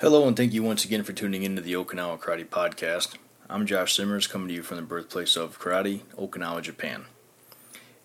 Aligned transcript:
Hello, 0.00 0.26
and 0.26 0.36
thank 0.36 0.52
you 0.52 0.64
once 0.64 0.84
again 0.84 1.04
for 1.04 1.12
tuning 1.12 1.44
into 1.44 1.62
the 1.62 1.74
Okinawa 1.74 2.18
Karate 2.18 2.44
Podcast. 2.44 3.14
I'm 3.48 3.64
Josh 3.64 3.94
Simmers, 3.94 4.26
coming 4.26 4.48
to 4.48 4.54
you 4.54 4.62
from 4.64 4.76
the 4.76 4.82
birthplace 4.82 5.36
of 5.36 5.60
karate, 5.60 6.00
Okinawa, 6.18 6.62
Japan. 6.62 7.04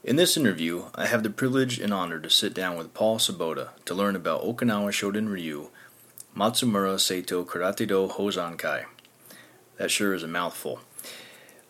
In 0.03 0.15
this 0.15 0.37
interview, 0.37 0.85
I 0.93 1.07
have 1.07 1.23
the 1.23 1.31
privilege 1.31 1.79
and 1.79 1.91
honor 1.91 2.19
to 2.19 2.29
sit 2.29 2.53
down 2.53 2.77
with 2.77 2.93
Paul 2.93 3.17
Sabota 3.17 3.69
to 3.85 3.95
learn 3.95 4.15
about 4.15 4.43
Okinawa 4.43 4.91
Shorin 4.91 5.31
Ryu, 5.31 5.69
Matsumura 6.37 6.97
Seito 6.99 7.43
Karate 7.43 7.87
Do 7.87 8.07
Hozonkai. 8.07 8.85
That 9.77 9.89
sure 9.89 10.13
is 10.13 10.21
a 10.21 10.27
mouthful. 10.27 10.81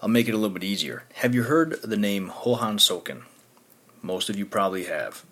I'll 0.01 0.09
make 0.09 0.27
it 0.27 0.33
a 0.33 0.37
little 0.37 0.53
bit 0.53 0.65
easier. 0.65 1.05
Have 1.15 1.33
you 1.33 1.43
heard 1.43 1.81
the 1.81 1.97
name 1.97 2.29
Hohan 2.29 2.77
Soken? 2.77 3.23
Most 4.01 4.29
of 4.29 4.35
you 4.37 4.45
probably 4.45 4.83
have. 4.83 5.23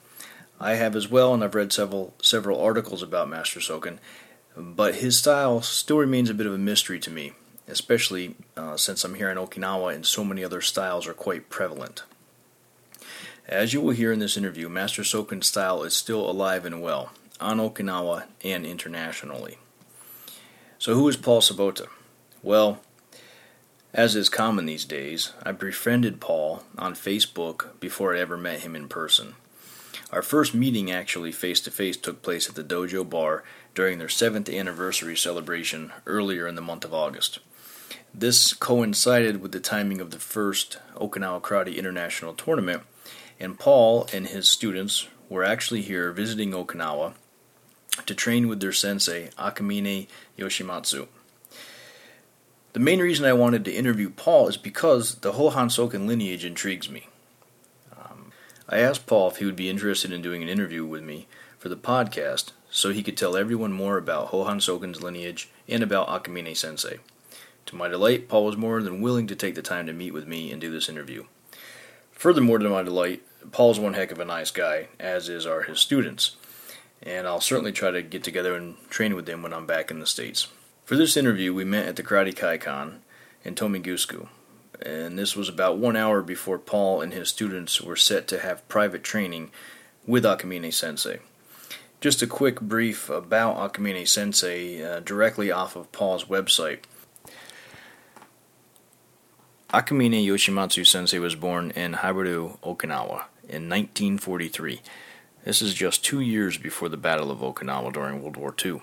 I 0.62 0.76
have 0.76 0.96
as 0.96 1.10
well, 1.10 1.34
and 1.34 1.44
I've 1.44 1.56
read 1.56 1.74
several 1.74 2.14
several 2.22 2.62
articles 2.62 3.04
about 3.04 3.30
Master 3.30 3.60
Soken, 3.60 4.00
but 4.58 4.96
his 4.96 5.18
style 5.18 5.62
still 5.62 5.98
remains 5.98 6.30
a 6.30 6.34
bit 6.34 6.48
of 6.48 6.54
a 6.54 6.58
mystery 6.58 7.00
to 7.00 7.12
me, 7.12 7.34
especially 7.68 8.36
uh, 8.56 8.76
since 8.76 9.04
I'm 9.04 9.16
here 9.16 9.30
in 9.30 9.38
Okinawa 9.38 9.94
and 9.94 10.06
so 10.06 10.24
many 10.24 10.44
other 10.44 10.62
styles 10.62 11.08
are 11.08 11.14
quite 11.14 11.50
prevalent. 11.50 12.04
As 13.48 13.72
you 13.72 13.82
will 13.82 13.92
hear 13.92 14.12
in 14.12 14.20
this 14.20 14.36
interview, 14.36 14.68
Master 14.68 15.04
Soken's 15.04 15.48
style 15.48 15.84
is 15.84 15.94
still 15.94 16.30
alive 16.30 16.66
and 16.66 16.82
well, 16.82 17.12
on 17.40 17.60
Okinawa 17.60 18.24
and 18.44 18.66
internationally. 18.66 19.58
So, 20.80 20.96
who 20.96 21.08
is 21.08 21.18
Paul 21.18 21.42
Sabota? 21.42 21.88
Well, 22.44 22.82
as 23.94 24.16
is 24.16 24.28
common 24.28 24.66
these 24.66 24.86
days, 24.86 25.32
I 25.44 25.52
befriended 25.54 26.20
Paul 26.20 26.64
on 26.78 26.94
Facebook 26.94 27.80
before 27.80 28.16
I 28.16 28.20
ever 28.20 28.38
met 28.38 28.62
him 28.62 28.76
in 28.76 28.90
person. 28.90 29.36
Our 30.12 30.22
first 30.22 30.54
meeting, 30.54 30.92
actually 30.92 31.32
face 31.32 31.60
to 31.62 31.72
face, 31.72 31.98
took 31.98 32.22
place 32.22 32.48
at 32.48 32.56
the 32.56 32.64
Dojo 32.64 33.10
Bar 33.10 33.44
during 33.78 34.00
their 34.00 34.10
seventh 34.10 34.50
anniversary 34.50 35.16
celebration 35.16 35.94
earlier 36.08 36.48
in 36.48 36.56
the 36.56 36.62
month 36.64 36.84
of 36.84 36.96
August. 36.96 37.38
This 38.12 38.54
coincided 38.54 39.40
with 39.40 39.52
the 39.52 39.60
timing 39.60 40.02
of 40.02 40.10
the 40.10 40.18
first 40.18 40.80
Okinawa 40.96 41.44
Karate 41.44 41.78
International 41.78 42.34
Tournament, 42.34 42.82
and 43.40 43.60
Paul 43.60 44.10
and 44.12 44.26
his 44.26 44.50
students 44.50 45.08
were 45.30 45.44
actually 45.44 45.84
here 45.84 46.12
visiting 46.12 46.54
Okinawa 46.54 47.14
to 48.04 48.16
train 48.16 48.48
with 48.48 48.62
their 48.62 48.74
sensei, 48.74 49.30
Akamine 49.38 50.08
Yoshimatsu. 50.40 51.08
The 52.74 52.80
main 52.80 53.00
reason 53.00 53.28
I 53.28 53.34
wanted 53.34 53.64
to 53.66 53.72
interview 53.72 54.10
Paul 54.10 54.48
is 54.48 54.58
because 54.58 55.18
the 55.18 55.34
Soken 55.34 56.08
lineage 56.08 56.44
intrigues 56.44 56.90
me. 56.90 57.10
Um, 57.96 58.32
I 58.68 58.80
asked 58.80 59.06
Paul 59.06 59.28
if 59.28 59.38
he 59.38 59.46
would 59.46 59.56
be 59.56 59.70
interested 59.70 60.12
in 60.12 60.24
doing 60.24 60.42
an 60.42 60.50
interview 60.50 60.84
with 60.84 61.04
me 61.04 61.28
for 61.60 61.70
the 61.70 61.78
podcast 61.78 62.54
so 62.78 62.92
he 62.92 63.02
could 63.02 63.18
tell 63.18 63.36
everyone 63.36 63.74
more 63.74 63.98
about 63.98 64.28
Hohan 64.28 64.62
Soken's 64.62 65.02
lineage 65.02 65.50
and 65.68 65.82
about 65.82 66.10
Akamine 66.10 66.56
Sensei. 66.56 67.00
To 67.66 67.76
my 67.76 67.88
delight, 67.88 68.30
Paul 68.30 68.46
was 68.46 68.56
more 68.56 68.84
than 68.84 69.02
willing 69.02 69.26
to 69.26 69.36
take 69.36 69.56
the 69.56 69.64
time 69.64 69.88
to 69.88 69.94
meet 69.94 70.14
with 70.14 70.28
me 70.28 70.52
and 70.52 70.62
do 70.62 70.70
this 70.70 70.88
interview. 70.88 71.24
Furthermore, 72.12 72.60
to 72.60 72.70
my 72.70 72.84
delight, 72.84 73.24
Paul's 73.52 73.80
one 73.80 73.96
heck 73.96 74.12
of 74.12 74.20
a 74.20 74.26
nice 74.26 74.52
guy, 74.52 74.90
as 75.00 75.28
is 75.28 75.48
are 75.48 75.64
his 75.64 75.80
students, 75.80 76.36
and 77.02 77.26
I'll 77.26 77.42
certainly 77.42 77.72
try 77.72 77.90
to 77.90 78.04
get 78.04 78.24
together 78.24 78.54
and 78.54 78.76
train 78.92 79.16
with 79.16 79.26
them 79.26 79.42
when 79.42 79.56
I'm 79.56 79.66
back 79.66 79.90
in 79.90 80.00
the 80.00 80.06
States. 80.06 80.48
For 80.86 80.96
this 80.96 81.18
interview, 81.18 81.56
we 81.56 81.64
met 81.64 81.88
at 81.88 81.96
the 81.96 82.04
Karate 82.04 82.36
Kaikan 82.36 82.98
in 83.44 83.56
Tomigusuku, 83.56 84.28
and 84.84 85.18
this 85.18 85.36
was 85.36 85.50
about 85.50 85.80
one 85.80 85.96
hour 85.96 86.22
before 86.22 86.60
Paul 86.60 87.02
and 87.02 87.12
his 87.12 87.30
students 87.30 87.82
were 87.82 87.96
set 87.96 88.28
to 88.28 88.42
have 88.42 88.70
private 88.70 89.04
training 89.04 89.50
with 90.06 90.26
Akamine 90.26 90.72
Sensei. 90.72 91.22
Just 92.00 92.22
a 92.22 92.28
quick 92.28 92.62
brief 92.62 93.10
about 93.10 93.58
Akamine 93.58 94.08
Sensei 94.08 94.84
uh, 94.84 95.00
directly 95.00 95.52
off 95.52 95.76
of 95.76 95.92
Paul's 95.92 96.26
website. 96.26 96.82
Akamine 99.74 100.24
Yoshimatsu 100.24 100.86
Sensei 100.86 101.18
was 101.18 101.34
born 101.34 101.72
in 101.72 101.94
Haebaru, 101.94 102.60
Okinawa 102.60 103.26
in 103.50 103.68
1943. 103.68 104.82
This 105.44 105.64
is 105.64 105.74
just 105.74 106.06
two 106.06 106.20
years 106.20 106.60
before 106.60 106.88
the 106.88 106.98
Battle 106.98 107.32
of 107.32 107.40
Okinawa 107.40 107.92
during 107.92 108.22
World 108.22 108.38
War 108.38 108.54
II. 108.64 108.82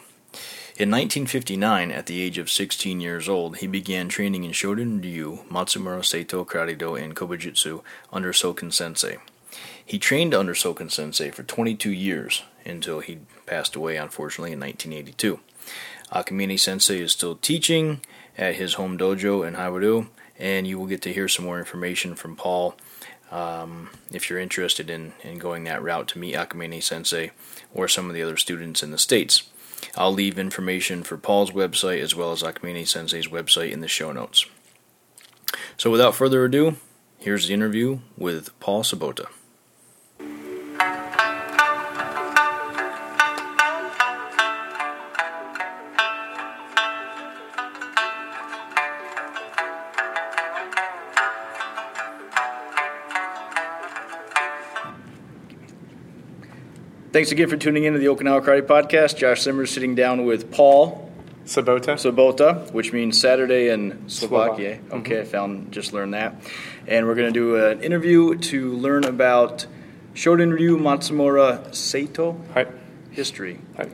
In 0.76 0.90
1959, 0.90 1.92
at 1.92 2.06
the 2.06 2.20
age 2.20 2.38
of 2.38 2.50
16 2.50 3.00
years 3.00 3.28
old, 3.28 3.58
he 3.58 3.68
began 3.68 4.08
training 4.08 4.42
in 4.42 4.50
Shorin 4.50 5.00
Ryu, 5.00 5.44
Matsumura 5.48 6.00
Seito 6.00 6.44
Karate 6.44 6.76
Do, 6.76 6.96
and 6.96 7.14
Kobujutsu 7.14 7.82
under 8.12 8.32
Soken 8.32 8.72
Sensei. 8.72 9.18
He 9.86 10.00
trained 10.00 10.34
under 10.34 10.54
Soken 10.54 10.90
Sensei 10.90 11.30
for 11.30 11.44
22 11.44 11.92
years 11.92 12.42
until 12.64 13.00
he 13.00 13.18
passed 13.46 13.76
away, 13.76 13.96
unfortunately, 13.96 14.52
in 14.52 14.60
1982. 14.60 15.40
Akamine 16.12 16.58
Sensei 16.58 17.00
is 17.00 17.12
still 17.12 17.36
teaching 17.36 18.00
at 18.36 18.56
his 18.56 18.74
home 18.74 18.98
dojo 18.98 19.46
in 19.46 19.54
Hawaii, 19.54 20.06
and 20.38 20.66
you 20.66 20.78
will 20.78 20.86
get 20.86 21.02
to 21.02 21.12
hear 21.12 21.28
some 21.28 21.44
more 21.44 21.58
information 21.58 22.14
from 22.14 22.36
Paul 22.36 22.76
um, 23.30 23.90
if 24.12 24.28
you're 24.28 24.38
interested 24.38 24.90
in, 24.90 25.12
in 25.22 25.38
going 25.38 25.64
that 25.64 25.82
route 25.82 26.08
to 26.08 26.18
meet 26.18 26.34
Akamine 26.34 26.82
Sensei 26.82 27.30
or 27.72 27.88
some 27.88 28.08
of 28.08 28.14
the 28.14 28.22
other 28.22 28.36
students 28.36 28.82
in 28.82 28.90
the 28.90 28.98
States. 28.98 29.44
I'll 29.96 30.12
leave 30.12 30.38
information 30.38 31.02
for 31.02 31.16
Paul's 31.16 31.50
website 31.50 32.00
as 32.00 32.14
well 32.14 32.32
as 32.32 32.42
Akamine 32.42 32.86
Sensei's 32.86 33.28
website 33.28 33.72
in 33.72 33.80
the 33.80 33.88
show 33.88 34.12
notes. 34.12 34.46
So 35.76 35.90
without 35.90 36.14
further 36.14 36.44
ado, 36.44 36.76
here's 37.18 37.48
the 37.48 37.54
interview 37.54 38.00
with 38.16 38.58
Paul 38.60 38.82
Sabota. 38.82 39.26
Thanks 57.14 57.30
again 57.30 57.48
for 57.48 57.56
tuning 57.56 57.84
in 57.84 57.92
to 57.92 58.00
the 58.00 58.06
Okinawa 58.06 58.44
Karate 58.44 58.62
Podcast. 58.62 59.16
Josh 59.16 59.42
Simmers 59.42 59.70
sitting 59.70 59.94
down 59.94 60.24
with 60.24 60.50
Paul 60.50 61.12
Sabota. 61.44 61.94
Sabota, 61.94 62.68
which 62.72 62.92
means 62.92 63.20
Saturday 63.20 63.68
in 63.68 64.08
Slovakia. 64.08 64.78
Mm-hmm. 64.78 64.94
Okay, 64.94 65.18
I 65.18 65.22
mm-hmm. 65.22 65.30
found 65.30 65.70
just 65.70 65.92
learned 65.92 66.14
that. 66.14 66.34
And 66.88 67.06
we're 67.06 67.14
going 67.14 67.32
to 67.32 67.38
do 67.38 67.54
an 67.54 67.84
interview 67.84 68.36
to 68.36 68.72
learn 68.72 69.04
about 69.04 69.64
Shorin 70.14 70.52
Ryu 70.52 70.76
Matsumura 70.76 71.68
Seito 71.68 72.36
Hi. 72.52 72.66
history. 73.12 73.60
Hi. 73.76 73.90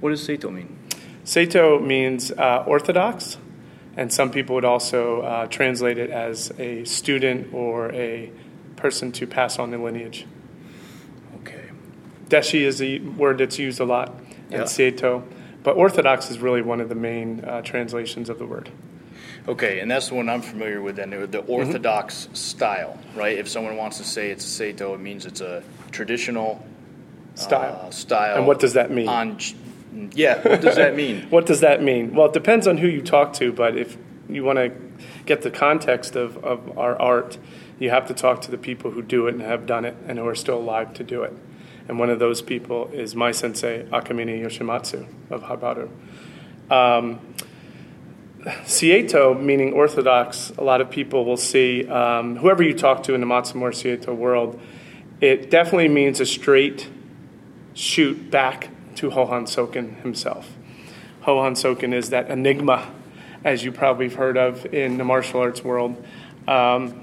What 0.00 0.10
does 0.10 0.28
Seito 0.28 0.52
mean? 0.52 0.78
Seito 1.24 1.82
means 1.82 2.32
uh, 2.32 2.64
orthodox, 2.66 3.38
and 3.96 4.12
some 4.12 4.30
people 4.30 4.56
would 4.56 4.66
also 4.66 5.22
uh, 5.22 5.46
translate 5.46 5.96
it 5.96 6.10
as 6.10 6.52
a 6.58 6.84
student 6.84 7.54
or 7.54 7.90
a 7.94 8.30
person 8.76 9.10
to 9.12 9.26
pass 9.26 9.58
on 9.58 9.70
the 9.70 9.78
lineage. 9.78 10.26
Deshi 12.28 12.60
is 12.62 12.82
a 12.82 12.98
word 12.98 13.38
that's 13.38 13.58
used 13.58 13.80
a 13.80 13.84
lot, 13.84 14.14
Yeah. 14.50 14.58
and 14.58 14.64
Seito. 14.66 15.22
But 15.62 15.76
orthodox 15.76 16.30
is 16.30 16.38
really 16.38 16.62
one 16.62 16.80
of 16.80 16.88
the 16.88 16.94
main 16.94 17.44
uh, 17.44 17.62
translations 17.62 18.28
of 18.28 18.38
the 18.38 18.46
word. 18.46 18.70
Okay, 19.48 19.78
and 19.80 19.88
that's 19.90 20.08
the 20.08 20.14
one 20.14 20.28
I'm 20.28 20.42
familiar 20.42 20.80
with. 20.82 20.96
Then 20.96 21.10
the 21.10 21.38
Orthodox 21.40 22.28
style, 22.32 22.98
right? 23.14 23.38
If 23.38 23.48
someone 23.48 23.76
wants 23.76 23.98
to 23.98 24.04
say 24.04 24.30
it's 24.30 24.44
a 24.60 24.62
Seito, 24.62 24.94
it 24.94 24.98
means 24.98 25.24
it's 25.24 25.40
a 25.40 25.62
traditional 25.92 26.64
Style. 27.34 27.80
uh, 27.86 27.90
style. 27.90 28.36
And 28.38 28.46
what 28.46 28.58
does 28.58 28.72
that 28.72 28.90
mean? 28.90 29.08
On, 29.08 29.38
yeah, 30.14 30.40
what 30.48 30.60
does 30.60 30.76
that 30.76 30.96
mean? 30.96 31.26
What 31.30 31.46
does 31.46 31.60
that 31.60 31.82
mean? 31.82 32.12
Well, 32.14 32.26
it 32.26 32.32
depends 32.32 32.66
on 32.66 32.78
who 32.78 32.88
you 32.88 33.02
talk 33.02 33.32
to, 33.34 33.52
but 33.52 33.76
if 33.76 33.96
you 34.28 34.42
want 34.42 34.58
to 34.58 34.72
get 35.26 35.42
the 35.42 35.50
context 35.50 36.16
of, 36.16 36.42
of 36.44 36.76
our 36.78 37.00
art, 37.00 37.38
you 37.78 37.90
have 37.90 38.06
to 38.08 38.14
talk 38.14 38.40
to 38.42 38.50
the 38.50 38.58
people 38.58 38.90
who 38.90 39.02
do 39.02 39.26
it 39.28 39.34
and 39.34 39.42
have 39.42 39.66
done 39.66 39.84
it 39.84 39.96
and 40.08 40.18
who 40.18 40.26
are 40.26 40.34
still 40.34 40.58
alive 40.58 40.92
to 40.94 41.04
do 41.04 41.22
it. 41.22 41.32
And 41.88 41.98
one 41.98 42.10
of 42.10 42.18
those 42.18 42.42
people 42.42 42.88
is 42.92 43.14
my 43.14 43.30
sensei, 43.30 43.86
Akamine 43.86 44.42
Yoshimatsu 44.42 45.06
of 45.30 45.42
Haebaru. 45.42 45.88
Um, 46.70 47.20
Seito, 48.64 49.40
meaning 49.40 49.72
Orthodox, 49.72 50.50
a 50.56 50.62
lot 50.62 50.80
of 50.80 50.90
people 50.90 51.24
will 51.24 51.36
see, 51.36 51.86
um, 51.88 52.36
whoever 52.36 52.62
you 52.62 52.74
talk 52.74 53.02
to 53.04 53.14
in 53.14 53.20
the 53.20 53.26
Matsumura 53.26 53.72
Seito 53.72 54.14
world, 54.14 54.60
it 55.20 55.50
definitely 55.50 55.88
means 55.88 56.20
a 56.20 56.26
straight 56.26 56.88
shoot 57.74 58.30
back 58.30 58.68
to 58.96 59.10
Hohan 59.10 59.44
Soken 59.44 60.00
himself. 60.02 60.52
Hohan 61.22 61.52
Soken 61.52 61.92
is 61.92 62.10
that 62.10 62.30
enigma, 62.30 62.92
as 63.44 63.64
you 63.64 63.72
probably 63.72 64.08
have 64.08 64.14
heard 64.14 64.36
of 64.36 64.66
in 64.72 64.96
the 64.96 65.04
martial 65.04 65.40
arts 65.40 65.64
world, 65.64 66.04
um, 66.46 67.02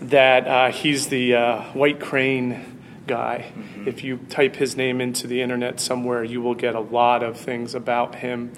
that 0.00 0.46
uh, 0.46 0.70
he's 0.70 1.08
the 1.08 1.34
uh, 1.34 1.62
white 1.72 2.00
crane 2.00 2.77
guy. 3.08 3.50
Mm-hmm. 3.52 3.88
If 3.88 4.04
you 4.04 4.18
type 4.28 4.56
his 4.56 4.76
name 4.76 5.00
into 5.00 5.26
the 5.26 5.42
internet 5.42 5.80
somewhere, 5.80 6.22
you 6.22 6.40
will 6.40 6.54
get 6.54 6.74
a 6.74 6.80
lot 6.80 7.22
of 7.22 7.36
things 7.36 7.74
about 7.74 8.16
him. 8.16 8.52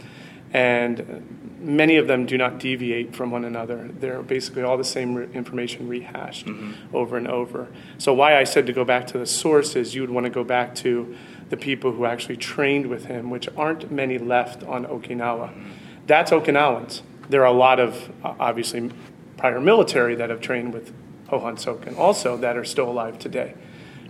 And 0.53 1.57
many 1.61 1.97
of 1.97 2.09
them 2.09 2.27
do 2.27 2.37
not 2.37 2.59
deviate 2.59 3.15
from 3.15 3.31
one 3.31 3.45
another. 3.45 3.89
They're 3.89 4.23
basically 4.23 4.63
all 4.63 4.77
the 4.77 4.85
same 4.85 5.15
re- 5.15 5.29
information 5.33 5.89
rehashed 5.89 6.47
mm-hmm. 6.47 6.95
over 6.95 7.17
and 7.17 7.29
over. 7.29 7.69
So, 7.99 8.13
why 8.13 8.37
I 8.37 8.45
said 8.45 8.67
to 8.67 8.73
go 8.73 8.85
back 8.85 9.07
to 9.09 9.19
the 9.19 9.27
source 9.27 9.77
is 9.77 9.95
you 9.95 10.01
would 10.01 10.11
want 10.11 10.25
to 10.25 10.31
go 10.31 10.43
back 10.43 10.75
to 10.77 11.15
the 11.51 11.57
people 11.57 11.93
who 11.93 12.05
actually 12.05 12.37
trained 12.37 12.87
with 12.87 13.07
him, 13.07 13.31
which 13.31 13.49
aren't 13.57 13.91
many 13.91 14.19
left 14.19 14.63
on 14.65 14.85
Okinawa. 14.87 15.51
Mm-hmm. 15.51 15.71
That's 16.07 16.31
Okinawans. 16.31 17.03
There 17.29 17.43
are 17.43 17.47
a 17.47 17.53
lot 17.53 17.79
of, 17.79 18.11
obviously, 18.25 18.91
prior 19.37 19.61
military 19.61 20.17
that 20.17 20.31
have 20.31 20.41
trained 20.41 20.75
with 20.75 20.93
Hohan 21.29 21.55
Soken 21.55 21.97
also 21.97 22.37
that 22.39 22.57
are 22.57 22.65
still 22.65 22.91
alive 22.91 23.19
today. 23.19 23.55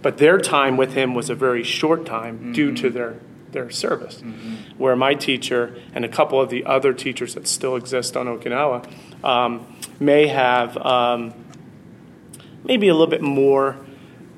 But 0.03 0.19
their 0.19 0.39
time 0.39 0.77
with 0.77 0.95
him 0.95 1.15
was 1.15 1.31
a 1.31 1.35
very 1.35 1.63
short 1.63 2.07
time 2.07 2.39
mm-hmm. 2.39 2.53
due 2.53 2.75
to 2.77 2.91
their, 2.91 3.17
their 3.53 3.71
service. 3.71 4.23
Mm-hmm. 4.23 4.79
Where 4.79 4.97
my 4.97 5.15
teacher 5.15 5.77
and 5.95 6.05
a 6.05 6.09
couple 6.09 6.41
of 6.41 6.49
the 6.49 6.65
other 6.65 6.93
teachers 6.93 7.35
that 7.35 7.47
still 7.47 7.77
exist 7.77 8.17
on 8.17 8.27
Okinawa 8.27 9.25
um, 9.25 9.67
may 9.99 10.27
have 10.29 10.77
um, 10.79 11.35
maybe 12.65 12.89
a 12.89 12.95
little 12.95 13.07
bit 13.07 13.23
more 13.23 13.77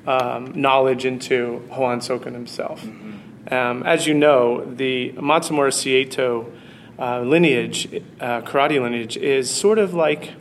um, 0.05 0.59
knowledge 0.59 1.05
into 1.05 1.65
Hohan 1.69 1.99
Soken 1.99 2.33
himself. 2.33 2.83
Mm-hmm. 2.83 3.53
Um, 3.53 3.83
as 3.83 4.07
you 4.07 4.13
know, 4.13 4.63
the 4.65 5.11
Matsumura 5.13 5.71
Seito 5.71 6.51
uh, 6.97 7.21
lineage, 7.21 7.87
uh, 8.19 8.41
karate 8.41 8.81
lineage, 8.81 9.17
is 9.17 9.49
sort 9.49 9.79
of 9.79 9.93
like 9.93 10.31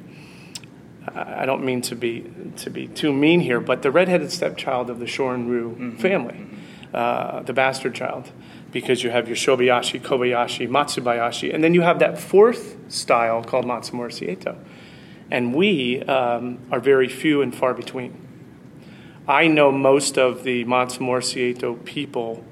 I 1.08 1.46
don't 1.46 1.64
mean 1.64 1.82
to 1.82 1.96
be 1.96 2.30
to 2.56 2.70
be 2.70 2.86
too 2.86 3.12
mean 3.12 3.40
here, 3.40 3.60
but 3.60 3.82
the 3.82 3.90
redheaded 3.90 4.30
stepchild 4.30 4.88
of 4.88 5.00
the 5.00 5.06
Shorin-ryu 5.06 5.70
mm-hmm. 5.70 5.96
family, 5.96 6.34
mm-hmm. 6.34 6.94
uh, 6.94 7.42
the 7.42 7.52
bastard 7.52 7.94
child, 7.94 8.30
because 8.70 9.02
you 9.02 9.10
have 9.10 9.26
your 9.26 9.36
Shobayashi, 9.36 10.00
Kobayashi, 10.00 10.68
Matsubayashi, 10.68 11.52
and 11.52 11.64
then 11.64 11.74
you 11.74 11.80
have 11.80 11.98
that 11.98 12.18
fourth 12.18 12.76
style 12.92 13.42
called 13.42 13.64
Matsumura 13.64 14.10
Seito. 14.10 14.56
And 15.30 15.54
we 15.54 16.02
um, 16.02 16.58
are 16.70 16.80
very 16.80 17.08
few 17.08 17.42
and 17.42 17.54
far 17.54 17.74
between. 17.74 18.16
I 19.26 19.48
know 19.48 19.72
most 19.72 20.18
of 20.18 20.44
the 20.44 20.64
Matsumura 20.66 21.22
Seito 21.22 21.82
people 21.84 22.44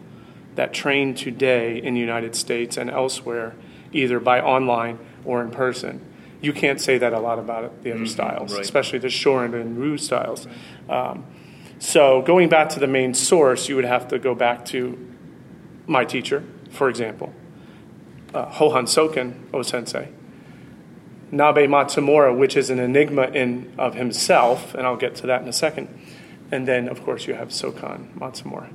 that 0.56 0.72
train 0.72 1.14
today 1.14 1.80
in 1.80 1.94
the 1.94 2.00
United 2.00 2.34
States 2.34 2.76
and 2.76 2.90
elsewhere, 2.90 3.54
either 3.92 4.18
by 4.18 4.40
online 4.40 4.98
or 5.24 5.40
in 5.40 5.50
person 5.50 6.04
you 6.40 6.52
can't 6.52 6.80
say 6.80 6.98
that 6.98 7.12
a 7.12 7.18
lot 7.18 7.38
about 7.38 7.64
it, 7.64 7.82
the 7.82 7.90
other 7.90 8.00
mm-hmm, 8.00 8.06
styles, 8.06 8.52
right. 8.52 8.62
especially 8.62 8.98
the 8.98 9.08
Shorin 9.08 9.54
and 9.54 9.78
Ryu 9.78 9.98
styles. 9.98 10.46
Um, 10.88 11.24
so 11.78 12.22
going 12.22 12.48
back 12.48 12.68
to 12.70 12.80
the 12.80 12.86
main 12.86 13.14
source, 13.14 13.68
you 13.68 13.76
would 13.76 13.84
have 13.84 14.08
to 14.08 14.18
go 14.18 14.34
back 14.34 14.64
to 14.66 14.98
my 15.86 16.04
teacher, 16.04 16.44
for 16.70 16.88
example, 16.88 17.32
uh, 18.34 18.46
Hohan 18.46 18.84
Soken 18.84 19.34
O 19.52 19.62
Sensei, 19.62 20.08
Nabe 21.32 21.68
Matsumura, 21.68 22.36
which 22.36 22.56
is 22.56 22.70
an 22.70 22.78
enigma 22.78 23.24
in 23.28 23.72
of 23.78 23.94
himself, 23.94 24.74
and 24.74 24.86
I'll 24.86 24.96
get 24.96 25.14
to 25.16 25.26
that 25.26 25.42
in 25.42 25.48
a 25.48 25.52
second. 25.52 25.88
And 26.52 26.66
then, 26.66 26.88
of 26.88 27.02
course, 27.04 27.26
you 27.26 27.34
have 27.34 27.48
Sokon 27.48 28.12
Matsumura. 28.18 28.72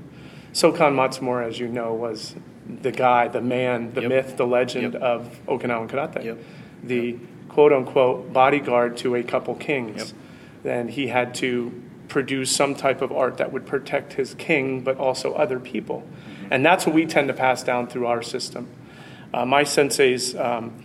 Sokon 0.53 0.95
Matsumura, 0.95 1.47
as 1.47 1.59
you 1.59 1.67
know, 1.67 1.93
was 1.93 2.35
the 2.67 2.91
guy, 2.91 3.27
the 3.27 3.41
man, 3.41 3.93
the 3.93 4.01
yep. 4.01 4.09
myth, 4.09 4.37
the 4.37 4.47
legend 4.47 4.93
yep. 4.93 5.01
of 5.01 5.39
Okinawan 5.47 5.89
karate. 5.89 6.23
Yep. 6.23 6.37
The 6.83 7.17
quote 7.55 7.71
unquote 7.71 8.33
bodyguard 8.33 8.97
to 8.97 9.15
a 9.15 9.23
couple 9.23 9.55
kings. 9.55 9.97
Yep. 9.97 10.07
Then 10.63 10.87
he 10.89 11.07
had 11.07 11.33
to 11.35 11.71
produce 12.09 12.53
some 12.53 12.75
type 12.75 13.01
of 13.01 13.13
art 13.13 13.37
that 13.37 13.53
would 13.53 13.65
protect 13.65 14.11
his 14.11 14.33
king, 14.33 14.81
but 14.81 14.97
also 14.97 15.33
other 15.33 15.57
people. 15.57 16.01
Mm-hmm. 16.01 16.47
And 16.51 16.65
that's 16.65 16.85
what 16.85 16.93
we 16.93 17.05
tend 17.05 17.29
to 17.29 17.33
pass 17.33 17.63
down 17.63 17.87
through 17.87 18.07
our 18.07 18.21
system. 18.21 18.67
Uh, 19.33 19.45
my 19.45 19.63
sensei's 19.63 20.35
um, 20.35 20.83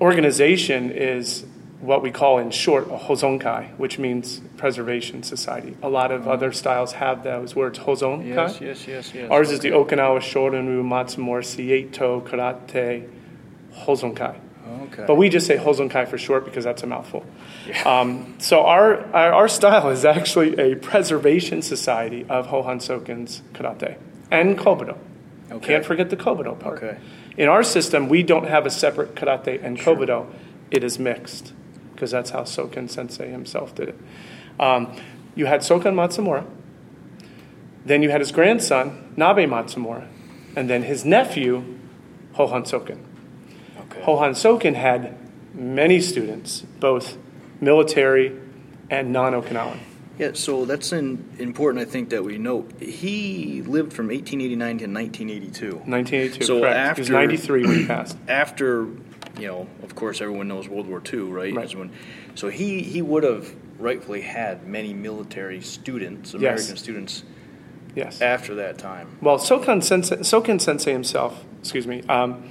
organization 0.00 0.92
is 0.92 1.44
what 1.80 2.02
we 2.02 2.12
call 2.12 2.38
in 2.38 2.52
short 2.52 2.84
a 2.84 2.96
hozonkai, 2.96 3.76
which 3.78 3.98
means 3.98 4.40
preservation 4.58 5.24
society. 5.24 5.76
A 5.82 5.88
lot 5.88 6.12
of 6.12 6.20
mm-hmm. 6.20 6.30
other 6.30 6.52
styles 6.52 6.92
have 6.92 7.24
those 7.24 7.56
words 7.56 7.80
hozonkai. 7.80 8.28
Yes, 8.28 8.60
yes, 8.60 8.86
yes, 8.86 9.12
yes. 9.12 9.28
Ours 9.28 9.48
okay. 9.48 9.54
is 9.56 9.60
the 9.60 9.70
Okinawa 9.70 10.20
Shorin-ryu 10.20 10.84
Matsumura 10.84 11.42
Seito 11.42 12.22
Karate 12.22 13.08
Hozonkai. 13.74 14.36
Okay. 14.70 15.04
But 15.06 15.16
we 15.16 15.28
just 15.28 15.46
say 15.46 15.56
Hozonkai 15.56 16.08
for 16.08 16.18
short 16.18 16.44
because 16.44 16.64
that's 16.64 16.82
a 16.82 16.86
mouthful. 16.86 17.24
Yeah. 17.66 17.82
Um, 17.82 18.36
so 18.38 18.64
our, 18.64 19.04
our, 19.14 19.32
our 19.32 19.48
style 19.48 19.88
is 19.90 20.04
actually 20.04 20.58
a 20.58 20.76
preservation 20.76 21.62
society 21.62 22.24
of 22.28 22.48
Hohan 22.48 22.78
Soken's 22.78 23.42
karate 23.52 23.96
and 24.30 24.58
kobudo. 24.58 24.96
Okay. 25.50 25.66
Can't 25.66 25.84
forget 25.84 26.10
the 26.10 26.16
kobudo 26.16 26.58
part. 26.58 26.82
Okay. 26.82 26.98
In 27.36 27.48
our 27.48 27.62
system, 27.62 28.08
we 28.08 28.22
don't 28.22 28.46
have 28.46 28.66
a 28.66 28.70
separate 28.70 29.14
karate 29.14 29.62
and 29.62 29.78
sure. 29.78 29.96
kobudo. 29.96 30.26
It 30.70 30.84
is 30.84 30.98
mixed 30.98 31.52
because 31.92 32.10
that's 32.10 32.30
how 32.30 32.42
Soken 32.42 32.88
Sensei 32.88 33.30
himself 33.30 33.74
did 33.74 33.90
it. 33.90 33.98
Um, 34.58 34.96
you 35.34 35.46
had 35.46 35.60
Sokon 35.60 35.94
Matsumura, 35.94 36.46
then 37.84 38.02
you 38.02 38.10
had 38.10 38.20
his 38.20 38.32
grandson 38.32 39.14
Nabe 39.16 39.48
Matsumura, 39.48 40.06
and 40.54 40.68
then 40.70 40.82
his 40.82 41.04
nephew 41.04 41.78
Hohan 42.34 42.64
Soken. 42.64 42.98
Hohan 44.02 44.30
Soken 44.30 44.74
had 44.74 45.16
many 45.54 46.00
students, 46.00 46.62
both 46.80 47.16
military 47.60 48.38
and 48.90 49.12
non 49.12 49.32
Okinawan. 49.32 49.78
Yeah, 50.18 50.32
so 50.34 50.66
that's 50.66 50.92
an, 50.92 51.34
important, 51.38 51.86
I 51.86 51.90
think, 51.90 52.10
that 52.10 52.22
we 52.22 52.36
note. 52.36 52.70
He 52.78 53.62
lived 53.62 53.94
from 53.94 54.08
1889 54.08 54.78
to 54.78 54.84
1982. 54.84 55.66
1982, 55.76 56.44
so 56.44 56.60
correct. 56.60 56.76
After, 56.76 56.94
he 56.96 57.00
was 57.00 57.10
93 57.10 57.62
when 57.64 57.78
he 57.78 57.86
passed. 57.86 58.18
After, 58.28 58.82
you 59.38 59.46
know, 59.46 59.66
of 59.82 59.94
course, 59.94 60.20
everyone 60.20 60.46
knows 60.46 60.68
World 60.68 60.88
War 60.88 61.02
II, 61.10 61.20
right? 61.20 61.54
right. 61.54 61.74
When, 61.74 61.90
so 62.34 62.50
he, 62.50 62.82
he 62.82 63.00
would 63.00 63.22
have 63.22 63.54
rightfully 63.78 64.20
had 64.20 64.66
many 64.66 64.92
military 64.92 65.62
students, 65.62 66.34
American 66.34 66.68
yes. 66.68 66.78
students, 66.78 67.24
yes. 67.94 68.20
after 68.20 68.56
that 68.56 68.76
time. 68.76 69.16
Well, 69.22 69.38
Sokan 69.38 69.82
Sensei, 69.82 70.16
Soken 70.16 70.60
Sensei 70.60 70.92
himself, 70.92 71.42
excuse 71.60 71.86
me, 71.86 72.02
um, 72.10 72.44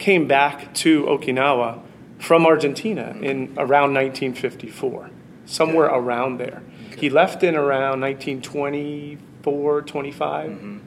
came 0.00 0.26
back 0.26 0.74
to 0.74 1.04
Okinawa 1.04 1.80
from 2.18 2.44
Argentina 2.46 3.16
in 3.20 3.54
around 3.56 3.94
1954, 3.94 5.10
somewhere 5.46 5.86
around 5.86 6.38
there. 6.38 6.62
Okay. 6.88 7.02
He 7.02 7.10
left 7.10 7.42
in 7.44 7.54
around 7.54 8.00
1924, 8.00 9.82
25. 9.82 10.50
Mm-hmm. 10.50 10.78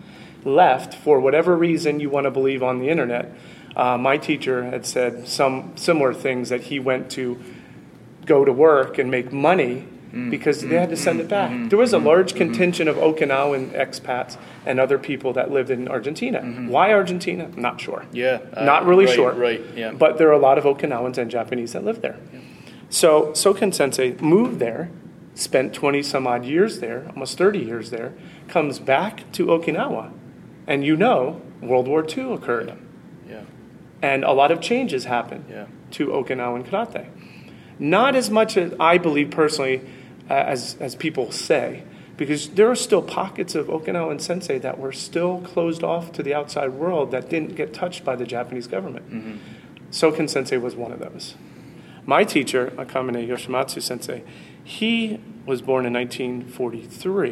Left 0.45 0.93
for 0.93 1.21
whatever 1.21 1.55
reason 1.55 2.01
you 2.01 2.09
want 2.09 2.25
to 2.25 2.31
believe 2.31 2.61
on 2.61 2.79
the 2.79 2.89
internet. 2.89 3.33
Uh, 3.75 3.97
my 3.97 4.17
teacher 4.17 4.63
had 4.65 4.85
said 4.85 5.27
some 5.27 5.71
similar 5.77 6.13
things 6.13 6.49
that 6.49 6.63
he 6.63 6.79
went 6.79 7.09
to 7.11 7.41
go 8.25 8.43
to 8.43 8.51
work 8.51 8.97
and 8.97 9.09
make 9.09 9.31
money 9.31 9.87
Mm. 10.13 10.29
because 10.29 10.61
they 10.61 10.75
had 10.75 10.89
to 10.89 10.95
send 10.95 11.19
it 11.19 11.27
back. 11.27 11.49
Mm-hmm. 11.49 11.69
There 11.69 11.79
was 11.79 11.91
a 11.91 11.97
mm-hmm. 11.97 12.05
large 12.05 12.35
contingent 12.35 12.87
of 12.87 12.97
Okinawan 12.97 13.71
expats 13.71 14.37
and 14.63 14.79
other 14.79 14.99
people 14.99 15.33
that 15.33 15.49
lived 15.49 15.71
in 15.71 15.87
Argentina. 15.87 16.39
Mm-hmm. 16.39 16.67
Why 16.67 16.93
Argentina? 16.93 17.49
Not 17.55 17.81
sure. 17.81 18.05
Yeah. 18.11 18.41
Uh, 18.53 18.63
Not 18.63 18.85
really 18.85 19.05
right, 19.05 19.15
sure. 19.15 19.33
Right, 19.33 19.61
yeah. 19.75 19.91
But 19.91 20.19
there 20.19 20.27
are 20.27 20.33
a 20.33 20.37
lot 20.37 20.59
of 20.59 20.65
Okinawans 20.65 21.17
and 21.17 21.31
Japanese 21.31 21.73
that 21.73 21.83
live 21.83 22.01
there. 22.03 22.19
Yeah. 22.31 22.41
So 22.89 23.31
Soken 23.31 23.73
Sensei 23.73 24.13
moved 24.21 24.59
there, 24.59 24.91
spent 25.33 25.73
20 25.73 26.03
some 26.03 26.27
odd 26.27 26.45
years 26.45 26.79
there, 26.79 27.07
almost 27.07 27.39
30 27.39 27.57
years 27.57 27.89
there, 27.89 28.13
comes 28.47 28.77
back 28.77 29.31
to 29.31 29.47
Okinawa. 29.47 30.11
And 30.67 30.85
you 30.85 30.95
know, 30.95 31.41
World 31.59 31.87
War 31.87 32.05
II 32.07 32.33
occurred. 32.33 32.67
Yeah. 32.67 32.75
yeah. 33.27 33.43
And 34.03 34.23
a 34.23 34.31
lot 34.31 34.51
of 34.51 34.61
changes 34.61 35.05
happened 35.05 35.45
yeah. 35.49 35.65
to 35.89 36.09
Okinawan 36.09 36.67
karate. 36.67 37.09
Not 37.79 38.15
as 38.15 38.29
much 38.29 38.57
as 38.57 38.75
I 38.79 38.99
believe 38.99 39.31
personally 39.31 39.81
uh, 40.33 40.45
as, 40.47 40.75
as 40.79 40.95
people 40.95 41.31
say, 41.31 41.83
because 42.17 42.49
there 42.49 42.69
are 42.69 42.75
still 42.75 43.03
pockets 43.03 43.53
of 43.53 43.67
Okinawan 43.67 44.19
sensei 44.19 44.57
that 44.59 44.79
were 44.79 44.91
still 44.91 45.41
closed 45.41 45.83
off 45.83 46.11
to 46.13 46.23
the 46.23 46.33
outside 46.33 46.73
world 46.73 47.11
that 47.11 47.29
didn't 47.29 47.55
get 47.55 47.71
touched 47.71 48.03
by 48.03 48.15
the 48.15 48.25
Japanese 48.25 48.65
government. 48.65 49.11
Mm-hmm. 49.11 49.37
Soken 49.91 50.27
sensei 50.27 50.57
was 50.57 50.75
one 50.75 50.91
of 50.91 50.99
those. 50.99 51.35
My 52.05 52.23
teacher, 52.23 52.71
Akamine 52.77 53.27
Yoshimatsu 53.27 53.79
sensei, 53.79 54.23
he 54.63 55.19
was 55.45 55.61
born 55.61 55.85
in 55.85 55.93
1943. 55.93 57.29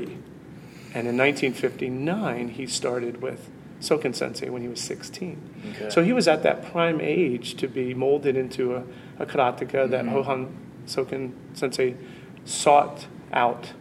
And 0.94 1.08
in 1.08 1.18
1959, 1.18 2.50
he 2.50 2.68
started 2.68 3.20
with 3.22 3.50
Soken 3.80 4.14
sensei 4.14 4.50
when 4.50 4.62
he 4.62 4.68
was 4.68 4.80
16. 4.82 5.42
Okay. 5.72 5.90
So 5.90 6.04
he 6.04 6.14
was 6.14 6.28
at 6.28 6.44
that 6.44 6.72
prime 6.72 7.02
age 7.02 7.56
to 7.56 7.68
be 7.68 7.96
molded 7.96 8.38
into 8.38 8.76
a, 8.76 8.84
a 9.18 9.26
karateka 9.26 9.90
mm-hmm. 9.90 9.92
that 9.92 10.06
Hohan 10.06 10.52
Soken 10.86 11.32
sensei 11.54 11.96
sought 12.46 13.08
out. 13.32 13.74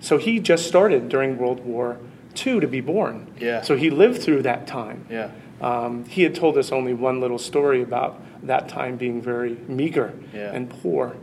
So 0.00 0.18
he 0.18 0.38
just 0.38 0.66
started 0.66 1.08
during 1.08 1.38
World 1.38 1.64
War 1.64 1.98
II 2.46 2.60
to 2.60 2.68
be 2.68 2.80
born. 2.80 3.32
Yeah. 3.38 3.62
So 3.62 3.76
he 3.76 3.90
lived 3.90 4.22
through 4.22 4.42
that 4.42 4.66
time. 4.66 5.06
Yeah. 5.10 5.30
Um, 5.60 6.04
he 6.04 6.22
had 6.22 6.34
told 6.34 6.58
us 6.58 6.70
only 6.70 6.92
one 6.92 7.20
little 7.20 7.38
story 7.38 7.82
about 7.82 8.20
that 8.46 8.68
time 8.68 8.96
being 8.96 9.22
very 9.22 9.56
meager 9.66 10.12
yeah. 10.34 10.52
and 10.52 10.68
poor 10.68 11.16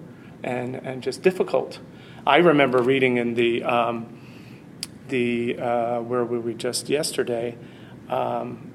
and, 0.44 0.76
and 0.76 1.04
just 1.04 1.22
difficult. 1.22 1.80
I 2.26 2.38
remember 2.38 2.82
reading 2.82 3.18
in 3.18 3.36
the, 3.36 3.64
um, 3.64 4.20
the 5.10 5.58
uh, 5.60 6.02
where 6.02 6.24
were 6.24 6.40
we 6.40 6.54
just 6.56 6.90
yesterday? 6.90 7.58
Um, 8.10 8.72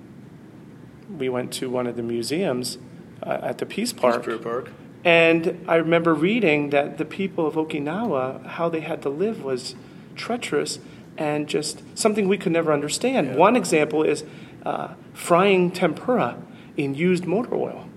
we 1.16 1.28
went 1.28 1.52
to 1.54 1.70
one 1.70 1.86
of 1.86 1.96
the 1.96 2.02
museums 2.02 2.78
uh, 3.22 3.38
at 3.42 3.58
the 3.58 3.66
Peace 3.66 3.92
Park. 3.92 4.24
Peace 4.24 4.38
Park. 4.40 4.70
And 5.04 5.64
I 5.68 5.76
remember 5.76 6.12
reading 6.14 6.70
that 6.70 6.98
the 6.98 7.04
people 7.04 7.46
of 7.46 7.54
Okinawa, 7.54 8.44
how 8.46 8.68
they 8.68 8.80
had 8.80 9.00
to 9.02 9.08
live 9.08 9.42
was 9.42 9.74
treacherous. 10.16 10.78
and 11.16 11.48
just 11.48 11.82
something 11.98 12.28
we 12.28 12.38
could 12.38 12.52
never 12.52 12.72
understand. 12.72 13.34
One 13.36 13.56
example 13.56 14.04
is 14.04 14.22
uh, 14.64 14.94
frying 15.12 15.72
tempura 15.72 16.36
in 16.76 16.94
used 16.94 17.26
motor 17.26 17.56
oil. 17.56 17.88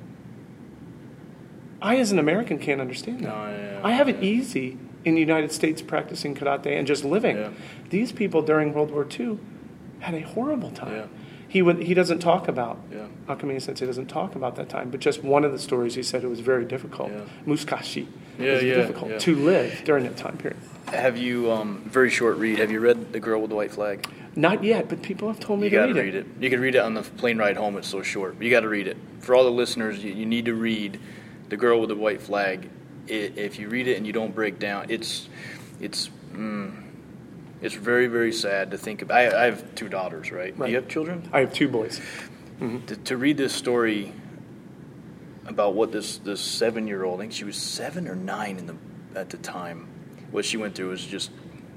I, 1.81 1.97
as 1.97 2.11
an 2.11 2.17
American, 2.17 2.57
can't 2.57 2.81
understand 2.81 3.19
that. 3.19 3.27
No, 3.27 3.45
yeah, 3.45 3.79
I 3.83 3.91
have 3.91 4.09
it 4.09 4.23
easy 4.23 4.77
in 5.05 5.13
the 5.13 5.19
United 5.21 5.51
States 5.51 5.81
practicing 5.83 6.33
karate 6.35 6.77
and 6.77 6.87
just 6.87 7.03
living. 7.03 7.37
Yeah. 7.37 7.49
These 7.89 8.11
people 8.11 8.41
during 8.41 8.73
World 8.73 8.91
War 8.91 9.05
II 9.19 9.37
had 9.99 10.13
a 10.15 10.21
horrible 10.21 10.71
time. 10.71 11.09
Yeah. 11.51 11.53
He 11.53 11.61
would, 11.61 11.83
he 11.83 11.93
doesn't 11.93 12.19
talk 12.19 12.47
about 12.47 12.79
Yeah. 12.91 13.07
Akamine 13.27 13.61
Sensei 13.61 13.85
doesn't 13.85 14.07
talk 14.07 14.35
about 14.35 14.55
that 14.55 14.69
time, 14.69 14.89
but 14.89 15.01
just 15.01 15.23
one 15.23 15.43
of 15.43 15.51
the 15.51 15.59
stories 15.59 15.95
he 15.95 16.03
said 16.03 16.23
it 16.23 16.27
was 16.29 16.39
very 16.39 16.65
difficult. 16.65 17.11
Yeah. 17.11 17.21
Muzukashii. 17.45 18.07
Yeah, 18.39 18.53
was 18.53 18.63
yeah, 18.63 18.75
difficult 18.75 19.11
yeah. 19.11 19.17
to 19.19 19.35
live 19.35 19.81
during 19.83 20.05
that 20.05 20.17
time 20.17 20.37
period. 20.37 20.57
Have 20.87 21.17
you, 21.17 21.51
um, 21.51 21.83
very 21.85 22.09
short 22.09 22.37
read, 22.37 22.57
have 22.59 22.71
you 22.71 22.79
read 22.79 23.11
The 23.11 23.19
Girl 23.19 23.41
with 23.41 23.49
the 23.49 23.55
White 23.55 23.71
Flag? 23.71 24.07
Not 24.35 24.63
yet, 24.63 24.87
but 24.87 25.01
people 25.01 25.27
have 25.27 25.39
told 25.41 25.59
me 25.59 25.65
You 25.65 25.71
to 25.71 25.75
got 25.75 25.87
read 25.87 25.93
to 25.93 25.99
it. 25.99 26.03
read 26.03 26.15
it. 26.15 26.25
You 26.39 26.49
can 26.49 26.61
read 26.61 26.75
it 26.75 26.79
on 26.79 26.93
the 26.93 27.01
plane 27.01 27.37
ride 27.37 27.57
home. 27.57 27.75
It's 27.77 27.89
so 27.89 28.01
short. 28.01 28.37
But 28.37 28.45
you 28.45 28.49
got 28.49 28.61
to 28.61 28.69
read 28.69 28.87
it. 28.87 28.95
For 29.19 29.35
all 29.35 29.43
the 29.43 29.51
listeners, 29.51 30.01
you, 30.03 30.13
you 30.13 30.25
need 30.25 30.45
to 30.45 30.53
read 30.53 30.99
"The 31.49 31.57
Girl 31.57 31.79
with 31.81 31.89
the 31.89 31.95
White 31.95 32.21
Flag." 32.21 32.69
I 33.09 33.11
if 33.11 33.59
you 33.59 33.67
read 33.67 33.87
it 33.87 33.97
and 33.97 34.07
you 34.07 34.13
don't 34.13 34.33
break 34.33 34.57
down, 34.57 34.85
it's 34.89 35.27
it's 35.81 36.09
mm, 36.31 36.71
it's 37.61 37.75
very 37.75 38.07
very 38.07 38.31
sad 38.33 38.71
to 38.71 38.77
think 38.77 39.01
about. 39.01 39.17
I, 39.33 39.43
I 39.43 39.45
have 39.45 39.75
two 39.75 39.89
daughters, 39.89 40.31
right? 40.31 40.55
Do 40.55 40.61
Right. 40.61 40.69
you 40.69 40.75
have 40.77 40.87
children? 40.87 41.29
I 41.33 41.39
have 41.41 41.53
two 41.53 41.67
boys. 41.67 41.99
Mm-hmm. 42.59 42.85
To, 42.85 42.95
to 42.95 43.17
read 43.17 43.37
this 43.37 43.53
story 43.53 44.13
about 45.47 45.73
what 45.73 45.91
this 45.91 46.17
this 46.19 46.41
seven 46.41 46.87
year 46.87 47.03
old, 47.03 47.19
I 47.19 47.23
think 47.23 47.33
she 47.33 47.43
was 47.43 47.55
seven 47.57 48.07
or 48.07 48.15
nine 48.15 48.57
in 48.57 48.67
the 48.67 48.75
at 49.15 49.29
the 49.29 49.37
time, 49.37 49.87
what 50.31 50.45
she 50.45 50.57
went 50.57 50.75
through 50.75 50.89
was 50.89 51.05
just 51.05 51.31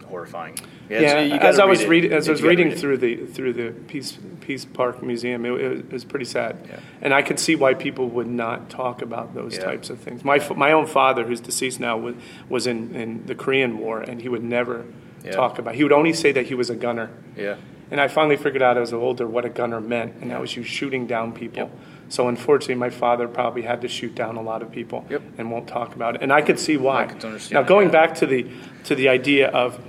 horrifying. 0.06 0.56
Yeah, 0.88 1.08
so 1.12 1.20
you 1.20 1.30
gotta 1.30 1.46
as 1.46 1.58
I 1.58 1.64
was 1.64 1.84
read 1.86 2.12
as 2.12 2.28
I 2.28 2.32
was 2.32 2.42
reading 2.42 2.68
read 2.68 2.78
through 2.78 2.98
the 2.98 3.16
through 3.26 3.52
the 3.54 3.70
Peace 3.88 4.18
Peace 4.42 4.66
Park 4.66 5.02
Museum, 5.02 5.46
it, 5.46 5.52
it 5.60 5.90
was 5.92 6.04
pretty 6.04 6.26
sad, 6.26 6.58
Yeah. 6.68 6.78
and 7.00 7.14
I 7.14 7.22
could 7.22 7.40
see 7.40 7.56
why 7.56 7.72
people 7.72 8.08
would 8.10 8.26
not 8.26 8.68
talk 8.68 9.00
about 9.00 9.34
those 9.34 9.56
Yeah. 9.56 9.64
types 9.64 9.88
of 9.88 9.98
things. 10.00 10.22
My 10.22 10.38
my 10.54 10.72
own 10.72 10.86
father, 10.86 11.24
who's 11.24 11.40
deceased 11.40 11.80
now, 11.80 11.96
was 11.96 12.14
was 12.50 12.66
in, 12.66 12.94
in 12.94 13.24
the 13.26 13.34
Korean 13.34 13.78
War, 13.78 14.00
and 14.00 14.20
he 14.20 14.28
would 14.28 14.44
never 14.44 14.84
Yeah. 15.24 15.32
talk 15.32 15.58
about. 15.58 15.74
He 15.74 15.82
would 15.82 15.92
only 15.92 16.12
say 16.12 16.32
that 16.32 16.46
he 16.46 16.54
was 16.54 16.70
a 16.70 16.76
gunner. 16.76 17.10
Yeah. 17.36 17.56
And 17.90 18.00
I 18.00 18.08
finally 18.08 18.36
figured 18.36 18.62
out 18.62 18.76
as 18.76 18.92
I 18.92 18.96
was 18.96 19.02
older 19.02 19.26
what 19.26 19.44
a 19.44 19.48
gunner 19.48 19.80
meant, 19.80 20.14
and 20.20 20.30
that 20.30 20.40
was 20.40 20.56
you 20.56 20.62
shooting 20.64 21.06
down 21.06 21.32
people. 21.32 21.58
Yep. 21.58 21.78
So 22.08 22.28
unfortunately, 22.28 22.74
my 22.76 22.90
father 22.90 23.28
probably 23.28 23.62
had 23.62 23.80
to 23.82 23.88
shoot 23.88 24.14
down 24.14 24.36
a 24.36 24.42
lot 24.42 24.62
of 24.62 24.70
people, 24.72 25.06
Yep. 25.08 25.22
and 25.38 25.50
won't 25.50 25.68
talk 25.68 25.94
about 25.94 26.16
it. 26.16 26.22
And 26.22 26.32
I 26.32 26.42
could 26.42 26.58
see 26.58 26.76
why. 26.76 27.04
I 27.04 27.06
could 27.06 27.24
understand 27.24 27.52
now 27.52 27.62
going 27.62 27.90
back 27.90 28.14
to 28.16 28.26
the 28.26 28.46
to 28.84 28.94
the 28.94 29.08
idea 29.08 29.48
of 29.48 29.82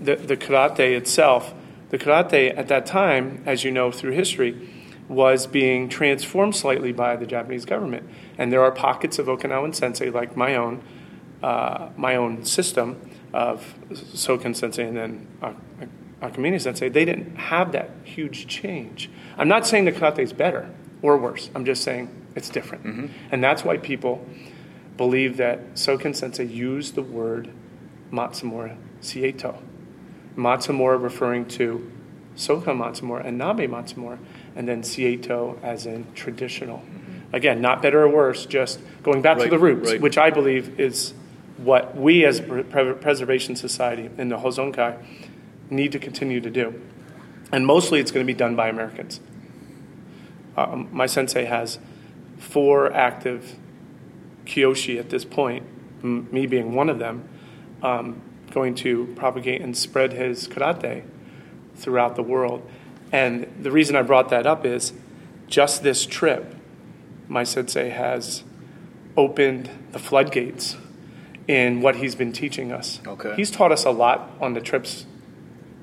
the, 0.00 0.16
the 0.16 0.36
karate 0.36 0.96
itself, 0.96 1.52
the 1.90 1.98
karate 1.98 2.56
at 2.56 2.68
that 2.68 2.86
time, 2.86 3.42
as 3.46 3.64
you 3.64 3.70
know 3.70 3.90
through 3.90 4.12
history, 4.12 4.68
was 5.08 5.46
being 5.46 5.88
transformed 5.88 6.54
slightly 6.54 6.92
by 6.92 7.16
the 7.16 7.26
Japanese 7.26 7.64
government. 7.64 8.08
And 8.36 8.52
there 8.52 8.62
are 8.62 8.70
pockets 8.70 9.18
of 9.18 9.26
Okinawan 9.26 9.74
sensei, 9.74 10.10
like 10.10 10.36
my 10.36 10.54
own, 10.54 10.82
uh, 11.42 11.88
my 11.96 12.14
own 12.14 12.44
system 12.44 13.00
of 13.32 13.74
Soken 13.90 14.54
sensei 14.54 14.86
and 14.86 14.96
then 14.96 15.26
Ak- 15.42 15.56
Akamine 16.22 16.60
sensei. 16.60 16.88
They 16.88 17.04
didn't 17.04 17.36
have 17.36 17.72
that 17.72 17.90
huge 18.04 18.46
change. 18.46 19.10
I'm 19.36 19.48
not 19.48 19.66
saying 19.66 19.84
the 19.84 19.92
karate 19.92 20.20
is 20.20 20.32
better 20.32 20.70
or 21.02 21.16
worse. 21.16 21.50
I'm 21.54 21.64
just 21.64 21.82
saying 21.82 22.10
it's 22.34 22.48
different. 22.48 22.84
Mm-hmm. 22.84 23.06
And 23.30 23.42
that's 23.42 23.64
why 23.64 23.76
people 23.76 24.26
believe 24.96 25.36
that 25.36 25.74
Soken 25.74 26.14
sensei 26.14 26.44
used 26.44 26.94
the 26.94 27.02
word 27.02 27.50
Matsumura 28.10 28.76
Seito. 29.00 29.60
Matsumura 30.36 31.00
referring 31.00 31.46
to 31.46 31.90
Soka 32.36 32.66
Matsumura 32.66 33.26
and 33.26 33.38
Nabe 33.38 33.68
Matsumura, 33.68 34.18
and 34.54 34.68
then 34.68 34.82
Seito 34.82 35.62
as 35.62 35.86
in 35.86 36.06
traditional. 36.14 36.78
Mm-hmm. 36.78 37.34
Again, 37.34 37.60
not 37.60 37.82
better 37.82 38.02
or 38.02 38.08
worse, 38.08 38.46
just 38.46 38.80
going 39.02 39.20
back 39.22 39.38
to 39.38 39.48
the 39.48 39.58
roots, 39.58 39.90
right. 39.90 40.00
which 40.00 40.16
I 40.16 40.30
believe 40.30 40.80
is 40.80 41.12
what 41.58 41.96
we 41.96 42.24
as 42.24 42.40
Pre- 42.40 42.62
Preservation 42.62 43.56
Society 43.56 44.08
in 44.16 44.28
the 44.28 44.38
Hozonkai 44.38 45.04
need 45.70 45.92
to 45.92 45.98
continue 45.98 46.40
to 46.40 46.50
do. 46.50 46.80
And 47.52 47.66
mostly 47.66 48.00
it's 48.00 48.10
going 48.10 48.24
to 48.24 48.32
be 48.32 48.36
done 48.36 48.56
by 48.56 48.68
Americans. 48.68 49.20
Um, 50.56 50.88
my 50.92 51.06
sensei 51.06 51.44
has 51.44 51.78
four 52.38 52.92
active 52.92 53.56
Kyoshi 54.44 54.98
at 54.98 55.10
this 55.10 55.24
point, 55.24 55.64
m- 56.02 56.28
me 56.32 56.46
being 56.46 56.74
one 56.74 56.88
of 56.88 56.98
them, 56.98 57.28
um, 57.82 58.20
going 58.50 58.74
to 58.76 59.06
propagate 59.16 59.60
and 59.60 59.76
spread 59.76 60.12
his 60.12 60.48
karate 60.48 61.04
throughout 61.76 62.16
the 62.16 62.22
world. 62.22 62.68
And 63.12 63.46
the 63.60 63.70
reason 63.70 63.96
I 63.96 64.02
brought 64.02 64.30
that 64.30 64.46
up 64.46 64.64
is 64.64 64.92
just 65.46 65.82
this 65.82 66.06
trip, 66.06 66.54
my 67.28 67.44
sensei 67.44 67.90
has 67.90 68.42
opened 69.16 69.70
the 69.92 69.98
floodgates 69.98 70.76
in 71.48 71.80
what 71.80 71.96
he's 71.96 72.14
been 72.14 72.32
teaching 72.32 72.70
us. 72.70 73.00
Okay. 73.06 73.34
He's 73.34 73.50
taught 73.50 73.72
us 73.72 73.84
a 73.84 73.90
lot 73.90 74.30
on 74.40 74.52
the 74.52 74.60
trips 74.60 75.06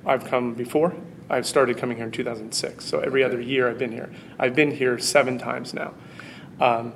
I've 0.05 0.23
come 0.25 0.53
before. 0.53 0.93
I've 1.27 1.47
started 1.47 1.77
coming 1.77 1.97
here 1.97 2.05
in 2.05 2.11
2006, 2.11 2.85
so 2.85 2.99
every 2.99 3.23
other 3.23 3.41
year 3.41 3.67
I've 3.67 3.79
been 3.79 3.91
here. 3.91 4.11
I've 4.37 4.55
been 4.55 4.69
here 4.69 4.99
seven 4.99 5.39
times 5.39 5.73
now. 5.73 5.95
Um, 6.61 6.93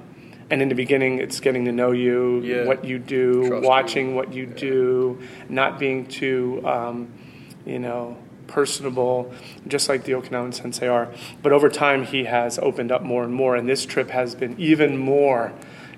and 0.51 0.61
in 0.61 0.69
the 0.69 0.75
beginning, 0.75 1.17
it's 1.17 1.39
getting 1.39 1.65
to 1.65 1.71
know 1.71 1.91
you, 1.91 2.41
Yeah. 2.41 2.65
what 2.65 2.85
you 2.85 2.99
do, 2.99 3.47
Trust 3.47 3.63
you. 3.63 3.67
watching 3.67 4.15
what 4.15 4.33
you 4.33 4.45
do, 4.45 5.19
not 5.49 5.79
being 5.79 6.05
too, 6.05 6.61
um, 6.63 7.07
you 7.65 7.79
know, 7.79 8.17
personable, 8.45 9.31
just 9.67 9.89
like 9.89 10.03
the 10.03 10.11
Okinawan 10.13 10.53
sensei 10.53 10.88
are. 10.88 11.09
But 11.41 11.51
over 11.51 11.69
time, 11.69 12.03
he 12.03 12.25
has 12.25 12.59
opened 12.59 12.91
up 12.91 13.01
more 13.03 13.23
and 13.23 13.33
more, 13.33 13.55
and 13.55 13.67
this 13.67 13.85
trip 13.85 14.11
has 14.11 14.35
been 14.35 14.55
even 14.59 14.97
more 14.97 15.53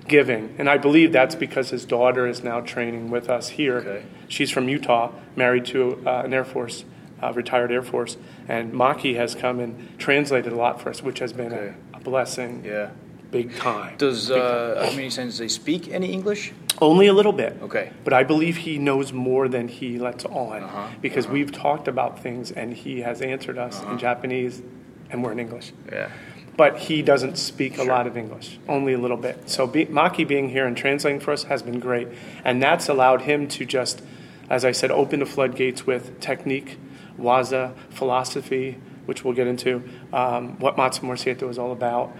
giving. 0.08 0.54
And 0.58 0.68
I 0.68 0.78
believe 0.78 1.12
that's 1.12 1.34
because 1.34 1.70
his 1.70 1.84
daughter 1.84 2.26
is 2.26 2.42
now 2.42 2.60
training 2.60 3.10
with 3.10 3.28
us 3.30 3.50
here. 3.50 3.78
Okay. 3.78 4.02
She's 4.28 4.50
from 4.50 4.68
Utah, 4.68 5.12
married 5.36 5.64
to 5.66 6.02
uh, 6.06 6.22
an 6.24 6.34
Air 6.34 6.44
Force, 6.44 6.84
uh, 7.22 7.32
retired 7.32 7.70
Air 7.70 7.82
Force, 7.82 8.16
and 8.48 8.72
Maki 8.72 9.16
has 9.16 9.34
come 9.34 9.60
and 9.60 9.98
translated 9.98 10.52
a 10.52 10.56
lot 10.56 10.80
for 10.80 10.90
us, 10.90 11.02
which 11.02 11.18
has 11.20 11.32
been 11.32 11.52
Okay. 11.52 11.74
a, 11.94 11.96
a 11.98 12.00
blessing, 12.00 12.64
Yeah. 12.64 12.90
big 13.30 13.54
time. 13.56 13.94
Does 13.98 14.30
uh, 14.30 14.86
Akamine 14.88 15.12
Sensei 15.12 15.44
they 15.44 15.48
speak 15.48 15.88
any 15.92 16.12
English? 16.12 16.52
Only 16.80 17.06
a 17.06 17.12
little 17.12 17.32
bit. 17.32 17.56
Okay. 17.62 17.90
But 18.02 18.12
I 18.12 18.24
believe 18.24 18.56
he 18.56 18.76
knows 18.78 19.12
more 19.12 19.46
than 19.46 19.68
he 19.68 19.98
lets 19.98 20.24
on 20.24 20.62
Uh-huh, 20.64 20.88
because 21.00 21.28
we've 21.28 21.52
talked 21.52 21.86
about 21.86 22.18
things 22.20 22.50
and 22.50 22.74
he 22.74 23.02
has 23.02 23.22
answered 23.22 23.56
us 23.58 23.80
Uh-huh. 23.80 23.92
in 23.92 23.98
Japanese 23.98 24.62
and 25.10 25.22
we're 25.22 25.32
in 25.32 25.38
English. 25.38 25.72
Yeah. 25.92 26.08
But 26.56 26.78
he 26.78 27.00
doesn't 27.02 27.38
speak 27.38 27.78
a 27.78 27.82
lot 27.82 28.06
of 28.06 28.16
English, 28.16 28.58
only 28.68 28.92
a 28.92 28.98
little 28.98 29.16
bit. 29.16 29.48
So 29.48 29.66
be, 29.66 29.86
Maki 29.86 30.28
being 30.28 30.50
here 30.50 30.66
and 30.66 30.76
translating 30.76 31.18
for 31.20 31.32
us 31.32 31.44
has 31.44 31.62
been 31.62 31.80
great. 31.80 32.08
And 32.44 32.62
that's 32.62 32.88
allowed 32.88 33.22
him 33.22 33.48
to 33.48 33.64
just, 33.64 34.02
as 34.50 34.64
I 34.64 34.72
said, 34.72 34.90
open 34.90 35.20
the 35.20 35.26
floodgates 35.26 35.86
with 35.86 36.20
technique, 36.20 36.76
waza, 37.18 37.74
philosophy, 37.88 38.78
which 39.06 39.24
we'll 39.24 39.34
get 39.34 39.46
into, 39.46 39.82
um, 40.12 40.58
what 40.58 40.76
Matsumura 40.76 41.16
Seito 41.16 41.48
is 41.48 41.58
all 41.58 41.72
about. 41.72 42.14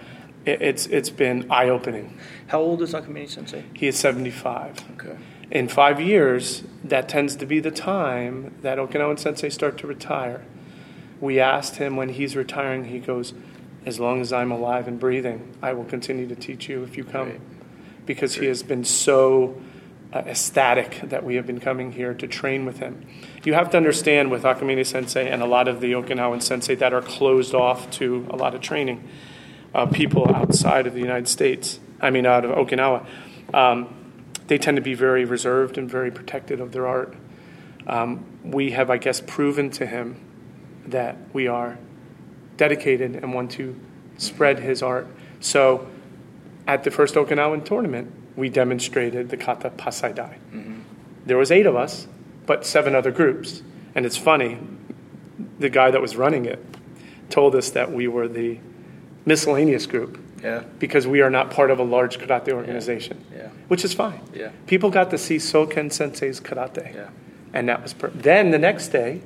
It, 0.46 0.62
it's, 0.62 0.86
it's 0.86 1.10
been 1.10 1.46
eye 1.50 1.68
opening. 1.68 2.18
How 2.46 2.60
old 2.60 2.80
is 2.82 2.94
Akamine 2.94 3.28
Sensei? 3.28 3.64
He 3.74 3.86
is 3.86 3.98
75 3.98 4.82
Okay. 4.94 5.16
in 5.50 5.68
five 5.68 6.00
years, 6.00 6.64
that 6.82 7.08
tends 7.08 7.36
to 7.36 7.46
be 7.46 7.60
the 7.60 7.70
time 7.70 8.54
that 8.62 8.78
Okinawan 8.78 9.18
sensei 9.18 9.50
start 9.50 9.76
to 9.78 9.86
retire. 9.86 10.40
We 11.20 11.38
asked 11.38 11.76
him 11.76 11.96
when 11.96 12.08
he's 12.08 12.34
retiring, 12.34 12.86
he 12.86 12.98
goes, 12.98 13.34
As 13.84 13.98
long 13.98 14.20
as 14.20 14.32
I'm 14.32 14.52
alive 14.52 14.86
and 14.86 14.98
breathing, 14.98 15.56
I 15.60 15.72
will 15.72 15.84
continue 15.84 16.28
to 16.28 16.36
teach 16.36 16.68
you 16.68 16.84
if 16.84 16.96
you 16.96 17.04
come. 17.04 17.30
Great. 17.30 17.40
Because 18.06 18.34
he 18.34 18.46
has 18.46 18.62
been 18.62 18.84
so 18.84 19.60
uh, 20.12 20.18
ecstatic 20.18 21.00
that 21.04 21.24
we 21.24 21.36
have 21.36 21.46
been 21.46 21.60
coming 21.60 21.92
here 21.92 22.14
to 22.14 22.26
train 22.26 22.64
with 22.64 22.78
him. 22.78 23.06
You 23.44 23.54
have 23.54 23.70
to 23.70 23.76
understand 23.76 24.30
with 24.30 24.42
Akamine 24.42 24.84
sensei 24.86 25.28
and 25.28 25.42
a 25.42 25.46
lot 25.46 25.68
of 25.68 25.80
the 25.80 25.92
Okinawan 25.92 26.42
sensei 26.42 26.74
that 26.76 26.92
are 26.92 27.02
closed 27.02 27.54
off 27.54 27.90
to 27.92 28.26
a 28.30 28.36
lot 28.36 28.54
of 28.54 28.60
training, 28.60 29.08
uh, 29.74 29.86
people 29.86 30.28
outside 30.34 30.86
of 30.86 30.94
the 30.94 31.00
United 31.00 31.28
States, 31.28 31.80
I 32.00 32.10
mean, 32.10 32.26
out 32.26 32.44
of 32.44 32.50
Okinawa. 32.50 33.06
Um, 33.54 33.94
they 34.48 34.58
tend 34.58 34.76
to 34.76 34.82
be 34.82 34.94
very 34.94 35.24
reserved 35.24 35.78
and 35.78 35.90
very 35.90 36.10
protected 36.10 36.60
of 36.60 36.72
their 36.72 36.86
art. 36.86 37.14
Um, 37.86 38.26
we 38.44 38.72
have, 38.72 38.90
I 38.90 38.98
guess, 38.98 39.20
proven 39.20 39.70
to 39.72 39.86
him 39.86 40.20
that 40.86 41.16
we 41.32 41.46
are 41.46 41.78
dedicated 42.66 43.16
and 43.16 43.34
want 43.34 43.50
to 43.50 43.74
spread 44.18 44.60
his 44.60 44.82
art. 44.84 45.06
So, 45.40 45.88
at 46.68 46.84
the 46.84 46.92
first 46.92 47.16
Okinawan 47.16 47.64
tournament, 47.64 48.12
we 48.36 48.48
demonstrated 48.48 49.30
the 49.30 49.36
kata 49.36 49.70
pasaidai. 49.70 50.34
Mm-hmm. 50.54 50.78
There 51.26 51.36
was 51.36 51.50
eight 51.50 51.66
of 51.66 51.74
us, 51.74 52.06
but 52.46 52.64
seven 52.64 52.94
other 52.94 53.10
groups. 53.10 53.62
And 53.96 54.06
it's 54.06 54.16
funny, 54.16 54.58
the 55.58 55.68
guy 55.68 55.90
that 55.90 56.00
was 56.00 56.14
running 56.16 56.44
it 56.44 56.60
told 57.30 57.56
us 57.56 57.70
that 57.70 57.90
we 57.90 58.06
were 58.06 58.28
the 58.28 58.58
miscellaneous 59.26 59.86
group 59.86 60.12
Yeah. 60.40 60.62
because 60.78 61.04
we 61.14 61.20
are 61.20 61.30
not 61.30 61.50
part 61.50 61.70
of 61.72 61.80
a 61.80 61.86
large 61.96 62.18
karate 62.18 62.52
organization, 62.52 63.16
Yeah. 63.34 63.48
which 63.66 63.84
is 63.84 63.92
fine. 63.92 64.20
Yeah. 64.32 64.50
People 64.68 64.90
got 64.90 65.10
to 65.10 65.18
see 65.18 65.38
Soken 65.38 65.90
Sensei's 65.90 66.40
karate, 66.40 66.94
Yeah. 66.94 67.08
and 67.52 67.68
that 67.68 67.82
was 67.82 67.92
per- 67.92 68.10
then 68.14 68.52
the 68.52 68.58
next 68.70 68.88
day. 69.00 69.20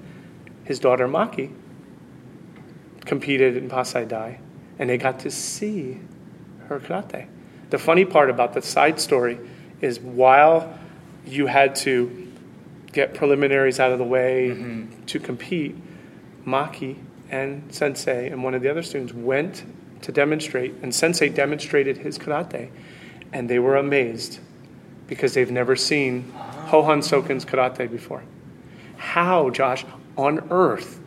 his 0.65 0.81
daughter 0.81 1.07
Maki 1.07 1.49
competed 3.07 3.57
in 3.57 3.69
Pasai 3.71 4.07
Dai, 4.07 4.41
and 4.79 4.91
they 4.91 4.99
got 4.99 5.21
to 5.21 5.31
see 5.31 6.01
her 6.69 6.79
karate. 6.81 7.27
The 7.71 7.79
funny 7.79 8.05
part 8.05 8.29
about 8.31 8.53
the 8.53 8.63
side 8.63 9.01
story 9.01 9.39
is 9.81 9.99
while 10.01 10.79
you 11.25 11.47
had 11.47 11.75
to 11.77 12.33
get 12.93 13.15
preliminaries 13.15 13.81
out 13.81 13.93
of 13.93 13.99
the 13.99 14.05
way 14.05 14.49
Mm-hmm. 14.51 15.05
to 15.07 15.19
compete, 15.19 15.77
Maki 16.47 16.97
and 17.31 17.63
Sensei 17.75 18.29
and 18.29 18.45
one 18.45 18.55
of 18.55 18.63
the 18.63 18.69
other 18.71 18.83
students 18.83 19.13
went 19.13 19.65
to 20.03 20.13
demonstrate, 20.13 20.75
and 20.83 20.95
Sensei 20.95 21.29
demonstrated 21.29 21.99
his 21.99 22.19
karate, 22.19 22.71
and 23.33 23.49
they 23.49 23.59
were 23.59 23.77
amazed 23.77 24.39
because 25.09 25.35
they've 25.35 25.51
never 25.51 25.75
seen 25.77 26.33
Hohan 26.69 26.99
Soken's 27.03 27.45
karate 27.45 27.91
before. 27.91 28.23
How, 28.97 29.51
Josh, 29.51 29.85
on 30.17 30.47
earth 30.51 31.01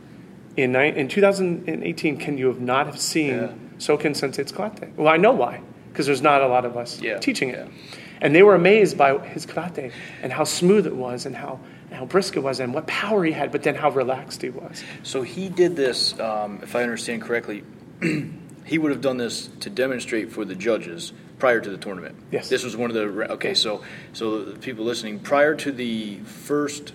in, 0.63 0.71
ni- 0.71 0.95
in 0.95 1.07
2018 1.07 2.17
can 2.17 2.37
you 2.37 2.47
have 2.47 2.59
not 2.61 2.85
have 2.85 2.99
seen 2.99 3.29
Yeah. 3.35 3.53
Soken 3.77 4.15
Sensei's 4.15 4.51
karate? 4.51 4.93
Well, 4.95 5.07
I 5.07 5.17
know 5.17 5.31
why, 5.31 5.61
because 5.91 6.05
there's 6.05 6.21
not 6.21 6.41
a 6.41 6.47
lot 6.47 6.65
of 6.65 6.75
us 6.77 7.01
Yeah, 7.01 7.17
teaching 7.19 7.49
it. 7.49 7.57
yeah. 7.67 7.71
And 8.21 8.35
they 8.35 8.43
were 8.43 8.55
amazed 8.55 8.97
by 8.97 9.17
his 9.19 9.45
karate 9.45 9.91
and 10.21 10.33
how 10.33 10.43
smooth 10.43 10.85
it 10.85 10.95
was 10.95 11.25
and 11.25 11.35
how, 11.35 11.59
and 11.89 11.97
how 11.97 12.05
brisk 12.05 12.35
it 12.35 12.41
was 12.41 12.59
and 12.59 12.73
what 12.73 12.85
power 12.87 13.23
he 13.23 13.31
had, 13.31 13.51
but 13.51 13.63
then 13.63 13.75
how 13.75 13.89
relaxed 13.91 14.41
he 14.41 14.49
was. 14.49 14.83
So 15.03 15.21
he 15.21 15.47
did 15.47 15.75
this, 15.77 16.19
um, 16.19 16.59
if 16.61 16.75
I 16.75 16.83
understand 16.83 17.21
correctly, 17.21 17.63
he 18.65 18.77
would 18.77 18.91
have 18.91 19.01
done 19.01 19.17
this 19.17 19.47
to 19.61 19.69
demonstrate 19.69 20.31
for 20.31 20.43
the 20.43 20.55
judges 20.55 21.13
prior 21.37 21.61
to 21.61 21.69
the 21.69 21.77
tournament. 21.77 22.15
Yes. 22.31 22.49
This 22.49 22.65
was 22.65 22.75
one 22.75 22.89
of 22.91 22.95
the 22.95 23.31
okay. 23.33 23.53
So 23.53 23.81
so 24.11 24.43
the 24.43 24.59
people 24.59 24.83
listening 24.83 25.19
prior 25.19 25.55
to 25.55 25.71
the 25.71 26.17
first 26.19 26.91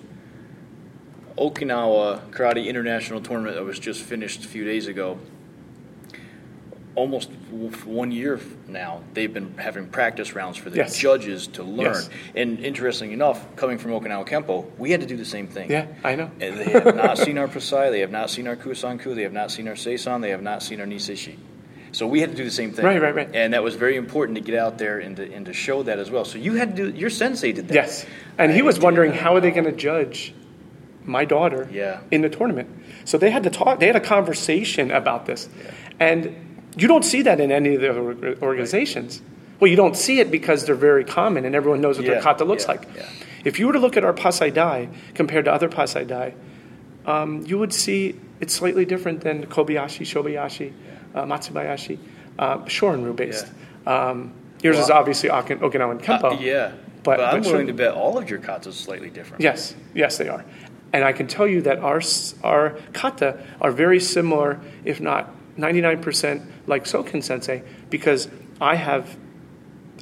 Okinawa 1.37 2.31
Karate 2.31 2.67
International 2.67 3.21
Tournament 3.21 3.57
that 3.57 3.65
was 3.65 3.79
just 3.79 4.03
finished 4.03 4.45
a 4.45 4.49
few 4.49 4.65
days 4.65 4.87
ago. 4.87 5.19
Almost 6.95 7.31
one 7.85 8.13
year 8.13 8.39
now, 8.69 9.03
they've 9.15 9.33
been 9.33 9.59
having 9.59 9.89
practice 9.89 10.37
rounds 10.37 10.57
for 10.57 10.71
the 10.71 10.77
Yes. 10.77 10.97
judges 10.97 11.49
to 11.49 11.65
learn. 11.65 11.95
Yes. 11.95 12.11
And 12.37 12.61
interesting 12.61 13.11
enough, 13.11 13.57
coming 13.57 13.79
from 13.79 13.91
Okinawa 13.91 14.25
Kempo, 14.29 14.67
we 14.79 14.93
had 14.93 15.01
to 15.01 15.07
do 15.07 15.17
the 15.17 15.25
same 15.25 15.49
thing. 15.49 15.73
Yeah, 15.73 15.87
I 16.05 16.15
know. 16.15 16.31
And 16.41 16.57
they 16.57 16.71
have 16.71 16.95
not 16.95 17.19
seen 17.19 17.37
our 17.37 17.49
Pasai, 17.49 17.91
they 17.91 17.99
have 17.99 18.13
not 18.13 18.31
seen 18.31 18.47
our 18.47 18.55
Kusanku, 18.55 19.17
they 19.17 19.23
have 19.23 19.33
not 19.33 19.51
seen 19.51 19.67
our 19.67 19.75
Seisan, 19.75 20.21
they 20.23 20.31
have 20.31 20.43
not 20.43 20.63
seen 20.63 20.81
our 20.81 20.87
Niseshi. 20.87 21.35
So 21.91 22.07
we 22.07 22.21
had 22.21 22.31
to 22.31 22.37
do 22.37 22.45
the 22.45 22.51
same 22.51 22.71
thing. 22.73 22.85
Right, 22.85 23.03
right, 23.03 23.15
right. 23.15 23.31
And 23.35 23.55
that 23.55 23.63
was 23.65 23.75
very 23.75 23.97
important 23.97 24.37
to 24.39 24.43
get 24.43 24.57
out 24.57 24.79
there 24.79 25.01
and 25.01 25.17
to, 25.17 25.33
and 25.33 25.47
to 25.47 25.53
show 25.53 25.83
that 25.85 25.99
as 25.99 26.13
well. 26.13 26.25
So 26.25 26.39
you 26.39 26.55
had 26.55 26.77
to 26.77 26.93
do, 26.93 26.97
your 26.97 27.11
sensei 27.11 27.51
did 27.51 27.69
that. 27.69 27.75
Yes. 27.75 28.07
And 28.39 28.53
he 28.53 28.63
was 28.63 28.79
wondering 28.79 29.13
how 29.13 29.35
are 29.35 29.41
they 29.41 29.51
going 29.51 29.65
to 29.65 29.73
judge 29.73 30.33
my 31.05 31.25
daughter 31.25 31.69
Yeah. 31.73 32.01
in 32.11 32.23
the 32.23 32.29
tournament. 32.29 32.69
So 33.05 33.19
they 33.19 33.31
had 33.31 33.43
to 33.45 33.51
talk, 33.51 33.81
they 33.81 33.87
had 33.87 33.97
a 33.97 34.01
conversation 34.01 34.91
about 34.91 35.27
this. 35.27 35.49
And 36.01 36.35
you 36.77 36.89
don't 36.89 37.05
see 37.05 37.23
that 37.23 37.41
in 37.41 37.53
any 37.53 37.75
of 37.75 37.81
the 37.81 37.91
other 37.91 38.37
organizations. 38.43 39.23
Well, 39.61 39.71
you 39.71 39.77
don't 39.77 39.97
see 39.97 40.21
it 40.21 40.31
because 40.31 40.65
they're 40.67 40.75
very 40.75 41.05
common 41.05 41.45
and 41.45 41.55
everyone 41.55 41.81
knows 41.81 41.99
what 41.99 42.07
their 42.07 42.21
kata 42.21 42.45
looks 42.45 42.65
yeah, 42.65 42.71
like. 42.71 42.89
yeah. 42.97 43.03
If 43.45 43.59
you 43.59 43.67
were 43.67 43.75
to 43.75 43.79
look 43.79 43.97
at 43.97 44.05
our 44.05 44.13
Pasai 44.15 44.53
Dai 44.53 44.89
compared 45.15 45.45
to 45.45 45.53
other 45.53 45.69
Pasai 45.69 46.07
Dai, 46.07 46.35
um, 47.07 47.45
you 47.47 47.59
would 47.59 47.73
see 47.73 48.19
it's 48.41 48.55
slightly 48.55 48.85
different 48.85 49.21
than 49.21 49.47
Kobayashi, 49.47 50.03
Shobayashi, 50.07 50.73
uh, 51.15 51.25
Matsubayashi, 51.25 51.99
uh, 52.39 52.59
Shorin-ryu 52.61 53.13
based. 53.13 53.47
Um, 53.87 54.33
yours 54.63 54.79
is 54.79 54.91
obviously 54.91 55.29
Okin- 55.29 55.59
Okinawan 55.61 56.01
Kempo. 56.03 56.33
Uh, 56.33 56.41
yeah. 56.41 56.73
But- 57.03 57.19
But, 57.19 57.21
I'm 57.21 57.43
but 57.43 57.47
willing 57.51 57.67
sure- 57.67 57.67
to 57.67 57.73
bet 57.75 57.93
all 57.93 58.17
of 58.17 58.31
your 58.31 58.39
katas 58.39 58.69
is 58.69 58.77
slightly 58.77 59.11
different. 59.11 59.43
Yes, 59.43 59.75
yes, 59.95 60.17
they 60.17 60.29
are. 60.29 60.43
And 60.95 61.03
I 61.03 61.13
can 61.13 61.27
tell 61.27 61.49
you 61.49 61.61
that 61.63 61.81
our, 61.81 62.01
our 62.45 62.79
kata 62.93 63.45
are 63.61 63.73
very 63.73 63.99
similar, 63.99 64.61
if 64.85 65.01
not 65.01 65.35
99% 65.59 66.47
like 66.69 66.85
Soken 66.85 67.21
sensei, 67.21 67.65
because 67.91 68.29
I 68.61 68.77
have, 68.77 69.17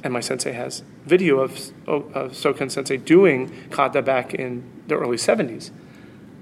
and 0.03 0.13
my 0.13 0.19
sensei 0.19 0.51
has, 0.51 0.83
video 1.03 1.39
of, 1.39 1.53
of 1.87 2.33
Soken 2.33 2.69
sensei 2.69 2.97
doing 2.97 3.51
kata 3.71 4.03
back 4.03 4.35
in 4.35 4.63
the 4.87 4.93
early 4.93 5.17
70s, 5.17 5.71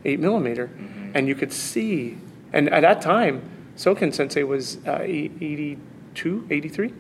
8 0.04 0.20
millimeter. 0.20 0.70
And 1.14 1.30
you 1.30 1.36
could 1.36 1.54
see, 1.54 2.18
and 2.52 2.70
at 2.74 2.82
that 2.82 3.02
time, 3.02 3.50
Soken 3.78 4.14
sensei 4.14 4.44
was 4.44 4.86
uh, 4.86 5.00
82, 5.02 6.48
83. 6.50 6.94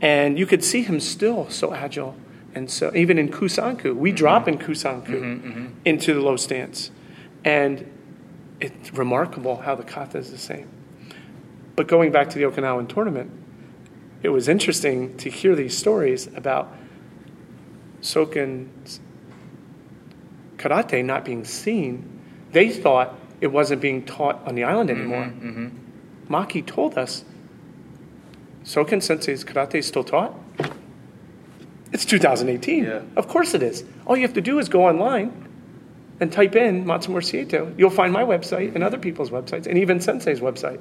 And 0.00 0.36
you 0.36 0.46
could 0.46 0.64
see 0.64 0.82
him 0.82 0.98
still 0.98 1.48
so 1.48 1.72
agile. 1.72 2.16
And 2.54 2.70
so, 2.70 2.92
even 2.94 3.18
in 3.18 3.28
Kusanku, 3.28 3.94
we 3.96 4.10
mm-hmm. 4.10 4.16
drop 4.16 4.48
in 4.48 4.58
Kusanku 4.58 5.06
mm-hmm, 5.06 5.48
mm-hmm. 5.48 5.66
into 5.84 6.14
the 6.14 6.20
low 6.20 6.36
stance. 6.36 6.90
And 7.44 7.90
it's 8.60 8.92
remarkable 8.92 9.56
how 9.56 9.74
the 9.74 9.82
kata 9.82 10.18
is 10.18 10.30
the 10.30 10.38
same. 10.38 10.68
But 11.74 11.88
going 11.88 12.12
back 12.12 12.30
to 12.30 12.38
the 12.38 12.44
Okinawan 12.44 12.88
tournament, 12.88 13.30
it 14.22 14.28
was 14.28 14.48
interesting 14.48 15.16
to 15.16 15.30
hear 15.30 15.56
these 15.56 15.76
stories 15.76 16.28
about 16.36 16.72
Soken's 18.00 19.00
karate 20.58 21.04
not 21.04 21.24
being 21.24 21.44
seen. 21.44 22.20
They 22.52 22.70
thought 22.70 23.18
it 23.40 23.48
wasn't 23.48 23.80
being 23.80 24.04
taught 24.04 24.46
on 24.46 24.54
the 24.54 24.64
island 24.64 24.90
anymore. 24.90 25.32
Maki 26.28 26.64
told 26.64 26.96
us 26.96 27.24
Soken 28.64 29.02
Sensei's 29.02 29.44
karate 29.44 29.76
is 29.76 29.86
still 29.86 30.04
taught. 30.04 30.34
It's 31.92 32.04
2018. 32.04 32.84
Yeah. 32.84 33.02
Of 33.16 33.28
course 33.28 33.54
it 33.54 33.62
is. 33.62 33.84
All 34.06 34.16
you 34.16 34.22
have 34.22 34.34
to 34.34 34.40
do 34.40 34.58
is 34.58 34.68
go 34.68 34.86
online 34.86 35.48
and 36.20 36.32
type 36.32 36.56
in 36.56 36.84
Matsumura 36.84 37.22
Seito. 37.22 37.76
You'll 37.78 37.90
find 37.90 38.12
my 38.12 38.22
website 38.22 38.74
and 38.74 38.82
other 38.82 38.98
people's 38.98 39.30
websites, 39.30 39.66
and 39.66 39.78
even 39.78 40.00
Sensei's 40.00 40.40
website. 40.40 40.80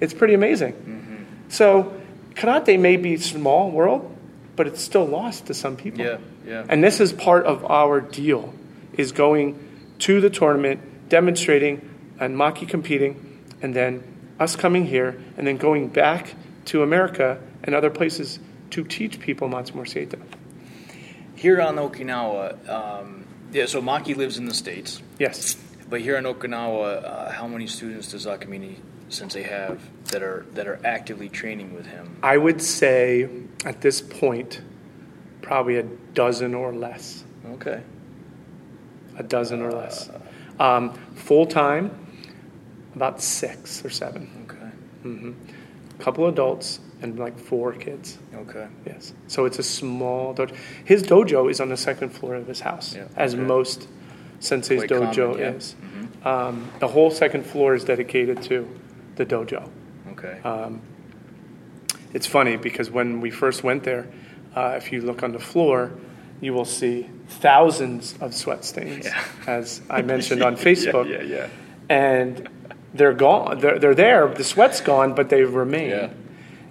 It's 0.00 0.14
pretty 0.14 0.34
amazing. 0.34 0.72
Mm-hmm. 0.72 1.24
So, 1.48 2.00
karate 2.34 2.78
may 2.78 2.96
be 2.96 3.14
a 3.14 3.18
small 3.18 3.70
world, 3.70 4.16
but 4.56 4.66
it's 4.66 4.80
still 4.80 5.04
lost 5.04 5.46
to 5.46 5.54
some 5.54 5.76
people. 5.76 6.04
Yeah, 6.04 6.18
yeah. 6.46 6.64
And 6.68 6.82
this 6.82 7.00
is 7.00 7.12
part 7.12 7.44
of 7.46 7.64
our 7.64 8.00
deal: 8.00 8.54
is 8.94 9.12
going 9.12 9.58
to 10.00 10.20
the 10.20 10.30
tournament, 10.30 11.08
demonstrating, 11.08 11.90
and 12.18 12.36
Maki 12.36 12.68
competing, 12.68 13.42
and 13.60 13.74
then 13.74 14.02
us 14.40 14.56
coming 14.56 14.86
here, 14.86 15.20
and 15.36 15.46
then 15.46 15.56
going 15.56 15.88
back 15.88 16.34
to 16.66 16.82
America 16.82 17.40
and 17.62 17.74
other 17.74 17.90
places 17.90 18.38
to 18.74 18.82
teach 18.82 19.20
people 19.20 19.48
Matsumura 19.48 19.86
Seito. 19.86 20.20
Here 21.36 21.60
on 21.60 21.76
Okinawa, 21.76 22.68
um, 22.68 23.24
yeah, 23.52 23.66
so 23.66 23.80
Maki 23.80 24.16
lives 24.16 24.36
in 24.36 24.46
the 24.46 24.54
States. 24.54 25.00
Yes. 25.20 25.56
But 25.88 26.00
here 26.00 26.16
in 26.16 26.24
Okinawa, 26.24 27.04
uh, 27.04 27.30
how 27.30 27.46
many 27.46 27.68
students 27.68 28.10
does 28.10 28.26
Akamine 28.26 28.78
Sensei 29.10 29.42
have 29.42 29.80
that 30.06 30.24
are 30.24 30.44
that 30.54 30.66
are 30.66 30.80
actively 30.84 31.28
training 31.28 31.72
with 31.72 31.86
him? 31.86 32.16
I 32.20 32.36
would 32.36 32.60
say 32.60 33.28
at 33.64 33.80
this 33.80 34.00
point, 34.00 34.60
probably 35.40 35.76
a 35.76 35.84
dozen 36.14 36.52
or 36.52 36.74
less. 36.74 37.22
Okay. 37.46 37.80
A 39.16 39.22
dozen 39.22 39.62
or 39.62 39.70
less. 39.70 40.10
Um, 40.58 40.94
Full 41.14 41.46
time, 41.46 41.92
about 42.96 43.20
six 43.22 43.84
or 43.84 43.90
seven. 43.90 44.48
Okay. 44.48 45.08
Mm-hmm. 45.08 45.32
A 46.00 46.02
couple 46.02 46.26
adults 46.26 46.80
and 47.04 47.18
like 47.18 47.38
four 47.38 47.72
kids. 47.72 48.18
Okay. 48.34 48.66
Yes. 48.86 49.12
So 49.28 49.44
it's 49.44 49.58
a 49.60 49.62
small 49.62 50.34
dojo. 50.34 50.54
His 50.84 51.02
dojo 51.04 51.48
is 51.50 51.60
on 51.60 51.68
the 51.68 51.76
second 51.76 52.08
floor 52.10 52.34
of 52.34 52.46
his 52.48 52.60
house, 52.60 52.96
Yeah, 52.96 53.06
as 53.16 53.34
okay. 53.34 53.42
most 53.44 53.86
sensei's 54.40 54.80
Quite 54.80 54.90
dojo 54.90 55.14
common, 55.32 55.38
yeah. 55.38 55.50
is. 55.52 55.76
Um, 56.24 56.70
the 56.80 56.88
whole 56.88 57.10
second 57.10 57.44
floor 57.44 57.74
is 57.74 57.84
dedicated 57.84 58.42
to 58.44 58.66
the 59.16 59.24
dojo. 59.26 59.68
Okay. 60.12 60.40
It's 62.12 62.26
funny 62.26 62.56
because 62.56 62.90
when 62.90 63.20
we 63.20 63.30
first 63.30 63.64
went 63.64 63.82
there, 63.84 64.06
uh, 64.54 64.74
if 64.76 64.92
you 64.92 65.00
look 65.02 65.22
on 65.22 65.32
the 65.32 65.38
floor, 65.40 65.90
you 66.40 66.54
will 66.54 66.64
see 66.64 67.10
thousands 67.28 68.14
of 68.20 68.32
sweat 68.34 68.64
stains, 68.64 69.04
Yeah. 69.06 69.24
as 69.46 69.82
I 69.90 70.02
mentioned 70.14 70.42
on 70.42 70.56
Facebook. 70.56 71.08
Yeah, 71.10 71.22
yeah, 71.22 71.48
And 71.88 72.48
they're 72.94 73.14
gone. 73.14 73.58
They're, 73.58 73.78
they're 73.80 73.94
there. 73.96 74.28
The 74.28 74.44
sweat's 74.44 74.80
gone, 74.80 75.14
but 75.14 75.28
they 75.28 75.42
remain. 75.42 75.90
Yeah. 75.90 76.08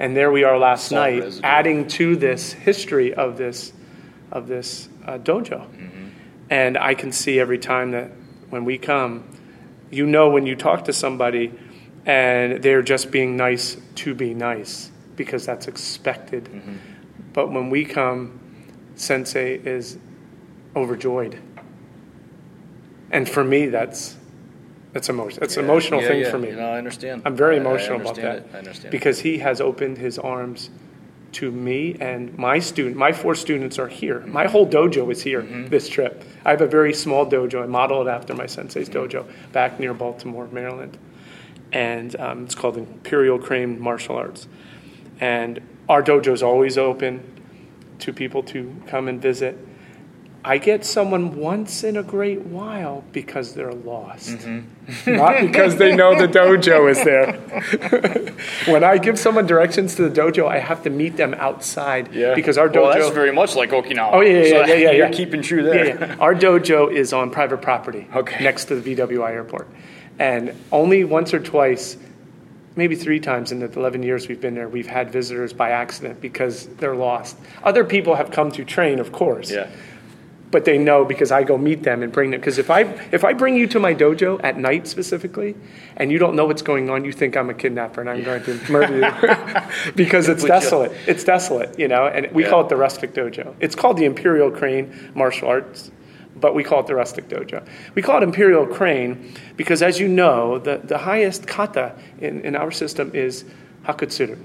And 0.04 0.18
there 0.18 0.34
we 0.34 0.44
are 0.44 0.60
last 0.60 0.90
Salt 0.90 1.00
night, 1.00 1.24
residue. 1.24 1.48
adding 1.48 1.88
to 1.88 2.18
this 2.18 2.52
history 2.52 3.14
of 3.14 3.38
this 3.38 3.72
of 4.34 4.50
this 4.50 4.90
uh, 5.06 5.18
dojo. 5.18 5.62
Mm-hmm. 5.62 6.08
And 6.50 6.78
I 6.78 6.94
can 6.94 7.14
see 7.14 7.40
every 7.40 7.58
time 7.58 7.92
that 7.92 8.12
when 8.50 8.66
we 8.66 8.78
come, 8.78 9.24
you 9.92 10.06
know 10.06 10.30
when 10.30 10.46
you 10.46 10.58
talk 10.58 10.84
to 10.86 10.94
somebody 10.94 11.54
and 12.06 12.62
they're 12.62 12.82
just 12.82 13.12
being 13.12 13.38
nice 13.38 13.78
to 13.96 14.14
be 14.14 14.34
nice 14.34 14.92
because 15.16 15.46
that's 15.46 15.70
expected. 15.70 16.50
Mm-hmm. 16.52 16.76
But 17.32 17.54
when 17.54 17.70
we 17.70 17.86
come, 17.86 18.42
Sensei 18.96 19.56
is 19.56 19.98
overjoyed. 20.76 21.40
And 23.10 23.30
for 23.30 23.46
me, 23.46 23.68
that's 23.68 24.18
that's 24.94 25.10
emotion. 25.10 25.44
It's 25.44 25.58
an 25.58 25.66
emotional 25.66 26.02
yeah, 26.02 26.08
thing 26.08 26.22
yeah. 26.22 26.32
for 26.32 26.38
me. 26.38 26.50
You 26.50 26.56
know, 26.56 26.72
I 26.72 26.78
understand. 26.78 27.24
I'm 27.26 27.36
very 27.36 27.56
I- 27.56 27.58
I 27.58 27.62
emotional 27.62 28.02
about 28.02 28.16
that 28.16 28.38
it. 28.38 28.50
I 28.54 28.58
understand. 28.60 28.92
because 28.92 29.20
he 29.20 29.40
has 29.40 29.60
opened 29.60 29.98
his 29.98 30.18
arms 30.20 30.70
to 31.34 31.52
me 31.52 31.96
and 32.00 32.38
my 32.38 32.60
student. 32.60 32.96
My 32.96 33.12
four 33.12 33.36
students 33.36 33.80
are 33.80 33.88
here. 33.88 34.20
Mm-hmm. 34.20 34.32
My 34.32 34.48
whole 34.48 34.68
dojo 34.68 35.12
is 35.12 35.24
here 35.24 35.42
mm-hmm. 35.42 35.68
this 35.68 35.90
trip. 35.90 36.24
I 36.46 36.52
have 36.52 36.62
a 36.62 36.68
very 36.68 36.94
small 36.94 37.26
dojo. 37.26 37.64
I 37.64 37.66
model 37.66 38.08
it 38.08 38.10
after 38.10 38.36
my 38.36 38.46
sensei's 38.46 38.88
mm-hmm. 38.88 39.18
dojo 39.18 39.52
back 39.52 39.80
near 39.80 39.94
Baltimore, 39.94 40.48
Maryland. 40.52 40.98
And 41.72 42.16
um, 42.20 42.46
it's 42.46 42.54
called 42.54 42.78
Imperial 42.78 43.40
Crane 43.40 43.80
Martial 43.80 44.16
Arts. 44.16 44.48
And 45.20 45.60
our 45.90 46.04
dojo 46.04 46.34
is 46.34 46.44
always 46.44 46.78
open 46.78 47.24
to 48.00 48.14
people 48.14 48.44
to 48.44 48.76
come 48.86 49.08
and 49.08 49.20
visit. 49.20 49.58
I 50.46 50.58
get 50.58 50.84
someone 50.84 51.38
once 51.38 51.86
in 51.86 51.96
a 51.96 52.04
great 52.04 52.42
while 52.42 53.04
because 53.14 53.54
they're 53.54 53.72
lost, 53.74 54.30
mm-hmm. 54.30 55.12
not 55.16 55.40
because 55.40 55.78
they 55.78 55.96
know 55.96 56.20
the 56.20 56.28
dojo 56.28 56.92
is 56.92 57.02
there. 57.04 57.32
when 58.74 58.84
I 58.84 58.98
give 58.98 59.18
someone 59.18 59.48
directions 59.48 59.96
to 59.96 60.10
the 60.10 60.22
dojo, 60.22 60.48
I 60.48 60.60
have 60.60 60.84
to 60.84 60.90
meet 60.90 61.16
them 61.16 61.34
outside 61.36 62.14
yeah. 62.14 62.36
because 62.36 62.58
our 62.58 62.68
dojo. 62.68 62.84
Well, 62.84 63.00
that's 63.00 63.14
very 63.14 63.32
much 63.32 63.56
like 63.56 63.70
Okinawa. 63.70 64.10
Oh, 64.12 64.22
yeah, 64.22 64.40
yeah, 64.40 64.50
So 64.50 64.58
yeah, 64.66 64.66
yeah, 64.66 64.76
You're 64.92 65.06
yeah. 65.08 65.12
keeping 65.12 65.42
true 65.42 65.64
there. 65.64 65.86
Yeah, 65.88 66.08
yeah. 66.08 66.16
Our 66.20 66.36
dojo 66.36 66.92
is 66.92 67.14
on 67.14 67.32
private 67.32 67.62
property 67.62 68.08
Okay. 68.14 68.44
next 68.44 68.66
to 68.66 68.76
the 68.76 68.96
BWI 68.96 69.32
airport. 69.32 69.70
And 70.20 70.54
only 70.74 71.06
once 71.06 71.34
or 71.34 71.40
twice, 71.40 71.96
maybe 72.76 72.96
three 72.96 73.20
times 73.22 73.54
in 73.54 73.60
the 73.60 73.72
11 73.72 74.04
years 74.04 74.28
we've 74.28 74.42
been 74.42 74.56
there, 74.56 74.68
we've 74.68 74.88
had 74.88 75.10
visitors 75.10 75.54
by 75.54 75.70
accident 75.70 76.20
because 76.20 76.68
they're 76.78 76.96
lost. 76.96 77.38
Other 77.64 77.86
people 77.86 78.16
have 78.16 78.30
come 78.30 78.52
to 78.52 78.66
train, 78.66 79.00
of 79.00 79.14
course, 79.14 79.50
Yeah. 79.50 79.70
But 80.54 80.64
they 80.64 80.78
know 80.78 81.04
because 81.04 81.32
I 81.32 81.44
go 81.44 81.58
meet 81.58 81.84
them 81.84 82.04
and 82.04 82.14
bring 82.14 82.32
them. 82.32 82.40
Because 82.40 82.58
if 82.60 82.70
I, 82.70 82.82
if 83.12 83.26
I 83.26 83.34
bring 83.34 83.58
you 83.58 83.68
to 83.68 83.80
my 83.80 83.94
dojo 83.94 84.40
at 84.44 84.58
night 84.58 84.88
specifically, 84.88 85.56
and 85.98 86.12
you 86.12 86.20
don't 86.20 86.36
know 86.36 86.46
what's 86.46 86.62
going 86.62 86.90
on, 86.90 87.04
you 87.04 87.12
think 87.12 87.36
I'm 87.36 87.50
a 87.50 87.54
kidnapper 87.54 88.00
and 88.00 88.10
I'm 88.10 88.24
going 88.24 88.44
to 88.44 88.72
murder 88.72 89.00
you 89.00 89.92
because 89.96 90.30
it's 90.30 90.44
desolate. 90.44 90.94
It's 91.08 91.24
desolate, 91.26 91.78
you 91.78 91.88
know, 91.90 92.06
and 92.06 92.32
we 92.32 92.44
Yeah. 92.44 92.52
call 92.52 92.62
it 92.62 92.70
the 92.70 92.78
rustic 92.78 93.14
dojo. 93.14 93.54
It's 93.60 93.76
called 93.76 93.98
the 93.98 94.06
Imperial 94.06 94.52
Crane 94.52 95.12
Martial 95.16 95.50
Arts, 95.50 95.92
but 96.36 96.54
we 96.54 96.64
call 96.64 96.82
it 96.82 96.88
the 96.88 96.96
rustic 96.96 97.28
dojo. 97.28 97.66
We 97.96 98.02
call 98.04 98.18
it 98.18 98.24
Imperial 98.24 98.68
Crane 98.68 99.34
because, 99.58 99.82
as 99.82 100.00
you 100.00 100.08
know, 100.08 100.60
the, 100.60 100.78
the 100.84 101.00
highest 101.00 101.48
kata 101.48 101.96
in, 102.22 102.42
in 102.46 102.56
our 102.56 102.72
system 102.72 103.12
is 103.16 103.44
Hakutsuru, 103.86 104.38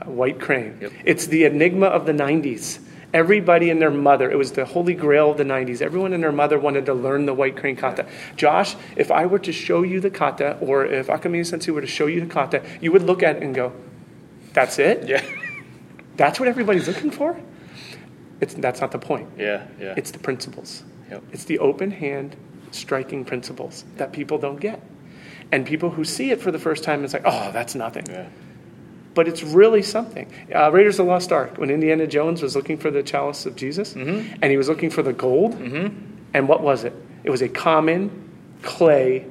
a 0.00 0.10
white 0.10 0.40
crane. 0.40 0.78
Yep. 0.80 0.92
It's 1.04 1.26
the 1.26 1.44
enigma 1.44 1.86
of 1.86 2.06
the 2.06 2.12
90s. 2.12 2.78
Everybody 3.14 3.68
and 3.68 3.80
their 3.80 3.90
mother, 3.90 4.30
it 4.30 4.38
was 4.38 4.52
the 4.52 4.64
holy 4.64 4.94
grail 4.94 5.32
of 5.32 5.36
the 5.36 5.44
90s. 5.44 5.82
Everyone 5.82 6.12
and 6.14 6.22
their 6.22 6.32
mother 6.32 6.58
wanted 6.58 6.86
to 6.86 6.94
learn 6.94 7.26
the 7.26 7.34
white 7.34 7.56
crane 7.56 7.76
kata. 7.76 8.06
Josh, 8.36 8.74
if 8.96 9.10
I 9.10 9.26
were 9.26 9.38
to 9.40 9.52
show 9.52 9.82
you 9.82 10.00
the 10.00 10.08
kata, 10.10 10.56
or 10.60 10.86
if 10.86 11.08
Akamine 11.08 11.44
Sensei 11.44 11.72
were 11.72 11.82
to 11.82 11.86
show 11.86 12.06
you 12.06 12.20
the 12.20 12.26
kata, 12.32 12.62
you 12.80 12.90
would 12.90 13.02
look 13.02 13.22
at 13.22 13.36
it 13.36 13.42
and 13.42 13.54
go, 13.54 13.72
that's 14.54 14.78
it? 14.78 15.06
Yeah. 15.06 15.22
That's 16.16 16.38
what 16.38 16.46
everybody's 16.46 16.86
looking 16.86 17.10
for? 17.10 17.40
It's, 18.42 18.52
that's 18.52 18.82
not 18.82 18.90
the 18.92 18.98
point. 18.98 19.30
Yeah. 19.38 19.66
Yeah. 19.80 19.94
It's 19.96 20.10
the 20.10 20.18
principles. 20.18 20.82
Yep. 21.10 21.22
It's 21.32 21.44
the 21.44 21.58
open 21.58 21.90
hand 21.90 22.36
striking 22.70 23.24
principles 23.24 23.84
that 23.96 24.12
people 24.12 24.36
don't 24.36 24.60
get. 24.60 24.82
And 25.52 25.64
people 25.64 25.88
who 25.88 26.04
see 26.04 26.30
it 26.30 26.40
for 26.40 26.50
the 26.50 26.58
first 26.58 26.84
time, 26.84 27.02
it's 27.02 27.14
like, 27.14 27.22
oh, 27.24 27.50
that's 27.52 27.74
nothing. 27.74 28.04
yeah. 28.10 28.28
But 29.14 29.28
it's 29.28 29.42
really 29.42 29.82
something. 29.82 30.32
Uh, 30.54 30.70
Raiders 30.72 30.98
of 30.98 31.06
the 31.06 31.12
Lost 31.12 31.32
Ark, 31.32 31.58
when 31.58 31.68
Indiana 31.70 32.06
Jones 32.06 32.42
was 32.42 32.56
looking 32.56 32.78
for 32.78 32.90
the 32.90 33.02
chalice 33.02 33.44
of 33.46 33.56
Jesus, 33.56 33.92
Mm-hmm. 33.94 34.38
and 34.40 34.50
he 34.50 34.56
was 34.56 34.68
looking 34.68 34.88
for 34.90 35.02
the 35.02 35.12
gold, 35.12 35.54
and 36.34 36.48
what 36.48 36.62
was 36.62 36.84
it? 36.84 36.94
It 37.24 37.30
was 37.30 37.42
a 37.42 37.48
common 37.48 38.10
clay 38.62 39.26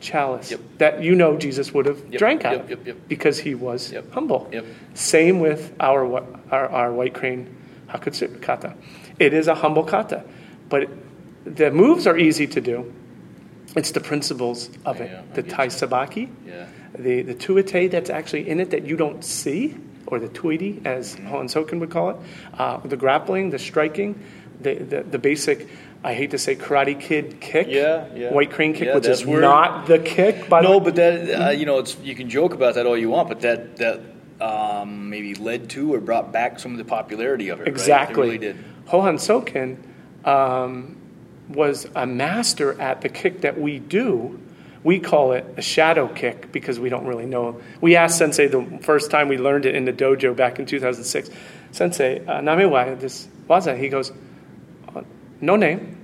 chalice 0.00 0.50
Yep. 0.50 0.60
that 0.78 1.02
you 1.02 1.14
know 1.14 1.36
Jesus 1.36 1.72
would 1.74 1.86
have 1.86 1.98
Yep, 2.10 2.18
drank 2.18 2.44
out 2.44 2.68
yep, 2.68 2.86
of 2.86 3.08
because 3.08 3.38
he 3.38 3.54
was 3.54 3.92
humble. 4.12 4.48
yep. 4.52 4.64
Same 4.94 5.40
with 5.40 5.74
our, 5.80 6.22
our, 6.50 6.68
our 6.68 6.92
white 6.92 7.14
crane 7.14 7.54
Hakutsu 7.88 8.40
kata. 8.42 8.74
It 9.18 9.32
is 9.32 9.48
a 9.48 9.54
humble 9.54 9.84
kata, 9.84 10.22
but 10.68 10.88
the 11.44 11.70
moves 11.70 12.06
are 12.06 12.16
easy 12.18 12.46
to 12.48 12.60
do. 12.60 12.92
It's 13.74 13.90
the 13.92 14.00
principles 14.00 14.70
of 14.84 15.00
it. 15.00 15.10
Yeah, 15.10 15.22
the 15.34 15.42
Tai 15.42 15.68
Sabaki, 15.68 16.28
Yeah. 16.46 16.66
The, 16.98 17.22
the 17.22 17.34
tuite 17.34 17.90
that's 17.90 18.10
actually 18.10 18.48
in 18.48 18.60
it 18.60 18.70
that 18.70 18.84
you 18.84 18.96
don't 18.96 19.24
see, 19.24 19.76
or 20.06 20.18
the 20.18 20.28
tuiti, 20.28 20.84
as. 20.86 21.14
Hon 21.14 21.48
Soken 21.48 21.80
would 21.80 21.90
call 21.90 22.10
it, 22.10 22.16
uh, 22.54 22.78
the 22.78 22.96
grappling, 22.96 23.50
the 23.50 23.58
striking, 23.58 24.20
the, 24.60 24.74
the, 24.74 25.02
the 25.02 25.18
basic, 25.18 25.68
I 26.04 26.14
hate 26.14 26.30
to 26.30 26.38
say, 26.38 26.54
Karate 26.56 26.98
Kid 27.00 27.40
kick, 27.40 27.66
Yeah, 27.68 28.06
yeah. 28.14 28.32
white 28.32 28.50
crane 28.50 28.72
kick, 28.72 28.86
Yeah, 28.88 28.94
which 28.94 29.06
is 29.06 29.26
not 29.26 29.86
the 29.86 29.98
kick, 29.98 30.48
by 30.48 30.62
the 30.62 30.68
No, 30.68 30.78
way. 30.78 30.84
but 30.84 30.94
that 30.96 31.40
uh, 31.48 31.50
you 31.50 31.66
know, 31.66 31.78
it's 31.78 31.96
you 32.02 32.14
can 32.14 32.28
joke 32.30 32.54
about 32.54 32.74
that 32.76 32.86
all 32.86 32.96
you 32.96 33.10
want, 33.10 33.28
but 33.28 33.40
that 33.40 33.76
that 33.78 34.00
um, 34.40 35.08
maybe 35.10 35.34
led 35.34 35.68
to 35.70 35.94
or 35.94 36.00
brought 36.00 36.30
back 36.32 36.58
some 36.60 36.72
of 36.72 36.78
the 36.78 36.84
popularity 36.84 37.48
of 37.48 37.58
it. 37.58 37.62
right? 37.62 37.68
It 37.68 37.70
Exactly. 37.72 38.22
really 38.26 38.38
did. 38.38 38.56
Hohan 38.86 39.16
Soken 39.18 39.78
um, 40.26 40.96
was 41.48 41.86
a 41.96 42.06
master 42.06 42.78
at 42.80 43.00
the 43.00 43.08
kick 43.08 43.40
that 43.40 43.58
we 43.60 43.78
do. 43.78 44.38
We 44.86 45.00
call 45.00 45.32
it 45.32 45.44
a 45.56 45.62
shadow 45.62 46.06
kick 46.06 46.52
because 46.52 46.78
we 46.78 46.88
don't 46.88 47.06
really 47.06 47.26
know. 47.26 47.60
We 47.80 47.96
asked 47.96 48.18
Sensei 48.18 48.46
the 48.46 48.78
first 48.82 49.10
time 49.10 49.26
we 49.26 49.36
learned 49.36 49.66
it 49.66 49.74
in 49.74 49.84
the 49.84 49.92
dojo 49.92 50.36
back 50.36 50.60
in 50.60 50.64
2006. 50.64 51.28
Sensei, 51.72 52.24
uh, 52.24 52.40
name 52.40 52.70
wa 52.70 52.94
this 52.94 53.26
waza? 53.50 53.76
He 53.76 53.88
goes, 53.88 54.12
"Uh, 54.94 55.02
no 55.40 55.56
name. 55.56 55.96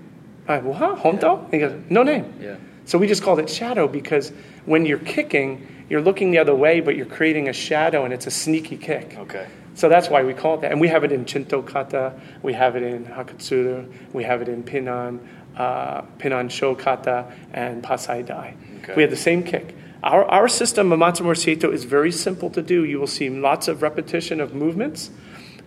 I, 0.49 0.59
what? 0.59 0.99
Honto? 0.99 1.49
He 1.53 1.61
goes, 1.61 1.81
no 1.91 2.03
name. 2.03 2.35
Yeah. 2.41 2.57
So 2.85 2.99
we 2.99 3.07
just 3.07 3.23
called 3.23 3.39
it 3.39 3.49
shadow 3.49 3.87
because 3.87 4.33
when 4.65 4.85
you're 4.85 4.99
kicking, 4.99 5.65
you're 5.89 6.03
looking 6.03 6.33
the 6.33 6.39
other 6.39 6.55
way, 6.55 6.81
but 6.81 6.97
you're 6.97 7.07
creating 7.07 7.49
a 7.49 7.53
shadow 7.53 8.05
and 8.05 8.13
it's 8.13 8.27
a 8.27 8.33
sneaky 8.33 8.77
kick. 8.77 9.17
Okay. 9.17 9.47
So 9.75 9.89
that's 9.89 10.11
why 10.11 10.25
we 10.25 10.35
call 10.35 10.57
it 10.57 10.63
that. 10.63 10.73
And 10.73 10.81
we 10.81 10.89
have 10.89 11.05
it 11.05 11.13
in 11.13 11.25
Chinto 11.25 11.63
kata, 11.63 12.21
we 12.43 12.53
have 12.53 12.75
it 12.75 12.83
in 12.83 13.07
Hakutsuru, 13.07 13.91
we 14.13 14.25
have 14.25 14.43
it 14.43 14.49
in 14.49 14.65
Pinan, 14.65 15.21
uh, 15.57 16.03
Pinan 16.19 16.51
Sho 16.51 16.75
kata, 16.75 17.33
and 17.53 17.83
Pasai 17.83 18.25
Dai. 18.25 18.55
Okay. 18.83 18.95
We 18.95 19.03
have 19.03 19.11
the 19.11 19.17
same 19.17 19.43
kick. 19.43 19.75
Our, 20.03 20.25
our 20.25 20.49
system 20.49 20.93
of 20.93 20.99
Matsumura 20.99 21.37
Seito 21.37 21.73
is 21.73 21.85
very 21.85 22.11
simple 22.11 22.51
to 22.51 22.63
do. 22.63 22.85
You 22.85 22.99
will 22.99 23.07
see 23.07 23.31
lots 23.31 23.69
of 23.69 23.83
repetition 23.83 24.41
of 24.41 24.53
movements, 24.53 25.11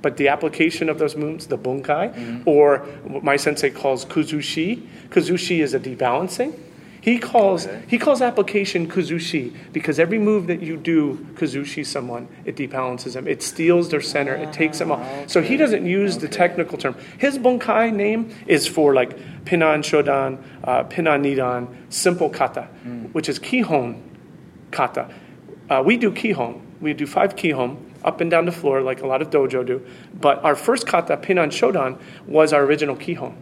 but 0.01 0.17
the 0.17 0.27
application 0.27 0.89
of 0.89 0.99
those 0.99 1.15
movements, 1.15 1.45
the 1.45 1.57
bunkai, 1.57 2.45
or 2.45 2.79
what 3.05 3.23
my 3.23 3.37
sensei 3.37 3.69
calls 3.69 4.05
kuzushi. 4.05 4.85
Kuzushi 5.09 5.59
is 5.59 5.73
a 5.73 5.79
debalancing. 5.79 6.59
He 7.05 7.19
calls 7.19 7.67
Okay. 7.67 7.83
he 7.87 7.97
calls 7.99 8.19
application 8.19 8.87
kuzushi 8.87 9.53
because 9.71 9.99
every 9.99 10.17
move 10.17 10.47
that 10.47 10.61
you 10.63 10.75
do 10.75 10.99
kuzushi 11.35 11.85
someone, 11.85 12.27
it 12.45 12.55
debalances 12.55 13.13
them. 13.13 13.27
It 13.27 13.43
steals 13.43 13.89
their 13.89 14.01
center. 14.01 14.33
It 14.33 14.51
takes 14.51 14.79
them 14.79 14.91
off. 14.91 15.05
So 15.29 15.43
he 15.43 15.55
doesn't 15.55 15.85
use 15.85 16.17
the 16.17 16.27
technical 16.27 16.79
term. 16.79 16.95
His 17.19 17.37
bunkai 17.37 17.93
name 17.93 18.21
is 18.47 18.65
for 18.67 18.95
like 18.95 19.11
pinan 19.45 19.83
shodan, 19.89 20.41
uh, 20.63 20.83
pinan 20.85 21.21
nidan, 21.23 21.67
simple 21.89 22.29
kata, 22.29 22.63
which 23.13 23.29
is 23.29 23.37
kihon 23.37 24.01
kata. 24.71 25.07
Uh, 25.69 25.83
we 25.85 25.97
do 25.97 26.11
kihon. 26.11 26.59
We 26.81 26.93
do 26.93 27.05
five 27.05 27.35
kihon 27.35 27.77
up 28.03 28.19
and 28.21 28.31
down 28.31 28.45
the 28.45 28.51
floor 28.51 28.81
like 28.81 29.03
a 29.03 29.07
lot 29.07 29.21
of 29.21 29.29
dojo 29.29 29.63
do. 29.63 29.79
But 30.19 30.43
our 30.43 30.55
first 30.55 30.87
kata, 30.87 31.17
pinan 31.17 31.49
shodan, 31.51 31.99
was 32.25 32.51
our 32.51 32.63
original 32.63 32.95
kihon. 32.95 33.35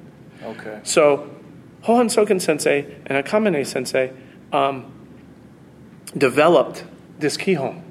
Okay. 0.43 0.79
So, 0.83 1.29
Hohan 1.83 2.05
Soken 2.05 2.39
sensei 2.41 2.85
and 3.05 3.25
Akamine 3.25 3.65
sensei 3.65 4.11
um, 4.51 4.91
developed 6.17 6.85
this 7.19 7.37
kihon. 7.37 7.81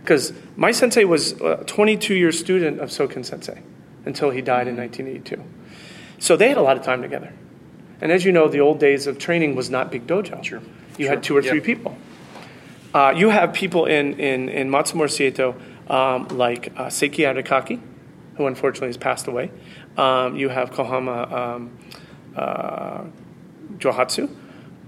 Because 0.00 0.32
my 0.56 0.72
sensei 0.72 1.04
was 1.04 1.32
a 1.40 1.62
22 1.66 2.14
year 2.14 2.32
student 2.32 2.80
of 2.80 2.88
Soken 2.88 3.24
sensei 3.24 3.62
until 4.04 4.30
he 4.30 4.40
died 4.40 4.66
in 4.66 4.76
1982. 4.76 5.42
So 6.18 6.36
they 6.36 6.48
had 6.48 6.56
a 6.56 6.62
lot 6.62 6.76
of 6.76 6.82
time 6.82 7.02
together. 7.02 7.32
And 8.00 8.10
as 8.10 8.24
you 8.24 8.32
know, 8.32 8.48
the 8.48 8.60
old 8.60 8.80
days 8.80 9.06
of 9.06 9.18
training 9.18 9.54
was 9.54 9.68
not 9.70 9.90
big 9.90 10.06
dojo. 10.06 10.42
Sure. 10.42 10.60
You 10.98 11.04
Sure. 11.04 11.08
had 11.10 11.22
two 11.22 11.36
or 11.36 11.42
three 11.42 11.60
people. 11.60 11.96
Uh, 12.92 13.12
you 13.16 13.28
have 13.28 13.52
people 13.52 13.84
in, 13.86 14.18
in, 14.18 14.48
in 14.48 14.70
Matsumura 14.70 15.08
Seito 15.08 15.54
um, 15.90 16.26
like 16.36 16.72
uh, 16.76 16.86
Seiki 16.86 17.24
Arakaki, 17.24 17.80
who 18.36 18.46
unfortunately 18.46 18.88
has 18.88 18.96
passed 18.96 19.28
away. 19.28 19.50
Um, 19.96 20.36
you 20.36 20.48
have 20.48 20.70
Kohama 20.72 21.30
um, 21.30 21.78
uh, 22.36 23.04
Johatsu, 23.78 24.34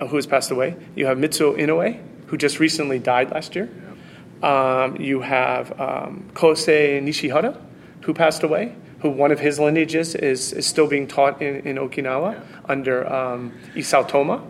uh, 0.00 0.06
who 0.06 0.16
has 0.16 0.26
passed 0.26 0.50
away. 0.50 0.76
You 0.94 1.06
have 1.06 1.18
Mitsuo 1.18 1.56
Inoue, 1.58 2.00
who 2.26 2.36
just 2.36 2.60
recently 2.60 2.98
died 2.98 3.30
last 3.30 3.54
year. 3.54 3.68
Um, 4.42 4.96
you 4.96 5.20
have 5.20 5.78
um, 5.80 6.28
Kosei 6.34 7.00
Nishihira, 7.02 7.56
who 8.02 8.12
passed 8.12 8.42
away, 8.42 8.74
who 9.00 9.10
one 9.10 9.30
of 9.30 9.40
his 9.40 9.58
lineages 9.58 10.14
is, 10.14 10.52
is 10.52 10.66
still 10.66 10.86
being 10.86 11.06
taught 11.06 11.40
in, 11.40 11.66
in 11.66 11.76
Okinawa 11.76 12.42
under 12.68 13.10
um, 13.12 13.52
Isao 13.74 14.06
Toma. 14.06 14.42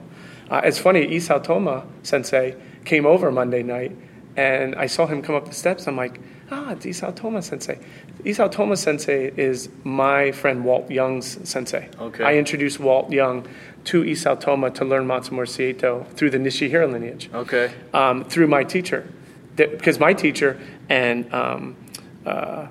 Uh, 0.51 0.61
it's 0.65 0.79
funny, 0.79 1.07
Isao 1.07 1.43
Toma 1.43 1.85
sensei 2.03 2.57
came 2.85 3.07
over 3.07 3.31
Monday 3.31 3.63
night, 3.63 3.97
and 4.37 4.75
I 4.75 4.87
saw 4.87 5.07
him 5.07 5.23
come 5.23 5.35
up 5.35 5.47
the 5.47 5.55
steps. 5.55 5.87
I'm 5.87 5.97
like, 5.97 6.21
ah, 6.51 6.73
it's 6.73 6.85
Isao 6.87 7.15
Toma 7.15 7.43
sensei. 7.43 7.79
Isao 8.25 8.51
Toma 8.51 8.77
sensei 8.77 9.33
is 9.37 9.69
my 9.85 10.33
friend 10.33 10.65
Walt 10.65 10.91
Young's 10.91 11.39
sensei. 11.49 11.89
Okay. 11.99 12.25
I 12.25 12.37
introduced 12.37 12.79
Walt 12.81 13.11
Young 13.11 13.47
to 13.85 14.03
Isao 14.03 14.39
Toma 14.39 14.71
to 14.71 14.85
learn 14.85 15.07
Matsumura 15.07 15.47
Seito 15.47 16.07
through 16.15 16.31
the 16.31 16.39
Nishihira 16.39 16.91
lineage 16.91 17.31
Okay. 17.35 17.73
um, 17.95 18.25
through 18.25 18.47
my 18.47 18.65
teacher. 18.65 19.09
Because 19.57 19.99
my 20.01 20.15
teacher 20.15 20.59
and 20.89 21.33
um, 21.35 21.77
uh, 22.25 22.69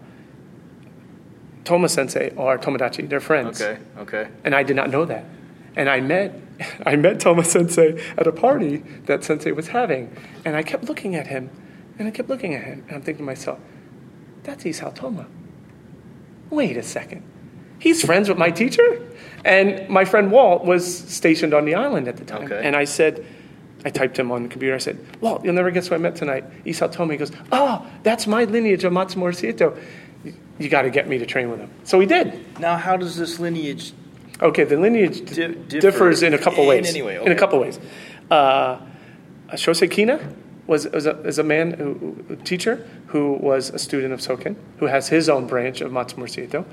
Toma 1.64 1.90
Sensei 1.90 2.34
are 2.38 2.58
Tomodachi. 2.58 3.08
They're 3.08 3.20
friends. 3.20 3.62
Okay. 3.62 3.80
Okay. 4.00 4.28
And 4.44 4.56
I 4.56 4.64
did 4.64 4.76
not 4.76 4.90
know 4.90 5.06
that. 5.06 5.26
And 5.76 5.90
I 5.90 6.00
met 6.02 6.34
I 6.86 6.96
met 6.96 7.20
Toma 7.20 7.44
Sensei 7.44 8.02
at 8.18 8.26
a 8.28 8.32
party 8.32 8.78
that 9.06 9.24
Sensei 9.24 9.52
was 9.52 9.70
having. 9.70 10.16
And 10.46 10.56
I 10.56 10.64
kept 10.64 10.86
looking 10.86 11.16
at 11.16 11.28
him 11.28 11.50
and 12.00 12.08
I 12.08 12.12
kept 12.12 12.30
looking 12.30 12.54
at 12.56 12.64
him. 12.64 12.84
And 12.88 12.98
I'm 12.98 13.02
thinking 13.02 13.24
to 13.26 13.32
myself, 13.32 13.60
that's 14.44 14.64
Isao 14.64 14.94
Toma. 14.94 15.28
Wait 16.50 16.78
a 16.78 16.84
second. 16.84 17.24
He's 17.80 18.04
friends 18.06 18.30
with 18.30 18.38
my 18.38 18.52
teacher? 18.52 19.08
And 19.44 19.88
my 19.90 20.06
friend 20.06 20.32
Walt 20.32 20.64
was 20.66 20.86
stationed 21.10 21.54
on 21.54 21.66
the 21.66 21.76
island 21.76 22.08
at 22.08 22.18
the 22.18 22.26
time. 22.26 22.44
Okay. 22.44 22.62
And 22.64 22.76
I 22.76 22.84
said, 22.84 23.26
I 23.84 23.90
typed 23.90 24.18
him 24.20 24.32
on 24.32 24.44
the 24.44 24.50
computer. 24.50 24.76
I 24.76 24.80
said, 24.80 25.00
Walt, 25.22 25.44
you'll 25.44 25.56
never 25.56 25.72
guess 25.72 25.88
who 25.88 25.96
I 25.96 25.98
met 25.98 26.16
tonight. 26.16 26.44
Isao 26.66 26.92
Toma. 26.92 27.14
He 27.14 27.18
goes, 27.18 27.32
Oh, 27.52 27.86
that's 28.04 28.28
my 28.28 28.44
lineage 28.44 28.84
of 28.84 28.94
Matsumura 28.94 29.34
Seito. 29.34 29.80
You 30.60 30.70
got 30.70 30.84
to 30.84 30.92
get 30.92 31.08
me 31.08 31.18
to 31.18 31.26
train 31.26 31.50
with 31.50 31.60
him. 31.60 31.72
So 31.84 32.00
he 32.00 32.06
did. 32.06 32.60
Now, 32.60 32.78
how 32.78 32.98
does 32.98 33.18
this 33.18 33.40
lineage? 33.40 33.94
Okay, 34.40 34.64
the 34.64 34.78
lineage 34.78 35.20
d- 35.22 35.48
differ 35.48 35.80
differs 35.80 36.24
in 36.24 36.34
a 36.36 36.38
couple 36.38 36.64
in 36.64 36.70
ways. 36.70 36.90
any 36.90 37.02
way, 37.02 37.24
In 37.24 37.32
a 37.32 37.36
couple 37.36 37.60
ways. 37.60 37.80
Uh, 38.30 38.80
Shosei 39.54 39.90
Kina 39.90 40.20
was, 40.67 40.88
was, 40.88 41.06
a, 41.06 41.19
is 41.21 41.39
a 41.39 41.43
man, 41.43 41.71
who, 41.71 42.24
a 42.30 42.36
teacher, 42.38 42.88
who 43.08 43.34
was 43.34 43.69
a 43.69 43.80
student 43.80 44.13
of 44.13 44.19
Soken, 44.19 44.56
who 44.78 44.86
has 44.86 45.10
his 45.10 45.30
own 45.30 45.47
branch 45.47 45.82
of 45.82 45.91
Matsumura 45.91 46.28
Seito. 46.28 46.65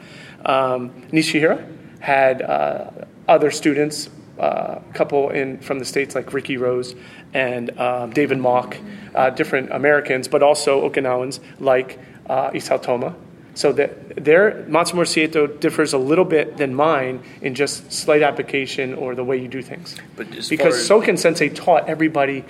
Um, 0.48 0.90
Nishihira 1.10 1.66
had 2.00 2.42
uh, 2.42 2.90
other 3.26 3.50
students, 3.50 4.08
uh, 4.38 4.80
a 4.88 4.92
couple 4.94 5.30
in 5.30 5.58
from 5.58 5.78
the 5.78 5.84
states 5.84 6.14
like 6.14 6.32
Ricky 6.32 6.56
Rose 6.56 6.94
and 7.34 7.76
um, 7.78 8.10
David 8.10 8.38
Mock, 8.38 8.76
uh, 9.14 9.30
different 9.30 9.72
Americans, 9.72 10.28
but 10.28 10.42
also 10.42 10.88
Okinawans 10.88 11.40
like 11.58 11.98
uh, 12.28 12.50
Isao 12.50 12.80
Toma. 12.80 13.14
So 13.54 13.72
that 13.72 14.24
their 14.24 14.64
Matsumura 14.68 15.04
Seito 15.04 15.58
differs 15.58 15.92
a 15.92 15.98
little 15.98 16.24
bit 16.24 16.58
than 16.58 16.72
mine 16.72 17.20
in 17.42 17.56
just 17.56 17.92
slight 17.92 18.22
application 18.22 18.94
or 18.94 19.16
the 19.16 19.24
way 19.24 19.36
you 19.36 19.48
do 19.48 19.62
things. 19.62 19.96
But 20.14 20.30
because 20.48 20.88
Soken 20.88 21.18
Sensei 21.18 21.48
taught 21.48 21.88
everybody 21.88 22.44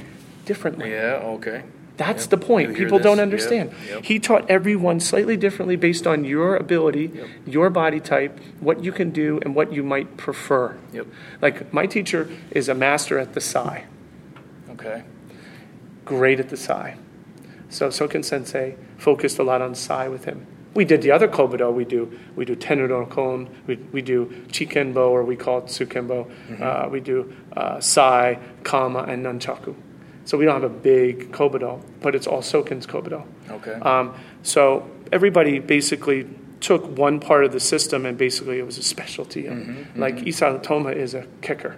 differently. 0.53 0.91
Yeah. 0.91 1.35
Okay. 1.37 1.63
That's 1.99 2.25
Yep. 2.25 2.31
the 2.31 2.37
point. 2.51 2.69
You 2.71 2.77
People 2.85 3.01
don't 3.01 3.19
understand. 3.29 3.67
yep. 3.89 4.05
He 4.05 4.19
taught 4.29 4.45
everyone 4.49 5.01
slightly 5.01 5.37
differently 5.37 5.77
based 5.77 6.07
on 6.07 6.25
your 6.25 6.55
ability, 6.57 7.07
your 7.45 7.71
body 7.71 8.01
type, 8.01 8.39
what 8.61 8.85
you 8.85 8.93
can 8.93 9.11
do, 9.11 9.41
and 9.43 9.55
what 9.59 9.73
you 9.73 9.83
might 9.83 10.17
prefer. 10.17 10.67
Yep. 10.93 11.07
Like 11.43 11.57
my 11.73 11.87
teacher 11.87 12.23
is 12.53 12.69
a 12.69 12.75
master 12.75 13.19
at 13.19 13.31
the 13.35 13.41
sai, 13.41 13.85
Okay. 14.75 15.03
great 16.05 16.39
at 16.41 16.49
the 16.51 16.57
sai. 16.57 16.95
So 17.69 17.89
Soken 17.89 18.25
Sensei 18.25 18.77
focused 18.97 19.39
a 19.39 19.43
lot 19.43 19.61
on 19.61 19.75
sai 19.75 20.09
with 20.09 20.25
him. 20.25 20.47
We 20.75 20.85
did 20.85 21.03
the 21.03 21.11
other 21.11 21.27
kobudo. 21.29 21.69
We 21.75 21.85
do 21.85 22.03
we 22.37 22.45
do 22.45 22.55
tenuro 22.55 23.07
kon. 23.11 23.49
We, 23.67 23.75
we 23.93 24.03
do 24.03 24.27
chikenbo 24.55 25.11
or 25.11 25.25
we 25.25 25.35
call 25.37 25.59
it 25.59 25.65
tsukenbo. 25.67 26.19
Mm-hmm. 26.27 26.63
Uh, 26.63 26.89
we 26.95 27.01
do 27.01 27.33
uh, 27.57 27.81
sai, 27.81 28.39
kama, 28.63 29.01
and 29.11 29.25
nunchaku. 29.27 29.75
So 30.29 30.37
we 30.37 30.45
don't 30.45 30.61
have 30.61 30.71
a 30.71 30.75
big 30.75 31.33
kobudo, 31.33 31.81
but 32.03 32.15
it's 32.15 32.27
all 32.27 32.43
Soken's 32.43 32.87
kobudo. 32.87 33.25
Okay. 33.49 33.73
Um, 33.73 34.15
so 34.43 34.87
everybody 35.11 35.59
basically 35.59 36.29
took 36.61 36.85
one 36.99 37.19
part 37.19 37.45
of 37.47 37.53
the 37.53 37.61
system 37.61 38.05
and 38.05 38.19
basically 38.19 38.59
it 38.59 38.67
was 38.67 38.77
a 38.77 38.83
specialty. 38.83 39.45
Mm-hmm, 39.45 39.99
Like 39.99 40.17
Isao 40.17 40.63
Toma 40.63 40.91
is 40.91 41.15
a 41.15 41.27
kicker. 41.41 41.77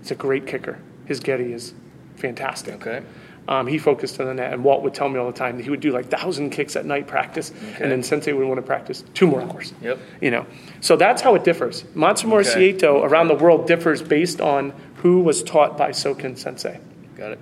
It's 0.00 0.10
a 0.10 0.14
great 0.14 0.46
kicker. 0.46 0.78
His 1.04 1.20
Getty 1.20 1.52
is 1.52 1.74
fantastic. 2.16 2.74
Okay. 2.76 3.02
Um, 3.48 3.66
he 3.66 3.76
focused 3.76 4.18
on 4.18 4.34
that, 4.36 4.54
and 4.54 4.64
Walt 4.64 4.82
would 4.82 4.94
tell 4.94 5.10
me 5.10 5.18
all 5.20 5.26
the 5.30 5.36
time 5.38 5.58
that 5.58 5.64
he 5.64 5.68
would 5.68 5.80
do 5.80 5.92
like 5.92 6.06
thousand 6.06 6.48
kicks 6.50 6.76
at 6.76 6.86
night 6.86 7.06
practice, 7.06 7.50
Okay. 7.74 7.82
and 7.82 7.92
then 7.92 8.02
Sensei 8.02 8.32
would 8.32 8.48
want 8.48 8.56
to 8.56 8.62
practice 8.66 9.04
two 9.12 9.26
more 9.26 9.42
hours. 9.42 9.74
Yep. 9.82 9.98
You 10.22 10.30
know, 10.30 10.46
so 10.80 10.96
that's 10.96 11.20
how 11.20 11.34
it 11.34 11.44
differs. 11.44 11.82
Matsumura 11.94 12.40
Okay. 12.48 12.72
Seito 12.72 13.02
around 13.04 13.28
the 13.28 13.34
world 13.34 13.66
differs 13.66 14.00
based 14.00 14.40
on 14.40 14.72
who 15.02 15.20
was 15.20 15.42
taught 15.42 15.76
by 15.76 15.90
Soken 15.90 16.38
Sensei. 16.38 16.80
Got 17.18 17.32
it. 17.32 17.38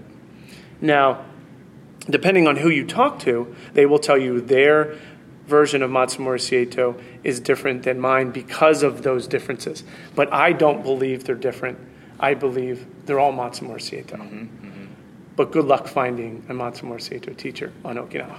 Now, 0.83 1.25
depending 2.11 2.47
on 2.47 2.57
who 2.57 2.69
you 2.69 2.85
talk 2.87 3.21
to, 3.21 3.55
they 3.73 3.87
will 3.87 3.99
tell 3.99 4.19
you 4.19 4.43
their 4.43 4.99
version 5.47 5.83
of 5.83 5.91
Matsumura 5.91 6.39
Seito 6.39 7.01
is 7.25 7.41
different 7.41 7.85
than 7.85 7.99
mine 7.99 8.31
because 8.31 8.83
of 8.83 9.03
those 9.03 9.27
differences. 9.27 9.83
But 10.15 10.31
I 10.33 10.53
don't 10.53 10.83
believe 10.83 11.25
they're 11.25 11.35
different. 11.35 11.79
I 12.21 12.35
believe 12.35 12.87
they're 13.07 13.19
all 13.19 13.33
Matsumura 13.33 13.77
Seito. 13.79 14.19
Mm-hmm, 14.19 14.67
mm-hmm. 14.67 14.85
But 15.37 15.53
good 15.53 15.65
luck 15.65 15.89
finding 15.89 16.45
a 16.51 16.53
Matsumura 16.53 17.01
Seito 17.01 17.35
teacher 17.35 17.73
on 17.85 17.97
Okinawa. 17.97 18.39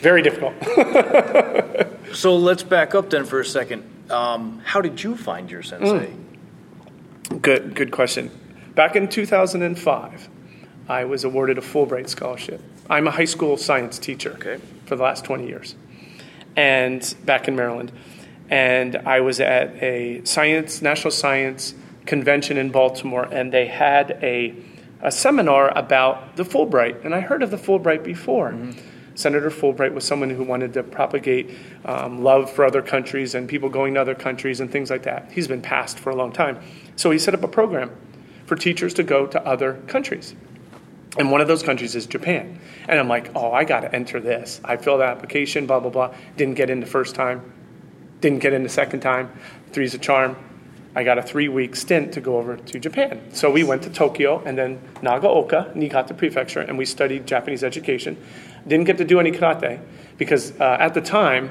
Very 0.00 0.22
difficult. 0.22 0.54
So 2.12 2.36
let's 2.36 2.62
back 2.62 2.94
up 2.94 3.10
then 3.10 3.24
for 3.24 3.40
a 3.40 3.44
second. 3.44 3.84
Um, 4.10 4.60
how 4.64 4.80
did 4.80 5.02
you 5.02 5.16
find 5.16 5.50
your 5.50 5.62
sensei? 5.62 6.12
Mm. 7.30 7.42
Good, 7.42 7.74
good 7.74 7.90
question. 7.90 8.30
Back 8.74 8.96
in 8.96 9.08
2005, 9.08 10.28
I 10.88 11.04
was 11.04 11.24
awarded 11.24 11.58
a 11.58 11.60
Fulbright 11.60 12.08
scholarship. 12.08 12.60
I'm 12.90 13.06
a 13.06 13.10
high 13.12 13.24
school 13.24 13.56
science 13.56 13.98
teacher 13.98 14.32
Okay. 14.34 14.58
for 14.86 14.96
the 14.96 15.02
last 15.02 15.24
20 15.24 15.46
years, 15.46 15.74
and 16.56 17.14
back 17.24 17.48
in 17.48 17.56
Maryland. 17.56 17.92
And 18.50 18.96
I 18.96 19.20
was 19.20 19.40
at 19.40 19.82
a 19.82 20.20
science 20.24 20.82
national 20.82 21.12
science 21.12 21.74
convention 22.04 22.56
in 22.58 22.70
Baltimore, 22.70 23.28
and 23.30 23.52
they 23.52 23.66
had 23.66 24.18
a 24.22 24.54
a 25.04 25.10
seminar 25.10 25.76
about 25.76 26.36
the 26.36 26.44
Fulbright, 26.44 27.04
and 27.04 27.12
I 27.12 27.20
heard 27.20 27.42
of 27.42 27.50
the 27.50 27.56
Fulbright 27.56 28.04
before. 28.04 28.54
Senator 29.16 29.50
Fulbright 29.50 29.92
was 29.92 30.04
someone 30.04 30.30
who 30.30 30.44
wanted 30.44 30.72
to 30.74 30.82
propagate 30.84 31.50
um, 31.84 32.22
love 32.22 32.48
for 32.50 32.64
other 32.64 32.82
countries 32.82 33.34
and 33.34 33.48
people 33.48 33.68
going 33.68 33.94
to 33.94 34.00
other 34.00 34.14
countries 34.14 34.60
and 34.60 34.70
things 34.70 34.90
like 34.90 35.02
that. 35.02 35.30
He's 35.32 35.48
been 35.48 35.60
passed 35.60 35.98
for 35.98 36.10
a 36.10 36.14
long 36.16 36.30
time. 36.32 36.60
So 36.96 37.10
he 37.10 37.18
set 37.18 37.34
up 37.34 37.42
a 37.42 37.48
program 37.48 37.90
for 38.46 38.54
teachers 38.56 38.94
to 38.94 39.02
go 39.02 39.26
to 39.26 39.44
other 39.44 39.74
countries. 39.88 40.34
And 41.18 41.30
one 41.30 41.40
of 41.40 41.48
those 41.48 41.62
countries 41.62 41.94
is 41.94 42.06
Japan. 42.06 42.58
And 42.88 42.98
I'm 42.98 43.08
like, 43.08 43.30
oh, 43.34 43.52
I 43.52 43.64
got 43.64 43.80
to 43.80 43.94
enter 43.94 44.18
this. 44.18 44.60
I 44.64 44.76
filled 44.76 45.02
out 45.02 45.16
application, 45.16 45.66
blah, 45.66 45.80
blah, 45.80 45.90
blah. 45.90 46.14
Didn't 46.36 46.54
get 46.54 46.70
in 46.70 46.80
the 46.80 46.86
first 46.86 47.14
time. 47.14 47.52
Didn't 48.20 48.38
get 48.38 48.52
in 48.52 48.62
the 48.62 48.68
second 48.68 49.00
time. 49.00 49.30
Three's 49.72 49.94
a 49.94 49.98
charm. 49.98 50.36
I 50.94 51.04
got 51.04 51.18
a 51.18 51.22
three 51.22 51.48
week 51.48 51.74
stint 51.74 52.12
to 52.12 52.20
go 52.20 52.36
over 52.36 52.56
to 52.56 52.78
Japan. 52.78 53.20
So 53.32 53.50
we 53.50 53.64
went 53.64 53.82
to 53.82 53.90
Tokyo 53.90 54.42
and 54.44 54.56
then 54.56 54.78
Nagaoka, 54.96 55.74
Niigata 55.74 56.14
Prefecture, 56.14 56.60
and 56.60 56.76
we 56.76 56.84
studied 56.84 57.26
Japanese 57.26 57.64
education. 57.64 58.16
Didn't 58.66 58.84
get 58.84 58.98
to 58.98 59.04
do 59.04 59.18
any 59.18 59.32
karate 59.32 59.80
because 60.18 60.58
uh, 60.60 60.76
at 60.78 60.94
the 60.94 61.00
time, 61.00 61.50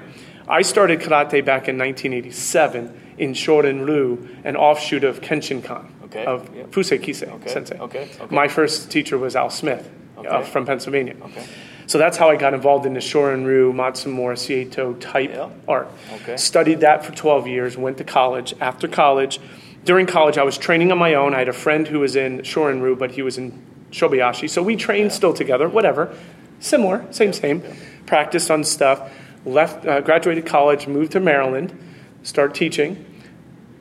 I 0.52 0.62
started 0.64 1.00
karate 1.00 1.44
back 1.46 1.70
in 1.70 1.78
1987 1.78 3.14
in 3.18 3.34
Shorin-ryu, 3.34 4.28
an 4.44 4.56
offshoot 4.58 5.04
of 5.06 5.22
Kenshinkan, 5.22 5.86
Okay, 6.06 6.26
of 6.26 6.54
yeah. 6.54 6.64
Fusei 6.64 7.00
Kisei 7.00 7.30
Okay, 7.36 7.50
Sensei. 7.50 7.78
okay, 7.80 8.10
okay. 8.20 8.36
My 8.36 8.48
first 8.50 8.92
teacher 8.92 9.18
was 9.18 9.36
Al 9.36 9.50
Smith 9.50 9.90
uh, 10.18 10.42
from 10.42 10.66
Pennsylvania. 10.66 11.16
Okay. 11.24 11.46
So 11.88 11.98
that's 11.98 12.18
how 12.18 12.30
I 12.30 12.36
got 12.36 12.54
involved 12.54 12.86
in 12.86 12.94
the 12.94 13.00
Shorin-ryu, 13.00 13.72
Matsumura, 13.74 14.36
Seito 14.36 15.00
type 15.00 15.30
Yeah. 15.30 15.50
art. 15.70 15.88
Okay. 16.16 16.36
Studied 16.36 16.82
that 16.82 17.06
for 17.06 17.14
12 17.14 17.48
years, 17.48 17.78
went 17.78 17.98
to 18.00 18.04
college. 18.04 18.54
After 18.60 18.88
college, 18.90 19.40
during 19.86 20.06
college, 20.06 20.38
I 20.38 20.44
was 20.44 20.58
training 20.58 20.92
on 20.92 20.98
my 20.98 21.14
own. 21.14 21.34
I 21.34 21.40
had 21.40 21.50
a 21.50 21.54
friend 21.54 21.88
who 21.88 22.00
was 22.00 22.16
in 22.18 22.40
Shorin-ryu, 22.40 22.98
but 22.98 23.12
he 23.12 23.22
was 23.22 23.38
in 23.38 23.54
Shobayashi. 23.92 24.50
So 24.50 24.62
we 24.62 24.76
trained 24.76 25.14
still 25.14 25.34
together, 25.34 25.70
whatever. 25.70 26.14
Similar, 26.60 27.06
same, 27.12 27.32
same. 27.34 27.64
Practiced 28.06 28.52
on 28.52 28.64
stuff. 28.64 29.10
Left, 29.46 29.86
uh, 29.86 30.02
graduated 30.02 30.46
college, 30.46 30.88
moved 30.88 31.12
to 31.14 31.20
Maryland, 31.20 31.78
started 32.24 32.54
teaching. 32.56 33.06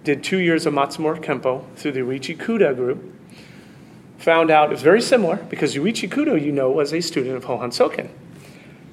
Did 0.04 0.24
two 0.24 0.38
years 0.38 0.64
of 0.64 0.72
Matsumura 0.72 1.22
Kempo 1.22 1.64
through 1.76 1.92
the 1.92 2.00
Yuichi 2.00 2.36
Kudo 2.36 2.74
group 2.74 3.14
found 4.16 4.50
out 4.50 4.68
it 4.68 4.72
was 4.72 4.82
very 4.82 5.00
similar 5.00 5.36
because 5.36 5.74
Yuichi 5.74 6.08
Kudo, 6.08 6.40
you 6.42 6.52
know, 6.52 6.70
was 6.70 6.92
a 6.92 7.00
student 7.00 7.36
of 7.36 7.44
Hohan 7.44 7.68
Soken. 7.70 8.08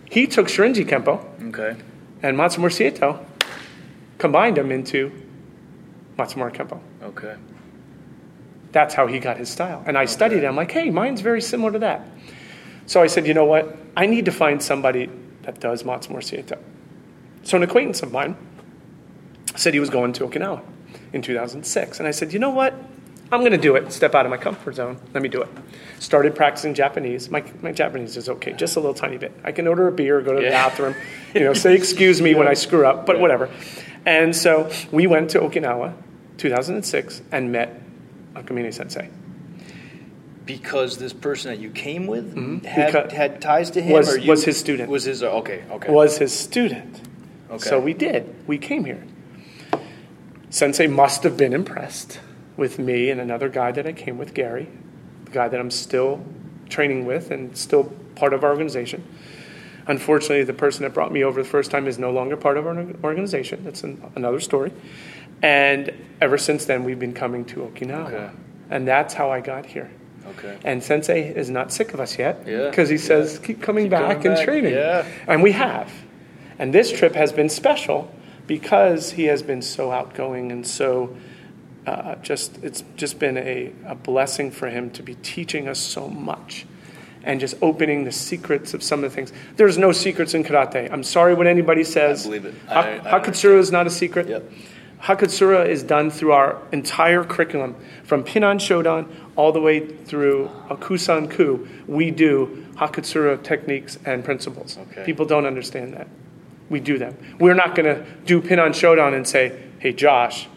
He 0.10 0.28
took 0.28 0.48
Shorinji 0.48 0.86
Kempo 0.86 1.24
Okay. 1.50 1.76
and 2.24 2.38
Matsumura 2.38 2.72
Seito 2.72 3.24
combined 4.18 4.58
them 4.58 4.72
into 4.72 5.12
Matsumura 6.18 6.54
Kempo. 6.54 6.80
Okay. 7.04 7.36
That's 8.74 8.94
how 8.94 9.08
he 9.08 9.20
got 9.20 9.38
his 9.38 9.50
style. 9.50 9.84
And 9.86 9.98
I 9.98 10.06
studied 10.06 10.44
it. 10.44 10.46
I'm 10.46 10.56
like, 10.58 10.72
hey, 10.72 10.90
mine's 10.90 11.22
very 11.22 11.42
similar 11.42 11.72
to 11.72 11.80
that. 11.80 12.06
So 12.86 13.02
I 13.02 13.08
said, 13.08 13.26
you 13.28 13.34
know 13.34 13.46
what? 13.46 13.78
I 13.96 14.06
need 14.06 14.26
to 14.26 14.32
find 14.32 14.62
somebody 14.62 15.10
that 15.48 15.62
does 15.62 15.84
Matsumura 15.84 16.18
Seito. 16.18 16.60
So 17.44 17.56
an 17.56 17.64
acquaintance 17.64 18.04
of 18.04 18.12
mine 18.12 18.36
said 19.56 19.74
he 19.74 19.80
was 19.80 19.90
going 19.90 20.12
to 20.14 20.28
Okinawa 20.28 20.62
in 21.14 21.22
2006. 21.22 22.00
And 22.00 22.08
I 22.08 22.12
said, 22.12 22.34
you 22.34 22.40
know 22.40 22.50
what? 22.50 22.74
I'm 23.32 23.40
going 23.40 23.54
to 23.54 23.58
do 23.58 23.78
it. 23.78 23.94
Step 23.94 24.14
out 24.14 24.26
of 24.26 24.30
my 24.30 24.36
comfort 24.36 24.76
zone. 24.76 25.00
Let 25.14 25.24
me 25.24 25.30
do 25.30 25.42
it. 25.42 25.48
Started 26.00 26.36
practicing 26.36 26.74
Japanese. 26.74 27.30
My, 27.30 27.46
my 27.62 27.72
Japanese 27.72 28.18
is 28.18 28.28
okay, 28.28 28.52
just 28.54 28.76
a 28.76 28.82
little 28.82 28.94
tiny 28.94 29.18
bit. 29.18 29.32
I 29.46 29.54
can 29.54 29.68
order 29.68 29.88
a 29.88 29.92
beer, 29.94 30.22
go 30.22 30.34
to 30.34 30.42
the 30.42 30.50
bathroom, 30.50 30.96
you 31.34 31.46
know, 31.46 31.54
say 31.54 31.74
excuse 31.74 32.22
me 32.22 32.36
when 32.36 32.48
I 32.50 32.54
screw 32.54 32.86
up, 32.86 33.06
but 33.06 33.18
whatever. 33.18 33.50
And 34.06 34.36
so 34.36 34.70
we 34.92 35.08
went 35.08 35.30
to 35.30 35.40
Okinawa, 35.40 35.94
2006, 36.38 37.22
and 37.32 37.54
met 37.54 37.82
Akamine 38.34 38.74
Sensei. 38.74 39.10
Because 40.48 40.98
this 40.98 41.14
person 41.14 41.52
that 41.52 41.60
you 41.60 41.70
came 41.70 42.08
with 42.08 42.30
had, 42.30 42.36
Mm-hmm. 42.36 42.86
Because- 42.98 43.12
had 43.14 43.42
ties 43.42 43.70
to 43.72 43.82
him, 43.82 43.94
Was- 43.94 44.16
or 44.16 44.18
you, 44.18 44.30
was 44.32 44.44
his 44.46 44.58
student. 44.58 44.90
Was 44.90 45.04
his 45.04 45.22
okay? 45.22 45.64
Okay. 45.70 45.92
Was 45.92 46.18
his 46.18 46.34
student. 46.34 47.02
Okay. 47.52 47.70
So 47.70 47.80
we 47.80 47.94
did. 47.94 48.34
We 48.48 48.58
came 48.58 48.84
here. 48.86 49.04
Sensei 50.50 50.88
must 50.88 51.24
have 51.24 51.38
been 51.38 51.54
impressed 51.54 52.20
with 52.56 52.80
me 52.80 53.10
and 53.10 53.20
another 53.22 53.50
guy 53.50 53.72
that 53.72 53.86
I 53.86 53.92
came 53.94 54.18
with, 54.18 54.34
Gary, 54.34 54.68
the 55.26 55.32
guy 55.32 55.48
that 55.48 55.60
I'm 55.60 55.70
still 55.72 56.24
training 56.70 57.06
with 57.06 57.32
and 57.32 57.56
still 57.56 57.86
part 58.16 58.34
of 58.34 58.44
our 58.44 58.50
organization. 58.50 59.04
Unfortunately, 59.88 60.44
the 60.44 60.54
person 60.54 60.84
that 60.84 60.94
brought 60.94 61.12
me 61.12 61.24
over 61.24 61.42
the 61.44 61.48
first 61.48 61.72
time 61.72 61.88
is 61.88 61.98
no 62.00 62.12
longer 62.12 62.36
part 62.36 62.58
of 62.58 62.66
our 62.66 62.76
organization. 63.04 63.64
That's 63.64 63.84
an, 63.84 64.02
another 64.16 64.40
story. 64.40 64.72
And 65.42 65.94
ever 66.20 66.38
since 66.38 66.66
then, 66.66 66.84
we've 66.84 67.00
been 67.00 67.14
coming 67.14 67.46
to 67.46 67.60
Okinawa. 67.62 68.08
Okay. 68.14 68.30
And 68.70 68.88
that's 68.88 69.14
how 69.14 69.30
I 69.32 69.40
got 69.40 69.66
here. 69.66 69.90
Okay. 70.32 70.58
And 70.64 70.84
Sensei 70.84 71.30
is 71.34 71.50
not 71.50 71.72
sick 71.72 71.94
of 71.94 72.00
us 72.00 72.18
yet 72.18 72.44
Yeah, 72.46 72.70
because 72.70 72.90
he 72.90 72.96
yeah. 72.96 73.02
says, 73.02 73.40
keep 73.40 73.62
coming 73.62 73.86
Keep 73.86 73.92
back 73.92 74.26
and 74.26 74.36
back, 74.36 74.46
training. 74.46 74.74
yeah. 74.74 75.06
And 75.28 75.42
we 75.44 75.52
have. 75.54 75.92
And 76.60 76.74
this 76.74 76.92
trip 76.92 77.14
has 77.16 77.32
been 77.32 77.50
special 77.50 78.12
because 78.48 79.12
he 79.12 79.26
has 79.26 79.42
been 79.44 79.62
so 79.62 79.92
outgoing 79.92 80.52
and 80.52 80.66
so 80.66 81.16
uh, 81.86 82.16
just, 82.16 82.58
it's 82.64 82.84
just 82.96 83.20
been 83.20 83.38
a, 83.38 83.72
a 83.86 83.96
blessing 83.96 84.52
for 84.52 84.70
him 84.70 84.90
to 84.92 85.04
be 85.04 85.16
teaching 85.16 85.68
us 85.68 85.80
so 85.80 86.08
much 86.10 86.66
and 87.24 87.40
just 87.40 87.56
opening 87.62 88.04
the 88.06 88.12
secrets 88.12 88.74
of 88.74 88.82
some 88.82 89.04
of 89.04 89.10
the 89.12 89.16
things. 89.16 89.34
There's 89.58 89.78
no 89.78 89.92
secrets 89.92 90.34
in 90.34 90.44
karate. 90.44 90.92
I'm 90.92 91.04
sorry 91.04 91.34
what 91.34 91.46
anybody 91.48 91.84
says. 91.84 92.22
I 92.26 92.30
believe 92.30 92.46
it. 92.46 92.54
Ha- 92.70 92.80
I- 92.82 93.18
I 93.18 93.20
Hakutsuru 93.20 93.58
is 93.60 93.72
not 93.72 93.86
a 93.88 93.90
secret. 93.90 94.28
Yep. 94.28 94.52
Hakutsuru 95.02 95.68
is 95.68 95.84
done 95.84 96.10
through 96.10 96.32
our 96.32 96.62
entire 96.72 97.24
curriculum, 97.24 97.76
from 98.04 98.24
Pinan 98.24 98.58
Shodan 98.58 99.08
all 99.36 99.52
the 99.52 99.62
way 99.62 99.80
through 99.80 100.50
Akusan 100.70 101.30
Ku. 101.30 101.68
We 101.88 102.12
do 102.12 102.66
Hakutsuru 102.76 103.42
techniques 103.44 104.00
and 104.06 104.26
principles. 104.26 104.78
Okay. 104.78 105.06
People 105.06 105.26
don't 105.26 105.46
understand 105.46 105.94
that. 105.94 106.08
We 106.70 106.80
do 106.80 106.98
them. 106.98 107.16
We're 107.40 107.54
not 107.54 107.76
going 107.76 107.86
to 107.86 108.06
do 108.26 108.42
Pinan 108.42 108.72
Shodan 108.72 109.14
and 109.14 109.28
say, 109.28 109.58
hey, 109.80 109.94
Josh, 109.94 110.48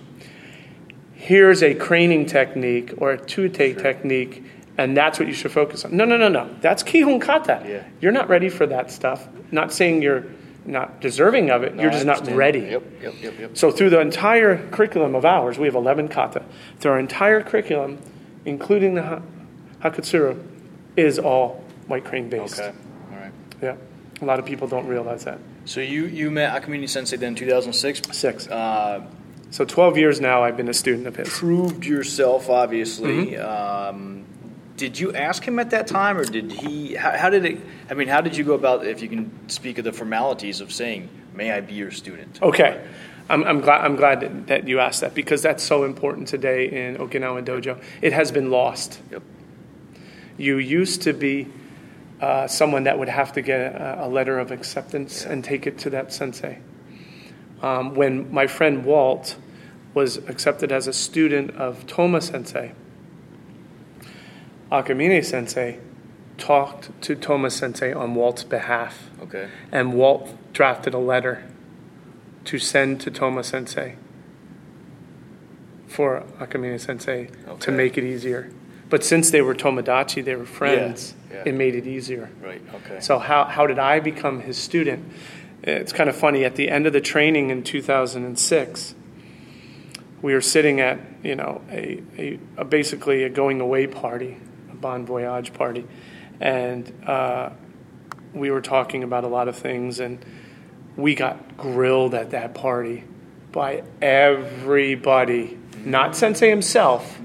here's 1.14 1.62
a 1.62 1.74
craning 1.74 2.26
technique 2.26 2.94
or 2.96 3.12
a 3.12 3.18
tuite 3.18 3.78
technique, 3.78 4.42
and 4.78 4.96
that's 4.96 5.18
what 5.18 5.28
you 5.28 5.34
should 5.34 5.52
focus 5.52 5.84
on. 5.84 5.94
No, 5.94 6.04
no, 6.04 6.16
no, 6.16 6.28
no. 6.28 6.48
That's 6.62 6.82
Kihon 6.82 7.20
Kata. 7.20 7.62
Yeah. 7.66 7.84
You're 8.00 8.12
not 8.12 8.28
ready 8.28 8.48
for 8.48 8.66
that 8.66 8.90
stuff. 8.90 9.28
Not 9.52 9.72
saying 9.72 10.00
you're 10.00 10.24
not 10.66 11.00
deserving 11.00 11.50
of 11.50 11.62
it, 11.62 11.74
No, 11.74 11.82
you're 11.82 11.90
just 11.90 12.06
not 12.06 12.26
ready. 12.30 12.60
Yep, 12.60 12.82
yep, 13.02 13.14
yep, 13.20 13.38
yep. 13.38 13.56
So 13.56 13.70
through 13.70 13.90
the 13.90 14.00
entire 14.00 14.68
curriculum 14.70 15.14
of 15.14 15.24
ours, 15.24 15.58
we 15.58 15.66
have 15.66 15.74
11 15.74 16.08
kata. 16.08 16.42
Through 16.78 16.92
our 16.92 16.98
entire 16.98 17.42
curriculum, 17.42 17.98
including 18.44 18.94
the 18.94 19.02
ha- 19.02 19.22
Hakutsuru, 19.82 20.38
is 20.96 21.18
all 21.18 21.64
white 21.86 22.04
crane 22.04 22.28
based. 22.28 22.60
Okay. 22.60 22.72
All 23.12 23.18
right. 23.18 23.32
Yeah. 23.62 23.76
A 24.20 24.24
lot 24.24 24.38
of 24.38 24.44
people 24.44 24.68
don't 24.68 24.86
realize 24.86 25.24
that. 25.24 25.38
So 25.64 25.80
you 25.80 26.04
you 26.06 26.30
met 26.30 26.62
Akamine 26.62 26.88
Sensei 26.88 27.16
then 27.16 27.28
in 27.28 27.34
2006. 27.36 28.16
Six. 28.16 28.48
Uh, 28.48 29.02
So 29.52 29.64
12 29.64 29.96
years 29.98 30.20
now, 30.20 30.44
I've 30.44 30.56
been 30.56 30.68
a 30.68 30.74
student 30.74 31.06
of 31.08 31.16
his. 31.16 31.28
proved 31.28 31.84
yourself, 31.84 32.48
obviously. 32.48 33.32
Mm-hmm. 33.32 33.94
Um, 33.96 34.24
did 34.80 34.98
you 34.98 35.12
ask 35.12 35.44
him 35.44 35.58
at 35.58 35.70
that 35.70 35.86
time, 35.86 36.16
or 36.16 36.24
did 36.24 36.50
he? 36.50 36.94
How, 36.94 37.10
how 37.10 37.28
did 37.28 37.44
it? 37.44 37.60
I 37.90 37.94
mean, 37.94 38.08
how 38.08 38.22
did 38.22 38.34
you 38.34 38.44
go 38.44 38.54
about? 38.54 38.86
If 38.86 39.02
you 39.02 39.10
can 39.10 39.30
speak 39.50 39.76
of 39.76 39.84
the 39.84 39.92
formalities 39.92 40.62
of 40.62 40.72
saying, 40.72 41.10
"May 41.34 41.52
I 41.52 41.60
be 41.60 41.74
your 41.74 41.90
student?" 41.90 42.40
Okay. 42.42 42.82
I'm, 43.28 43.44
I'm 43.44 43.60
glad, 43.60 43.84
I'm 43.84 43.94
glad 43.94 44.46
that, 44.48 44.66
you 44.66 44.80
asked 44.80 45.02
that 45.02 45.14
because 45.14 45.40
that's 45.40 45.62
so 45.62 45.84
important 45.84 46.26
today 46.26 46.86
in 46.86 46.96
Okinawa 46.96 47.44
Dojo. 47.44 47.80
It 48.02 48.12
has 48.12 48.32
been 48.32 48.50
lost. 48.50 49.00
Yep. 49.12 49.22
You 50.36 50.56
used 50.58 51.02
to 51.02 51.12
be 51.12 51.46
uh, 52.20 52.48
someone 52.48 52.84
that 52.84 52.98
would 52.98 53.08
have 53.08 53.34
to 53.34 53.42
get 53.42 53.60
a, 53.60 54.06
a 54.06 54.08
letter 54.08 54.40
of 54.40 54.50
acceptance 54.50 55.24
and 55.24 55.44
take 55.44 55.68
it 55.68 55.78
to 55.80 55.90
that 55.90 56.12
sensei. 56.12 56.58
Um, 57.62 57.94
when 57.94 58.32
my 58.32 58.48
friend 58.48 58.84
Walt 58.84 59.36
was 59.94 60.16
accepted 60.16 60.72
as 60.72 60.88
a 60.88 60.92
student 60.92 61.52
of 61.52 61.86
Toma 61.86 62.20
sensei, 62.20 62.72
Akamine 64.70 65.24
sensei 65.24 65.78
talked 66.38 66.90
to 67.02 67.14
Toma 67.14 67.50
sensei 67.50 67.92
on 67.92 68.14
Walt's 68.14 68.44
behalf, 68.44 69.10
Okay. 69.22 69.48
and 69.70 69.92
Walt 69.94 70.36
drafted 70.52 70.94
a 70.94 70.98
letter 70.98 71.44
to 72.44 72.58
send 72.58 73.00
to 73.02 73.10
Toma 73.10 73.42
sensei 73.44 73.96
for 75.88 76.22
Akamine 76.38 76.78
sensei 76.80 77.28
to 77.60 77.70
make 77.70 77.98
it 77.98 78.04
easier. 78.04 78.50
But 78.88 79.04
since 79.04 79.30
they 79.30 79.40
were 79.42 79.54
Tomodachi, 79.54 80.24
they 80.24 80.34
were 80.34 80.46
friends, 80.46 81.14
yeah. 81.30 81.42
it 81.46 81.54
made 81.54 81.74
it 81.76 81.86
easier. 81.86 82.30
Right. 82.42 82.62
Okay. 82.74 83.00
So 83.00 83.18
how, 83.18 83.44
how 83.44 83.66
did 83.66 83.78
I 83.78 84.00
become 84.00 84.40
his 84.40 84.56
student? 84.56 85.12
It's 85.62 85.92
kind 85.92 86.08
of 86.10 86.16
funny. 86.16 86.44
At 86.44 86.56
the 86.56 86.70
end 86.70 86.86
of 86.86 86.92
the 86.92 87.00
training 87.00 87.50
in 87.50 87.62
2006, 87.62 88.94
we 90.22 90.32
were 90.34 90.40
sitting 90.40 90.80
at 90.80 90.98
you 91.22 91.34
know 91.36 91.60
a, 91.70 92.02
a, 92.18 92.38
a 92.56 92.64
basically 92.64 93.22
a 93.24 93.28
going 93.28 93.60
away 93.60 93.86
party, 93.86 94.38
bon 94.80 95.06
voyage 95.06 95.52
party, 95.52 95.86
and 96.40 96.92
uh, 97.06 97.50
we 98.32 98.50
were 98.50 98.60
talking 98.60 99.02
about 99.02 99.24
a 99.24 99.28
lot 99.28 99.48
of 99.48 99.56
things, 99.56 100.00
and 100.00 100.24
we 100.96 101.14
got 101.14 101.56
grilled 101.56 102.14
at 102.14 102.30
that 102.30 102.54
party 102.54 103.04
by 103.52 103.82
everybody, 104.00 105.58
not 105.84 106.14
Sensei 106.16 106.48
himself, 106.48 107.20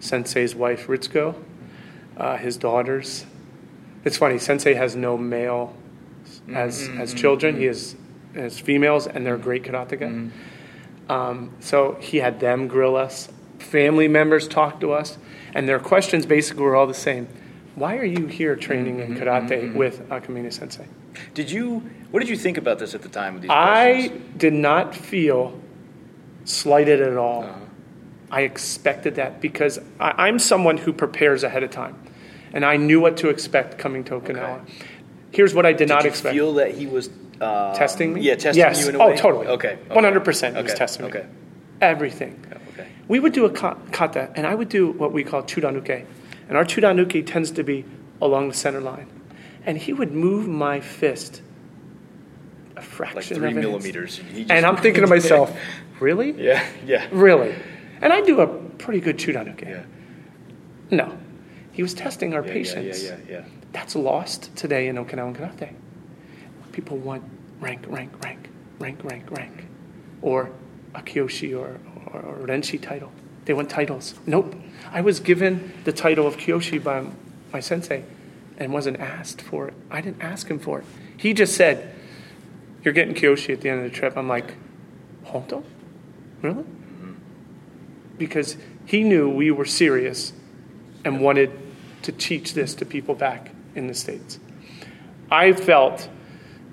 Sensei's 0.00 0.54
wife 0.54 0.86
Ritsuko, 0.86 1.34
uh, 2.16 2.36
his 2.36 2.56
daughters. 2.56 3.26
It's 4.04 4.16
funny. 4.16 4.38
Sensei 4.38 4.74
has 4.74 4.96
no 4.96 5.18
male 5.18 5.74
as 6.54 6.88
as 6.98 7.14
children. 7.14 7.56
He 7.56 7.64
has 7.64 7.96
has 8.34 8.58
females, 8.58 9.06
and 9.06 9.26
they're 9.26 9.36
great 9.36 9.64
karateka. 9.64 10.30
Um, 11.08 11.54
so 11.60 11.96
he 12.00 12.18
had 12.18 12.40
them 12.40 12.68
grill 12.68 12.96
us. 12.96 13.28
Family 13.58 14.08
members 14.08 14.46
talk 14.46 14.80
to 14.80 14.92
us, 14.92 15.18
and 15.54 15.68
their 15.68 15.78
questions 15.78 16.26
basically 16.26 16.62
were 16.62 16.76
all 16.76 16.86
the 16.86 16.94
same. 16.94 17.28
Why 17.74 17.96
are 17.96 18.04
you 18.04 18.26
here 18.26 18.56
training 18.56 18.98
in 19.00 19.14
karate 19.14 19.72
with 19.74 20.08
Akamine 20.08 20.52
Sensei? 20.52 20.86
did 21.34 21.50
you? 21.50 21.82
What 22.10 22.20
did 22.20 22.28
you 22.28 22.36
think 22.36 22.56
about 22.58 22.78
this 22.78 22.94
at 22.94 23.02
the 23.02 23.08
time? 23.08 23.40
I 23.48 24.08
questions? 24.08 24.38
did 24.38 24.52
not 24.54 24.94
feel 24.94 25.60
slighted 26.44 27.00
at 27.00 27.16
all. 27.16 27.44
Uh-huh. 27.44 27.60
I 28.30 28.42
expected 28.42 29.14
that 29.16 29.40
because 29.40 29.78
I, 29.98 30.26
I'm 30.26 30.38
someone 30.38 30.76
who 30.76 30.92
prepares 30.92 31.44
ahead 31.44 31.62
of 31.62 31.70
time, 31.70 31.96
and 32.52 32.64
I 32.64 32.76
knew 32.76 33.00
what 33.00 33.16
to 33.18 33.28
expect 33.28 33.78
coming 33.78 34.04
to 34.04 34.20
Okinawa. 34.20 34.68
Here's 35.30 35.54
what 35.54 35.66
I 35.66 35.72
did, 35.72 35.88
not 35.88 36.02
Did 36.02 36.04
you 36.04 36.10
expect: 36.10 36.34
feel 36.34 36.54
that 36.54 36.74
he 36.74 36.86
was 36.86 37.10
uh, 37.40 37.74
testing 37.74 38.14
me. 38.14 38.22
Yeah, 38.22 38.34
testing 38.34 38.56
yes. 38.56 38.82
you 38.82 38.88
in 38.90 38.94
a 38.96 38.98
oh, 38.98 39.08
way. 39.08 39.16
totally. 39.16 39.46
Okay. 39.46 39.78
One 39.88 40.04
hundred 40.04 40.24
percent. 40.24 40.56
He 40.56 40.62
was 40.62 40.72
Okay, 40.72 40.78
testing 40.78 41.06
me. 41.06 41.10
okay. 41.10 41.26
Everything. 41.80 42.44
Yeah. 43.08 43.12
We 43.12 43.20
would 43.20 43.32
do 43.32 43.44
a 43.44 43.50
kata, 43.50 44.30
and 44.34 44.46
I 44.46 44.54
would 44.54 44.68
do 44.68 44.92
what 44.92 45.12
we 45.12 45.24
call 45.24 45.42
chudanuke. 45.42 46.04
And 46.48 46.56
our 46.56 46.64
chudanuke 46.64 47.26
tends 47.26 47.50
to 47.52 47.62
be 47.62 47.84
along 48.20 48.48
the 48.48 48.54
center 48.54 48.80
line. 48.80 49.08
And 49.64 49.78
he 49.78 49.92
would 49.92 50.12
move 50.12 50.48
my 50.48 50.80
fist 50.80 51.42
a 52.76 52.82
fraction 52.82 53.42
Like 53.42 53.52
three 53.52 53.60
millimeters. 53.60 54.20
And 54.48 54.64
I'm 54.64 54.76
thinking 54.82 55.02
to 55.02 55.08
myself, 55.08 55.56
really? 56.00 56.30
Yeah. 56.32 56.66
Yeah. 56.86 57.06
Really? 57.10 57.54
And 58.00 58.12
I 58.12 58.20
do 58.20 58.40
a 58.40 58.46
pretty 58.46 59.00
good 59.00 59.18
chudanuke. 59.18 59.68
Yeah. 59.68 59.82
No. 60.90 61.18
He 61.72 61.82
was 61.82 61.94
testing 61.94 62.34
our 62.34 62.44
Yeah, 62.44 62.52
patience. 62.52 63.02
Yeah. 63.02 63.16
Yeah. 63.28 63.38
Yeah. 63.38 63.44
That's 63.72 63.94
lost 63.94 64.54
today 64.56 64.88
in 64.88 64.96
Okinawan 64.96 65.36
karate. 65.36 65.74
People 66.72 66.96
want 66.98 67.24
rank, 67.60 67.84
rank, 67.88 68.12
rank, 68.24 68.48
rank, 68.78 69.04
rank, 69.04 69.30
rank, 69.30 69.64
or 70.22 70.50
a 70.94 71.00
kyoshi 71.00 71.58
or, 71.58 71.78
or, 72.12 72.46
renshi 72.46 72.80
title. 72.80 73.12
They 73.44 73.52
want 73.52 73.70
titles. 73.70 74.14
Nope. 74.26 74.54
I 74.90 75.00
was 75.00 75.20
given 75.20 75.72
the 75.84 75.92
title 75.92 76.26
of 76.26 76.36
kyoshi 76.36 76.82
by 76.82 77.06
my 77.52 77.60
sensei 77.60 78.04
and 78.56 78.72
wasn't 78.72 78.98
asked 79.00 79.40
for 79.40 79.68
it. 79.68 79.74
I 79.90 80.00
didn't 80.00 80.22
ask 80.22 80.48
him 80.48 80.58
for 80.58 80.80
it. 80.80 80.84
He 81.16 81.32
just 81.32 81.54
said, 81.54 81.94
"You're 82.82 82.94
getting 82.94 83.14
kyoshi 83.14 83.52
at 83.52 83.60
the 83.60 83.68
end 83.68 83.84
of 83.84 83.90
the 83.90 83.96
trip." 83.96 84.16
I'm 84.16 84.28
like, 84.28 84.54
"Honto? 85.26 85.62
Really?" 86.42 86.64
Because 88.16 88.56
he 88.84 89.04
knew 89.04 89.28
we 89.28 89.50
were 89.50 89.64
serious 89.64 90.32
and 91.04 91.20
wanted 91.20 91.50
to 92.02 92.12
teach 92.12 92.54
this 92.54 92.74
to 92.74 92.84
people 92.84 93.14
back 93.14 93.50
in 93.74 93.86
the 93.86 93.94
States. 93.94 94.38
I 95.30 95.52
felt 95.52 96.08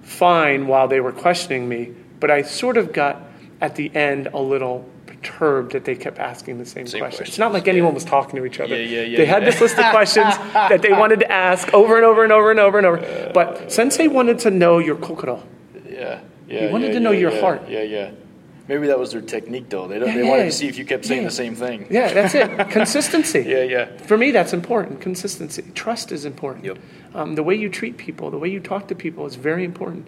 fine 0.01 0.67
while 0.67 0.87
they 0.87 0.99
were 0.99 1.11
questioning 1.11 1.67
me, 1.67 1.93
but 2.19 2.31
I 2.31 2.41
sort 2.41 2.77
of 2.77 2.93
got 2.93 3.21
at 3.61 3.75
the 3.75 3.93
end 3.95 4.27
a 4.27 4.39
little 4.39 4.87
perturbed 5.07 5.71
that 5.73 5.85
they 5.85 5.95
kept 5.95 6.19
asking 6.19 6.57
the 6.57 6.65
same, 6.65 6.87
Same 6.87 6.99
questions. 6.99 7.29
It's 7.29 7.37
not 7.37 7.53
like 7.53 7.67
anyone 7.67 7.93
was 7.93 8.05
talking 8.05 8.37
to 8.37 8.45
each 8.45 8.59
other. 8.59 8.75
Yeah, 8.75 8.83
yeah, 8.83 9.01
yeah, 9.01 9.17
they 9.17 9.25
had 9.25 9.43
yeah. 9.43 9.49
this 9.49 9.61
list 9.61 9.77
of 9.77 9.91
questions 9.91 10.37
that 10.53 10.81
they 10.81 10.91
wanted 10.91 11.19
to 11.21 11.31
ask 11.31 11.73
over 11.73 11.95
and 11.95 12.05
over 12.05 12.23
and 12.23 12.31
over 12.31 12.51
and 12.51 12.59
over 12.59 12.77
and 12.77 12.87
over. 12.87 13.31
But 13.33 13.71
Sensei 13.71 14.07
wanted 14.07 14.39
to 14.39 14.51
know 14.51 14.79
your 14.79 14.95
kokoro. 14.95 15.43
Yeah. 15.87 16.21
Yeah. 16.47 16.67
He 16.67 16.71
wanted 16.71 16.87
yeah, 16.87 16.93
to 16.93 16.99
know 16.99 17.11
yeah, 17.11 17.19
your 17.19 17.31
yeah, 17.31 17.41
heart. 17.41 17.69
Yeah. 17.69 17.81
Yeah. 17.83 18.11
Maybe 18.67 18.87
that 18.87 18.97
was 18.97 19.11
their 19.11 19.21
technique, 19.21 19.69
though. 19.69 19.87
They 19.87 19.99
don't, 19.99 20.07
Yeah, 20.07 20.15
they 20.15 20.23
wanted 20.23 20.43
yeah. 20.43 20.49
to 20.49 20.51
see 20.51 20.67
if 20.67 20.77
you 20.79 20.85
kept 20.85 21.05
saying 21.05 21.21
Yeah. 21.21 21.27
the 21.27 21.33
same 21.33 21.55
thing. 21.55 21.85
Yeah, 21.89 22.11
that's 22.13 22.33
it. 22.33 22.69
Consistency. 22.71 23.43
Yeah. 23.47 23.61
Yeah. 23.61 23.97
For 23.97 24.17
me, 24.17 24.31
that's 24.31 24.53
important. 24.53 25.01
Consistency. 25.01 25.63
Trust 25.75 26.11
is 26.11 26.25
important. 26.25 26.65
Yep. 26.65 26.77
Um, 27.13 27.35
the 27.35 27.43
way 27.43 27.55
you 27.55 27.69
treat 27.69 27.97
people, 27.97 28.31
the 28.31 28.39
way 28.39 28.49
you 28.49 28.59
talk 28.59 28.87
to 28.87 28.95
people 28.95 29.25
is 29.27 29.35
very 29.35 29.63
important. 29.63 30.07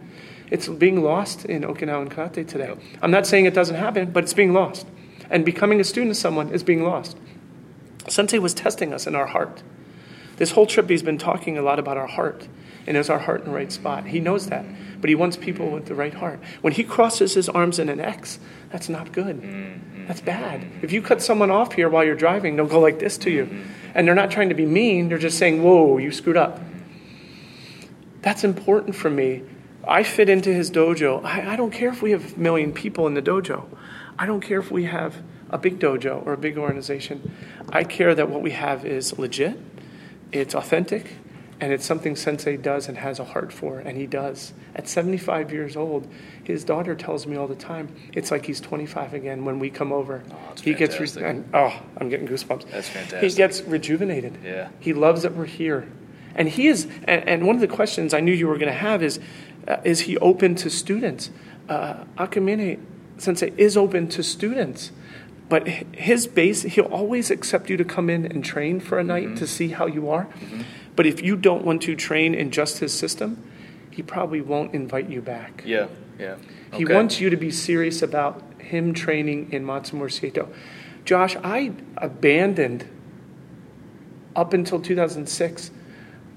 It's 0.49 0.67
being 0.67 1.03
lost 1.03 1.45
in 1.45 1.63
Okinawan 1.63 2.09
karate 2.09 2.47
today. 2.47 2.73
I'm 3.01 3.11
not 3.11 3.27
saying 3.27 3.45
it 3.45 3.53
doesn't 3.53 3.75
happen, 3.75 4.11
but 4.11 4.23
it's 4.23 4.33
being 4.33 4.53
lost. 4.53 4.87
And 5.29 5.43
becoming 5.43 5.79
a 5.79 5.83
student 5.83 6.11
of 6.11 6.17
someone 6.17 6.51
is 6.51 6.63
being 6.63 6.83
lost. 6.83 7.17
Sensei 8.07 8.39
was 8.39 8.53
testing 8.53 8.93
us 8.93 9.05
in 9.07 9.15
our 9.15 9.27
heart. 9.27 9.61
This 10.37 10.51
whole 10.51 10.65
trip, 10.65 10.89
he's 10.89 11.03
been 11.03 11.17
talking 11.17 11.57
a 11.57 11.61
lot 11.61 11.79
about 11.79 11.97
our 11.97 12.07
heart. 12.07 12.47
And 12.85 12.95
is 12.95 13.09
our 13.09 13.19
heart 13.19 13.41
in 13.41 13.47
the 13.47 13.55
right 13.55 13.71
spot? 13.71 14.05
He 14.05 14.21
knows 14.21 14.47
that. 14.47 14.63
But 15.01 15.09
he 15.09 15.15
wants 15.15 15.35
people 15.35 15.69
with 15.69 15.87
the 15.87 15.95
right 15.95 16.13
heart. 16.13 16.39
When 16.61 16.71
he 16.71 16.83
crosses 16.83 17.33
his 17.33 17.49
arms 17.49 17.79
in 17.79 17.89
an 17.89 17.99
X, 17.99 18.39
that's 18.71 18.87
not 18.87 19.11
good. 19.11 19.41
Mm-hmm. 19.41 20.07
That's 20.07 20.21
bad. 20.21 20.65
If 20.81 20.93
you 20.93 21.01
cut 21.01 21.21
someone 21.21 21.51
off 21.51 21.73
here 21.73 21.89
while 21.89 22.05
you're 22.05 22.15
driving, 22.15 22.55
they'll 22.55 22.65
go 22.65 22.79
like 22.79 22.99
this 22.99 23.17
to 23.19 23.29
you. 23.29 23.45
Mm-hmm. 23.45 23.61
And 23.93 24.07
they're 24.07 24.15
not 24.15 24.31
trying 24.31 24.49
to 24.49 24.55
be 24.55 24.65
mean, 24.65 25.09
they're 25.09 25.17
just 25.17 25.37
saying, 25.37 25.61
Whoa, 25.61 25.97
you 25.97 26.11
screwed 26.11 26.37
up. 26.37 26.61
That's 28.21 28.45
important 28.45 28.95
for 28.95 29.09
me. 29.09 29.43
I 29.87 30.03
fit 30.03 30.29
into 30.29 30.53
his 30.53 30.69
dojo. 30.71 31.23
I, 31.23 31.53
I 31.53 31.55
don't 31.55 31.71
care 31.71 31.89
if 31.89 32.01
we 32.01 32.11
have 32.11 32.35
a 32.35 32.39
million 32.39 32.73
people 32.73 33.07
in 33.07 33.13
the 33.13 33.21
dojo. 33.21 33.65
I 34.19 34.25
don't 34.25 34.41
care 34.41 34.59
if 34.59 34.71
we 34.71 34.85
have 34.85 35.21
a 35.49 35.57
big 35.57 35.79
dojo 35.79 36.25
or 36.25 36.33
a 36.33 36.37
big 36.37 36.57
organization. 36.57 37.31
I 37.69 37.83
care 37.83 38.13
that 38.15 38.29
what 38.29 38.41
we 38.41 38.51
have 38.51 38.85
is 38.85 39.17
legit, 39.17 39.59
it's 40.31 40.55
authentic, 40.55 41.13
and 41.59 41.73
it's 41.73 41.85
something 41.85 42.15
Sensei 42.15 42.57
does 42.57 42.87
and 42.87 42.97
has 42.97 43.19
a 43.19 43.25
heart 43.25 43.51
for, 43.51 43.79
and 43.79 43.97
he 43.97 44.05
does. 44.05 44.53
At 44.75 44.87
75 44.87 45.51
years 45.51 45.75
old, 45.75 46.07
his 46.43 46.63
daughter 46.63 46.93
tells 46.93 47.25
me 47.25 47.35
all 47.35 47.47
the 47.47 47.55
time, 47.55 47.93
it's 48.13 48.29
like 48.29 48.45
he's 48.45 48.61
25 48.61 49.13
again 49.13 49.43
when 49.43 49.57
we 49.57 49.69
come 49.69 49.91
over. 49.91 50.23
Oh, 50.29 50.53
he 50.61 50.73
gets, 50.73 50.95
fantastic. 50.95 51.23
and, 51.23 51.49
oh, 51.53 51.73
I'm 51.97 52.09
getting 52.09 52.27
goosebumps. 52.27 52.69
That's 52.69 52.89
fantastic. 52.89 53.23
He 53.23 53.35
gets 53.35 53.61
rejuvenated. 53.61 54.37
Yeah. 54.43 54.69
He 54.79 54.93
loves 54.93 55.23
that 55.23 55.33
we're 55.33 55.45
here. 55.45 55.87
And 56.35 56.47
he 56.47 56.67
is, 56.67 56.87
and, 57.05 57.27
and 57.27 57.47
one 57.47 57.55
of 57.55 57.61
the 57.61 57.67
questions 57.67 58.13
I 58.13 58.19
knew 58.19 58.33
you 58.33 58.47
were 58.47 58.59
going 58.59 58.71
to 58.71 58.77
have 58.77 59.01
is, 59.01 59.19
uh, 59.67 59.77
is 59.83 60.01
he 60.01 60.17
open 60.17 60.55
to 60.55 60.69
students? 60.69 61.29
Uh, 61.67 62.05
Akamine 62.17 62.79
Sensei 63.17 63.53
is 63.57 63.75
open 63.75 64.07
to 64.09 64.23
students. 64.23 64.91
But 65.49 65.67
his 65.67 66.27
base, 66.27 66.63
he'll 66.63 66.85
always 66.85 67.31
accept 67.31 67.69
you 67.69 67.77
to 67.77 67.85
come 67.85 68.09
in 68.09 68.25
and 68.25 68.43
train 68.43 68.79
for 68.79 68.99
a 68.99 69.03
night 69.03 69.37
to 69.37 69.47
see 69.47 69.69
how 69.69 69.85
you 69.85 70.09
are. 70.09 70.27
But 70.95 71.05
if 71.05 71.21
you 71.21 71.37
don't 71.37 71.63
want 71.63 71.81
to 71.83 71.95
train 71.95 72.35
in 72.35 72.51
just 72.51 72.79
his 72.79 72.91
system, 72.93 73.41
he 73.89 74.03
probably 74.03 74.41
won't 74.41 74.73
invite 74.73 75.09
you 75.09 75.21
back. 75.21 75.63
Yeah, 75.65 75.87
yeah. 76.19 76.35
He 76.73 76.83
wants 76.83 77.21
you 77.21 77.29
to 77.29 77.37
be 77.37 77.49
serious 77.49 78.01
about 78.01 78.43
him 78.59 78.93
training 78.93 79.53
in 79.53 79.63
Matsumura 79.63 80.09
Seito. 80.09 80.53
Josh, 81.05 81.37
I 81.37 81.71
abandoned 81.95 82.89
up 84.35 84.53
until 84.53 84.81
2006 84.81 85.71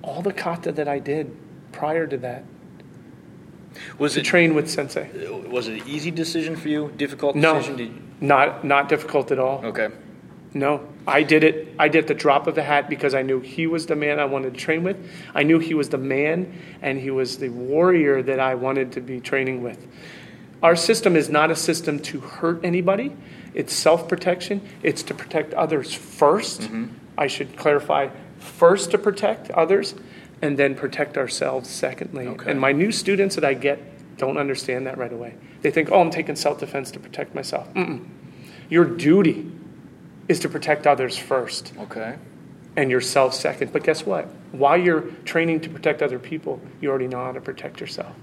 all 0.03 0.23
the 0.23 0.33
kata 0.33 0.73
that 0.73 0.87
I 0.87 1.01
did 1.01 1.37
prior 1.73 2.07
to 2.07 2.17
that 2.19 2.45
Was 3.99 4.15
to 4.15 4.21
it 4.21 4.25
train 4.25 4.55
with 4.55 4.71
sensei. 4.71 5.09
was 5.49 5.69
it 5.69 5.83
an 5.83 5.89
easy 5.89 6.11
decision 6.11 6.57
for 6.57 6.69
you? 6.69 6.93
Difficult 6.97 7.37
No, 7.37 7.55
decision? 7.55 7.77
Did 7.77 8.23
not 8.23 8.65
not 8.65 8.89
difficult 8.89 9.31
at 9.31 9.39
all. 9.39 9.65
okay. 9.65 9.89
No, 10.53 10.89
I 11.07 11.23
did 11.23 11.45
it. 11.45 11.75
I 11.79 11.87
did 11.89 12.09
the 12.09 12.15
drop 12.15 12.49
of 12.49 12.57
the 12.57 12.63
hat 12.63 12.89
because 12.91 13.15
I 13.15 13.23
knew 13.23 13.39
he 13.41 13.69
was 13.69 13.87
the 13.87 13.95
man 13.95 14.19
I 14.19 14.25
wanted 14.25 14.55
to 14.55 14.59
train 14.61 14.83
with. 14.83 14.97
I 15.33 15.45
knew 15.45 15.61
he 15.61 15.75
was 15.75 15.91
the 15.91 15.99
man 15.99 16.53
and 16.83 16.99
he 16.99 17.11
was 17.11 17.39
the 17.39 17.51
warrior 17.51 18.21
that 18.23 18.41
I 18.41 18.57
wanted 18.57 18.93
to 18.93 19.01
be 19.01 19.21
training 19.21 19.63
with. 19.63 19.87
Our 20.61 20.75
system 20.75 21.15
is 21.15 21.29
not 21.29 21.51
a 21.53 21.57
system 21.57 22.01
to 22.01 22.21
hurt 22.21 22.65
anybody. 22.65 23.17
It's 23.55 23.73
self 23.73 24.09
protection. 24.09 24.61
It's 24.83 25.03
to 25.05 25.15
protect 25.15 25.55
others 25.55 25.97
1st 25.97 26.61
mm-hmm. 26.63 26.87
I 27.17 27.29
should 27.29 27.57
clarify 27.57 28.09
first 28.39 28.91
to 28.91 28.99
protect 28.99 29.51
others 29.51 29.95
and 30.43 30.59
then 30.59 30.75
protect 30.75 31.17
ourselves 31.19 31.69
secondly. 31.69 32.27
Okay. 32.27 32.51
And 32.51 32.61
my 32.61 32.73
new 32.73 32.93
students 32.93 33.35
that 33.35 33.45
I 33.45 33.55
get 33.55 34.17
don't 34.17 34.37
understand 34.39 34.87
that 34.87 34.99
right 34.99 35.13
away. 35.13 35.35
They 35.63 35.71
think, 35.71 35.91
oh, 35.91 36.01
I'm 36.01 36.11
taking 36.11 36.37
self 36.37 36.59
defense 36.59 36.91
to 36.93 37.01
protect 37.01 37.35
myself. 37.35 37.73
Mm-mm. 37.75 38.07
Your 38.69 38.85
duty 38.85 39.51
is 40.29 40.41
to 40.41 40.49
protect 40.49 40.87
others 40.87 41.17
first 41.19 41.73
Okay. 41.79 42.17
and 42.77 42.91
yourself 42.91 43.35
second. 43.35 43.73
But 43.73 43.83
guess 43.83 44.07
what? 44.07 44.27
While 44.53 44.77
you're 44.79 45.03
training 45.25 45.61
to 45.63 45.69
protect 45.71 46.03
other 46.03 46.19
people, 46.19 46.61
you 46.81 46.89
already 46.91 47.09
know 47.09 47.25
how 47.25 47.33
to 47.33 47.41
protect 47.41 47.81
yourself. 47.81 48.15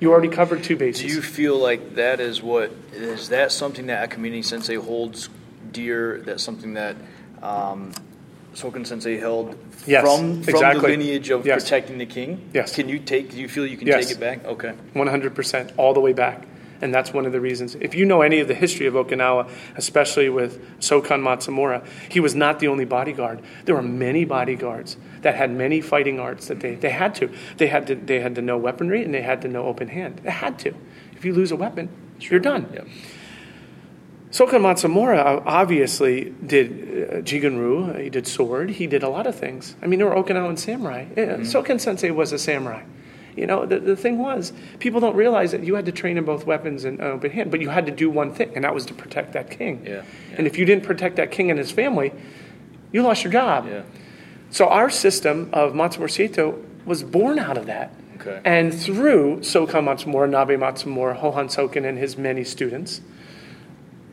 You 0.00 0.10
already 0.10 0.28
covered 0.28 0.64
two 0.64 0.76
bases. 0.76 1.02
Do 1.02 1.08
you 1.08 1.22
feel 1.22 1.56
like 1.58 1.94
that 1.94 2.18
is 2.18 2.42
what 2.42 2.72
is 2.92 3.28
that 3.28 3.52
something 3.52 3.86
that 3.86 4.10
Akamine 4.10 4.44
Sensei 4.44 4.74
holds 4.74 5.28
dear? 5.70 6.20
That's 6.24 6.42
something 6.42 6.74
that 6.74 6.96
um, 7.40 7.92
Soken 8.54 8.86
Sensei 8.86 9.16
held 9.18 9.54
Yes, 9.86 10.02
from 10.02 10.42
from 10.42 10.54
exactly. 10.54 10.80
the 10.80 10.86
lineage 10.98 11.30
of 11.30 11.46
Yes. 11.46 11.62
protecting 11.64 11.98
the 11.98 12.06
king. 12.06 12.40
Yes. 12.52 12.74
Can 12.74 12.88
you 12.88 12.98
take? 12.98 13.30
Do 13.30 13.38
you 13.40 13.48
feel 13.48 13.66
you 13.66 13.76
can 13.76 13.86
Yes. 13.88 14.06
take 14.06 14.16
it 14.16 14.20
back? 14.20 14.44
Okay. 14.44 14.72
100% 14.94 15.72
all 15.76 15.94
the 15.94 16.00
way 16.00 16.12
back. 16.12 16.42
And 16.80 16.92
that's 16.92 17.14
one 17.14 17.26
of 17.26 17.32
the 17.32 17.40
reasons. 17.40 17.76
If 17.80 17.94
you 17.94 18.04
know 18.04 18.22
any 18.22 18.40
of 18.40 18.48
the 18.48 18.54
history 18.54 18.86
of 18.86 18.94
Okinawa, 18.94 19.48
especially 19.76 20.28
with 20.28 20.58
Sokon 20.80 21.22
Matsumura, 21.22 21.84
he 22.08 22.18
was 22.18 22.34
not 22.34 22.58
the 22.58 22.66
only 22.66 22.84
bodyguard. 22.84 23.38
There 23.66 23.76
were 23.76 23.82
many 23.82 24.24
bodyguards 24.24 24.96
that 25.22 25.36
had 25.36 25.52
many 25.52 25.80
fighting 25.80 26.18
arts 26.18 26.48
that 26.48 26.58
they, 26.58 26.74
they 26.74 26.90
had 26.90 27.14
to. 27.16 27.30
They 27.58 27.68
had 27.68 27.86
to 27.86 27.94
they 27.94 28.18
had 28.18 28.34
to 28.34 28.42
know 28.42 28.58
weaponry 28.58 29.04
and 29.04 29.14
they 29.14 29.22
had 29.22 29.42
to 29.42 29.48
know 29.48 29.66
open 29.66 29.88
hand. 29.88 30.20
They 30.24 30.30
had 30.32 30.58
to. 30.60 30.74
If 31.16 31.24
you 31.24 31.32
lose 31.32 31.52
a 31.52 31.56
weapon, 31.56 31.88
you're 32.18 32.40
done. 32.40 32.66
Yep. 32.74 32.86
Sokon 34.32 34.62
Matsumura 34.62 35.42
obviously 35.44 36.32
did 36.44 36.70
uh, 36.70 37.16
Jigen-ryu, 37.20 38.02
he 38.02 38.08
did 38.08 38.26
sword, 38.26 38.70
he 38.70 38.86
did 38.86 39.02
a 39.02 39.08
lot 39.10 39.26
of 39.26 39.34
things. 39.34 39.76
I 39.82 39.86
mean, 39.86 39.98
there 39.98 40.08
were 40.08 40.14
Okinawan 40.14 40.58
samurai. 40.58 41.04
Yeah, 41.14 41.36
Soken 41.40 41.78
Sensei 41.78 42.10
was 42.10 42.32
a 42.32 42.38
samurai. 42.38 42.82
You 43.36 43.46
know, 43.46 43.66
the, 43.66 43.78
the 43.78 43.94
thing 43.94 44.18
was, 44.18 44.54
people 44.78 45.00
don't 45.00 45.16
realize 45.16 45.52
that 45.52 45.64
you 45.64 45.74
had 45.74 45.84
to 45.84 45.92
train 45.92 46.16
in 46.16 46.24
both 46.24 46.46
weapons 46.46 46.84
and 46.84 46.98
uh, 47.00 47.04
open 47.04 47.30
hand, 47.30 47.50
but 47.50 47.60
you 47.60 47.68
had 47.68 47.84
to 47.84 47.92
do 47.92 48.08
one 48.08 48.32
thing, 48.32 48.52
and 48.54 48.64
that 48.64 48.74
was 48.74 48.86
to 48.86 48.94
protect 48.94 49.34
that 49.34 49.50
king. 49.50 49.84
Yeah, 49.84 49.92
yeah. 49.92 50.02
And 50.38 50.46
if 50.46 50.56
you 50.56 50.64
didn't 50.64 50.84
protect 50.84 51.16
that 51.16 51.30
king 51.30 51.50
and 51.50 51.58
his 51.58 51.70
family, 51.70 52.12
you 52.90 53.02
lost 53.02 53.24
your 53.24 53.32
job. 53.32 53.66
Yeah. 53.66 53.82
So 54.50 54.66
our 54.66 54.88
system 54.88 55.50
of 55.52 55.74
Matsumura 55.74 56.58
was 56.86 57.02
born 57.02 57.38
out 57.38 57.58
of 57.58 57.66
that. 57.66 57.94
Okay. 58.16 58.40
And 58.44 58.72
through 58.72 59.40
Sokon 59.40 59.84
Matsumura, 59.84 60.28
Nabe 60.28 60.58
Matsumura, 60.58 61.20
Hohan 61.20 61.54
Soken, 61.54 61.86
and 61.86 61.98
his 61.98 62.16
many 62.16 62.44
students, 62.44 63.02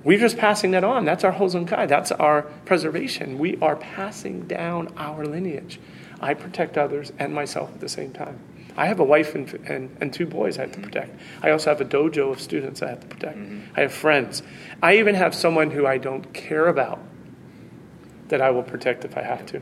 we're 0.10 0.18
just 0.18 0.40
passing 0.40 0.72
that 0.72 0.84
on. 0.84 1.06
That's 1.06 1.24
our 1.24 1.32
Hozonkai. 1.32 1.88
That's 1.88 2.12
our 2.12 2.42
preservation. 2.66 3.38
We 3.38 3.58
are 3.62 3.76
passing 3.76 4.48
down 4.48 4.92
our 4.98 5.24
lineage. 5.24 5.80
I 6.20 6.34
protect 6.34 6.80
others 6.80 7.14
and 7.20 7.32
myself 7.32 7.72
at 7.76 7.80
the 7.80 7.90
same 7.90 8.12
time. 8.12 8.40
I 8.76 8.88
have 8.88 9.00
a 9.00 9.04
wife 9.04 9.36
and, 9.36 9.48
and, 9.68 9.96
and 10.02 10.12
two 10.12 10.26
boys 10.26 10.58
I 10.58 10.62
have 10.62 10.72
to 10.72 10.80
mm-hmm. 10.80 10.86
protect. 10.86 11.20
I 11.44 11.52
also 11.52 11.70
have 11.70 11.80
a 11.80 11.86
dojo 11.86 12.32
of 12.32 12.42
students 12.42 12.82
I 12.82 12.90
have 12.90 13.02
to 13.02 13.06
protect. 13.06 13.38
Mm-hmm. 13.38 13.60
I 13.76 13.82
have 13.82 13.94
friends. 13.94 14.42
I 14.82 14.98
even 14.98 15.14
have 15.14 15.36
someone 15.36 15.70
who 15.70 15.86
I 15.86 16.00
don't 16.00 16.34
care 16.34 16.70
about 16.70 16.98
that 18.30 18.42
I 18.42 18.50
will 18.50 18.64
protect 18.64 19.06
if 19.06 19.16
I 19.16 19.22
have 19.22 19.46
to 19.46 19.62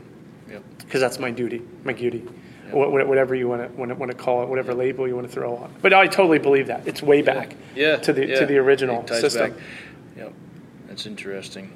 Yep. 0.50 0.62
because 0.78 1.02
that's 1.02 1.18
my 1.18 1.30
duty, 1.30 1.60
my 1.84 1.92
duty, 1.92 2.26
wha- 2.72 2.88
whatever 2.88 3.34
you 3.34 3.48
want 3.48 3.76
to 3.76 3.82
want 3.82 4.10
to 4.10 4.16
call 4.16 4.42
it, 4.42 4.48
whatever 4.48 4.72
label 4.72 5.06
you 5.06 5.14
want 5.14 5.26
to 5.26 5.32
throw 5.32 5.56
on. 5.56 5.74
But 5.82 5.92
I 5.92 6.06
totally 6.06 6.38
believe 6.38 6.68
that 6.68 6.88
it's 6.88 7.02
way 7.02 7.20
back, 7.20 7.54
Yeah. 7.76 7.96
to 7.96 8.14
the 8.14 8.26
yeah. 8.26 8.40
to 8.40 8.46
the 8.46 8.56
original 8.56 9.06
system. 9.08 9.50
Back. 9.50 9.60
Yep. 10.18 10.32
That's 10.88 11.06
interesting. 11.06 11.72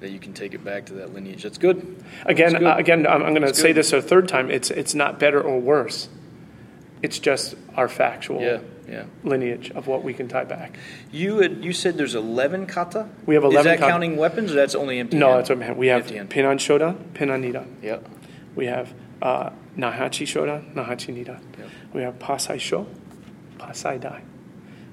That 0.00 0.10
you 0.10 0.18
can 0.18 0.32
take 0.32 0.54
it 0.54 0.64
back 0.64 0.86
to 0.86 0.94
that 0.94 1.12
lineage. 1.12 1.42
That's 1.42 1.58
good. 1.58 2.02
Again, 2.24 2.52
That's 2.52 2.62
good. 2.62 2.66
uh, 2.66 2.76
again, 2.76 3.06
I'm, 3.06 3.22
I'm 3.22 3.34
going 3.34 3.46
to 3.46 3.52
say 3.54 3.72
this 3.72 3.92
a 3.92 4.00
third 4.00 4.28
time. 4.28 4.50
It's 4.50 4.70
it's 4.70 4.94
not 4.94 5.18
better 5.20 5.40
or 5.42 5.60
worse. 5.60 6.08
It's 7.02 7.18
just 7.18 7.54
our 7.76 7.86
factual 7.88 8.40
Yeah. 8.40 8.60
Yeah. 8.88 9.04
lineage 9.24 9.70
of 9.72 9.86
what 9.86 10.02
we 10.02 10.14
can 10.14 10.26
tie 10.26 10.44
back. 10.44 10.78
You 11.12 11.38
had, 11.38 11.62
you 11.64 11.72
said 11.72 11.96
there's 11.96 12.14
11 12.16 12.66
kata? 12.66 13.08
We 13.26 13.34
have 13.36 13.44
Is 13.44 13.50
11 13.52 13.70
that 13.72 13.78
kata. 13.78 13.90
counting 13.92 14.16
weapons 14.16 14.50
or 14.52 14.54
that's 14.54 14.74
only 14.74 14.98
empty 14.98 15.16
No, 15.18 15.28
hand? 15.28 15.38
that's 15.38 15.48
what 15.50 15.56
I 15.56 15.60
meant. 15.60 15.76
We 15.76 15.86
have. 15.88 16.06
Pinan 16.06 16.56
Shodan, 16.58 16.96
Pinan 17.14 17.42
Nidan. 17.44 17.66
Yep. 17.82 18.08
We 18.56 18.66
have 18.66 18.92
uh, 19.22 19.50
Naihanchi 19.76 20.26
Shodan, 20.26 20.74
Naihanchi 20.74 21.14
Nidan. 21.14 21.40
Yep. 21.58 21.68
We 21.92 22.02
have 22.02 22.18
Pasai 22.18 22.58
Sho, 22.58 22.86
Pasai 23.58 24.00
Dai. 24.00 24.22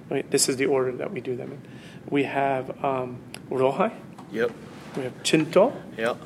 Wait, 0.09 0.29
This 0.31 0.47
is 0.47 0.57
the 0.57 0.65
order 0.67 0.91
that 0.97 1.11
we 1.11 1.19
do 1.21 1.35
them 1.35 1.53
in. 1.53 1.61
We 2.09 2.23
have 2.23 2.83
um, 2.83 3.17
Rohai, 3.49 3.91
Yep. 4.31 4.51
we 4.95 5.03
have 5.03 5.23
Chinto, 5.23 5.73
Yep. 5.97 6.17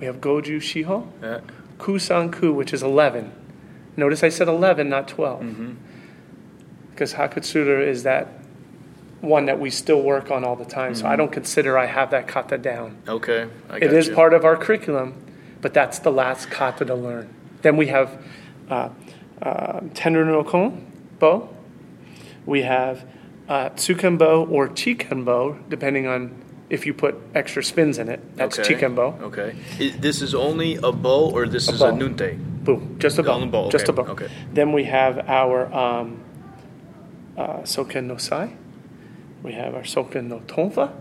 we 0.00 0.06
have 0.06 0.16
Goju 0.20 0.56
Shiho, 0.58 1.06
Yeah. 1.22 1.40
Kusanku, 1.78 2.54
which 2.54 2.72
is 2.72 2.82
11. 2.82 3.32
Notice 3.96 4.22
I 4.22 4.28
said 4.28 4.48
11, 4.48 4.88
not 4.88 5.08
12. 5.08 5.42
Mm-hmm. 5.42 5.72
Because 6.90 7.14
Hakutsuru 7.14 7.86
is 7.86 8.02
that 8.02 8.28
one 9.20 9.46
that 9.46 9.58
we 9.58 9.70
still 9.70 10.00
work 10.02 10.30
on 10.30 10.44
all 10.44 10.56
the 10.56 10.64
time. 10.64 10.94
So 10.94 11.06
I 11.06 11.16
don't 11.16 11.32
consider 11.32 11.76
I 11.78 11.86
have 11.86 12.10
that 12.10 12.26
kata 12.28 12.58
down. 12.58 12.96
Okay. 13.08 13.48
I 13.70 13.76
It 13.78 13.92
is 13.92 14.08
you. 14.08 14.14
part 14.14 14.32
of 14.34 14.44
our 14.44 14.56
curriculum, 14.56 15.14
but 15.60 15.72
that's 15.74 15.98
the 15.98 16.10
last 16.12 16.50
kata 16.50 16.84
to 16.86 16.94
learn. 16.94 17.28
Then 17.62 17.76
we 17.76 17.86
have 17.88 18.22
uh, 18.70 18.88
uh, 19.42 19.80
Tenryu 19.94 20.26
no 20.26 20.44
Kon 20.44 20.86
bo. 21.18 21.48
We 22.46 22.62
have 22.62 23.04
uh, 23.50 23.68
Tsukenbo 23.70 24.48
or 24.48 24.68
Chikenbo, 24.68 25.68
depending 25.68 26.06
on 26.06 26.40
if 26.70 26.86
you 26.86 26.94
put 26.94 27.16
extra 27.34 27.64
spins 27.64 27.98
in 27.98 28.08
it. 28.08 28.20
That's 28.36 28.58
okay. 28.58 28.74
Chikenbo. 28.74 29.20
Okay. 29.22 29.56
This 29.98 30.22
is 30.22 30.34
only 30.34 30.76
a 30.76 30.92
bo 30.92 31.28
or 31.28 31.48
this 31.48 31.68
is 31.68 31.82
a 31.82 31.90
bo. 31.90 31.98
nunte? 31.98 32.38
Boom. 32.64 32.96
Just 33.00 33.18
a 33.18 33.24
bo. 33.24 33.44
Bo, 33.46 33.68
Just 33.70 33.88
a 33.88 33.92
bo. 33.92 34.02
okay. 34.02 34.28
Then 34.52 34.72
we 34.72 34.84
have 34.84 35.28
our 35.28 35.72
um, 35.74 36.22
uh, 37.36 37.62
Soken 37.62 38.04
no 38.04 38.16
Sai. 38.16 38.52
We 39.42 39.52
have 39.54 39.74
our 39.74 39.82
Soken 39.82 40.28
no 40.28 40.38
Tonfa. 40.46 40.92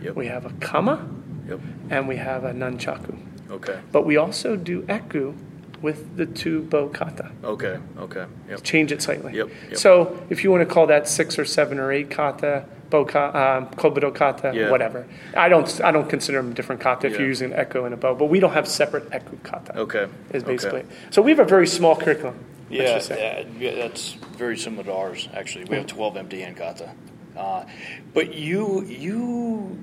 Yep. 0.00 0.16
We 0.16 0.26
have 0.26 0.46
a 0.46 0.50
Kama. 0.60 1.06
Yep. 1.48 1.60
And 1.90 2.08
we 2.08 2.16
have 2.16 2.44
a 2.44 2.52
Nunchaku. 2.52 3.18
Okay. 3.50 3.78
But 3.92 4.06
we 4.06 4.16
also 4.16 4.56
do 4.56 4.82
Eku 4.82 5.36
with 5.84 6.16
the 6.16 6.24
two 6.26 6.62
bo 6.62 6.88
kata. 6.88 7.30
Okay. 7.44 7.78
Okay. 7.98 8.24
Yep. 8.48 8.62
Change 8.64 8.90
it 8.90 9.02
slightly. 9.02 9.34
Yep, 9.34 9.48
yep. 9.68 9.76
So 9.76 10.18
if 10.30 10.42
you 10.42 10.50
want 10.50 10.66
to 10.66 10.74
call 10.74 10.86
that 10.88 11.06
six 11.06 11.38
or 11.38 11.44
seven 11.44 11.78
or 11.78 11.92
eight 11.92 12.10
kata, 12.10 12.64
bo 12.90 13.04
kata, 13.04 13.38
um, 13.58 13.66
kobudo 13.76 14.12
kata, 14.12 14.52
Yeah. 14.54 14.70
whatever. 14.70 15.06
I 15.36 15.48
don't 15.48 15.68
I 15.82 15.92
don't 15.92 16.08
consider 16.08 16.38
them 16.42 16.54
different 16.54 16.80
kata 16.80 17.06
if 17.08 17.18
you're 17.18 17.28
using 17.28 17.52
an 17.52 17.64
eku 17.64 17.84
and 17.84 17.92
a 17.94 17.96
bo, 17.98 18.14
but 18.14 18.26
we 18.26 18.40
don't 18.40 18.54
have 18.54 18.66
separate 18.66 19.08
eku 19.10 19.36
kata. 19.44 19.78
Okay. 19.78 20.06
Is 20.32 20.42
Okay. 20.42 20.52
basically. 20.52 20.84
So 21.10 21.20
we 21.22 21.30
have 21.30 21.40
a 21.40 21.44
very 21.56 21.66
small 21.66 21.94
curriculum. 21.94 22.36
Yeah, 22.70 22.98
yeah, 23.10 23.44
yeah, 23.60 23.74
that's 23.82 24.14
very 24.38 24.56
similar 24.56 24.84
to 24.84 24.92
ours. 24.92 25.28
Actually, 25.34 25.66
we 25.66 25.76
have 25.76 25.86
twelve 25.86 26.16
empty 26.16 26.40
hand 26.40 26.56
kata, 26.56 26.88
uh, 27.36 27.64
but 28.14 28.34
you 28.34 28.82
you 28.88 29.78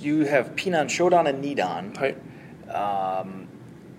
you 0.00 0.24
have 0.24 0.56
Pinan 0.56 0.86
Shodan 0.88 1.28
and 1.28 1.44
Nidan, 1.44 1.84
Right. 2.00 2.16
um, 2.74 3.46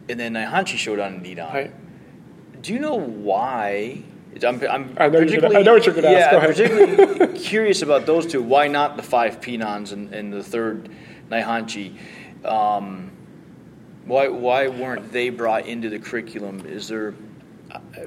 and 0.09 0.19
then 0.19 0.33
Naihanchi 0.33 0.77
showed 0.77 0.99
on 0.99 1.21
Nidan. 1.21 1.53
Right. 1.53 2.61
Do 2.61 2.73
you 2.73 2.79
know 2.79 2.95
why? 2.95 4.01
I'm, 4.45 4.61
I'm 4.69 4.95
I 4.97 5.07
know 5.07 5.11
gonna- 5.11 5.25
particularly- 5.25 5.55
I 5.57 5.61
know 5.61 5.73
what 5.73 5.85
you're 5.85 5.95
gonna 5.95 6.07
ask. 6.09 6.31
Yeah, 6.31 6.37
I'm 6.37 6.43
ahead. 6.49 6.55
particularly 6.55 7.39
curious 7.39 7.81
about 7.81 8.05
those 8.05 8.25
two. 8.25 8.41
Why 8.43 8.67
not 8.67 8.97
the 8.97 9.03
five 9.03 9.39
Pinans 9.39 9.91
and, 9.93 10.13
and 10.13 10.33
the 10.33 10.43
third 10.43 10.89
Naihanchi? 11.29 11.95
Um, 12.43 13.11
why 14.05 14.27
why 14.27 14.67
weren't 14.67 15.11
they 15.11 15.29
brought 15.29 15.65
into 15.67 15.89
the 15.89 15.99
curriculum? 15.99 16.65
Is 16.65 16.87
there 16.89 17.13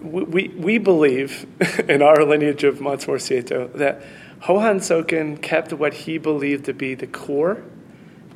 we, 0.01 0.23
we, 0.23 0.49
we 0.49 0.79
believe 0.79 1.47
in 1.89 2.03
our 2.03 2.25
lineage 2.25 2.63
of 2.65 2.79
Matsumura 2.79 3.19
Seito 3.19 3.73
that 3.75 4.03
Hohan 4.43 4.77
Soken 4.77 5.41
kept 5.43 5.73
what 5.73 5.93
he 5.95 6.19
believed 6.19 6.67
to 6.67 6.73
be 6.75 6.95
the 6.95 7.07
core 7.07 7.63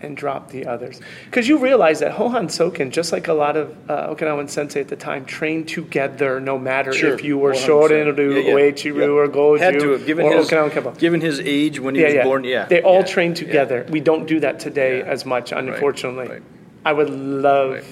and 0.03 0.17
drop 0.17 0.51
the 0.51 0.67
others. 0.67 1.01
Because 1.27 1.49
you 1.49 1.59
realize 1.59 2.01
that 2.01 2.13
Hohan 2.13 2.47
Soken, 2.47 2.91
just 2.91 3.13
like 3.13 3.29
a 3.29 3.33
lot 3.33 3.57
of 3.57 3.71
uh, 3.91 4.15
Okinawan 4.15 4.49
sensei 4.51 4.81
at 4.81 4.89
the 4.89 4.97
time, 4.97 5.25
trained 5.25 5.69
together 5.69 6.41
no 6.41 6.59
matter 6.59 6.93
Sure, 6.93 7.15
if 7.15 7.23
you 7.25 7.39
were 7.39 7.53
100%. 7.53 7.67
Shorin-ryu, 7.67 8.31
Yeah, 8.33 8.39
yeah. 8.41 9.01
Yeah. 9.01 9.07
or 9.07 9.29
Goju, 9.29 9.59
Had 9.61 9.81
to 9.81 9.91
have 9.93 10.05
given 10.07 10.27
or 10.27 10.37
his 10.37 10.49
Okinawan 10.51 10.71
Kempo. 10.71 10.99
given 10.99 11.21
his 11.21 11.41
age 11.41 11.79
when 11.81 11.95
he 11.95 12.03
Yeah, 12.03 12.17
was 12.19 12.25
born. 12.25 12.45
Yeah. 12.45 12.67
They 12.67 12.83
all 12.83 12.97
yeah, 13.01 13.07
train 13.07 13.31
yeah. 13.31 13.37
together. 13.37 13.87
We 13.89 14.01
don't 14.01 14.27
do 14.27 14.41
that 14.41 14.59
today 14.61 15.03
as 15.03 15.25
much, 15.25 15.53
unfortunately. 15.53 16.29
right. 16.29 16.43
I 16.85 16.93
would 16.93 17.11
love 17.11 17.73
Right. 17.75 17.85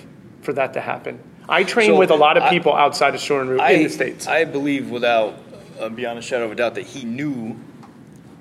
for 0.43 0.53
that 0.55 0.75
to 0.75 0.81
happen. 0.81 1.21
I 1.49 1.65
train 1.65 1.91
So, 1.91 1.99
with 1.99 2.11
a 2.11 2.17
lot 2.17 2.37
of 2.37 2.43
I- 2.45 2.51
people 2.51 2.75
outside 2.75 3.15
of 3.15 3.21
Shorin-ryu 3.21 3.61
I, 3.61 3.71
in 3.71 3.83
the 3.85 3.89
States. 3.91 4.27
I 4.27 4.45
believe 4.45 4.91
without 4.91 5.35
uh, 5.81 5.89
beyond 5.89 6.19
a 6.19 6.23
shadow 6.23 6.45
of 6.45 6.53
a 6.53 6.55
doubt 6.55 6.75
that 6.75 6.87
he 6.87 7.05
knew, 7.05 7.57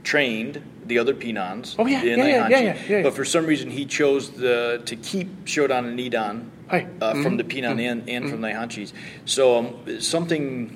trained 0.04 0.62
the 0.90 1.00
other 1.00 1.14
Pinans. 1.14 1.76
Oh, 1.80 1.86
yeah, 1.86 2.02
the 2.02 2.08
yeah, 2.08 2.16
yeah, 2.18 2.48
yeah, 2.50 2.60
yeah, 2.60 2.82
yeah. 2.90 3.04
But 3.04 3.14
for 3.14 3.24
some 3.24 3.46
reason, 3.46 3.70
he 3.70 3.86
chose 3.86 4.32
the 4.32 4.82
to 4.86 4.96
keep 4.98 5.46
Shodan 5.46 5.88
and 5.88 5.98
Nidan 5.98 6.50
uh, 6.70 7.12
from 7.12 7.24
mm-hmm. 7.24 7.38
the 7.38 7.44
Pinan 7.46 7.78
mm-hmm. 7.78 8.00
and, 8.00 8.10
and 8.10 8.30
from 8.30 8.42
Naihanchis. 8.42 8.92
Mm-hmm. 8.92 9.26
So 9.26 9.58
um, 9.58 10.02
something. 10.02 10.76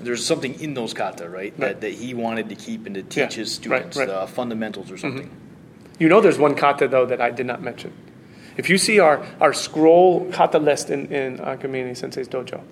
There's 0.00 0.24
something 0.24 0.58
in 0.60 0.72
those 0.72 0.94
kata, 0.94 1.28
right, 1.28 1.54
that, 1.58 1.66
Right. 1.66 1.80
that 1.82 1.92
he 1.92 2.14
wanted 2.14 2.48
to 2.48 2.54
keep 2.54 2.86
and 2.86 2.94
to 2.94 3.02
teach 3.02 3.34
his 3.34 3.52
students, 3.52 3.98
right. 3.98 4.08
the 4.08 4.26
fundamentals 4.28 4.90
or 4.90 4.96
something. 4.96 5.30
You 5.98 6.08
know, 6.08 6.22
there's 6.22 6.38
one 6.38 6.54
kata 6.54 6.88
though 6.88 7.04
that 7.04 7.20
I 7.20 7.30
did 7.30 7.44
not 7.44 7.60
mention. 7.60 7.92
If 8.56 8.70
you 8.70 8.78
see 8.78 8.98
our, 8.98 9.22
our 9.42 9.52
scroll 9.52 10.30
kata 10.32 10.58
list 10.58 10.88
in, 10.88 11.12
in 11.12 11.38
uh, 11.40 11.56
Akamine 11.56 11.94
Sensei's 11.94 12.28
dojo, 12.28 12.62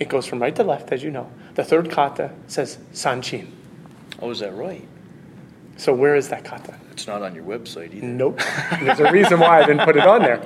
it 0.00 0.08
goes 0.08 0.24
from 0.24 0.40
right 0.40 0.56
to 0.56 0.64
left, 0.64 0.92
as 0.92 1.02
you 1.02 1.10
know. 1.10 1.30
The 1.56 1.64
third 1.64 1.90
kata 1.90 2.30
says 2.46 2.78
Sanchin. 2.94 3.50
Oh, 4.22 4.30
is 4.30 4.38
that 4.38 4.54
right? 4.54 4.88
So 5.76 5.92
where 5.92 6.14
is 6.14 6.28
that 6.28 6.44
kata? 6.44 6.74
It's 6.92 7.06
not 7.06 7.22
on 7.22 7.34
your 7.34 7.44
website 7.44 7.94
either. 7.94 8.06
Nope. 8.06 8.40
There's 8.80 9.00
a 9.00 9.10
reason 9.10 9.40
why 9.40 9.60
I 9.60 9.66
didn't 9.66 9.84
put 9.84 9.96
it 9.96 10.06
on 10.06 10.22
there. 10.22 10.40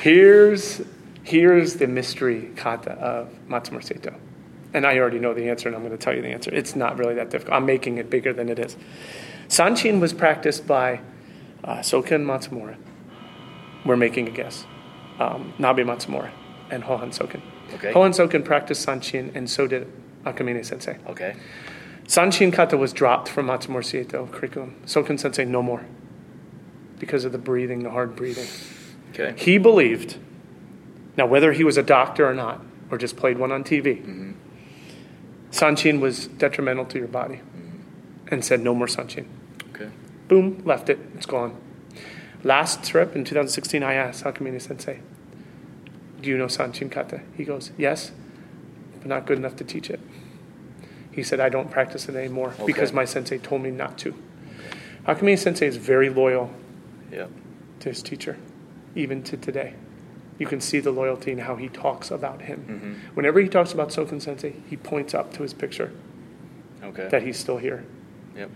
Here's 0.00 0.82
here's 1.22 1.74
the 1.74 1.86
mystery 1.86 2.50
kata 2.56 2.92
of 2.92 3.28
Matsumura 3.48 3.82
Seito. 3.82 4.14
And 4.72 4.86
I 4.86 4.98
already 4.98 5.18
know 5.18 5.34
the 5.34 5.48
answer, 5.48 5.68
and 5.68 5.76
I'm 5.76 5.82
going 5.82 5.96
to 5.96 6.02
tell 6.02 6.14
you 6.14 6.22
the 6.22 6.28
answer. 6.28 6.52
It's 6.54 6.76
not 6.76 6.98
really 6.98 7.14
that 7.14 7.30
difficult. 7.30 7.56
I'm 7.56 7.66
making 7.66 7.98
it 7.98 8.08
bigger 8.08 8.32
than 8.32 8.48
it 8.48 8.58
is. 8.58 8.76
Sanchin 9.48 10.00
was 10.00 10.12
practiced 10.12 10.66
by 10.66 11.00
uh, 11.64 11.78
Sokon 11.78 12.24
Matsumura. 12.24 12.76
We're 13.84 13.96
making 13.96 14.28
a 14.28 14.30
guess. 14.30 14.66
Um, 15.18 15.52
Nabe 15.58 15.84
Matsumura 15.84 16.30
and 16.70 16.84
Hohan 16.84 17.08
Soken. 17.08 17.42
Okay. 17.74 17.92
Hohan 17.92 18.10
Soken 18.10 18.44
practiced 18.44 18.86
Sanchin, 18.86 19.34
and 19.34 19.50
so 19.50 19.66
did 19.66 19.90
Akamine 20.24 20.64
Sensei. 20.64 20.98
Okay. 21.08 21.36
Sanchin 22.10 22.52
kata 22.52 22.76
was 22.76 22.92
dropped 22.92 23.28
from 23.28 23.46
Matsumura 23.46 23.84
Seito 23.84 24.28
curriculum. 24.32 24.74
Soken 24.84 25.16
Sensei, 25.16 25.44
no 25.44 25.62
more. 25.62 25.86
Because 26.98 27.24
of 27.24 27.30
the 27.30 27.38
breathing, 27.38 27.84
the 27.84 27.90
hard 27.90 28.16
breathing. 28.16 28.48
Okay. 29.10 29.32
He 29.40 29.58
believed, 29.58 30.18
now 31.16 31.26
whether 31.26 31.52
he 31.52 31.62
was 31.62 31.76
a 31.76 31.84
doctor 31.84 32.28
or 32.28 32.34
not, 32.34 32.62
or 32.90 32.98
just 32.98 33.16
played 33.16 33.38
one 33.38 33.52
on 33.52 33.62
TV, 33.62 34.00
mm-hmm. 34.00 34.32
Sanchin 35.52 36.00
was 36.00 36.26
detrimental 36.26 36.84
to 36.86 36.98
your 36.98 37.06
body 37.06 37.36
mm-hmm. 37.36 38.34
and 38.34 38.44
said 38.44 38.60
no 38.60 38.74
more 38.74 38.88
Sanchin. 38.88 39.28
Okay. 39.72 39.90
Boom, 40.26 40.62
left 40.64 40.88
it, 40.88 40.98
it's 41.14 41.26
gone. 41.26 41.56
Last 42.42 42.82
trip 42.82 43.14
in 43.14 43.24
2016, 43.24 43.84
I 43.84 43.94
asked 43.94 44.24
Akamine 44.24 44.60
Sensei, 44.60 44.98
Do 46.20 46.28
you 46.28 46.36
know 46.36 46.46
Sanchin 46.46 46.90
Kata? 46.90 47.20
He 47.36 47.44
goes, 47.44 47.70
Yes, 47.78 48.10
but 48.98 49.06
not 49.06 49.26
good 49.26 49.38
enough 49.38 49.54
to 49.56 49.64
teach 49.64 49.90
it. 49.90 50.00
He 51.12 51.22
said, 51.22 51.40
I 51.40 51.48
don't 51.48 51.70
practice 51.70 52.08
it 52.08 52.14
anymore 52.14 52.54
because 52.66 52.92
my 52.92 53.04
sensei 53.04 53.38
told 53.38 53.62
me 53.62 53.70
not 53.70 53.98
to. 53.98 54.14
Akamine 55.06 55.38
Sensei 55.38 55.66
is 55.66 55.76
very 55.76 56.08
loyal 56.10 56.50
Yeah. 57.10 57.26
to 57.80 57.88
his 57.88 58.02
teacher, 58.02 58.36
even 58.94 59.22
to 59.24 59.36
today. 59.36 59.74
You 60.38 60.46
can 60.46 60.60
see 60.60 60.78
the 60.78 60.90
loyalty 60.90 61.32
in 61.32 61.38
how 61.38 61.56
he 61.56 61.68
talks 61.68 62.10
about 62.10 62.42
him. 62.42 62.64
Mm-hmm. 62.68 63.14
Whenever 63.16 63.40
he 63.40 63.48
talks 63.48 63.72
about 63.72 63.88
Soken 63.88 64.20
Sensei, 64.22 64.54
he 64.68 64.76
points 64.76 65.14
up 65.14 65.32
to 65.34 65.42
his 65.42 65.52
picture 65.54 65.90
Okay. 66.82 67.08
that 67.10 67.22
he's 67.22 67.38
still 67.38 67.56
here. 67.58 67.84
Yep. 68.36 68.50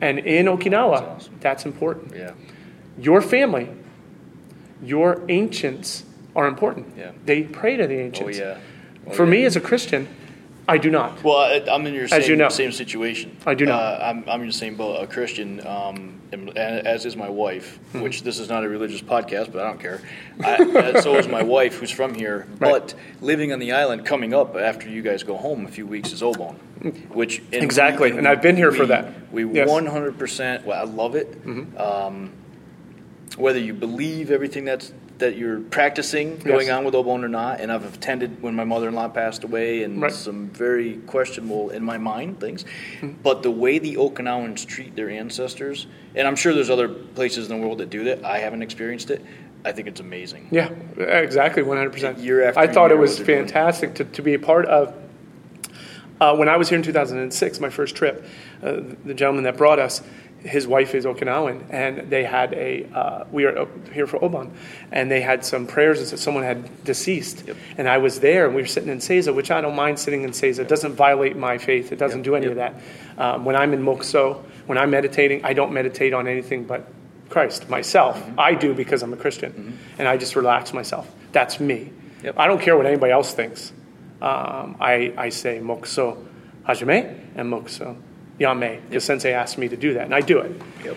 And 0.00 0.18
in 0.20 0.46
Okinawa, 0.46 1.00
That's 1.00 1.24
awesome. 1.24 1.34
that's 1.40 1.66
important. 1.66 2.14
Yeah. 2.14 2.32
Your 2.98 3.20
family, 3.20 3.68
your 4.82 5.22
ancients 5.28 6.04
are 6.34 6.46
important. 6.46 6.86
Yeah. 6.96 7.12
They 7.24 7.42
pray 7.42 7.76
to 7.76 7.86
the 7.86 7.98
ancients. 7.98 8.38
Oh 8.38 8.42
yeah. 8.42 8.58
Oh, 9.06 9.10
For 9.12 9.24
yeah. 9.24 9.30
me 9.30 9.44
as 9.44 9.56
a 9.56 9.60
Christian, 9.60 10.08
I 10.68 10.76
do 10.78 10.90
not. 10.90 11.24
Well, 11.24 11.38
I, 11.38 11.64
I'm 11.70 11.86
in 11.86 11.94
your 11.94 12.08
same, 12.08 12.22
you 12.22 12.36
know. 12.36 12.50
same 12.50 12.72
situation. 12.72 13.36
I 13.46 13.54
do 13.54 13.64
not. 13.64 13.80
Uh, 13.80 14.04
I'm, 14.04 14.28
I'm 14.28 14.40
in 14.42 14.48
the 14.48 14.52
same 14.52 14.76
boat. 14.76 15.02
A 15.02 15.06
Christian, 15.06 15.66
um, 15.66 16.20
and, 16.30 16.56
as 16.58 17.06
is 17.06 17.16
my 17.16 17.30
wife. 17.30 17.78
Mm-hmm. 17.88 18.02
Which 18.02 18.22
this 18.22 18.38
is 18.38 18.50
not 18.50 18.64
a 18.64 18.68
religious 18.68 19.00
podcast, 19.00 19.50
but 19.50 19.62
I 19.62 19.68
don't 19.68 19.80
care. 19.80 20.02
I, 20.44 20.56
uh, 20.56 21.00
so 21.00 21.16
is 21.16 21.26
my 21.26 21.42
wife, 21.42 21.76
who's 21.78 21.90
from 21.90 22.14
here. 22.14 22.46
Right. 22.58 22.72
But 22.72 22.94
living 23.22 23.52
on 23.52 23.60
the 23.60 23.72
island, 23.72 24.04
coming 24.04 24.34
up 24.34 24.56
after 24.56 24.88
you 24.90 25.00
guys 25.00 25.22
go 25.22 25.36
home 25.36 25.64
a 25.64 25.68
few 25.68 25.86
weeks 25.86 26.12
is 26.12 26.20
Obon. 26.22 26.56
Which 27.08 27.38
and 27.38 27.62
Exactly, 27.64 28.12
we- 28.12 28.18
and 28.18 28.28
I've 28.28 28.42
been 28.42 28.56
here 28.56 28.70
we- 28.70 28.76
for 28.76 28.86
that. 28.86 29.32
We 29.32 29.44
Yes. 29.46 29.68
Mm-hmm. 29.68 29.86
100. 29.86 30.18
percent 30.18 30.66
Well, 30.66 30.78
I 30.78 30.84
love 30.84 31.14
it. 31.16 31.28
Um, 31.78 32.32
whether 33.36 33.58
you 33.58 33.72
believe 33.74 34.30
everything 34.30 34.64
that's 34.64 34.92
that 35.18 35.36
you're 35.36 35.60
practicing 35.60 36.36
going 36.38 36.66
Yes. 36.68 36.76
on 36.76 36.84
with 36.84 36.94
Obon 36.94 37.24
or 37.24 37.28
not, 37.28 37.60
and 37.60 37.72
I've 37.72 37.94
attended 37.94 38.40
when 38.40 38.54
my 38.54 38.64
mother-in-law 38.64 39.08
passed 39.08 39.42
away, 39.44 39.82
and 39.82 40.00
Right. 40.00 40.12
some 40.12 40.48
very 40.48 40.94
questionable 41.06 41.70
in 41.70 41.82
my 41.84 41.98
mind 41.98 42.38
things. 42.40 42.64
Hmm. 43.00 43.10
But 43.22 43.42
the 43.42 43.50
way 43.50 43.78
the 43.78 43.96
Okinawans 43.96 44.64
treat 44.66 44.94
their 44.94 45.10
ancestors, 45.10 45.86
and 46.14 46.26
I'm 46.28 46.36
sure 46.36 46.54
there's 46.54 46.70
other 46.70 46.88
places 46.88 47.50
in 47.50 47.60
the 47.60 47.66
world 47.66 47.78
that 47.78 47.90
do 47.90 48.04
that. 48.04 48.24
I 48.24 48.38
haven't 48.38 48.62
experienced 48.62 49.10
it. 49.10 49.24
I 49.64 49.72
think 49.72 49.88
it's 49.88 50.00
amazing. 50.00 50.46
Yeah, 50.52 50.68
exactly, 50.96 51.64
100%. 51.64 52.18
Year 52.20 52.44
after 52.44 52.60
I 52.60 52.68
thought 52.68 52.90
year, 52.90 52.96
it 52.96 53.00
was 53.00 53.18
what 53.18 53.26
they're 53.26 53.36
doing. 53.36 53.48
fantastic 53.48 53.94
to, 53.94 54.04
to 54.04 54.22
be 54.22 54.34
a 54.34 54.38
part 54.38 54.66
of. 54.66 54.94
Uh, 56.20 56.34
when 56.36 56.48
I 56.48 56.56
was 56.56 56.68
here 56.68 56.76
in 56.76 56.82
2006, 56.82 57.60
my 57.60 57.68
first 57.70 57.94
trip, 57.96 58.24
uh, 58.62 58.80
the 59.04 59.14
gentleman 59.14 59.44
that 59.44 59.56
brought 59.56 59.78
us, 59.78 60.02
his 60.48 60.66
wife 60.66 60.94
is 60.94 61.04
Okinawan, 61.04 61.62
and 61.70 62.10
they 62.10 62.24
had 62.24 62.52
a, 62.54 62.84
uh, 62.94 63.24
we 63.30 63.44
were 63.44 63.56
up 63.58 63.88
here 63.92 64.06
for 64.06 64.18
Obon, 64.20 64.50
and 64.90 65.10
they 65.10 65.20
had 65.20 65.44
some 65.44 65.66
prayers 65.66 65.98
and 65.98 66.08
said 66.08 66.18
someone 66.18 66.44
had 66.44 66.84
deceased. 66.84 67.44
Yep. 67.46 67.56
And 67.76 67.88
I 67.88 67.98
was 67.98 68.20
there, 68.20 68.46
and 68.46 68.54
we 68.54 68.62
were 68.62 68.66
sitting 68.68 68.88
in 68.88 68.98
Seiza, 68.98 69.34
which 69.34 69.50
I 69.50 69.60
don't 69.60 69.76
mind 69.76 69.98
sitting 69.98 70.22
in 70.22 70.30
Seiza. 70.30 70.60
It 70.60 70.68
doesn't 70.68 70.94
violate 70.94 71.36
my 71.36 71.58
faith, 71.58 71.92
it 71.92 71.98
doesn't 71.98 72.20
Yep. 72.20 72.24
do 72.24 72.34
any 72.36 72.46
Yep. 72.46 72.50
of 72.52 72.56
that. 72.56 72.74
Um, 73.18 73.44
when 73.44 73.56
I'm 73.56 73.72
in 73.72 73.82
Mokuso, 73.82 74.42
when 74.66 74.78
I'm 74.78 74.90
meditating, 74.90 75.44
I 75.44 75.52
don't 75.52 75.72
meditate 75.72 76.12
on 76.12 76.26
anything 76.26 76.64
but 76.64 76.86
Christ, 77.28 77.68
myself. 77.68 78.18
Mm-hmm. 78.18 78.40
I 78.40 78.54
do 78.54 78.74
because 78.74 79.02
I'm 79.02 79.12
a 79.12 79.16
Christian, 79.16 79.78
and 79.98 80.08
I 80.08 80.16
just 80.16 80.34
relax 80.34 80.72
myself. 80.72 81.10
That's 81.32 81.60
me. 81.60 81.92
Yep. 82.22 82.34
I 82.38 82.46
don't 82.46 82.60
care 82.60 82.76
what 82.76 82.86
anybody 82.86 83.12
else 83.12 83.32
thinks. 83.34 83.72
Um, 84.20 84.76
I, 84.80 85.12
I 85.16 85.28
say 85.28 85.60
Mokuso 85.60 86.16
Hajime 86.66 87.14
and 87.36 87.52
Mokuso 87.52 87.96
Yame, 88.38 88.80
because 88.88 89.04
Sensei 89.04 89.32
asked 89.32 89.58
me 89.58 89.68
to 89.68 89.76
do 89.76 89.94
that, 89.94 90.04
and 90.04 90.14
I 90.14 90.20
do 90.20 90.38
it. 90.38 90.60
Yep. 90.84 90.96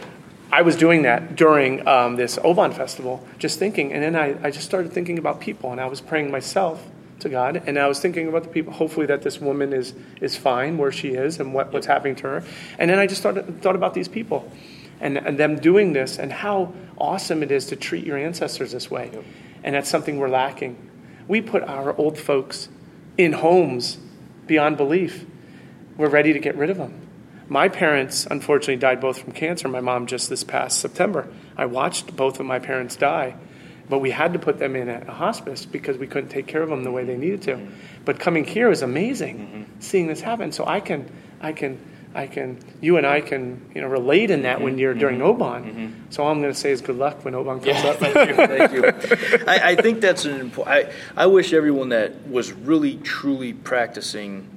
I 0.52 0.62
was 0.64 0.76
doing 0.76 1.04
that 1.04 1.36
during 1.36 1.88
um, 1.88 2.18
this 2.18 2.38
Obon 2.38 2.74
festival, 2.74 3.26
just 3.39 3.58
thinking, 3.58 3.94
and 3.94 4.04
then 4.04 4.16
I, 4.16 4.38
I 4.46 4.52
just 4.52 4.66
started 4.66 4.92
thinking 4.92 5.18
about 5.18 5.39
people, 5.39 5.72
and 5.72 5.80
I 5.80 5.86
was 5.86 6.02
praying 6.02 6.30
myself 6.30 6.86
to 7.22 7.30
God. 7.30 7.64
And 7.66 7.80
I 7.80 7.88
was 7.88 8.00
thinking 8.00 8.28
about 8.28 8.44
the 8.44 8.50
people, 8.50 8.74
hopefully, 8.74 9.06
that 9.06 9.22
this 9.22 9.39
woman 9.39 9.74
is, 9.74 9.94
is 10.20 10.36
fine 10.36 10.78
where 10.78 10.92
she 10.92 11.10
is 11.10 11.39
and 11.39 11.54
what, 11.54 11.72
what's 11.72 11.88
happening 11.88 12.16
to 12.18 12.24
her. 12.24 12.44
And 12.78 12.89
then 12.89 13.00
I 13.00 13.08
just 13.08 13.22
started, 13.22 13.62
thought 13.62 13.76
about 13.76 13.94
these 13.94 14.08
people 14.08 14.52
and, 15.00 15.18
and 15.18 15.38
them 15.38 15.58
doing 15.58 15.94
this 15.94 16.20
and 16.20 16.32
how 16.32 16.74
awesome 16.98 17.42
it 17.44 17.52
is 17.52 17.68
to 17.68 17.76
treat 17.76 18.06
your 18.06 18.18
ancestors 18.18 18.72
this 18.72 18.92
way. 18.92 19.10
Yep. 19.14 19.24
And 19.64 19.76
that's 19.76 19.89
something 19.89 20.18
we're 20.18 20.30
lacking. 20.30 20.76
We 21.28 21.42
put 21.42 21.64
our 21.64 21.96
old 21.98 22.18
folks 22.18 22.70
in 23.18 23.34
homes 23.34 23.98
beyond 24.48 24.78
belief. 24.78 25.26
We're 25.98 26.10
ready 26.10 26.34
to 26.34 26.39
get 26.39 26.56
rid 26.56 26.70
of 26.70 26.78
them. 26.78 27.01
My 27.52 27.68
parents, 27.68 28.26
unfortunately, 28.32 28.78
died 28.78 29.02
both 29.02 29.20
from 29.20 29.34
cancer. 29.34 29.68
My 29.68 29.82
mom 29.82 30.06
just 30.06 30.30
this 30.30 30.41
past 30.41 30.80
September. 30.80 31.28
I 31.58 31.66
watched 31.66 32.16
both 32.16 32.39
of 32.39 32.45
my 32.45 32.60
parents 32.60 32.95
die, 32.95 33.36
but 33.89 33.99
we 33.99 34.12
had 34.12 34.32
to 34.32 34.39
put 34.39 34.58
them 34.58 34.74
in 34.78 34.88
a 34.88 35.12
hospice 35.12 35.66
because 35.66 35.97
we 35.97 36.08
couldn't 36.08 36.30
take 36.30 36.47
care 36.47 36.62
of 36.62 36.70
them 36.70 36.86
the 36.86 36.91
way 36.91 37.04
they 37.04 37.18
needed 37.18 37.41
to. 37.41 37.68
But 38.06 38.22
coming 38.22 38.45
here 38.45 38.72
is 38.72 38.84
amazing, 38.84 39.38
mm-hmm. 39.39 39.82
seeing 39.82 40.08
this 40.08 40.22
happen. 40.22 40.54
So 40.54 40.66
I 40.66 40.80
can, 40.80 41.12
I 41.41 41.52
can, 41.52 41.78
I 42.16 42.28
can, 42.28 42.58
you 42.80 42.95
and 42.95 43.06
I 43.06 43.20
can, 43.20 43.70
you 43.76 43.82
know, 43.82 43.88
relate 43.89 44.32
in 44.32 44.43
that 44.43 44.62
when 44.62 44.76
mm-hmm. 44.76 44.80
you're 44.80 44.93
during 44.93 45.20
mm-hmm. 45.20 45.43
Obon. 45.43 45.93
So 46.14 46.24
all 46.24 46.32
I'm 46.32 46.39
going 46.41 46.54
to 46.54 46.58
say 46.58 46.72
is 46.72 46.80
good 46.80 46.95
luck 46.95 47.26
when 47.26 47.34
Obon 47.34 47.62
comes 47.62 47.84
up. 47.84 47.97
Thank 47.97 48.30
you. 48.30 48.36
Thank 48.47 48.72
you. 48.72 49.45
I, 49.45 49.72
I 49.72 49.76
think 49.76 49.99
that's 49.99 50.24
an 50.24 50.39
important. 50.39 50.74
I, 51.18 51.24
I 51.24 51.26
wish 51.26 51.52
everyone 51.52 51.89
that 51.89 52.30
was 52.30 52.54
really 52.54 52.95
truly 52.95 53.52
practicing 53.52 54.47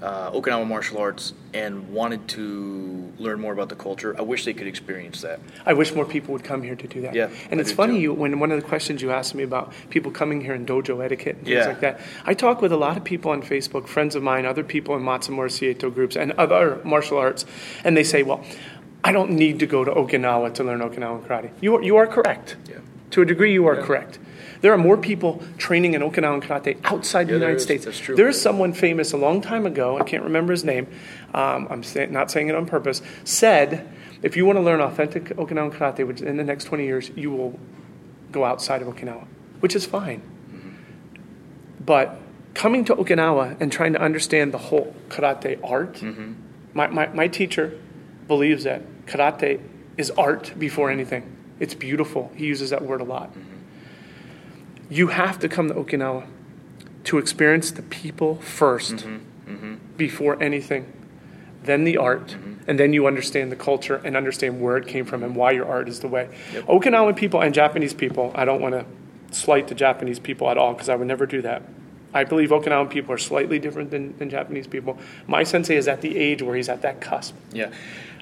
uh, 0.00 0.30
Okinawa 0.30 0.66
martial 0.66 0.98
arts 0.98 1.32
and 1.54 1.90
wanted 1.92 2.28
to 2.28 3.12
learn 3.18 3.40
more 3.40 3.52
about 3.52 3.68
the 3.70 3.74
culture. 3.74 4.14
I 4.18 4.22
wish 4.22 4.44
they 4.44 4.52
could 4.52 4.66
experience 4.66 5.22
that. 5.22 5.40
I 5.64 5.72
wish 5.72 5.94
more 5.94 6.04
people 6.04 6.32
would 6.34 6.44
come 6.44 6.62
here 6.62 6.76
to 6.76 6.86
do 6.86 7.00
that. 7.02 7.14
Yeah, 7.14 7.30
and 7.50 7.58
I 7.58 7.62
it's 7.62 7.72
funny 7.72 7.94
too. 7.94 8.00
you 8.00 8.12
when 8.14 8.38
one 8.38 8.52
of 8.52 8.60
the 8.60 8.66
questions 8.66 9.00
you 9.00 9.10
asked 9.10 9.34
me 9.34 9.42
about 9.42 9.72
people 9.90 10.10
coming 10.12 10.40
here 10.42 10.54
in 10.54 10.66
dojo 10.66 11.02
etiquette 11.04 11.36
and 11.36 11.44
things 11.46 11.56
Yeah. 11.56 11.66
like 11.66 11.80
that. 11.80 12.00
I 12.26 12.34
talk 12.34 12.60
with 12.60 12.72
a 12.72 12.76
lot 12.76 12.96
of 12.96 13.04
people 13.04 13.30
on 13.30 13.42
Facebook, 13.42 13.86
friends 13.86 14.14
of 14.14 14.22
mine, 14.22 14.44
other 14.46 14.62
people 14.64 14.94
in 14.96 15.02
Matsumura 15.02 15.48
Seito 15.48 15.92
groups 15.92 16.16
and 16.16 16.32
other 16.32 16.78
martial 16.84 17.16
arts, 17.18 17.46
and 17.84 17.96
they 17.96 18.04
say, 18.04 18.22
"Well, 18.22 18.44
I 19.02 19.12
don't 19.12 19.30
need 19.30 19.58
to 19.60 19.66
go 19.66 19.84
to 19.84 19.90
Okinawa 19.90 20.52
to 20.54 20.64
learn 20.64 20.80
Okinawan 20.80 21.26
karate." 21.26 21.50
You 21.60 21.76
are, 21.76 21.82
you 21.82 21.96
are 21.96 22.06
correct. 22.06 22.56
Yeah. 22.68 22.76
To 23.12 23.22
a 23.22 23.24
degree, 23.24 23.52
you 23.54 23.66
are 23.66 23.76
correct. 23.76 24.18
There 24.60 24.72
are 24.72 24.76
more 24.78 24.96
people 24.96 25.40
training 25.56 25.94
in 25.94 26.02
Okinawan 26.02 26.42
karate 26.42 26.76
outside 26.84 27.28
Yeah, 27.28 27.34
the 27.34 27.38
United 27.38 27.56
is. 27.58 27.62
States. 27.62 27.84
That's 27.84 27.98
true. 28.00 28.16
There 28.16 28.26
is 28.28 28.40
someone 28.40 28.72
famous 28.72 29.12
a 29.12 29.16
long 29.16 29.40
time 29.40 29.66
ago. 29.66 29.96
I 29.98 30.02
can't 30.02 30.24
remember 30.24 30.50
his 30.52 30.64
name. 30.64 30.88
Um, 31.34 31.68
I'm 31.70 31.82
say, 31.82 32.06
not 32.06 32.30
saying 32.30 32.48
it 32.48 32.54
on 32.54 32.66
purpose. 32.66 33.02
Said, 33.24 33.88
if 34.22 34.36
you 34.36 34.46
want 34.46 34.56
to 34.56 34.62
learn 34.62 34.80
authentic 34.80 35.24
Okinawan 35.36 35.72
karate, 35.72 36.06
which 36.06 36.20
in 36.20 36.36
the 36.36 36.44
next 36.44 36.64
20 36.64 36.84
years, 36.84 37.10
you 37.14 37.30
will 37.30 37.58
go 38.32 38.44
outside 38.44 38.82
of 38.82 38.88
Okinawa, 38.88 39.26
which 39.60 39.76
is 39.76 39.84
fine. 39.84 40.22
But 41.88 42.18
coming 42.52 42.84
to 42.86 42.96
Okinawa 42.96 43.58
and 43.60 43.72
trying 43.72 43.92
to 43.94 44.00
understand 44.00 44.52
the 44.52 44.58
whole 44.58 44.94
karate 45.08 45.58
art, 45.64 45.94
mm-hmm. 45.94 46.32
my, 46.74 46.86
my, 46.88 47.06
my 47.08 47.28
teacher 47.28 47.78
believes 48.26 48.64
that 48.64 48.82
karate 49.06 49.60
is 49.96 50.10
art 50.10 50.52
before 50.58 50.90
anything. 50.90 51.34
It's 51.60 51.74
beautiful. 51.74 52.30
He 52.34 52.46
uses 52.46 52.70
that 52.70 52.82
word 52.82 53.00
a 53.00 53.04
lot. 53.04 53.30
Mm-hmm. 53.30 53.54
You 54.90 55.06
have 55.08 55.38
to 55.38 55.48
come 55.48 55.68
to 55.68 55.74
Okinawa 55.74 56.26
to 57.04 57.16
experience 57.16 57.70
the 57.70 57.82
people 57.82 58.36
1st 58.42 59.22
mm-hmm. 59.46 59.74
before 59.96 60.42
anything, 60.42 60.92
then 61.62 61.84
the 61.84 61.96
art, 61.96 62.36
and 62.66 62.78
then 62.78 62.92
you 62.92 63.06
understand 63.06 63.50
the 63.52 63.56
culture 63.56 64.00
and 64.04 64.16
understand 64.16 64.60
where 64.60 64.76
it 64.76 64.86
came 64.86 65.04
from 65.04 65.22
and 65.22 65.34
why 65.34 65.50
your 65.52 65.66
art 65.66 65.88
is 65.88 66.00
the 66.00 66.08
way. 66.08 66.28
Okinawan 66.52 67.16
people 67.16 67.40
and 67.40 67.54
Japanese 67.54 67.94
people, 67.94 68.32
I 68.34 68.44
don't 68.44 68.60
want 68.60 68.74
to 68.74 68.86
slight 69.30 69.68
the 69.68 69.74
Japanese 69.74 70.18
people 70.18 70.48
at 70.50 70.56
all 70.56 70.72
because 70.72 70.88
I 70.88 70.94
would 70.96 71.06
never 71.06 71.26
do 71.26 71.42
that. 71.42 71.62
I 72.14 72.24
believe 72.24 72.50
Okinawan 72.50 72.90
people 72.90 73.12
are 73.12 73.18
slightly 73.18 73.58
different 73.58 73.90
than, 73.90 74.16
than 74.16 74.30
Japanese 74.30 74.66
people. 74.66 74.98
My 75.26 75.42
sensei 75.44 75.76
is 75.76 75.88
at 75.88 76.00
the 76.00 76.16
age 76.16 76.42
where 76.42 76.56
he's 76.56 76.68
at 76.68 76.82
that 76.82 77.00
cusp. 77.00 77.34
Yeah. 77.52 77.70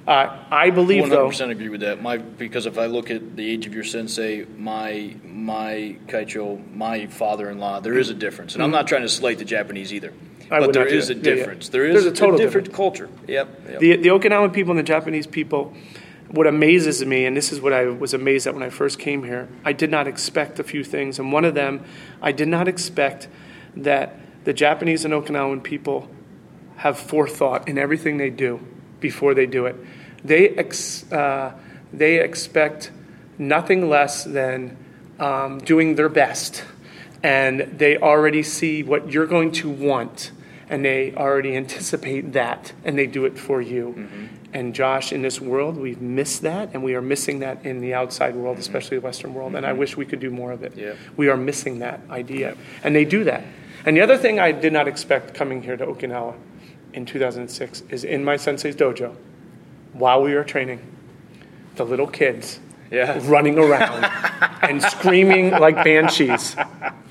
Uh, 0.06 0.38
I 0.50 0.70
believe, 0.70 1.00
One 1.00 1.10
though, 1.10 1.16
hundred 1.16 1.28
percent 1.30 1.50
agree 1.50 1.68
with 1.68 1.80
that. 1.80 2.00
My 2.00 2.18
because 2.18 2.66
if 2.66 2.78
I 2.78 2.86
look 2.86 3.10
at 3.10 3.34
the 3.34 3.48
age 3.48 3.66
of 3.66 3.74
your 3.74 3.82
sensei, 3.82 4.44
my 4.56 5.16
my 5.24 5.96
kaicho, 6.06 6.60
my 6.72 7.06
father-in-law, 7.06 7.80
there 7.80 7.98
is 7.98 8.08
a 8.08 8.14
difference, 8.14 8.54
and 8.54 8.62
I'm 8.62 8.70
not 8.70 8.86
trying 8.86 9.02
to 9.02 9.08
slight 9.08 9.38
the 9.38 9.44
Japanese 9.44 9.92
either. 9.92 10.12
I 10.50 10.60
but 10.60 10.72
there 10.72 10.86
is 10.86 11.10
a 11.10 11.14
that. 11.14 11.24
Yeah, 11.24 11.30
yeah. 11.30 11.36
difference. 11.36 11.68
There's 11.68 12.04
a 12.04 12.12
total 12.12 12.38
different 12.38 12.72
culture. 12.72 13.08
Yep. 13.26 13.48
yep. 13.68 13.80
The, 13.80 13.96
the 13.96 14.08
Okinawan 14.08 14.52
people 14.52 14.70
and 14.70 14.78
the 14.78 14.84
Japanese 14.84 15.26
people, 15.26 15.74
what 16.30 16.46
amazes 16.46 17.04
me, 17.04 17.26
and 17.26 17.36
this 17.36 17.52
is 17.52 17.60
what 17.60 17.72
I 17.72 17.86
was 17.86 18.14
amazed 18.14 18.46
at 18.46 18.54
when 18.54 18.62
I 18.62 18.70
first 18.70 18.98
came 18.98 19.24
here, 19.24 19.48
I 19.64 19.72
did 19.72 19.90
not 19.90 20.06
expect 20.06 20.58
a 20.58 20.64
few 20.64 20.84
things. 20.84 21.18
And 21.18 21.32
one 21.32 21.44
of 21.44 21.54
them, 21.54 21.84
I 22.22 22.32
did 22.32 22.48
not 22.48 22.68
expect 22.68 23.28
that 23.76 24.18
the 24.44 24.52
Japanese 24.52 25.04
and 25.04 25.12
Okinawan 25.12 25.62
people 25.62 26.08
have 26.76 26.98
forethought 26.98 27.68
in 27.68 27.78
everything 27.78 28.16
they 28.18 28.30
do 28.30 28.60
before 29.00 29.34
they 29.34 29.46
do 29.46 29.66
it. 29.66 29.76
They, 30.24 30.50
ex, 30.50 31.10
uh, 31.12 31.52
they 31.92 32.20
expect 32.20 32.90
nothing 33.38 33.88
less 33.88 34.24
than 34.24 34.76
um, 35.18 35.58
doing 35.58 35.94
their 35.94 36.08
best. 36.08 36.64
And 37.22 37.60
they 37.60 37.96
already 37.96 38.42
see 38.42 38.82
what 38.82 39.10
you're 39.10 39.26
going 39.26 39.52
to 39.52 39.70
want, 39.70 40.30
and 40.68 40.84
they 40.84 41.14
already 41.14 41.56
anticipate 41.56 42.32
that, 42.32 42.72
and 42.84 42.98
they 42.98 43.06
do 43.06 43.24
it 43.24 43.38
for 43.38 43.60
you. 43.60 43.94
Mm-hmm. 43.96 44.26
And 44.52 44.74
Josh, 44.74 45.12
in 45.12 45.22
this 45.22 45.40
world, 45.40 45.76
we've 45.76 46.00
missed 46.00 46.42
that, 46.42 46.70
and 46.72 46.82
we 46.82 46.94
are 46.94 47.02
missing 47.02 47.40
that 47.40 47.64
in 47.64 47.80
the 47.80 47.94
outside 47.94 48.34
world, 48.34 48.54
mm-hmm. 48.54 48.62
especially 48.62 48.96
the 48.96 49.02
Western 49.02 49.34
world. 49.34 49.54
And 49.54 49.64
I 49.64 49.70
mm-hmm. 49.70 49.78
wish 49.80 49.96
we 49.96 50.06
could 50.06 50.20
do 50.20 50.30
more 50.30 50.52
of 50.52 50.62
it. 50.62 50.76
Yep. 50.76 50.96
We 51.16 51.28
are 51.28 51.36
missing 51.36 51.78
that 51.80 52.00
idea. 52.10 52.56
And 52.82 52.94
they 52.94 53.04
do 53.04 53.24
that. 53.24 53.44
And 53.84 53.96
the 53.96 54.00
other 54.00 54.16
thing 54.16 54.40
I 54.40 54.50
did 54.50 54.72
not 54.72 54.88
expect 54.88 55.34
coming 55.34 55.62
here 55.62 55.76
to 55.76 55.86
Okinawa 55.86 56.34
in 56.92 57.06
2006 57.06 57.82
is 57.90 58.02
in 58.02 58.24
my 58.24 58.36
sensei's 58.36 58.74
dojo, 58.74 59.14
while 59.92 60.22
we 60.22 60.34
were 60.34 60.44
training, 60.44 60.80
the 61.76 61.84
little 61.84 62.06
kids 62.06 62.58
Yeah. 62.90 63.20
running 63.24 63.58
around 63.58 64.04
and 64.62 64.82
screaming 64.82 65.50
like 65.50 65.76
banshees 65.84 66.56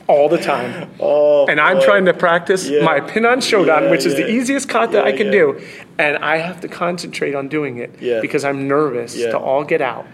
all 0.07 0.29
the 0.29 0.37
time. 0.37 0.89
Oh, 0.99 1.47
and 1.47 1.59
I'm 1.59 1.77
boy. 1.77 1.85
trying 1.85 2.05
to 2.05 2.13
practice 2.13 2.67
Yeah. 2.67 2.83
my 2.83 2.99
Pinan 2.99 3.39
Shodan, 3.39 3.81
Yeah, 3.83 3.89
which 3.91 4.05
is 4.05 4.15
the 4.15 4.29
easiest 4.29 4.69
kata 4.69 4.97
Yeah, 4.97 5.03
I 5.03 5.11
can 5.13 5.27
yeah. 5.27 5.31
do. 5.31 5.61
And 5.97 6.17
I 6.17 6.37
have 6.37 6.61
to 6.61 6.67
concentrate 6.67 7.33
on 7.33 7.47
doing 7.47 7.77
it 7.77 7.95
Yeah. 7.99 8.19
because 8.21 8.45
I'm 8.45 8.67
nervous 8.67 9.15
Yeah. 9.15 9.31
to 9.31 9.37
all 9.39 9.63
get 9.63 9.81
out. 9.81 10.05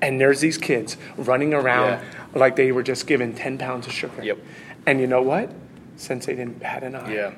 And 0.00 0.18
there's 0.20 0.40
these 0.40 0.56
kids 0.56 0.96
running 1.18 1.52
around 1.52 2.00
like 2.34 2.56
they 2.56 2.72
were 2.72 2.82
just 2.82 3.06
given 3.06 3.34
10 3.34 3.58
pounds 3.58 3.86
of 3.86 3.92
sugar. 3.92 4.22
Yep. 4.22 4.38
And 4.86 5.00
you 5.00 5.06
know 5.06 5.20
what? 5.22 5.50
Sensei 5.96 6.34
didn't 6.34 6.60
bat 6.60 6.82
an 6.82 6.94
eye 6.94 7.12
Yeah. 7.12 7.30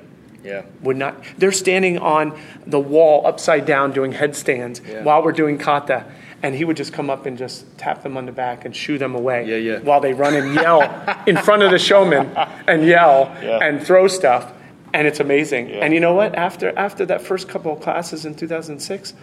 Yeah. 0.45 0.61
would 0.81 0.97
not 0.97 1.15
they're 1.37 1.51
standing 1.53 1.97
on 1.97 2.37
the 2.67 2.79
wall 2.79 3.25
upside 3.25 3.65
down 3.65 3.91
doing 3.91 4.13
headstands 4.13 4.81
Yeah. 4.89 5.03
while 5.03 5.23
we're 5.23 5.31
doing 5.33 5.57
kata 5.57 6.03
and 6.43 6.53
he 6.53 6.65
would 6.65 6.75
just 6.77 6.91
come 6.93 7.09
up 7.09 7.25
and 7.25 7.37
just 7.37 7.65
tap 7.77 8.03
them 8.03 8.17
on 8.17 8.25
the 8.25 8.31
back 8.31 8.65
and 8.65 8.75
shoo 8.75 8.97
them 8.97 9.15
away 9.15 9.45
Yeah, 9.47 9.55
yeah. 9.55 9.79
while 9.79 10.01
they 10.01 10.13
run 10.13 10.35
and 10.35 10.53
yell 10.53 10.81
in 11.27 11.37
front 11.37 11.63
of 11.63 11.71
the 11.71 11.77
shomen 11.77 12.29
and 12.67 12.85
yell 12.85 13.35
Yeah. 13.41 13.59
and 13.61 13.81
throw 13.81 14.07
stuff 14.07 14.51
and 14.93 15.07
it's 15.07 15.19
amazing 15.19 15.71
and 15.71 15.93
you 15.93 15.99
know 15.99 16.13
what 16.13 16.35
after 16.35 16.77
after 16.77 17.05
that 17.07 17.21
first 17.21 17.47
couple 17.49 17.71
of 17.73 17.79
classes 17.81 18.25
in 18.25 18.35
2006 18.35 19.13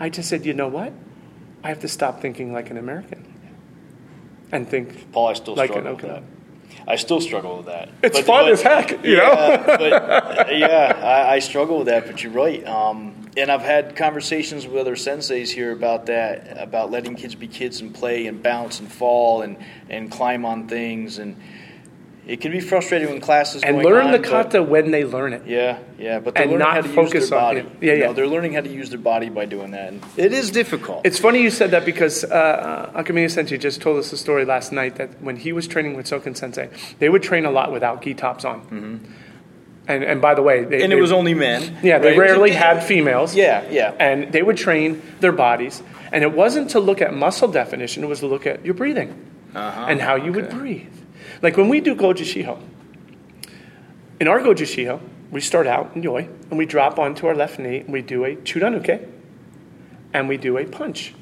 i 0.00 0.08
just 0.08 0.28
said 0.28 0.44
you 0.46 0.54
know 0.54 0.68
what 0.68 0.92
i 1.62 1.68
have 1.68 1.78
to 1.80 1.88
stop 1.88 2.20
thinking 2.20 2.52
like 2.52 2.70
an 2.70 2.76
american 2.78 3.24
and 4.50 4.68
think 4.68 5.12
Paul, 5.12 5.28
I 5.28 5.32
still 5.34 5.54
Like 5.54 5.70
struggle 5.70 5.92
with 5.94 6.02
that. 6.04 6.22
I 6.86 6.96
still 6.96 7.20
struggle 7.20 7.56
with 7.58 7.66
that. 7.66 7.88
it's 8.02 8.18
But- 8.18 8.26
fun 8.26 8.44
but- 8.44 8.52
as 8.52 8.62
heck 8.62 8.90
you 9.04 9.16
know 9.16 9.32
yeah, 9.32 9.76
but 10.44 10.56
yeah, 10.58 11.00
I, 11.02 11.34
I 11.34 11.38
struggle 11.38 11.78
with 11.78 11.86
that. 11.86 12.06
But 12.06 12.22
you're 12.22 12.32
right. 12.32 12.66
Um, 12.66 13.14
and 13.36 13.50
I've 13.50 13.62
had 13.62 13.96
conversations 13.96 14.66
with 14.66 14.76
other 14.76 14.94
senseis 14.96 15.48
here 15.50 15.72
about 15.72 16.06
that, 16.06 16.56
about 16.60 16.90
letting 16.90 17.14
kids 17.16 17.34
be 17.34 17.48
kids 17.48 17.80
and 17.80 17.94
play 17.94 18.26
and 18.26 18.42
bounce 18.42 18.80
and 18.80 18.90
fall 18.90 19.42
and 19.42 19.56
and 19.88 20.10
climb 20.10 20.44
on 20.44 20.68
things, 20.68 21.18
and 21.18 21.36
it 22.26 22.40
can 22.40 22.52
be 22.52 22.60
frustrating 22.60 23.08
when 23.08 23.20
classes 23.20 23.62
and 23.64 23.74
going 23.82 23.86
learn 23.86 24.06
on, 24.06 24.12
the 24.12 24.18
but- 24.18 24.28
kata 24.28 24.62
when 24.62 24.92
they 24.92 25.04
learn 25.04 25.32
it 25.32 25.42
Yeah, 25.44 25.78
yeah, 25.98 26.20
but 26.20 26.34
they're 26.34 26.44
And 26.44 26.52
learning 26.52 26.58
not 26.66 26.74
how 26.74 26.80
to 26.82 26.86
use 26.86 26.94
focus 26.94 27.30
their 27.30 27.38
on 27.40 27.44
body. 27.56 27.60
it. 27.60 27.66
Yeah, 27.80 27.92
You 27.94 27.98
know, 27.98 28.06
yeah. 28.06 28.12
they're 28.12 28.26
learning 28.28 28.52
how 28.52 28.60
to 28.60 28.70
use 28.72 28.90
their 28.90 29.00
body 29.00 29.28
by 29.28 29.44
doing 29.44 29.72
that. 29.72 29.88
And 29.88 30.02
it 30.16 30.32
is 30.32 30.50
difficult. 30.52 31.00
It's 31.04 31.18
funny 31.18 31.42
you 31.42 31.50
said 31.50 31.72
that 31.72 31.84
because 31.84 32.22
uh, 32.22 32.92
Akamine 32.94 33.28
Sensei 33.28 33.58
just 33.58 33.80
told 33.82 33.98
us 33.98 34.12
a 34.12 34.16
story 34.16 34.44
last 34.44 34.70
night 34.70 34.94
that 34.96 35.20
when 35.20 35.36
he 35.36 35.52
was 35.52 35.66
training 35.66 35.94
with 35.96 36.06
Soken 36.06 36.36
Sensei, 36.36 36.68
they 37.00 37.08
would 37.08 37.24
train 37.24 37.44
a 37.44 37.50
lot 37.50 37.72
without 37.72 38.02
gi 38.02 38.14
tops 38.14 38.44
on. 38.44 39.00
And, 39.88 40.04
and 40.04 40.20
by 40.22 40.34
the 40.34 40.42
way, 40.42 40.64
they, 40.64 40.82
and 40.82 40.92
they- 40.92 40.96
it 40.96 41.00
was 41.00 41.10
only 41.12 41.34
men. 41.34 41.76
yeah, 41.82 41.98
they 41.98 42.08
right? 42.10 42.14
It 42.16 42.18
was 42.20 42.30
a- 42.30 42.34
rarely 42.34 42.50
had 42.52 42.82
females. 42.84 43.34
Yeah, 43.34 43.64
yeah. 43.70 43.92
And 43.98 44.32
they 44.32 44.42
would 44.42 44.56
train 44.56 45.02
their 45.20 45.32
bodies. 45.32 45.82
And 46.12 46.22
it 46.22 46.32
wasn't 46.32 46.70
to 46.70 46.80
look 46.80 47.00
at 47.02 47.12
muscle 47.14 47.48
definition, 47.48 48.04
it 48.04 48.06
was 48.06 48.20
to 48.20 48.26
look 48.26 48.46
at 48.46 48.64
your 48.64 48.74
breathing 48.74 49.14
Uh-huh, 49.54 49.86
and 49.88 50.00
how 50.00 50.14
you 50.16 50.32
would 50.32 50.50
breathe. 50.50 50.92
Like 51.42 51.56
when 51.56 51.68
we 51.68 51.80
do 51.80 51.94
Goju 51.96 52.22
Shiho, 52.24 52.58
in 54.20 54.28
our 54.28 54.38
Goju 54.40 54.62
Shiho, 54.66 55.00
we 55.30 55.40
start 55.40 55.66
out 55.66 55.92
in 55.96 56.02
Yoi 56.02 56.28
and 56.50 56.58
we 56.58 56.66
drop 56.66 56.98
onto 56.98 57.26
our 57.26 57.34
left 57.34 57.58
knee 57.58 57.78
and 57.78 57.88
we 57.92 58.02
do 58.02 58.24
a 58.24 58.36
Chudanuke 58.36 59.08
and 60.12 60.28
we 60.28 60.36
do 60.36 60.58
a 60.58 60.64
punch. 60.64 61.14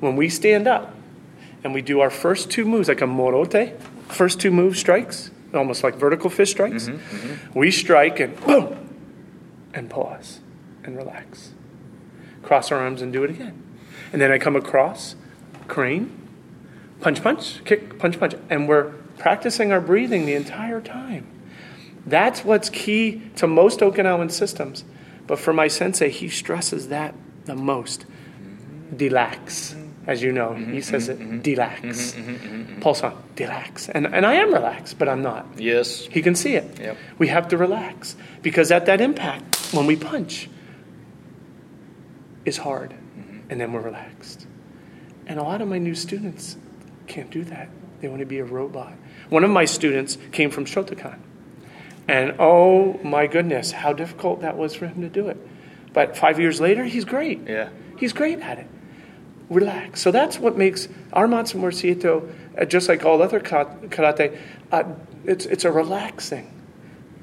When 0.00 0.16
we 0.16 0.28
stand 0.28 0.66
up 0.66 0.94
and 1.62 1.74
we 1.74 1.82
do 1.82 2.00
our 2.00 2.10
first 2.10 2.50
two 2.50 2.64
moves, 2.64 2.88
like 2.88 3.02
a 3.02 3.06
Morote, 3.06 3.78
first 4.08 4.40
two 4.40 4.50
move 4.50 4.76
strikes, 4.76 5.30
almost 5.54 5.82
like 5.82 5.94
vertical 5.94 6.30
fist 6.30 6.52
strikes. 6.52 6.88
Mm-hmm, 6.88 7.58
We 7.58 7.70
strike 7.70 8.20
and 8.20 8.38
boom, 8.40 8.88
and 9.74 9.88
pause 9.90 10.40
and 10.84 10.96
relax. 10.96 11.52
Cross 12.42 12.72
our 12.72 12.78
arms 12.78 13.02
and 13.02 13.12
do 13.12 13.24
it 13.24 13.30
again. 13.30 13.62
And 14.12 14.22
then 14.22 14.30
I 14.32 14.38
come 14.38 14.56
across, 14.56 15.16
crane, 15.66 16.10
punch, 17.00 17.22
punch, 17.22 17.62
kick, 17.64 17.98
punch, 17.98 18.18
punch. 18.18 18.34
And 18.48 18.68
we're 18.68 18.92
practicing 19.18 19.72
our 19.72 19.80
breathing 19.80 20.24
the 20.24 20.34
entire 20.34 20.80
time. 20.80 21.26
That's 22.06 22.44
what's 22.44 22.70
key 22.70 23.22
to 23.36 23.46
most 23.46 23.80
Okinawan 23.80 24.30
systems. 24.30 24.84
But 25.26 25.38
for 25.38 25.52
my 25.52 25.68
sensei, 25.68 26.08
he 26.08 26.28
stresses 26.30 26.88
that 26.88 27.14
the 27.44 27.54
most. 27.54 28.06
Relax. 28.92 29.74
As 30.08 30.22
you 30.22 30.32
know, 30.32 30.54
he 30.54 30.64
mm-hmm, 30.64 30.80
says 30.80 31.10
it, 31.10 31.18
relax. 31.18 32.16
Pulse 32.80 33.02
on, 33.02 33.22
relax. 33.38 33.90
And, 33.90 34.06
and 34.06 34.24
I 34.24 34.36
am 34.36 34.54
relaxed, 34.54 34.98
but 34.98 35.06
I'm 35.06 35.20
not. 35.20 35.46
Yes. 35.58 36.06
He 36.06 36.22
can 36.22 36.34
see 36.34 36.54
it. 36.54 36.80
Yep. 36.80 36.96
We 37.18 37.28
have 37.28 37.48
to 37.48 37.58
relax 37.58 38.16
because 38.40 38.72
at 38.72 38.86
that 38.86 39.02
impact, 39.02 39.74
when 39.74 39.84
we 39.84 39.96
punch, 39.96 40.48
is 42.46 42.56
hard, 42.56 42.92
mm-hmm. 42.92 43.50
and 43.50 43.60
then 43.60 43.74
we're 43.74 43.82
relaxed. 43.82 44.46
And 45.26 45.38
a 45.38 45.42
lot 45.42 45.60
of 45.60 45.68
my 45.68 45.76
new 45.76 45.94
students 45.94 46.56
can't 47.06 47.30
do 47.30 47.44
that. 47.44 47.68
They 48.00 48.08
want 48.08 48.20
to 48.20 48.26
be 48.26 48.38
a 48.38 48.44
robot. 48.44 48.94
One 49.28 49.44
of 49.44 49.50
my 49.50 49.66
students 49.66 50.16
came 50.32 50.50
from 50.50 50.64
Shotokan, 50.64 51.18
and 52.08 52.34
oh 52.38 52.98
my 53.04 53.26
goodness, 53.26 53.72
how 53.72 53.92
difficult 53.92 54.40
that 54.40 54.56
was 54.56 54.74
for 54.74 54.86
him 54.86 55.02
to 55.02 55.10
do 55.10 55.28
it. 55.28 55.36
But 55.92 56.16
five 56.16 56.40
years 56.40 56.62
later, 56.62 56.84
he's 56.84 57.04
great. 57.04 57.46
Yeah. 57.46 57.68
He's 57.98 58.14
great 58.14 58.40
at 58.40 58.58
it. 58.58 58.68
Relax. 59.50 60.00
So 60.00 60.10
that's 60.10 60.38
what 60.38 60.58
makes 60.58 60.88
our 61.12 61.26
Matsumura 61.26 61.72
Seito, 61.72 62.30
uh, 62.58 62.64
just 62.64 62.88
like 62.88 63.04
all 63.04 63.22
other 63.22 63.40
karate, 63.40 64.38
uh, 64.70 64.84
it's, 65.24 65.46
it's 65.46 65.64
a 65.64 65.72
relaxing. 65.72 66.52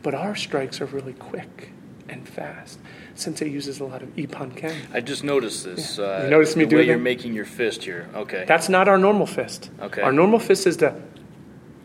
But 0.01 0.15
our 0.15 0.36
strikes 0.36 0.82
are 0.82 0.86
really 0.86 1.13
quick 1.13 1.71
and 2.09 2.28
fast. 2.28 2.80
Sensei 3.15 3.47
uses 3.49 3.80
a 3.80 3.86
lot 3.86 4.01
of 4.01 4.09
Ippon 4.15 4.55
Ken. 4.55 4.76
I 4.93 5.01
just 5.01 5.23
noticed 5.23 5.63
this. 5.63 5.97
Uh, 5.97 6.21
You 6.23 6.30
noticed 6.30 6.57
me 6.57 6.65
the 6.65 6.76
way 6.76 6.86
you're 6.86 6.97
making 6.97 7.34
your 7.34 7.45
fist 7.45 7.84
here. 7.84 8.09
Okay. 8.13 8.43
That's 8.47 8.69
not 8.69 8.88
our 8.88 8.97
normal 8.97 9.26
fist. 9.26 9.69
Okay. 9.80 10.01
Our 10.01 10.11
normal 10.11 10.39
fist 10.39 10.67
is 10.67 10.78
the 10.78 10.93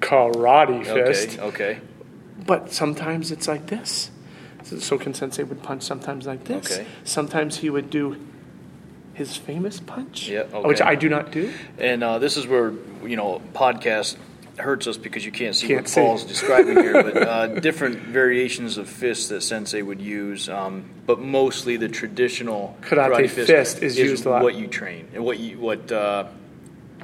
karate 0.01 0.84
fist. 0.84 1.38
okay. 1.38 1.47
Okay. 1.47 1.80
But 2.47 2.72
sometimes 2.72 3.30
it's 3.30 3.47
like 3.47 3.66
this. 3.66 4.11
So 4.64 4.76
Soken 4.76 5.14
Sensei 5.14 5.43
would 5.43 5.62
punch 5.62 5.82
sometimes 5.82 6.26
like 6.26 6.45
this. 6.45 6.72
Okay. 6.78 6.86
Sometimes 7.05 7.59
he 7.59 7.70
would 7.70 7.91
do 7.91 8.16
his 9.20 9.36
famous 9.36 9.78
punch, 9.80 10.28
Yeah, 10.28 10.44
which. 10.44 10.80
I 10.80 10.94
do 10.94 11.08
not 11.10 11.30
do. 11.30 11.52
And 11.78 12.02
uh, 12.02 12.18
this 12.18 12.36
is 12.38 12.46
where 12.46 12.72
you 13.04 13.16
know 13.16 13.40
podcast 13.52 14.16
hurts 14.58 14.86
us 14.86 14.96
because 14.96 15.24
you 15.24 15.32
can't 15.32 15.54
see 15.54 15.68
Can't 15.68 15.80
what 15.82 15.88
see. 15.88 16.00
Paul's 16.00 16.24
describing 16.24 16.76
here, 16.76 17.02
but 17.02 17.16
uh, 17.16 17.46
different 17.68 17.96
variations 17.98 18.78
of 18.78 18.88
fists 18.88 19.28
that 19.28 19.42
Sensei 19.42 19.82
would 19.82 20.00
use. 20.00 20.48
Um, 20.48 20.84
but 21.06 21.18
mostly 21.20 21.76
the 21.76 21.88
traditional 21.88 22.76
Karate 22.80 23.28
fist 23.28 23.82
is 23.82 23.98
used 23.98 24.24
a 24.26 24.30
lot. 24.30 24.42
What 24.42 24.54
you 24.54 24.66
train 24.66 25.08
and 25.14 25.22
what 25.24 25.38
you 25.38 25.58
what 25.60 25.92
uh, 25.92 26.24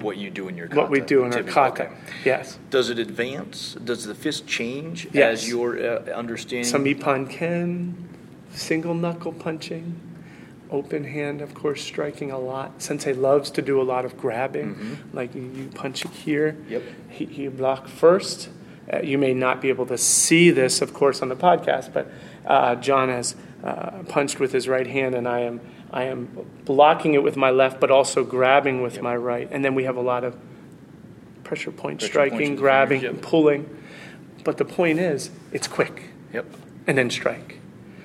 what 0.01 0.17
you 0.17 0.31
do 0.31 0.49
in 0.49 0.57
your 0.57 0.69
kata, 0.69 0.81
What 0.81 0.91
we 0.91 1.01
do 1.01 1.25
in 1.25 1.35
our 1.35 1.43
kata. 1.43 1.85
Okay. 1.85 1.93
Yes. 2.25 2.59
Does 2.71 2.89
it 2.91 2.99
advance? 2.99 3.77
Does 3.85 4.05
the 4.05 4.15
fist 4.15 4.47
change 4.47 5.09
Yes. 5.13 5.43
as 5.43 5.49
your 5.49 5.79
uh, 5.79 6.01
understanding? 6.23 6.65
Some 6.65 6.85
Ippon 6.85 7.29
Ken, 7.31 7.95
single 8.53 8.95
knuckle 8.95 9.33
punching, 9.33 9.99
open 10.71 11.05
hand, 11.05 11.41
of 11.41 11.55
course, 11.55 11.83
striking 11.83 12.31
a 12.31 12.39
lot. 12.39 12.83
Sensei 12.83 13.13
loves 13.13 13.51
to 13.53 13.63
do 13.63 13.81
a 13.81 13.85
lot 13.85 14.05
of 14.05 14.17
grabbing, 14.17 14.99
like 15.13 15.35
you, 15.35 15.43
you 15.43 15.69
punch 15.75 16.05
it 16.05 16.11
here. 16.11 16.53
Mm-hmm. 16.53 16.73
Yep. 16.73 16.83
He, 17.11 17.25
he 17.27 17.49
block 17.49 17.89
first. 17.89 18.49
Uh, 18.93 19.01
you 19.01 19.19
may 19.19 19.35
not 19.35 19.61
be 19.61 19.69
able 19.69 19.87
to 19.87 19.99
see 19.99 20.51
this, 20.51 20.81
of 20.81 20.95
course, 20.95 21.23
on 21.23 21.29
the 21.29 21.37
podcast, 21.37 21.93
but 21.93 22.11
uh, 22.47 22.77
John 22.77 23.09
has 23.09 23.35
uh, 23.65 24.03
punched 24.09 24.39
with 24.39 24.53
his 24.53 24.69
right 24.69 24.87
hand, 24.87 25.15
and 25.15 25.27
I 25.27 25.41
am 25.41 25.61
I 25.93 26.05
am 26.05 26.29
blocking 26.65 27.15
it 27.15 27.23
with 27.23 27.37
my 27.37 27.51
left, 27.51 27.81
but 27.81 27.91
also 27.91 28.25
grabbing 28.25 28.83
with 28.83 29.01
my 29.01 29.17
right. 29.17 29.49
And 29.51 29.65
then 29.65 29.75
we 29.75 29.85
have 29.85 29.97
a 29.97 30.01
lot 30.01 30.25
of 30.25 30.37
pressure 31.45 31.71
point 31.71 32.01
Pressure 32.01 32.13
striking, 32.13 32.57
grabbing, 32.57 33.03
yep. 33.03 33.23
pulling. 33.23 33.69
But 34.45 34.59
the 34.59 34.65
point 34.65 34.99
is, 34.99 35.31
it's 35.53 35.69
quick 35.69 36.11
Yep. 36.33 36.47
and 36.87 36.99
then 36.99 37.11
strike. 37.11 37.61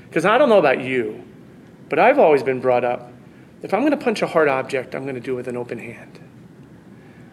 Because 0.07 0.26
I 0.26 0.38
don't 0.38 0.49
know 0.49 0.59
about 0.59 0.82
you, 0.82 1.24
but 1.92 2.00
I've 2.00 2.18
always 2.18 2.42
been 2.42 2.62
brought 2.62 2.86
up 2.86 3.12
if 3.64 3.74
I'm 3.74 3.82
going 3.82 3.92
to 3.92 3.98
punch 3.98 4.22
a 4.22 4.28
hard 4.28 4.48
object, 4.48 4.96
I'm 4.96 5.04
going 5.04 5.16
to 5.16 5.22
do 5.22 5.34
it 5.34 5.36
with 5.36 5.48
an 5.50 5.58
open 5.58 5.78
hand. 5.78 6.20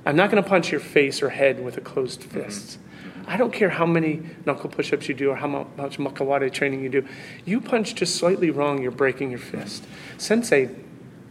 I'm 0.04 0.16
not 0.16 0.30
going 0.30 0.42
to 0.42 0.48
punch 0.48 0.70
your 0.70 0.80
face 0.80 1.22
or 1.22 1.30
head 1.30 1.64
with 1.64 1.76
a 1.76 1.80
closed 1.80 2.22
mm-hmm. 2.22 2.42
fist. 2.42 2.78
I 3.26 3.36
don't 3.36 3.52
care 3.52 3.70
how 3.70 3.86
many 3.86 4.22
knuckle 4.44 4.68
push 4.68 4.92
ups 4.92 5.08
you 5.08 5.14
do 5.14 5.30
or 5.30 5.36
how 5.36 5.46
much 5.46 5.98
makiwara 5.98 6.52
training 6.52 6.82
you 6.82 6.88
do. 6.88 7.06
You 7.44 7.60
punch 7.60 7.94
just 7.94 8.16
slightly 8.16 8.50
wrong, 8.50 8.82
you're 8.82 8.90
breaking 8.90 9.30
your 9.30 9.38
fist. 9.38 9.86
Sensei 10.16 10.68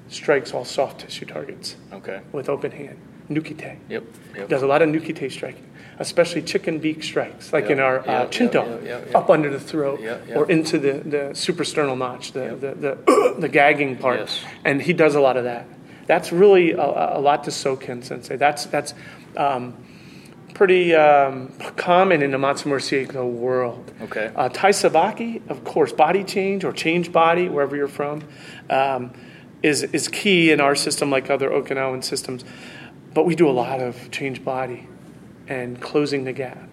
strikes 0.08 0.54
all 0.54 0.64
soft 0.64 1.02
tissue 1.02 1.26
targets 1.26 1.76
Okay. 1.92 2.22
with 2.32 2.48
open 2.48 2.72
hand. 2.72 2.98
Nukite 3.30 3.78
Yep. 3.90 4.04
Yep. 4.36 4.50
does 4.50 4.62
a 4.64 4.68
lot 4.68 4.82
of 4.82 4.90
nukite 4.90 5.32
striking, 5.32 5.66
especially 6.00 6.42
chicken 6.42 6.80
beak 6.80 7.04
strikes, 7.04 7.52
like 7.52 7.66
Yeah, 7.66 7.72
in 7.74 7.80
our 7.80 8.10
uh, 8.10 8.28
chinto, 8.28 8.62
up 9.14 9.30
under 9.30 9.50
the 9.50 9.60
throat 9.60 10.00
or 10.34 10.50
into 10.50 10.78
the, 10.80 10.94
the 10.94 11.18
suprasternal 11.34 11.98
notch, 11.98 12.32
the, 12.32 12.44
Yep. 12.44 12.60
the, 12.60 12.76
the, 12.76 13.36
the 13.40 13.50
gagging 13.50 13.98
part. 13.98 14.20
Yes. 14.22 14.44
And 14.64 14.82
he 14.82 14.94
does 14.94 15.16
a 15.16 15.20
lot 15.22 15.38
of 15.38 15.44
that. 15.44 15.68
That's 16.06 16.32
really 16.32 16.72
a, 16.72 16.80
a 17.18 17.20
lot 17.20 17.44
to 17.46 17.52
soak 17.52 17.90
in, 17.90 18.02
sensei. 18.02 18.38
That's, 18.38 18.66
that's 18.68 18.94
um, 19.36 19.76
pretty 20.54 20.96
um, 20.96 21.52
common 21.76 22.22
in 22.24 22.32
the 22.32 22.38
Matsumura 22.38 22.80
Seito 22.80 23.30
world. 23.30 23.92
Okay. 24.02 24.32
Uh, 24.36 24.48
tai 24.50 24.70
Sabaki, 24.72 25.48
of 25.50 25.64
course, 25.66 25.92
body 25.92 26.24
change 26.24 26.64
or 26.64 26.72
change 26.72 27.12
body, 27.12 27.50
wherever 27.50 27.76
you're 27.76 27.88
from, 27.90 28.24
um, 28.70 29.12
is, 29.62 29.84
is 29.84 30.08
key 30.08 30.52
in 30.52 30.62
our 30.62 30.76
system 30.76 31.10
like 31.10 31.30
other 31.30 31.50
Okinawan 31.50 32.04
systems. 32.04 32.46
But 33.18 33.26
we 33.26 33.34
do 33.34 33.50
a 33.50 33.58
lot 33.66 33.80
of 33.80 34.12
change 34.12 34.46
body 34.46 34.88
and 35.48 35.82
closing 35.82 36.24
the 36.24 36.34
gap 36.34 36.70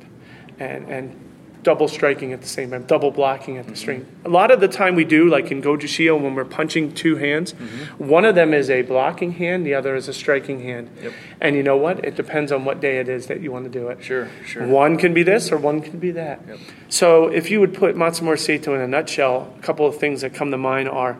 and, 0.59 0.87
and 0.91 1.19
double 1.63 1.89
striking 1.89 2.35
at 2.35 2.43
the 2.43 2.47
same 2.47 2.71
time, 2.71 2.85
double 2.85 3.11
blocking 3.11 3.57
at 3.57 3.65
the 3.65 3.73
mm-hmm. 3.73 3.79
string. 3.79 4.07
A 4.27 4.29
lot 4.29 4.51
of 4.51 4.61
the 4.61 4.69
time 4.69 4.95
we 4.95 5.07
do, 5.07 5.27
like 5.27 5.51
in 5.51 5.63
Goju 5.63 5.85
Shiho, 5.85 6.21
when 6.21 6.35
we're 6.35 6.45
punching 6.45 6.93
two 6.93 7.17
hands, 7.17 7.55
mm-hmm. 7.55 8.09
one 8.09 8.27
of 8.27 8.35
them 8.35 8.53
is 8.53 8.69
a 8.69 8.83
blocking 8.83 9.33
hand, 9.33 9.65
the 9.65 9.73
other 9.73 9.97
is 9.97 10.07
a 10.07 10.13
striking 10.13 10.61
hand. 10.61 10.91
Yep. 11.03 11.13
And 11.41 11.57
you 11.57 11.63
know 11.63 11.79
what? 11.79 12.05
It 12.05 12.15
depends 12.15 12.53
on 12.53 12.67
what 12.67 12.79
day 12.79 12.99
it 12.99 13.09
is 13.09 13.29
that 13.29 13.41
you 13.41 13.51
want 13.51 13.65
to 13.65 13.71
do 13.71 13.89
it. 13.89 14.05
Sure. 14.05 14.29
Sure. 14.45 14.67
One 14.67 14.99
can 14.99 15.15
be 15.15 15.23
this 15.23 15.51
or 15.51 15.57
one 15.57 15.81
can 15.81 15.99
be 15.99 16.11
that. 16.11 16.43
Yep. 16.47 16.59
So 16.91 17.29
if 17.29 17.51
you 17.51 17.59
would 17.61 17.73
put 17.73 17.97
Matsumura 17.97 18.37
Seito 18.37 18.75
in 18.75 18.83
a 18.83 18.87
nutshell, 18.87 19.51
a 19.59 19.63
couple 19.63 19.87
of 19.87 19.97
things 19.97 20.21
that 20.21 20.35
come 20.35 20.51
to 20.51 20.59
mind 20.59 20.91
are 20.91 21.17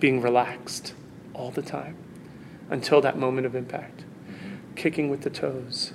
being 0.00 0.22
relaxed 0.22 0.94
all 1.34 1.50
the 1.50 1.60
time 1.60 1.94
until 2.70 3.02
that 3.02 3.18
moment 3.18 3.46
of 3.46 3.54
impact. 3.54 4.04
Kicking 4.76 5.08
with 5.10 5.22
the 5.22 5.30
toes. 5.30 5.92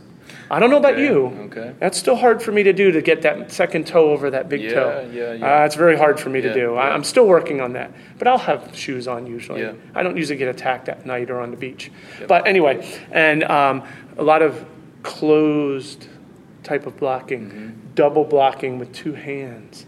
I 0.49 0.59
don't 0.59 0.69
know 0.69 0.77
about 0.77 0.97
you. 0.97 1.27
okay. 1.51 1.73
That's 1.79 1.97
still 1.97 2.15
hard 2.15 2.41
for 2.41 2.51
me 2.51 2.63
to 2.63 2.73
do 2.73 2.91
to 2.91 3.01
get 3.01 3.21
that 3.23 3.51
second 3.51 3.86
toe 3.88 4.11
over 4.11 4.29
that 4.32 4.47
big 4.49 4.61
Yeah, 4.61 4.73
toe. 4.73 5.09
yeah, 5.13 5.34
yeah. 5.34 5.61
Uh, 5.61 5.65
it's 5.65 5.75
very 5.75 5.97
hard 5.97 6.19
for 6.19 6.29
me 6.29 6.39
Yeah, 6.41 6.49
to 6.49 6.53
do. 6.53 6.75
I, 6.75 6.88
yeah. 6.88 6.93
I'm 6.93 7.03
still 7.03 7.27
working 7.27 7.59
on 7.61 7.73
that. 7.73 7.91
But 8.17 8.27
I'll 8.27 8.38
have 8.38 8.75
shoes 8.75 9.07
on 9.07 9.27
usually. 9.27 9.61
Yeah. 9.61 9.73
I 9.95 10.03
don't 10.03 10.15
usually 10.17 10.38
get 10.38 10.47
attacked 10.47 10.88
at 10.89 11.05
night 11.05 11.29
or 11.29 11.39
on 11.39 11.51
the 11.51 11.57
beach. 11.57 11.91
But 12.27 12.47
anyway, 12.47 12.86
and 13.11 13.43
um, 13.43 13.84
a 14.17 14.23
lot 14.23 14.41
of 14.41 14.65
closed 15.03 16.07
type 16.63 16.86
of 16.86 16.97
blocking, 16.97 17.49
Mm-hmm. 17.49 17.69
double 17.95 18.23
blocking 18.23 18.79
with 18.79 18.91
two 18.93 19.13
hands, 19.13 19.86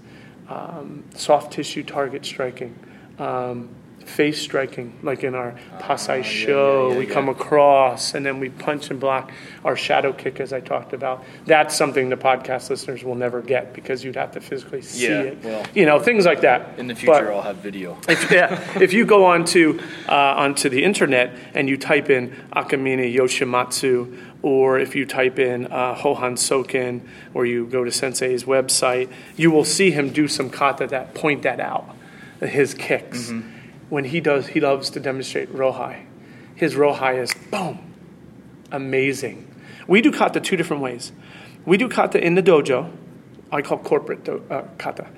um, 0.50 1.04
soft 1.16 1.54
tissue 1.54 1.84
target 1.84 2.26
striking. 2.26 2.78
Um, 3.20 3.70
Face 4.06 4.40
striking, 4.42 4.94
like 5.02 5.24
in 5.24 5.34
our 5.34 5.56
Pasai 5.80 6.10
Ah, 6.10 6.14
yeah, 6.16 6.22
show, 6.24 6.88
yeah, 6.88 6.94
yeah, 6.94 7.00
we 7.00 7.06
come 7.06 7.30
across 7.30 8.14
and 8.14 8.26
then 8.26 8.40
we 8.40 8.50
punch 8.50 8.90
and 8.92 9.00
block 9.00 9.32
our 9.64 9.76
shadow 9.76 10.14
kick, 10.14 10.40
as 10.40 10.52
I 10.54 10.60
talked 10.60 10.94
about. 10.94 11.24
That's 11.46 11.76
something 11.76 12.10
the 12.10 12.18
podcast 12.18 12.70
listeners 12.70 13.04
will 13.04 13.16
never 13.16 13.42
get 13.42 13.74
because 13.74 14.04
you'd 14.04 14.16
have 14.18 14.32
to 14.34 14.42
physically 14.42 14.82
see 14.82 15.08
Yeah, 15.08 15.22
it. 15.22 15.44
well, 15.44 15.66
you 15.74 15.86
know, 15.86 16.00
things 16.00 16.26
like 16.26 16.42
that. 16.42 16.78
In 16.78 16.88
the 16.88 16.94
But- 16.94 17.00
future, 17.00 17.32
I'll 17.34 17.42
have 17.42 17.58
video. 17.58 17.98
if, 18.10 18.30
yeah, 18.30 18.60
if 18.80 18.94
you 18.94 19.06
go 19.06 19.26
onto 19.26 19.80
uh, 20.08 20.14
onto 20.14 20.70
the 20.70 20.84
internet 20.84 21.32
and 21.56 21.68
you 21.70 21.78
type 21.78 22.10
in 22.10 22.30
Akamine 22.56 23.14
Yoshimatsu, 23.16 24.18
or 24.42 24.78
if 24.80 24.96
you 24.96 25.06
type 25.06 25.40
in 25.40 25.68
uh, 25.68 25.96
Hohan 25.96 26.34
Soken, 26.38 27.02
or 27.34 27.46
you 27.46 27.66
go 27.66 27.84
to 27.84 27.92
Sensei's 27.92 28.44
website, 28.44 29.10
you 29.38 29.50
will 29.50 29.64
see 29.66 29.92
him 29.92 30.10
do 30.10 30.28
some 30.28 30.50
kata 30.50 30.88
that 30.88 31.14
point 31.14 31.44
that 31.44 31.60
out, 31.62 31.96
his 32.42 32.74
kicks. 32.74 33.32
When 33.94 34.06
he 34.06 34.22
does, 34.22 34.48
he 34.48 34.60
loves 34.60 34.90
to 34.90 35.00
demonstrate 35.00 35.54
rohai. 35.54 36.06
His 36.56 36.74
rohai 36.74 37.22
is 37.22 37.32
boom, 37.52 37.94
amazing. 38.72 39.48
We 39.88 40.02
do 40.02 40.12
kata 40.12 40.42
two 40.42 40.58
different 40.58 40.82
ways. 40.82 41.12
We 41.64 41.78
do 41.78 41.88
kata 41.88 42.20
in 42.20 42.34
the 42.34 42.42
dojo. 42.42 42.92
I 43.52 43.62
call 43.62 43.78
corporate 43.78 44.24
do, 44.24 44.42
uh, 44.50 44.64
kata. 44.80 45.10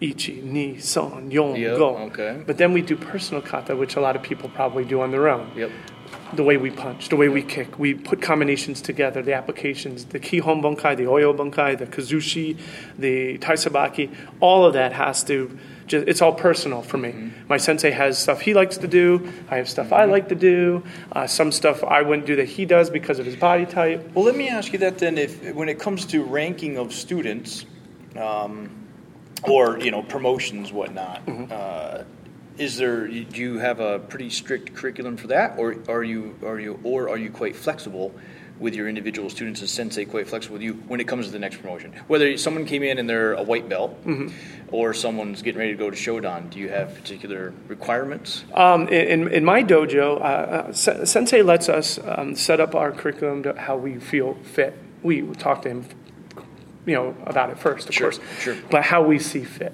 Ichi, 0.00 0.40
ni, 0.42 0.80
son, 0.80 1.30
yon, 1.30 1.54
Yep, 1.54 1.78
go. 1.78 1.96
okay. 2.08 2.42
But 2.44 2.58
then 2.58 2.72
we 2.72 2.82
do 2.82 2.96
personal 2.96 3.40
kata, 3.40 3.76
which 3.76 3.94
a 3.94 4.00
lot 4.00 4.16
of 4.16 4.22
people 4.24 4.48
probably 4.48 4.84
do 4.84 5.00
on 5.00 5.12
their 5.12 5.28
own. 5.28 5.52
Yep. 5.54 5.70
The 6.32 6.42
way 6.42 6.56
we 6.56 6.70
punch, 6.70 7.08
the 7.08 7.16
way 7.16 7.28
we 7.28 7.42
kick. 7.42 7.78
We 7.78 7.94
put 7.94 8.22
combinations 8.22 8.80
together, 8.80 9.22
the 9.22 9.34
applications, 9.34 10.06
the 10.06 10.18
Kihon 10.18 10.62
Bunkai, 10.62 10.96
the 10.96 11.04
Oyo 11.04 11.36
Bunkai, 11.36 11.78
the 11.78 11.86
Kazushi, 11.86 12.58
the 12.98 13.38
Taisabaki, 13.38 14.14
all 14.40 14.64
of 14.64 14.72
that 14.74 14.92
has 14.92 15.22
to 15.24 15.58
just, 15.86 16.08
it's 16.08 16.22
all 16.22 16.32
personal 16.32 16.82
for 16.82 16.96
me. 16.96 17.10
Mm-hmm. 17.10 17.48
My 17.48 17.56
sensei 17.58 17.90
has 17.90 18.18
stuff 18.18 18.40
he 18.40 18.54
likes 18.54 18.78
to 18.78 18.88
do. 18.88 19.32
I 19.50 19.56
have 19.56 19.68
stuff 19.68 19.86
mm-hmm. 19.86 19.94
I 19.94 20.04
like 20.06 20.28
to 20.28 20.34
do. 20.34 20.82
Uh, 21.12 21.26
some 21.26 21.52
stuff 21.52 21.84
I 21.84 22.02
wouldn't 22.02 22.26
do 22.26 22.36
that 22.36 22.48
he 22.48 22.64
does 22.64 22.90
because 22.90 23.18
of 23.18 23.26
his 23.26 23.36
body 23.36 23.66
type. 23.66 24.10
Well, 24.14 24.24
let 24.24 24.36
me 24.36 24.48
ask 24.48 24.72
you 24.72 24.78
that 24.80 24.98
then. 24.98 25.18
If 25.18 25.54
when 25.54 25.68
it 25.68 25.78
comes 25.78 26.06
to 26.06 26.22
ranking 26.22 26.78
of 26.78 26.92
students, 26.92 27.66
um, 28.16 28.70
or 29.42 29.78
you 29.78 29.90
know 29.90 30.02
promotions, 30.02 30.72
whatnot. 30.72 31.26
Mm-hmm. 31.26 31.52
Uh, 31.52 32.04
is 32.58 32.76
there 32.76 33.06
do 33.06 33.40
you 33.40 33.58
have 33.58 33.80
a 33.80 33.98
pretty 33.98 34.30
strict 34.30 34.74
curriculum 34.74 35.16
for 35.16 35.28
that? 35.28 35.58
Or 35.58 35.76
are 35.88 36.04
you 36.04 36.36
are 36.44 36.60
you 36.60 36.78
or 36.82 37.08
are 37.08 37.18
you 37.18 37.30
quite 37.30 37.56
flexible 37.56 38.14
with 38.60 38.74
your 38.76 38.88
individual 38.88 39.28
students 39.28 39.60
as 39.62 39.70
sensei 39.72 40.04
quite 40.04 40.28
flexible 40.28 40.54
with 40.54 40.62
you 40.62 40.74
when 40.86 41.00
it 41.00 41.08
comes 41.08 41.26
to 41.26 41.32
the 41.32 41.38
next 41.38 41.56
promotion? 41.56 41.92
Whether 42.06 42.36
someone 42.38 42.66
came 42.66 42.82
in 42.82 42.98
and 42.98 43.10
they're 43.10 43.34
a 43.34 43.42
white 43.42 43.68
belt 43.68 44.04
mm-hmm. 44.04 44.28
or 44.72 44.94
someone's 44.94 45.42
getting 45.42 45.58
ready 45.58 45.72
to 45.72 45.78
go 45.78 45.90
to 45.90 45.96
shodan 45.96 46.50
do 46.50 46.60
you 46.60 46.68
have 46.68 46.94
particular 46.94 47.52
requirements? 47.66 48.44
Um, 48.54 48.88
in, 48.88 49.28
in 49.28 49.44
my 49.44 49.64
dojo 49.64 50.20
uh, 50.20 50.22
uh, 50.22 50.72
sensei 50.72 51.42
lets 51.42 51.68
us 51.68 51.98
um, 52.04 52.36
set 52.36 52.60
up 52.60 52.74
our 52.74 52.92
curriculum 52.92 53.42
to 53.42 53.54
how 53.54 53.76
we 53.76 53.98
feel 53.98 54.34
fit. 54.34 54.78
We 55.02 55.22
talk 55.22 55.62
to 55.62 55.70
him 55.70 55.86
you 56.86 56.94
know 56.94 57.16
about 57.26 57.50
it 57.50 57.58
first 57.58 57.88
of 57.88 57.94
sure, 57.94 58.12
course. 58.12 58.20
sure. 58.40 58.56
but 58.70 58.82
how 58.82 59.02
we 59.02 59.18
see 59.18 59.42
fit 59.42 59.72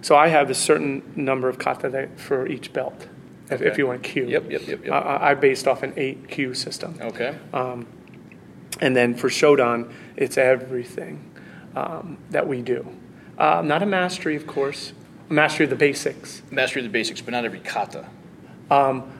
so 0.00 0.16
I 0.16 0.28
have 0.28 0.50
a 0.50 0.54
certain 0.54 1.02
number 1.16 1.48
of 1.48 1.58
kata 1.58 2.08
for 2.16 2.46
each 2.46 2.72
belt, 2.72 3.08
if, 3.46 3.52
okay. 3.52 3.66
if 3.66 3.78
you 3.78 3.86
want 3.86 4.02
kyu. 4.02 4.26
Yep, 4.26 4.50
yep, 4.50 4.66
yep. 4.66 4.84
yep. 4.84 4.92
I, 4.92 5.30
I 5.30 5.34
based 5.34 5.66
off 5.66 5.82
an 5.82 5.92
eight 5.96 6.28
kyu 6.28 6.54
system. 6.54 6.98
Okay. 7.00 7.36
Um, 7.52 7.86
and 8.80 8.94
then 8.94 9.14
for 9.14 9.28
Shodan, 9.28 9.92
it's 10.16 10.38
everything 10.38 11.30
um, 11.74 12.18
that 12.30 12.46
we 12.46 12.62
do. 12.62 12.86
Uh, 13.36 13.62
not 13.64 13.82
a 13.82 13.86
mastery, 13.86 14.36
of 14.36 14.46
course. 14.46 14.92
Mastery 15.28 15.64
of 15.64 15.70
the 15.70 15.76
basics. 15.76 16.42
Mastery 16.50 16.80
of 16.80 16.84
the 16.84 16.92
basics, 16.92 17.20
but 17.20 17.32
not 17.32 17.44
every 17.44 17.60
kata. 17.60 18.06
Um, 18.70 19.10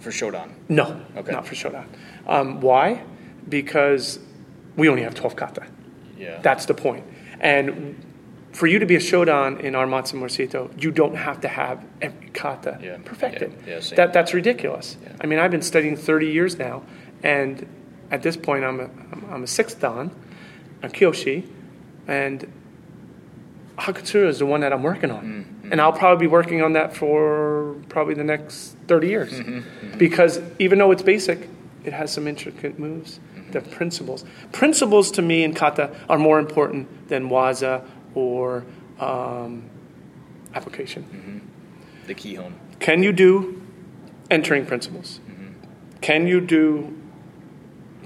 for 0.00 0.10
Shodan. 0.10 0.52
No. 0.68 1.04
Okay. 1.16 1.32
Not 1.32 1.46
for 1.46 1.54
Shodan. 1.54 1.86
Um, 2.26 2.60
why? 2.60 3.04
Because 3.48 4.18
we 4.76 4.88
only 4.88 5.02
have 5.02 5.14
12 5.14 5.36
kata. 5.36 5.66
Yeah. 6.16 6.40
That's 6.40 6.66
the 6.66 6.74
point. 6.74 7.04
And 7.40 8.02
for 8.52 8.66
you 8.66 8.78
to 8.78 8.86
be 8.86 8.96
a 8.96 9.00
shodan 9.00 9.60
in 9.60 9.74
our 9.74 9.86
Matsumura 9.86 10.82
you 10.82 10.90
don't 10.90 11.14
have 11.14 11.40
to 11.42 11.48
have 11.48 11.84
every 12.00 12.30
kata 12.30 12.78
yeah. 12.82 12.98
perfected. 13.04 13.52
Yeah. 13.66 13.80
Yeah, 13.80 13.94
that, 13.96 14.12
that's 14.12 14.34
ridiculous. 14.34 14.96
I 15.20 15.26
mean, 15.26 15.38
I've 15.38 15.50
been 15.50 15.62
studying 15.62 15.96
30 15.96 16.26
years 16.26 16.58
now, 16.58 16.82
and 17.22 17.66
at 18.10 18.22
this 18.22 18.36
point, 18.36 18.64
I'm 18.64 18.80
a, 18.80 18.90
I'm 19.30 19.44
a 19.44 19.46
sixth 19.46 19.80
dan, 19.80 20.10
a 20.82 20.88
kyoshi, 20.88 21.46
and 22.08 22.50
Hakutsuru 23.78 24.26
is 24.26 24.38
the 24.40 24.46
one 24.46 24.60
that 24.60 24.72
I'm 24.72 24.82
working 24.82 25.10
on. 25.10 25.24
Mm-hmm. 25.24 25.72
And 25.72 25.80
I'll 25.80 25.92
probably 25.92 26.26
be 26.26 26.30
working 26.30 26.62
on 26.62 26.72
that 26.74 26.96
for 26.96 27.76
probably 27.88 28.14
the 28.14 28.24
next 28.24 28.76
30 28.88 29.08
years. 29.08 29.32
Mm-hmm. 29.32 29.58
Mm-hmm. 29.58 29.98
Because 29.98 30.40
even 30.58 30.78
though 30.78 30.90
it's 30.90 31.02
basic, 31.02 31.48
it 31.84 31.92
has 31.92 32.12
some 32.12 32.26
intricate 32.26 32.78
moves, 32.78 33.20
mm-hmm. 33.34 33.52
the 33.52 33.60
principles. 33.60 34.24
Principles 34.52 35.10
to 35.12 35.22
me 35.22 35.44
in 35.44 35.54
kata 35.54 35.94
are 36.08 36.18
more 36.18 36.38
important 36.38 37.08
than 37.08 37.30
waza 37.30 37.86
or 38.14 38.64
um, 38.98 39.68
application. 40.54 41.04
Mm-hmm. 41.04 42.06
The 42.06 42.14
kihon. 42.14 42.52
Can 42.78 43.02
you 43.02 43.12
do 43.12 43.62
entering 44.30 44.66
principles? 44.66 45.20
Mm-hmm. 45.28 46.00
Can 46.00 46.26
you 46.26 46.40
do 46.40 46.96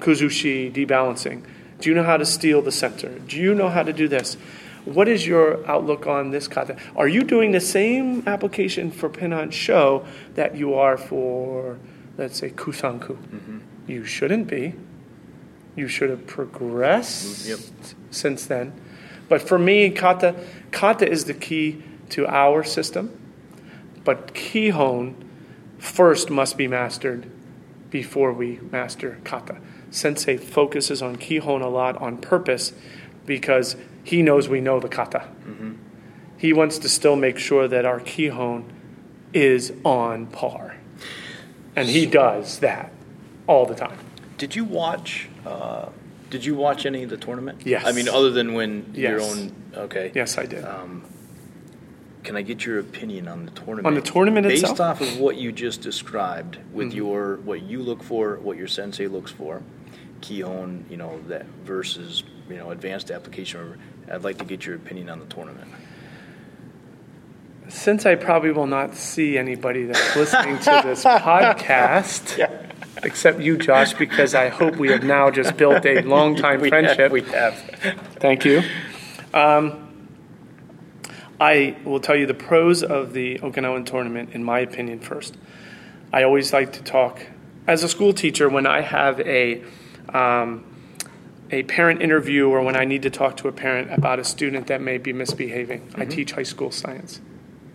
kuzushi, 0.00 0.72
debalancing? 0.72 1.44
Do 1.80 1.90
you 1.90 1.94
know 1.94 2.02
how 2.02 2.16
to 2.16 2.26
steal 2.26 2.62
the 2.62 2.72
center? 2.72 3.18
Do 3.20 3.36
you 3.36 3.54
know 3.54 3.68
how 3.68 3.82
to 3.82 3.92
do 3.92 4.08
this? 4.08 4.36
What 4.84 5.08
is 5.08 5.26
your 5.26 5.66
outlook 5.66 6.06
on 6.06 6.30
this 6.30 6.46
kata? 6.46 6.76
Are 6.94 7.08
you 7.08 7.22
doing 7.22 7.52
the 7.52 7.60
same 7.60 8.22
application 8.26 8.90
for 8.90 9.08
Pinan 9.08 9.50
Show 9.50 10.04
that 10.34 10.56
you 10.56 10.74
are 10.74 10.98
for, 10.98 11.78
let's 12.18 12.38
say, 12.38 12.50
Kusanku? 12.50 13.16
Mm-hmm. 13.16 13.58
You 13.86 14.04
shouldn't 14.04 14.46
be. 14.46 14.74
You 15.74 15.88
should 15.88 16.10
have 16.10 16.26
progressed 16.26 17.46
yep. 17.46 17.58
since 18.10 18.46
then. 18.46 18.72
But 19.28 19.42
for 19.42 19.58
me, 19.58 19.90
kata, 19.90 20.34
kata 20.70 21.08
is 21.08 21.24
the 21.24 21.34
key 21.34 21.82
to 22.10 22.26
our 22.26 22.62
system. 22.62 23.18
But 24.04 24.34
kihon 24.34 25.14
first 25.78 26.30
must 26.30 26.56
be 26.56 26.68
mastered 26.68 27.30
before 27.90 28.32
we 28.32 28.60
master 28.70 29.18
kata. 29.24 29.58
Sensei 29.90 30.36
focuses 30.36 31.00
on 31.00 31.16
kihon 31.16 31.62
a 31.62 31.68
lot 31.68 31.96
on 31.98 32.18
purpose 32.18 32.72
because 33.24 33.76
he 34.02 34.22
knows 34.22 34.48
we 34.48 34.60
know 34.60 34.80
the 34.80 34.88
kata. 34.88 35.28
Mm-hmm. 35.46 35.74
He 36.36 36.52
wants 36.52 36.78
to 36.78 36.88
still 36.88 37.16
make 37.16 37.38
sure 37.38 37.68
that 37.68 37.86
our 37.86 38.00
kihon 38.00 38.64
is 39.32 39.72
on 39.84 40.26
par. 40.26 40.76
And 41.76 41.88
he 41.88 42.06
does 42.06 42.58
that 42.58 42.92
all 43.46 43.66
the 43.66 43.74
time. 43.74 43.98
Did 44.36 44.54
you 44.54 44.64
watch 44.64 45.28
uh, 45.46 45.88
did 46.34 46.44
you 46.44 46.56
watch 46.56 46.84
any 46.84 47.04
of 47.04 47.10
the 47.10 47.16
tournament? 47.16 47.62
Yes. 47.64 47.86
I 47.86 47.92
mean, 47.92 48.08
other 48.08 48.32
than 48.32 48.54
when 48.54 48.90
yes. 48.92 49.08
your 49.08 49.20
own. 49.20 49.52
Okay. 49.84 50.10
Yes, 50.16 50.36
I 50.36 50.46
did. 50.46 50.64
Um, 50.64 51.04
can 52.24 52.36
I 52.36 52.42
get 52.42 52.64
your 52.64 52.80
opinion 52.80 53.28
on 53.28 53.44
the 53.44 53.52
tournament? 53.52 53.86
On 53.86 53.94
the 53.94 54.00
tournament 54.00 54.44
based 54.44 54.64
itself? 54.64 54.80
off 54.80 55.00
of 55.00 55.20
what 55.20 55.36
you 55.36 55.52
just 55.52 55.80
described, 55.80 56.58
with 56.72 56.88
mm-hmm. 56.88 56.96
your 56.96 57.36
what 57.36 57.62
you 57.62 57.84
look 57.84 58.02
for, 58.02 58.40
what 58.40 58.56
your 58.56 58.66
sensei 58.66 59.06
looks 59.06 59.30
for, 59.30 59.62
Kihon, 60.22 60.90
you 60.90 60.96
know 60.96 61.20
that 61.28 61.46
versus 61.62 62.24
you 62.48 62.56
know 62.56 62.72
advanced 62.72 63.12
application. 63.12 63.78
I'd 64.10 64.24
like 64.24 64.38
to 64.38 64.44
get 64.44 64.66
your 64.66 64.74
opinion 64.74 65.10
on 65.10 65.20
the 65.20 65.26
tournament. 65.26 65.70
Since 67.68 68.06
I 68.06 68.16
probably 68.16 68.50
will 68.50 68.66
not 68.66 68.96
see 68.96 69.38
anybody 69.38 69.84
that's 69.84 70.16
listening 70.16 70.58
to 70.58 70.82
this 70.84 71.04
podcast. 71.04 72.38
Yeah 72.38 72.63
except 73.02 73.40
you, 73.40 73.56
Josh, 73.56 73.94
because 73.94 74.34
I 74.34 74.48
hope 74.48 74.76
we 74.76 74.90
have 74.90 75.02
now 75.02 75.30
just 75.30 75.56
built 75.56 75.84
a 75.84 76.02
long 76.02 76.36
time 76.36 76.60
friendship. 76.60 76.98
Have, 76.98 77.12
we 77.12 77.22
have. 77.22 77.54
Thank 78.20 78.44
you. 78.44 78.62
Um, 79.32 79.80
I 81.40 81.76
will 81.84 82.00
tell 82.00 82.16
you 82.16 82.26
the 82.26 82.34
pros 82.34 82.82
of 82.82 83.12
the 83.12 83.38
Okinawan 83.38 83.86
tournament, 83.86 84.30
in 84.32 84.44
my 84.44 84.60
opinion, 84.60 85.00
first. 85.00 85.36
I 86.12 86.22
always 86.22 86.52
like 86.52 86.72
to 86.74 86.82
talk 86.82 87.26
as 87.66 87.82
a 87.82 87.88
school 87.88 88.12
teacher 88.12 88.48
when 88.48 88.66
I 88.66 88.82
have 88.82 89.20
a 89.20 89.62
um, 90.10 90.64
a 91.50 91.62
parent 91.64 92.02
interview 92.02 92.48
or 92.48 92.62
when 92.62 92.76
I 92.76 92.84
need 92.84 93.02
to 93.02 93.10
talk 93.10 93.36
to 93.38 93.48
a 93.48 93.52
parent 93.52 93.92
about 93.92 94.18
a 94.18 94.24
student 94.24 94.66
that 94.68 94.80
may 94.80 94.98
be 94.98 95.12
misbehaving. 95.12 95.80
Mm-hmm. 95.80 96.02
I 96.02 96.04
teach 96.04 96.32
high 96.32 96.44
school 96.44 96.70
science. 96.70 97.20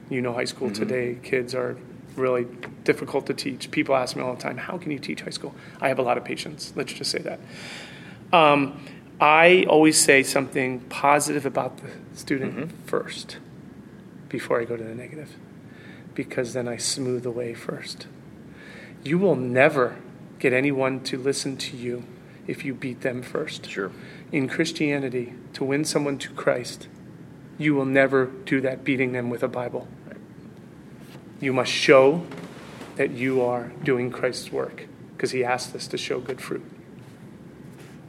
You 0.10 0.22
know, 0.22 0.34
high 0.34 0.46
school 0.46 0.70
mm-hmm. 0.70 0.84
today, 0.84 1.18
kids 1.22 1.54
are 1.54 1.78
really 2.16 2.46
difficult 2.84 3.28
to 3.28 3.34
teach. 3.34 3.72
People 3.72 3.96
ask 3.96 4.16
me 4.16 4.22
all 4.22 4.34
the 4.36 4.42
time, 4.42 4.58
how 4.58 4.78
can 4.78 4.92
you 4.92 5.00
teach 5.00 5.22
high 5.22 5.30
school? 5.30 5.54
I 5.82 5.88
have 5.88 6.00
a 6.00 6.02
lot 6.02 6.18
of 6.18 6.26
patience. 6.26 6.74
Let's 6.76 6.94
just 6.94 7.12
say 7.12 7.20
that. 7.20 7.40
Um, 8.32 8.80
I 9.20 9.66
always 9.68 10.00
say 10.00 10.24
something 10.24 10.82
positive 10.82 11.46
about 11.46 11.78
the 11.78 11.90
student 12.18 12.56
mm-hmm. 12.56 12.86
first 12.86 13.38
before 14.30 14.62
I 14.62 14.66
go 14.66 14.78
to 14.78 14.84
the 14.84 14.96
negative, 14.96 15.36
because 16.14 16.54
then 16.54 16.68
I 16.68 16.78
smooth 16.78 17.24
the 17.24 17.32
way 17.32 17.54
first. 17.54 18.08
You 19.04 19.18
will 19.18 19.36
never 19.36 19.98
get 20.40 20.54
anyone 20.54 21.02
to 21.02 21.18
listen 21.18 21.58
to 21.58 21.76
you 21.76 22.04
if 22.48 22.64
you 22.64 22.74
beat 22.74 23.02
them 23.02 23.22
first. 23.22 23.70
Sure. 23.70 23.92
In 24.32 24.48
Christianity, 24.48 25.34
to 25.54 25.64
win 25.64 25.84
someone 25.84 26.18
to 26.20 26.30
Christ, 26.32 26.88
you 27.58 27.76
will 27.76 27.86
never 27.86 28.26
do 28.26 28.62
that 28.62 28.84
beating 28.84 29.12
them 29.12 29.30
with 29.30 29.44
a 29.44 29.48
Bible. 29.48 29.88
You 31.40 31.54
must 31.54 31.72
show 31.72 32.26
that 32.96 33.12
you 33.12 33.42
are 33.42 33.72
doing 33.84 34.12
Christ's 34.12 34.52
work 34.52 34.88
because 35.16 35.32
he 35.32 35.44
asked 35.44 35.76
us 35.76 35.88
to 35.88 35.98
show 35.98 36.20
good 36.20 36.42
fruit. 36.42 36.64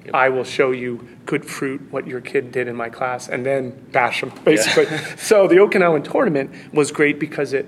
Yep. 0.05 0.15
I 0.15 0.29
will 0.31 0.45
show 0.45 0.71
you 0.71 1.09
good 1.27 1.45
fruit, 1.45 1.81
what 1.91 2.07
your 2.07 2.21
kid 2.21 2.53
did 2.53 2.67
in 2.67 2.75
my 2.75 2.89
class, 2.89 3.29
and 3.29 3.45
then 3.45 3.71
bash 3.93 4.21
them, 4.21 4.33
basically. 4.45 4.85
Yeah. 4.85 5.15
so 5.17 5.47
the 5.47 5.57
Okinawan 5.57 6.11
tournament 6.11 6.51
was 6.73 6.91
great 6.91 7.21
because 7.21 7.53
it 7.53 7.67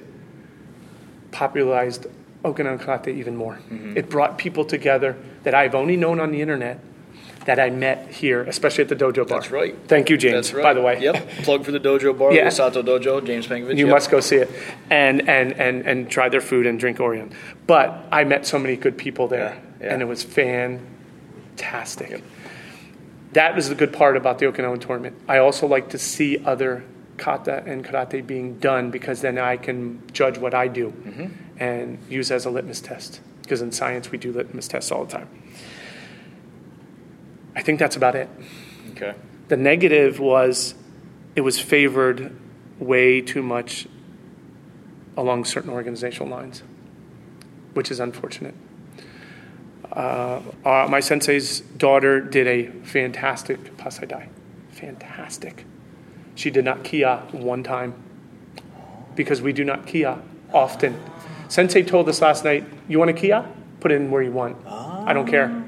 popularized 1.31 2.07
Okinawan 2.45 2.81
karate 2.81 3.09
even 3.09 3.37
more. 3.37 3.55
Mm-hmm. 3.55 3.97
It 3.97 4.09
brought 4.09 4.39
people 4.39 4.65
together 4.65 5.17
that 5.45 5.55
I've 5.55 5.75
only 5.75 5.97
known 5.97 6.19
on 6.19 6.33
the 6.33 6.41
internet 6.41 6.81
that 7.47 7.59
I 7.59 7.71
met 7.71 8.09
here, 8.09 8.43
especially 8.43 8.83
at 8.83 8.89
the 8.89 8.97
dojo 8.97 9.29
bar. 9.29 9.41
That's 9.41 9.51
right. 9.51 9.77
Thank 9.87 10.11
you, 10.11 10.17
James. 10.17 10.35
That's 10.35 10.53
right. 10.53 10.63
By 10.63 10.75
the 10.75 10.83
way. 10.83 11.01
Yep. 11.01 11.29
Plug 11.43 11.65
for 11.65 11.73
the 11.73 11.81
dojo 11.81 12.17
bar, 12.17 12.33
yeah. 12.33 12.49
Sato 12.49 12.83
Dojo, 12.83 13.25
James 13.25 13.47
Pankiewicz. 13.47 13.77
You 13.77 13.87
yep. 13.87 13.95
must 13.95 14.11
go 14.11 14.21
see 14.21 14.37
it, 14.37 14.51
and 14.91 15.29
and 15.29 15.53
and 15.53 15.83
and 15.87 16.11
try 16.11 16.29
their 16.29 16.41
food 16.41 16.67
and 16.67 16.79
drink 16.79 17.01
Orion. 17.01 17.33
But 17.67 18.07
I 18.13 18.25
met 18.25 18.47
so 18.47 18.59
many 18.59 18.77
good 18.77 18.97
people 18.97 19.29
there, 19.29 19.61
yeah. 19.81 19.87
Yeah. 19.87 19.93
and 19.95 20.03
it 20.03 20.07
was 20.07 20.23
fantastic. 20.23 22.11
Yep. 22.11 22.23
That 23.33 23.57
was 23.57 23.69
the 23.69 23.75
good 23.75 23.93
part 23.93 24.17
about 24.17 24.39
the 24.39 24.47
Okinawan 24.47 24.81
tournament. 24.81 25.17
I 25.27 25.39
also 25.39 25.67
like 25.67 25.91
to 25.91 25.99
see 25.99 26.45
other 26.45 26.85
kata 27.17 27.63
and 27.67 27.85
karate 27.85 28.27
being 28.27 28.59
done 28.59 28.91
because 28.91 29.21
then 29.21 29.39
I 29.39 29.57
can 29.57 30.03
judge 30.13 30.39
what 30.39 30.55
I 30.55 30.69
do. 30.69 30.91
Mm-hmm 30.91 31.27
and 31.63 31.99
use 32.09 32.33
as 32.33 32.45
a 32.45 32.51
litmus 32.51 32.81
test. 32.81 33.21
Because 33.43 33.63
in 33.63 33.71
science, 33.71 34.11
we 34.11 34.19
do 34.19 34.33
litmus 34.33 34.67
tests 34.67 34.91
all 34.91 35.05
the 35.05 35.13
time. 35.13 35.29
I 37.55 37.63
think 37.63 37.79
that's 37.79 37.97
about 37.97 38.15
it. 38.15 38.29
Okay. 38.93 39.15
The 39.49 39.57
negative 39.57 40.19
was 40.19 40.75
it 41.35 41.43
was 41.43 41.59
favored 41.59 42.37
way 42.79 43.21
too 43.21 43.43
much 43.43 43.87
along 45.17 45.45
certain 45.45 45.71
organizational 45.71 46.29
lines, 46.29 46.63
which 47.75 47.91
is 47.91 48.01
unfortunate. 48.01 48.55
Uh, 49.91 50.41
uh, 50.65 50.87
my 50.89 51.01
sensei's 51.01 51.61
daughter 51.61 52.21
did 52.21 52.47
a 52.47 52.67
fantastic 52.83 53.77
pasai 53.77 54.09
dai. 54.09 54.29
Fantastic. 54.71 55.67
She 56.35 56.51
did 56.51 56.65
not 56.65 56.83
kia 56.83 57.19
one 57.33 57.63
time 57.63 57.95
because 59.15 59.43
we 59.43 59.53
do 59.53 59.65
not 59.65 59.87
kia 59.87 60.19
often. 60.53 60.99
Sensei 61.49 61.83
told 61.83 62.09
us 62.09 62.23
last 62.23 62.45
night, 62.45 62.65
you 62.89 62.99
want 62.99 63.09
to 63.11 63.13
kia? 63.13 63.47
Put 63.81 63.93
it 63.93 63.97
in 63.97 64.11
where 64.11 64.23
you 64.23 64.33
want. 64.33 64.57
I 64.67 65.13
don't 65.13 65.27
care. 65.27 65.65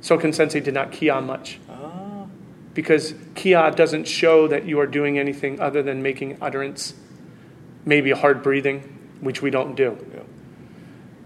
Soken 0.00 0.34
Sensei 0.34 0.60
did 0.60 0.74
not 0.74 0.92
kiai 0.92 1.24
much. 1.24 1.58
Ah. 1.68 2.26
Because 2.74 3.12
kiai 3.34 3.74
doesn't 3.74 4.06
show 4.06 4.48
that 4.48 4.66
you 4.66 4.78
are 4.80 4.86
doing 4.86 5.18
anything 5.18 5.60
other 5.60 5.82
than 5.82 6.02
making 6.02 6.38
utterance, 6.40 6.94
maybe 7.84 8.10
hard 8.10 8.42
breathing, 8.42 8.80
which 9.20 9.42
we 9.42 9.50
don't 9.50 9.74
do. 9.74 9.98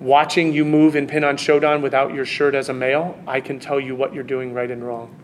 Watching 0.01 0.53
you 0.53 0.65
move 0.65 0.97
in 0.97 1.07
Pinan 1.07 1.37
Shodan 1.37 1.83
without 1.83 2.13
your 2.13 2.25
shirt 2.25 2.55
as 2.55 2.69
a 2.69 2.75
male, 2.75 3.23
I 3.27 3.41
can 3.41 3.61
tell 3.61 3.79
you 3.79 3.95
what 3.95 4.15
you're 4.15 4.25
doing 4.25 4.53
right 4.53 4.71
and 4.71 4.85
wrong. 4.85 5.17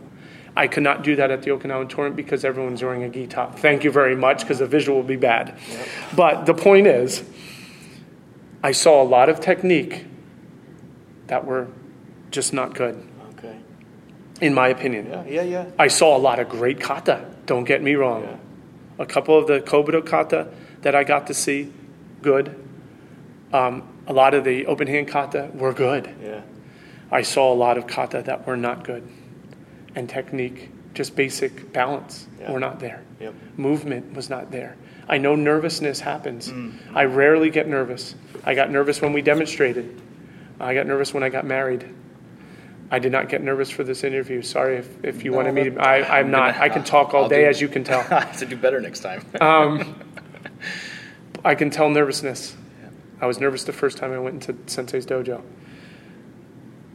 I 0.57 0.67
could 0.67 0.83
not 0.83 1.03
do 1.03 1.17
that 1.17 1.31
at 1.31 1.43
the 1.43 1.51
Okinawan 1.51 1.89
tournament 1.89 2.17
because 2.17 2.45
everyone's 2.45 2.83
wearing 2.83 3.05
a 3.05 3.09
gi 3.09 3.29
top. 3.29 3.59
Thank 3.59 3.85
you 3.85 3.91
very 3.91 4.17
much 4.17 4.41
because 4.41 4.59
the 4.59 4.67
visual 4.67 4.99
will 4.99 5.07
be 5.07 5.17
bad. 5.17 5.57
But 6.15 6.47
the 6.47 6.55
point 6.55 6.87
is, 6.87 7.23
I 8.63 8.73
saw 8.73 9.01
a 9.01 9.05
lot 9.05 9.29
of 9.29 9.41
technique 9.41 10.05
that 11.29 11.45
were 11.45 11.69
just 12.31 12.53
not 12.53 12.75
good. 12.75 13.08
In 14.41 14.55
my 14.55 14.69
opinion. 14.69 15.07
Yeah, 15.09 15.25
yeah, 15.27 15.43
yeah. 15.43 15.67
I 15.79 15.89
saw 15.89 16.17
a 16.17 16.19
lot 16.19 16.39
of 16.39 16.49
great 16.49 16.81
kata. 16.81 17.27
Don't 17.47 17.65
get 17.65 17.83
me 17.83 17.95
wrong. 17.95 18.23
Yeah. 18.23 18.37
A 18.99 19.07
couple 19.07 19.39
of 19.39 19.47
the 19.47 19.61
Kobudo 19.61 20.05
kata 20.05 20.49
that 20.83 20.95
I 20.95 21.05
got 21.05 21.27
to 21.29 21.35
see, 21.35 21.73
good. 22.23 22.55
Um, 23.53 23.83
a 24.07 24.13
lot 24.13 24.35
of 24.35 24.45
the 24.45 24.67
open 24.67 24.87
hand 24.87 25.09
kata 25.09 25.51
were 25.55 25.73
good. 25.73 26.09
Yeah. 26.23 26.43
I 27.11 27.23
saw 27.23 27.53
a 27.53 27.55
lot 27.57 27.79
of 27.79 27.87
kata 27.87 28.23
that 28.27 28.47
were 28.47 28.57
not 28.57 28.85
good. 28.85 29.09
And 29.95 30.09
technique, 30.09 30.71
just 30.95 31.17
basic 31.17 31.73
balance, 31.73 32.27
Yeah. 32.41 32.53
were 32.53 32.61
not 32.61 32.81
there. 32.81 33.03
Yep. 33.21 33.35
Movement 33.57 34.15
was 34.15 34.29
not 34.29 34.51
there. 34.51 34.77
I 35.09 35.17
know 35.19 35.35
nervousness 35.35 36.01
happens. 36.01 36.51
Mm. 36.51 36.75
I 36.95 37.05
rarely 37.05 37.49
get 37.51 37.67
nervous. 37.67 38.15
I 38.45 38.55
got 38.55 38.71
nervous 38.71 39.01
when 39.01 39.13
we 39.15 39.23
demonstrated. 39.23 40.01
I 40.61 40.75
got 40.75 40.87
nervous 40.87 41.15
when 41.15 41.23
I 41.23 41.31
got 41.31 41.47
married. 41.47 41.89
I 42.91 42.99
did 42.99 43.13
not 43.13 43.29
get 43.29 43.43
nervous 43.43 43.69
for 43.71 43.85
this 43.85 44.03
interview. 44.03 44.41
Sorry 44.43 44.79
if, 44.79 45.05
if 45.05 45.25
you 45.25 45.31
No, 45.33 45.37
wanted 45.39 45.55
me 45.55 45.65
to. 45.65 45.77
I, 45.79 45.97
I'm 46.21 46.27
I'm 46.27 46.31
not. 46.31 46.57
I 46.57 46.69
can 46.71 46.85
talk 46.85 47.13
all 47.13 47.25
I'll 47.25 47.29
day, 47.29 47.43
do- 47.43 47.49
as 47.49 47.61
you 47.61 47.69
can 47.69 47.85
tell. 47.85 48.01
I 48.11 48.21
have 48.21 48.39
to 48.39 48.47
do 48.47 48.57
better 48.57 48.81
next 48.81 49.01
time. 49.01 49.25
I 51.45 51.55
can 51.55 51.71
tell 51.71 51.91
nervousness. 51.91 52.57
I 53.21 53.27
was 53.27 53.41
nervous 53.41 53.65
the 53.65 53.73
first 53.73 53.99
time 53.99 54.13
I 54.13 54.19
went 54.19 54.49
into 54.49 54.71
Sensei's 54.71 55.05
dojo. 55.07 55.43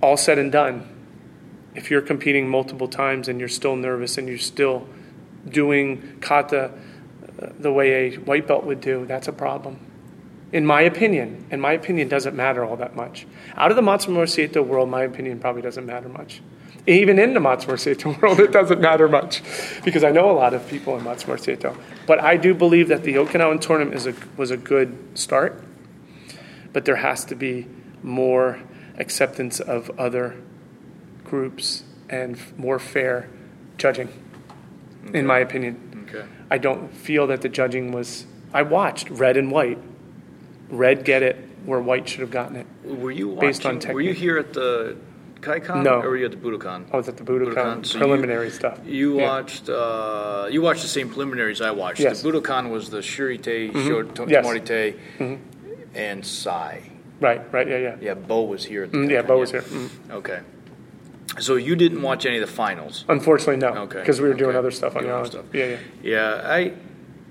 All 0.01 0.17
said 0.17 0.37
and 0.39 0.51
done, 0.51 0.87
if 1.75 1.91
you're 1.91 2.01
competing 2.01 2.49
multiple 2.49 2.87
times 2.87 3.27
and 3.27 3.39
you're 3.39 3.49
still 3.49 3.75
nervous 3.75 4.17
and 4.17 4.27
you're 4.27 4.37
still 4.37 4.87
doing 5.47 6.17
kata 6.21 6.71
uh, 7.41 7.49
the 7.59 7.71
way 7.71 7.93
a 7.93 8.15
white 8.15 8.47
belt 8.47 8.63
would 8.65 8.81
do, 8.81 9.05
that's 9.05 9.27
a 9.27 9.33
problem. 9.33 9.79
In 10.53 10.67
my 10.67 10.81
opinion, 10.81 11.47
and 11.49 11.59
my 11.59 11.73
opinion 11.73 12.07
doesn't 12.07 12.35
matter 12.35 12.63
all 12.63 12.77
that 12.77 12.95
much. 12.95 13.25
Out 13.55 13.71
of 13.71 13.75
the 13.75 13.81
Matsumura 13.81 14.63
world, 14.63 14.87
my 14.87 15.01
opinion 15.01 15.39
probably 15.39 15.63
doesn't 15.63 15.87
matter 15.87 16.07
much. 16.07 16.41
Even 16.85 17.17
in 17.17 17.33
the 17.33 17.39
Matsumura 17.39 18.21
world, 18.21 18.39
it 18.39 18.51
doesn't 18.51 18.79
matter 18.79 19.09
much 19.09 19.41
because 19.83 20.03
I 20.03 20.11
know 20.11 20.29
a 20.29 20.37
lot 20.37 20.53
of 20.53 20.67
people 20.67 20.95
in 20.95 21.03
Matsumura. 21.03 21.75
But 22.05 22.21
I 22.21 22.37
do 22.37 22.53
believe 22.53 22.87
that 22.89 23.01
the 23.01 23.15
Okinawan 23.15 23.61
tournament 23.61 23.95
is 23.95 24.05
a, 24.05 24.13
was 24.37 24.51
a 24.51 24.57
good 24.57 24.95
start, 25.15 25.59
but 26.71 26.85
there 26.85 26.97
has 26.97 27.25
to 27.25 27.35
be 27.35 27.65
more 28.03 28.61
acceptance 28.99 29.59
of 29.59 29.89
other 29.99 30.35
groups 31.23 31.83
and 32.11 32.37
more 32.59 32.77
fair 32.77 33.27
judging, 33.79 34.09
in 35.13 35.25
my 35.25 35.39
opinion. 35.39 36.07
okay. 36.07 36.27
I 36.51 36.59
don't 36.59 36.93
feel 36.93 37.25
that 37.25 37.41
the 37.41 37.49
judging 37.49 37.91
was. 37.91 38.27
I 38.53 38.61
watched 38.61 39.09
red 39.09 39.35
and 39.35 39.49
white. 39.49 39.79
Red 40.73 41.05
get 41.05 41.23
it 41.23 41.37
where 41.65 41.79
white 41.79 42.09
should 42.09 42.21
have 42.21 42.31
gotten 42.31 42.55
it. 42.57 42.67
Were 42.83 43.11
you 43.11 43.29
watching, 43.29 43.47
Based 43.49 43.65
on 43.65 43.79
Were 43.93 44.01
you 44.01 44.13
here 44.13 44.37
at 44.37 44.53
the 44.53 44.97
Kaikan? 45.41 45.83
No. 45.83 46.01
Or 46.01 46.09
were 46.09 46.17
you 46.17 46.25
at 46.25 46.31
the 46.31 46.37
Budokan? 46.37 46.85
I 46.91 46.97
was 46.97 47.07
at 47.07 47.17
the 47.17 47.23
Budokan, 47.23 47.53
Budokan, 47.53 47.85
so 47.85 47.97
you- 47.97 48.03
preliminary 48.03 48.49
stuff. 48.49 48.79
You 48.85 49.19
Yeah. 49.19 49.27
watched. 49.27 49.69
Uh, 49.69 50.47
you 50.49 50.61
watched 50.61 50.81
the 50.81 50.87
same 50.87 51.09
preliminaries 51.09 51.61
I 51.61 51.71
watched. 51.71 51.99
Yes. 51.99 52.21
The 52.21 52.29
Budokan 52.31 52.69
was 52.71 52.89
the 52.89 52.99
Shurite, 52.99 53.71
mm 53.71 54.29
Yes. 54.29 54.45
Tomarite, 54.45 54.95
and 55.95 56.25
Sai. 56.25 56.81
Right, 57.21 57.41
right, 57.53 57.67
yeah, 57.67 57.77
yeah. 57.77 57.95
Yeah, 58.01 58.13
Bo 58.15 58.41
was 58.43 58.65
here. 58.65 58.83
At 58.83 58.91
the 58.91 58.97
Mm, 58.97 59.09
yeah, 59.11 59.21
Bo 59.21 59.39
was 59.39 59.51
here. 59.51 59.61
Mm. 59.61 59.89
Okay. 60.11 60.39
So 61.39 61.55
you 61.55 61.75
didn't 61.75 62.01
watch 62.01 62.25
any 62.25 62.37
of 62.37 62.41
the 62.41 62.53
finals. 62.53 63.05
Unfortunately, 63.07 63.57
no. 63.57 63.69
Okay, 63.83 63.99
Because 63.99 64.19
we 64.19 64.27
were 64.27 64.33
doing 64.33 64.55
other 64.55 64.71
stuff 64.71 64.95
on 64.97 65.03
Doing 65.03 65.25
stuff. 65.25 65.45
Yeah, 65.53 65.65
yeah. 65.65 65.77
Yeah, 66.03 66.41
I 66.43 66.73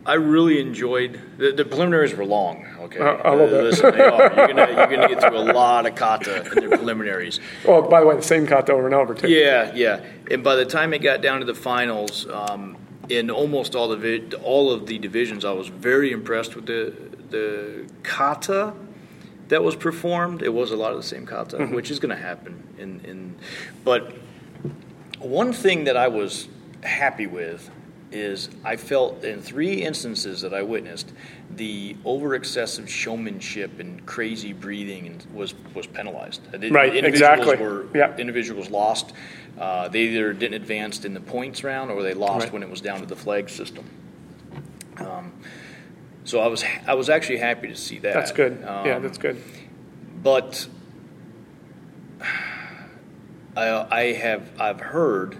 I 0.04 0.14
really 0.14 0.60
enjoyed 0.60 1.20
the, 1.38 1.52
the 1.52 1.64
preliminaries 1.64 2.14
were 2.14 2.24
long. 2.24 2.66
Okay, 2.80 2.98
Uh, 2.98 3.18
a 3.24 3.36
little 3.36 3.46
bit. 3.48 3.64
listen, 3.64 3.94
they 3.94 4.02
are. 4.04 4.20
You're 4.34 4.48
gonna 4.48 4.66
you're 4.68 4.86
gonna 4.88 5.08
get 5.08 5.20
through 5.20 5.38
a 5.38 5.52
lot 5.52 5.86
of 5.86 5.94
kata 5.94 6.38
in 6.56 6.68
the 6.68 6.76
preliminaries. 6.76 7.38
Oh, 7.66 7.82
by 7.82 8.00
the 8.00 8.06
way, 8.06 8.16
the 8.16 8.22
same 8.22 8.46
kata 8.46 8.72
over 8.72 8.86
and 8.86 8.94
over, 8.94 9.14
too. 9.14 9.28
Yeah, 9.28 9.72
yeah. 9.74 10.00
And 10.30 10.42
by 10.42 10.56
the 10.56 10.64
time 10.64 10.92
it 10.92 10.98
got 10.98 11.22
down 11.22 11.38
to 11.40 11.46
the 11.46 11.54
finals, 11.54 12.26
um, 12.28 12.76
in 13.08 13.30
almost 13.30 13.74
all 13.76 13.88
the 13.88 13.96
vi- 13.96 14.36
all 14.42 14.72
of 14.72 14.86
the 14.86 14.98
divisions, 14.98 15.44
I 15.44 15.52
was 15.52 15.68
very 15.68 16.10
impressed 16.12 16.56
with 16.56 16.66
the 16.66 16.92
the 17.30 17.86
kata 18.02 18.72
that 19.48 19.62
was 19.62 19.76
performed. 19.76 20.42
It 20.42 20.52
was 20.52 20.72
a 20.72 20.76
lot 20.76 20.90
of 20.92 20.96
the 20.96 21.02
same 21.02 21.26
kata, 21.26 21.58
Mm-hmm. 21.58 21.74
which 21.74 21.90
is 21.90 21.98
going 22.00 22.14
to 22.16 22.20
happen. 22.22 22.62
In, 22.78 23.00
in 23.04 23.34
but 23.84 24.12
one 25.18 25.52
thing 25.52 25.84
that 25.84 25.96
I 25.96 26.08
was 26.08 26.48
happy 26.82 27.26
with 27.26 27.70
is 28.12 28.48
I 28.64 28.76
felt 28.76 29.24
in 29.24 29.40
three 29.40 29.82
instances 29.82 30.40
that 30.42 30.52
I 30.54 30.62
witnessed 30.62 31.12
the 31.50 31.96
over 32.04 32.34
excessive 32.34 32.88
showmanship 32.90 33.78
and 33.80 34.04
crazy 34.06 34.52
breathing 34.52 35.06
and 35.06 35.26
was 35.34 35.54
was 35.74 35.86
penalized. 35.86 36.42
Right, 36.52 36.94
individuals 36.94 37.04
exactly. 37.04 37.56
Were, 37.56 37.86
Yeah. 37.94 38.16
Individuals 38.16 38.70
lost. 38.70 39.12
Uh, 39.58 39.88
they 39.88 40.00
either 40.02 40.32
didn't 40.32 40.54
advance 40.54 41.04
in 41.04 41.14
the 41.14 41.20
points 41.20 41.62
round 41.62 41.90
or 41.90 42.02
they 42.02 42.14
lost 42.14 42.44
Right. 42.44 42.52
when 42.54 42.62
it 42.62 42.70
was 42.70 42.80
down 42.80 43.00
to 43.00 43.06
the 43.06 43.16
flag 43.16 43.48
system. 43.50 43.84
Um, 44.96 45.32
so 46.24 46.40
I 46.40 46.46
was 46.46 46.64
I 46.86 46.94
was 46.94 47.08
actually 47.10 47.38
happy 47.38 47.68
to 47.68 47.76
see 47.76 47.98
that. 48.00 48.14
That's 48.14 48.32
good. 48.32 48.58
yeah, 48.60 48.96
Um, 48.96 49.02
that's 49.02 49.18
good. 49.18 49.36
but 50.22 50.66
I, 53.56 53.86
I 53.90 54.02
have 54.12 54.48
I've 54.60 54.80
heard 54.80 55.36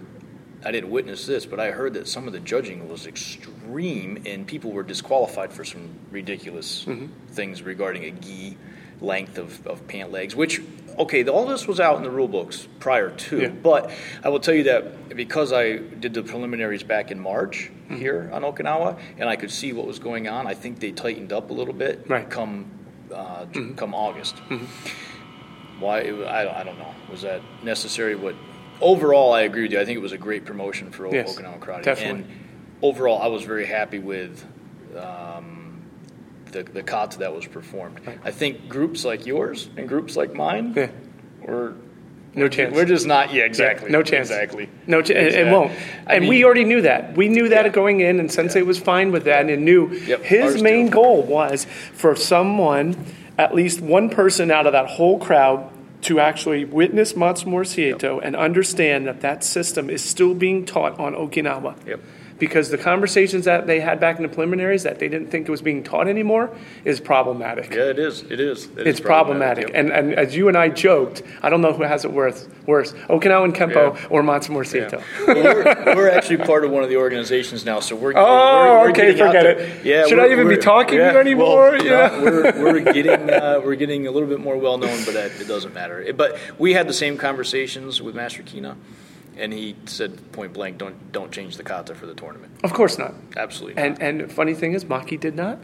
I 0.64 0.70
didn't 0.70 0.90
witness 0.90 1.26
this, 1.26 1.44
but 1.46 1.58
I 1.60 1.70
heard 1.72 1.94
that 1.94 2.06
some 2.08 2.26
of 2.26 2.32
the 2.32 2.40
judging 2.40 2.88
was 2.88 3.06
extreme, 3.06 4.22
and 4.26 4.46
people 4.46 4.70
were 4.72 4.82
disqualified 4.82 5.52
for 5.52 5.64
some 5.64 5.88
ridiculous 6.10 6.84
Mm-hmm. 6.84 7.06
things 7.32 7.62
regarding 7.62 8.04
a 8.04 8.10
gi 8.12 8.56
length 9.00 9.38
of, 9.38 9.66
of 9.66 9.86
pant 9.88 10.12
legs. 10.12 10.36
Which 10.36 10.60
okay, 10.98 11.26
all 11.26 11.46
this 11.46 11.66
was 11.66 11.80
out 11.80 11.96
in 11.96 12.02
the 12.02 12.10
rule 12.10 12.28
books 12.28 12.68
prior 12.78 13.10
to, 13.10 13.40
Yeah. 13.40 13.48
but 13.48 13.90
I 14.22 14.28
will 14.28 14.40
tell 14.40 14.54
you 14.54 14.64
that 14.64 15.16
because 15.16 15.52
I 15.52 15.78
did 15.78 16.12
the 16.14 16.22
preliminaries 16.22 16.82
back 16.82 17.10
in 17.10 17.18
March 17.20 17.70
Mm-hmm. 17.84 17.96
here 17.96 18.30
on 18.32 18.42
Okinawa, 18.42 18.98
and 19.18 19.28
I 19.28 19.36
could 19.36 19.50
see 19.50 19.72
what 19.72 19.86
was 19.86 19.98
going 19.98 20.26
on. 20.28 20.46
I 20.46 20.54
think 20.54 20.78
they 20.80 20.92
tightened 20.92 21.32
up 21.32 21.50
a 21.50 21.52
little 21.52 21.74
bit 21.74 22.04
Right. 22.08 22.28
come 22.30 22.70
uh, 23.12 23.44
Mm-hmm. 23.46 23.74
come 23.74 23.94
August. 23.94 24.36
Why? 25.78 26.00
It, 26.00 26.12
wa- 26.16 26.26
I, 26.30 26.44
don't- 26.44 26.54
I 26.56 26.62
don't 26.64 26.78
know. 26.78 26.94
Was 27.10 27.22
that 27.22 27.40
necessary? 27.62 28.14
What? 28.14 28.34
Overall, 28.80 29.32
I 29.32 29.42
agree 29.42 29.62
with 29.62 29.72
you. 29.72 29.80
I 29.80 29.84
think 29.84 29.96
it 29.96 30.02
was 30.02 30.12
a 30.12 30.18
great 30.18 30.44
promotion 30.44 30.90
for 30.90 31.12
Yes, 31.12 31.36
Okinawa 31.38 31.58
Karate. 31.60 31.82
definitely. 31.82 32.22
And 32.22 32.30
overall, 32.82 33.20
I 33.22 33.26
was 33.28 33.42
very 33.44 33.66
happy 33.66 33.98
with 33.98 34.44
um, 34.98 35.82
the 36.50 36.62
the 36.64 36.82
kata 36.82 37.18
that 37.20 37.34
was 37.34 37.46
performed. 37.46 38.00
I 38.24 38.30
think 38.30 38.68
groups 38.68 39.04
like 39.04 39.26
yours 39.26 39.68
and 39.76 39.88
groups 39.88 40.16
like 40.16 40.34
mine 40.34 40.72
Yeah. 40.76 40.88
were 41.40 41.74
No 42.34 42.48
chance. 42.48 42.74
we're 42.74 42.84
just 42.84 43.06
not. 43.06 43.32
Yeah, 43.32 43.44
exactly. 43.44 43.90
No 43.90 44.02
chance. 44.02 44.30
Exactly. 44.30 44.68
No, 44.86 45.00
ch- 45.02 45.10
it- 45.10 45.34
it 45.34 45.46
won't. 45.52 45.72
I 46.06 46.16
And 46.16 46.28
we 46.28 46.44
already 46.44 46.64
knew 46.64 46.82
that. 46.82 47.16
We 47.16 47.28
knew 47.28 47.48
that 47.50 47.66
Yeah. 47.66 47.70
going 47.72 48.00
in, 48.00 48.18
and 48.20 48.30
Sensei 48.32 48.62
was 48.62 48.78
fine 48.78 49.12
with 49.12 49.24
that, 49.24 49.48
and 49.48 49.64
knew 49.64 49.90
Yep, 49.92 50.22
his 50.24 50.62
main 50.62 50.86
too. 50.86 50.94
goal 50.94 51.22
was 51.22 51.66
for 51.92 52.16
someone, 52.16 52.96
at 53.38 53.54
least 53.54 53.80
one 53.80 54.08
person 54.10 54.50
out 54.50 54.66
of 54.66 54.72
that 54.72 54.86
whole 54.86 55.18
crowd, 55.18 55.68
to 56.02 56.20
actually 56.20 56.64
witness 56.64 57.12
Matsumura 57.14 57.64
Seito 57.64 58.20
and 58.22 58.36
understand 58.36 59.06
that 59.06 59.20
that 59.20 59.44
system 59.44 59.88
is 59.88 60.02
still 60.02 60.34
being 60.34 60.66
taught 60.66 60.98
on 60.98 61.14
Okinawa. 61.14 61.74
Yep. 61.86 62.00
Because 62.38 62.70
the 62.70 62.78
conversations 62.78 63.44
that 63.44 63.66
they 63.66 63.80
had 63.80 64.00
back 64.00 64.16
in 64.16 64.22
the 64.22 64.28
preliminaries 64.28 64.82
that 64.82 64.98
they 64.98 65.08
didn't 65.08 65.28
think 65.28 65.48
it 65.48 65.50
was 65.50 65.62
being 65.62 65.82
taught 65.82 66.08
anymore 66.08 66.50
is 66.84 67.00
problematic. 67.00 67.72
Yeah, 67.74 67.90
it 67.90 67.98
is. 67.98 68.22
It 68.22 68.40
is. 68.40 68.66
It 68.76 68.86
It's 68.86 68.98
is 68.98 69.00
problematic. 69.00 69.68
yep. 69.68 69.76
And, 69.76 69.90
and 69.92 70.14
as 70.14 70.34
you 70.34 70.48
and 70.48 70.56
I 70.56 70.68
joked, 70.68 71.22
I 71.42 71.50
don't 71.50 71.60
know 71.60 71.72
who 71.72 71.82
has 71.84 72.04
it 72.04 72.12
worse, 72.12 72.46
worse 72.66 72.92
Okinawan 73.08 73.52
Kempo 73.54 73.94
Yeah. 73.94 74.06
or 74.10 74.22
Matsumura 74.22 74.64
Seito. 74.66 75.02
Well, 75.26 75.42
we're, 75.54 75.94
we're 75.96 76.10
actually 76.10 76.38
part 76.38 76.64
of 76.64 76.70
one 76.70 76.82
of 76.82 76.88
the 76.88 76.96
organizations 76.96 77.64
now, 77.64 77.80
so 77.80 77.94
we're. 77.96 78.12
Oh, 78.16 78.22
we're, 78.24 78.84
we're 78.84 78.90
okay, 78.90 79.12
forget 79.12 79.46
it. 79.46 79.84
Yeah, 79.84 80.06
Should 80.06 80.18
I 80.18 80.30
even 80.32 80.48
be 80.48 80.56
talking 80.56 80.98
to 80.98 81.04
you 81.04 81.10
yeah, 81.12 81.16
anymore? 81.18 81.70
Well, 81.72 81.84
Yeah. 81.84 82.08
no, 82.08 82.22
we're, 82.22 82.62
we're 82.82 82.92
getting 82.92 83.30
uh, 83.30 83.60
we're 83.64 83.74
getting 83.76 84.06
a 84.06 84.10
little 84.10 84.28
bit 84.28 84.40
more 84.40 84.56
well 84.56 84.78
known, 84.78 85.04
but 85.04 85.14
that, 85.14 85.32
it 85.40 85.46
doesn't 85.48 85.74
matter. 85.74 86.00
It- 86.00 86.16
But 86.16 86.38
we 86.58 86.72
had 86.72 86.86
the 86.88 86.92
same 86.92 87.16
conversations 87.18 88.00
with 88.02 88.14
Master 88.14 88.42
Kina, 88.42 88.76
and 89.36 89.52
he 89.52 89.76
said 89.86 90.32
point 90.32 90.52
blank, 90.52 90.78
"Don't 90.78 91.12
don't 91.12 91.32
change 91.32 91.56
the 91.56 91.62
kata 91.62 91.94
for 91.94 92.06
the 92.06 92.14
tournament." 92.14 92.52
Of 92.62 92.72
course 92.72 92.98
not. 92.98 93.14
Absolutely. 93.36 93.82
And 93.82 94.00
and 94.02 94.30
funny 94.30 94.54
thing 94.54 94.72
is, 94.74 94.84
Maki 94.84 95.18
did 95.18 95.36
not. 95.36 95.58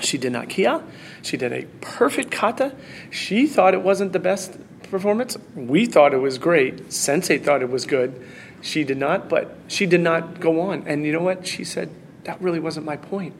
She 0.00 0.18
did 0.18 0.32
not 0.32 0.48
kiai. 0.48 0.82
She 1.22 1.36
did 1.36 1.52
a 1.52 1.64
perfect 1.80 2.30
kata. 2.30 2.74
She 3.10 3.46
thought 3.46 3.74
it 3.74 3.82
wasn't 3.82 4.12
the 4.12 4.18
best 4.18 4.56
performance. 4.90 5.36
We 5.54 5.86
thought 5.86 6.14
it 6.14 6.18
was 6.18 6.38
great. 6.38 6.92
Sensei 6.92 7.38
thought 7.38 7.62
it 7.62 7.70
was 7.70 7.86
good. 7.86 8.24
She 8.60 8.84
did 8.84 8.98
not, 8.98 9.28
but 9.28 9.56
she 9.68 9.86
did 9.86 10.00
not 10.00 10.40
go 10.40 10.60
on. 10.60 10.84
And 10.86 11.04
you 11.04 11.12
know 11.12 11.22
what? 11.22 11.46
She 11.46 11.64
said 11.64 11.90
that 12.24 12.40
really 12.40 12.60
wasn't 12.60 12.86
my 12.86 12.96
point. 12.96 13.34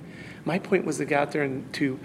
My 0.45 0.59
point 0.59 0.85
was 0.85 0.99
to 0.99 1.05
get 1.05 1.21
out 1.21 1.33
there 1.33 1.43
and 1.43 1.73
to 1.75 2.01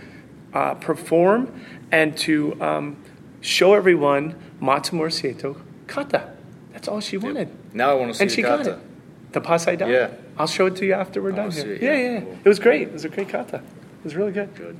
uh, 0.53 0.75
perform 0.75 1.61
and 1.91 2.15
to 2.17 2.61
um, 2.61 2.97
show 3.41 3.73
everyone 3.73 4.35
Matsumura 4.61 5.11
Seito 5.11 5.59
kata. 5.87 6.36
That's 6.77 6.87
all 6.87 7.01
she 7.01 7.17
wanted. 7.17 7.49
now 7.73 7.89
I 7.89 7.93
want 7.95 8.11
to 8.11 8.13
see 8.13 8.21
And 8.21 8.29
the 8.29 8.35
she 8.35 8.43
kata. 8.43 8.63
got 8.63 8.73
it. 8.73 9.33
The 9.33 9.41
Pasai 9.41 9.79
Yeah. 9.79 10.11
I'll 10.37 10.45
show 10.45 10.67
it 10.67 10.75
to 10.75 10.85
you 10.85 10.93
after 10.93 11.23
we're 11.23 11.33
I 11.33 11.35
done 11.35 11.49
here. 11.49 11.73
it, 11.73 11.81
yeah, 11.81 11.93
yeah. 11.93 12.11
yeah. 12.11 12.19
Cool. 12.21 12.37
It 12.43 12.47
was 12.49 12.59
great. 12.59 12.81
It 12.89 12.93
was 12.93 13.03
a 13.03 13.09
great 13.09 13.29
kata. 13.29 13.55
It 13.55 14.03
was 14.03 14.15
really 14.15 14.31
good. 14.31 14.53
Good. 14.53 14.77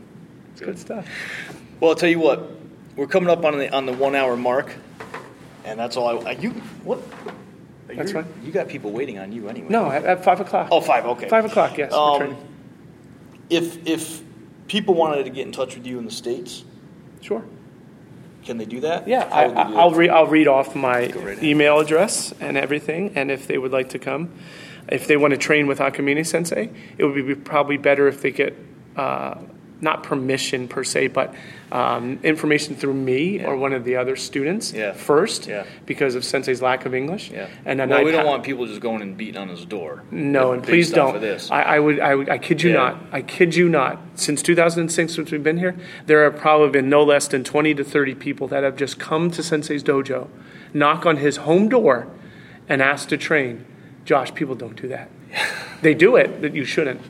It's 0.52 0.62
good 0.62 0.78
stuff. 0.78 1.08
Well, 1.80 1.90
I'll 1.90 1.96
tell 1.96 2.08
you 2.10 2.20
what. 2.20 2.52
We're 2.96 3.08
coming 3.08 3.32
up 3.32 3.44
on 3.46 3.58
the 3.58 3.74
on 3.76 3.88
the 3.88 3.94
one 3.94 4.14
hour 4.14 4.38
mark, 4.38 4.76
and 5.66 5.80
that's 5.80 5.98
all 5.98 6.28
I. 6.28 6.34
You 6.34 6.52
what? 6.84 7.00
That's 7.88 8.12
fine. 8.12 8.26
You 8.44 8.52
got 8.52 8.68
people 8.68 8.92
waiting 8.92 9.18
on 9.18 9.32
you 9.32 9.50
anyway. 9.50 9.70
No, 9.70 9.90
at, 9.90 10.04
at 10.06 10.24
five 10.24 10.40
o'clock. 10.40 10.68
Oh, 10.72 10.82
five. 10.82 11.04
Okay. 11.06 11.28
Five 11.28 11.46
o'clock. 11.46 11.80
Yes. 11.80 11.92
Um, 11.94 12.38
if 13.50 13.88
if 13.88 14.22
people 14.68 14.94
wanted 14.94 15.24
to 15.24 15.32
get 15.32 15.48
in 15.48 15.52
touch 15.52 15.74
with 15.76 15.88
you 15.88 15.98
in 15.98 16.06
the 16.06 16.12
states, 16.12 16.64
Sure. 17.22 17.44
Can 18.48 18.58
they 18.58 18.66
do 18.66 18.80
that? 18.80 19.08
Yeah, 19.08 19.30
How 19.30 19.36
I, 19.36 19.44
I, 19.44 19.68
do 19.68 19.78
I'll 19.78 19.92
read. 19.92 20.10
I'll 20.10 20.26
read 20.26 20.48
off 20.48 20.74
my 20.74 21.08
right 21.12 21.44
email 21.44 21.80
address 21.80 22.34
and 22.40 22.58
everything, 22.58 23.12
and 23.16 23.30
if 23.30 23.46
they 23.46 23.58
would 23.58 23.74
like 23.74 23.90
to 23.90 24.00
come, 24.00 24.32
if 24.88 25.06
they 25.06 25.18
want 25.18 25.32
to 25.32 25.38
train 25.38 25.68
with 25.68 25.80
Akamine 25.80 26.26
Sensei, 26.26 26.70
it 26.98 27.04
would 27.04 27.14
be 27.14 27.36
probably 27.36 27.78
better 27.78 28.08
if 28.08 28.22
they 28.22 28.32
get 28.32 28.58
uh, 28.96 29.36
not 29.82 30.04
permission 30.04 30.68
per 30.68 30.84
se, 30.84 31.08
but 31.08 31.34
um, 31.72 32.20
information 32.24 32.76
through 32.76 32.94
me 32.94 33.44
or 33.46 33.56
one 33.58 33.74
of 33.74 33.84
the 33.84 33.96
other 33.98 34.16
students 34.16 34.72
Yeah. 34.74 34.94
first, 34.94 35.48
Yeah. 35.48 35.66
because 35.86 36.16
of 36.16 36.24
Sensei's 36.24 36.62
lack 36.62 36.86
of 36.86 36.96
English. 36.96 37.30
Yeah. 37.32 37.48
and 37.66 37.80
then 37.80 37.90
well, 37.90 38.04
we 38.04 38.12
don't 38.12 38.22
ha- 38.26 38.32
want 38.32 38.44
people 38.44 38.66
just 38.66 38.80
going 38.82 39.02
and 39.02 39.16
beating 39.18 39.38
on 39.38 39.50
his 39.50 39.66
door. 39.66 40.04
No, 40.10 40.54
and 40.54 40.64
please 40.64 40.92
don't. 40.92 41.20
This. 41.22 41.52
I, 41.52 41.62
I 41.62 41.80
would, 41.80 42.00
I 42.00 42.16
would, 42.16 42.30
I 42.30 42.38
kid 42.38 42.64
you 42.64 42.70
Yeah. 42.72 42.78
not. 42.78 43.04
I 43.12 43.22
kid 43.22 43.56
you 43.56 43.68
not. 43.70 44.00
Since 44.16 44.42
2006, 44.42 45.14
since 45.14 45.32
we've 45.32 45.44
been 45.44 45.58
here, 45.58 45.76
there 46.06 46.24
have 46.24 46.38
probably 46.40 46.70
been 46.70 46.90
no 46.90 47.04
less 47.04 47.28
than 47.28 47.44
20 47.44 47.74
to 47.76 47.84
30 47.84 48.16
people 48.16 48.48
that 48.48 48.64
have 48.64 48.76
just 48.78 48.98
come 49.00 49.30
to 49.32 49.44
Sensei's 49.44 49.84
dojo, 49.84 50.28
knock 50.74 51.06
on 51.06 51.18
his 51.18 51.38
home 51.38 51.70
door, 51.70 52.08
and 52.70 52.82
ask 52.82 53.10
to 53.10 53.18
train. 53.18 53.66
Josh, 54.06 54.34
people 54.34 54.56
don't 54.56 54.82
do 54.82 54.88
that. 54.88 55.10
they 55.82 55.94
do 55.94 56.16
it, 56.16 56.42
but 56.42 56.56
you 56.56 56.64
shouldn't. 56.66 57.02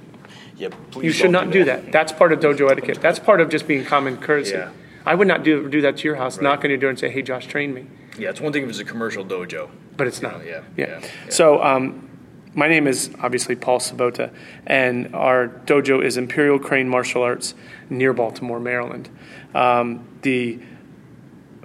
Yeah, 0.58 0.70
please 0.92 1.06
You 1.06 1.12
should 1.12 1.32
not 1.32 1.52
do 1.52 1.64
that. 1.66 1.92
That's 1.92 2.12
part 2.12 2.34
of 2.34 2.40
dojo 2.40 2.70
etiquette. 2.72 3.00
That's 3.02 3.20
part 3.20 3.42
of 3.42 3.50
just 3.50 3.68
being 3.68 3.86
common 3.86 4.18
courtesy. 4.18 4.56
Yeah. 4.56 4.72
I 5.06 5.16
would 5.16 5.28
not 5.28 5.44
do 5.44 5.70
do 5.70 5.82
that 5.82 5.98
to 5.98 6.04
your 6.04 6.16
house. 6.16 6.38
Right. 6.38 6.44
Knock 6.44 6.64
on 6.64 6.70
your 6.70 6.80
door 6.80 6.90
and 6.90 7.00
say, 7.00 7.10
"Hey, 7.10 7.22
Josh, 7.22 7.48
train 7.48 7.74
me." 7.74 7.86
Yeah, 8.18 8.30
it's 8.30 8.42
one 8.42 8.52
thing 8.52 8.64
if 8.64 8.70
it's 8.70 8.80
a 8.80 8.84
commercial 8.86 9.24
dojo. 9.24 9.70
but 9.96 10.08
it's 10.08 10.22
not. 10.22 10.46
yeah, 10.46 10.64
yeah. 10.76 10.86
yeah, 10.88 11.00
yeah. 11.02 11.10
So, 11.30 11.64
um, 11.64 12.10
my 12.54 12.68
name 12.68 12.88
is 12.88 13.12
obviously 13.22 13.56
Paul 13.56 13.80
Sabota, 13.80 14.32
and 14.66 15.14
our 15.16 15.48
dojo 15.48 16.04
is 16.04 16.18
Imperial 16.18 16.60
Crane 16.60 16.90
Martial 16.90 17.22
Arts 17.22 17.54
near 17.90 18.14
Baltimore, 18.14 18.60
Maryland. 18.60 19.10
Um, 19.54 20.06
the 20.24 20.60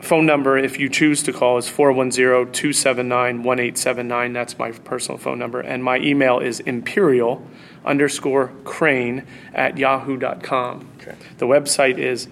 phone 0.03 0.27
number, 0.27 0.59
if 0.59 0.79
you 0.79 0.91
choose 0.91 1.23
to 1.23 1.33
call, 1.33 1.57
is 1.59 1.69
410 1.69 2.53
279 2.53 3.43
1879. 3.43 4.33
That's 4.33 4.59
my 4.59 4.73
personal 4.73 5.17
phone 5.17 5.39
number. 5.39 5.61
And 5.61 5.83
my 5.83 5.99
email 5.99 6.41
is 6.41 6.61
imperial 6.61 7.47
underscore 7.85 8.53
crane 8.65 9.25
at 9.55 9.79
yahoo.com. 9.79 10.91
Okay. 11.01 11.15
The 11.39 11.47
website 11.47 11.97
is 11.99 12.29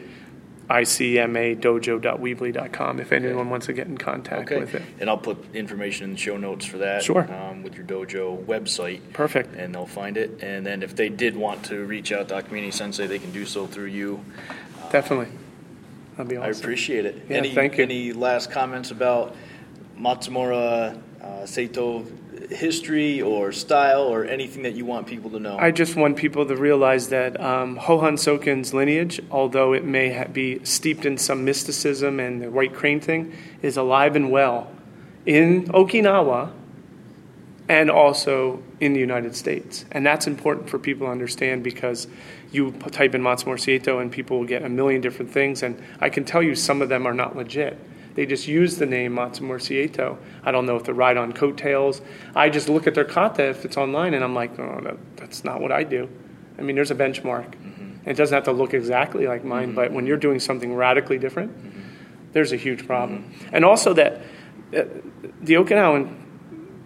icmadojo.weebly.com 0.70 3.00
if 3.00 3.12
anyone 3.12 3.50
wants 3.50 3.66
to 3.68 3.74
get 3.74 3.88
in 3.88 3.98
contact 3.98 4.52
Okay. 4.52 4.60
with 4.60 4.76
it. 4.76 4.82
And 5.00 5.10
I'll 5.10 5.18
put 5.18 5.54
information 5.56 6.06
in 6.06 6.12
the 6.14 6.18
show 6.18 6.38
notes 6.38 6.66
for 6.66 6.78
that. 6.80 7.04
Sure. 7.04 7.32
Um, 7.32 7.64
with 7.64 7.76
your 7.76 7.86
dojo 7.86 8.44
website. 8.46 9.02
Perfect. 9.14 9.56
And 9.56 9.74
they'll 9.76 9.86
find 9.86 10.18
it. 10.18 10.40
And 10.42 10.66
then 10.66 10.82
if 10.84 10.96
they 10.96 11.10
did 11.10 11.36
want 11.36 11.64
to 11.66 11.86
reach 11.86 12.12
out 12.12 12.30
to 12.30 12.42
Akamine 12.42 12.74
Sensei, 12.74 13.06
they 13.08 13.20
can 13.20 13.32
do 13.32 13.46
so 13.46 13.68
through 13.68 13.86
you. 13.88 14.24
Definitely. 14.92 15.28
That'd 16.18 16.30
be 16.30 16.38
awesome. 16.38 16.54
I 16.54 16.58
appreciate 16.58 17.06
it. 17.06 17.26
Yeah, 17.30 17.38
any, 17.38 17.54
thank 17.54 17.78
you. 17.78 17.84
Any 17.84 18.14
last 18.14 18.50
comments 18.50 18.90
about 18.92 19.36
Matsumura 20.00 20.98
uh, 21.22 21.26
Seito 21.44 22.06
history 22.50 23.22
or 23.22 23.52
style 23.52 24.04
or 24.04 24.26
anything 24.26 24.64
that 24.64 24.74
you 24.74 24.86
want 24.86 25.08
people 25.08 25.30
to 25.32 25.40
know? 25.40 25.58
I 25.58 25.72
just 25.72 25.96
want 25.96 26.18
people 26.18 26.46
to 26.46 26.56
realize 26.56 27.10
that 27.10 27.40
um, 27.40 27.78
Hohan 27.78 28.74
lineage, 28.74 29.22
although 29.32 29.74
it 29.74 29.84
may 29.84 30.14
ha- 30.14 30.26
be 30.26 30.64
steeped 30.64 31.06
in 31.06 31.18
some 31.18 31.46
mysticism 31.46 32.20
and 32.20 32.42
the 32.42 32.52
white 32.52 32.74
crane 32.74 33.00
thing, 33.00 33.34
is 33.62 33.78
alive 33.78 34.16
and 34.16 34.32
well 34.32 34.72
in 35.26 35.66
Okinawa 35.66 36.52
and 37.68 37.90
also 37.90 38.62
in 38.80 38.94
the 38.94 39.00
United 39.00 39.36
States. 39.36 39.86
And 39.92 40.06
that's 40.06 40.28
important 40.28 40.70
for 40.70 40.78
people 40.78 41.08
to 41.08 41.12
understand 41.12 41.64
because 41.64 42.08
you 42.52 42.72
type 42.92 43.16
in 43.16 43.22
Matsumura 43.22 43.58
Seito 43.58 44.02
and 44.02 44.12
people 44.12 44.40
will 44.40 44.46
get 44.46 44.64
a 44.64 44.70
million 44.70 45.02
different 45.02 45.32
things. 45.32 45.64
And 45.64 45.82
I 46.00 46.10
can 46.10 46.26
tell 46.26 46.44
you 46.44 46.56
some 46.56 46.82
of 46.82 46.90
them 46.90 47.08
are 47.08 47.14
not 47.14 47.36
legit. 47.36 47.80
They 48.16 48.26
just 48.26 48.48
use 48.48 48.78
the 48.78 48.86
name 48.86 49.16
Matsumura 49.16 49.60
Seito. 49.60 50.18
I 50.44 50.52
don't 50.52 50.66
know 50.66 50.78
if 50.78 50.86
they're 50.86 50.96
right 50.96 51.16
on 51.16 51.34
coattails. 51.34 52.02
I 52.34 52.50
just 52.50 52.70
look 52.70 52.88
at 52.88 52.96
their 52.96 53.06
kata 53.06 53.50
if 53.50 53.66
it's 53.66 53.78
online 53.78 54.14
and 54.14 54.24
I'm 54.24 54.34
like, 54.34 54.58
oh, 54.58 54.80
that, 54.84 54.98
that's 55.18 55.44
not 55.44 55.62
what 55.62 55.72
I 55.72 55.84
do. 55.84 56.10
I 56.58 56.62
mean, 56.62 56.76
there's 56.76 56.92
a 56.92 56.96
benchmark. 56.96 57.52
Mm-hmm. 57.56 58.10
It 58.10 58.16
doesn't 58.16 58.34
have 58.34 58.46
to 58.46 58.54
look 58.54 58.74
exactly 58.74 59.28
like 59.28 59.44
mine, 59.44 59.68
mm-hmm. 59.68 59.76
but 59.76 59.92
when 59.92 60.08
you're 60.08 60.18
doing 60.18 60.40
something 60.40 60.74
radically 60.74 61.18
different, 61.18 61.52
mm-hmm. 61.58 61.82
there's 62.32 62.54
a 62.54 62.58
huge 62.58 62.88
problem. 62.88 63.34
And 63.52 63.66
also 63.66 63.94
that 63.94 64.22
uh, 64.76 64.84
the 65.42 65.56
Okinawan 65.56 66.22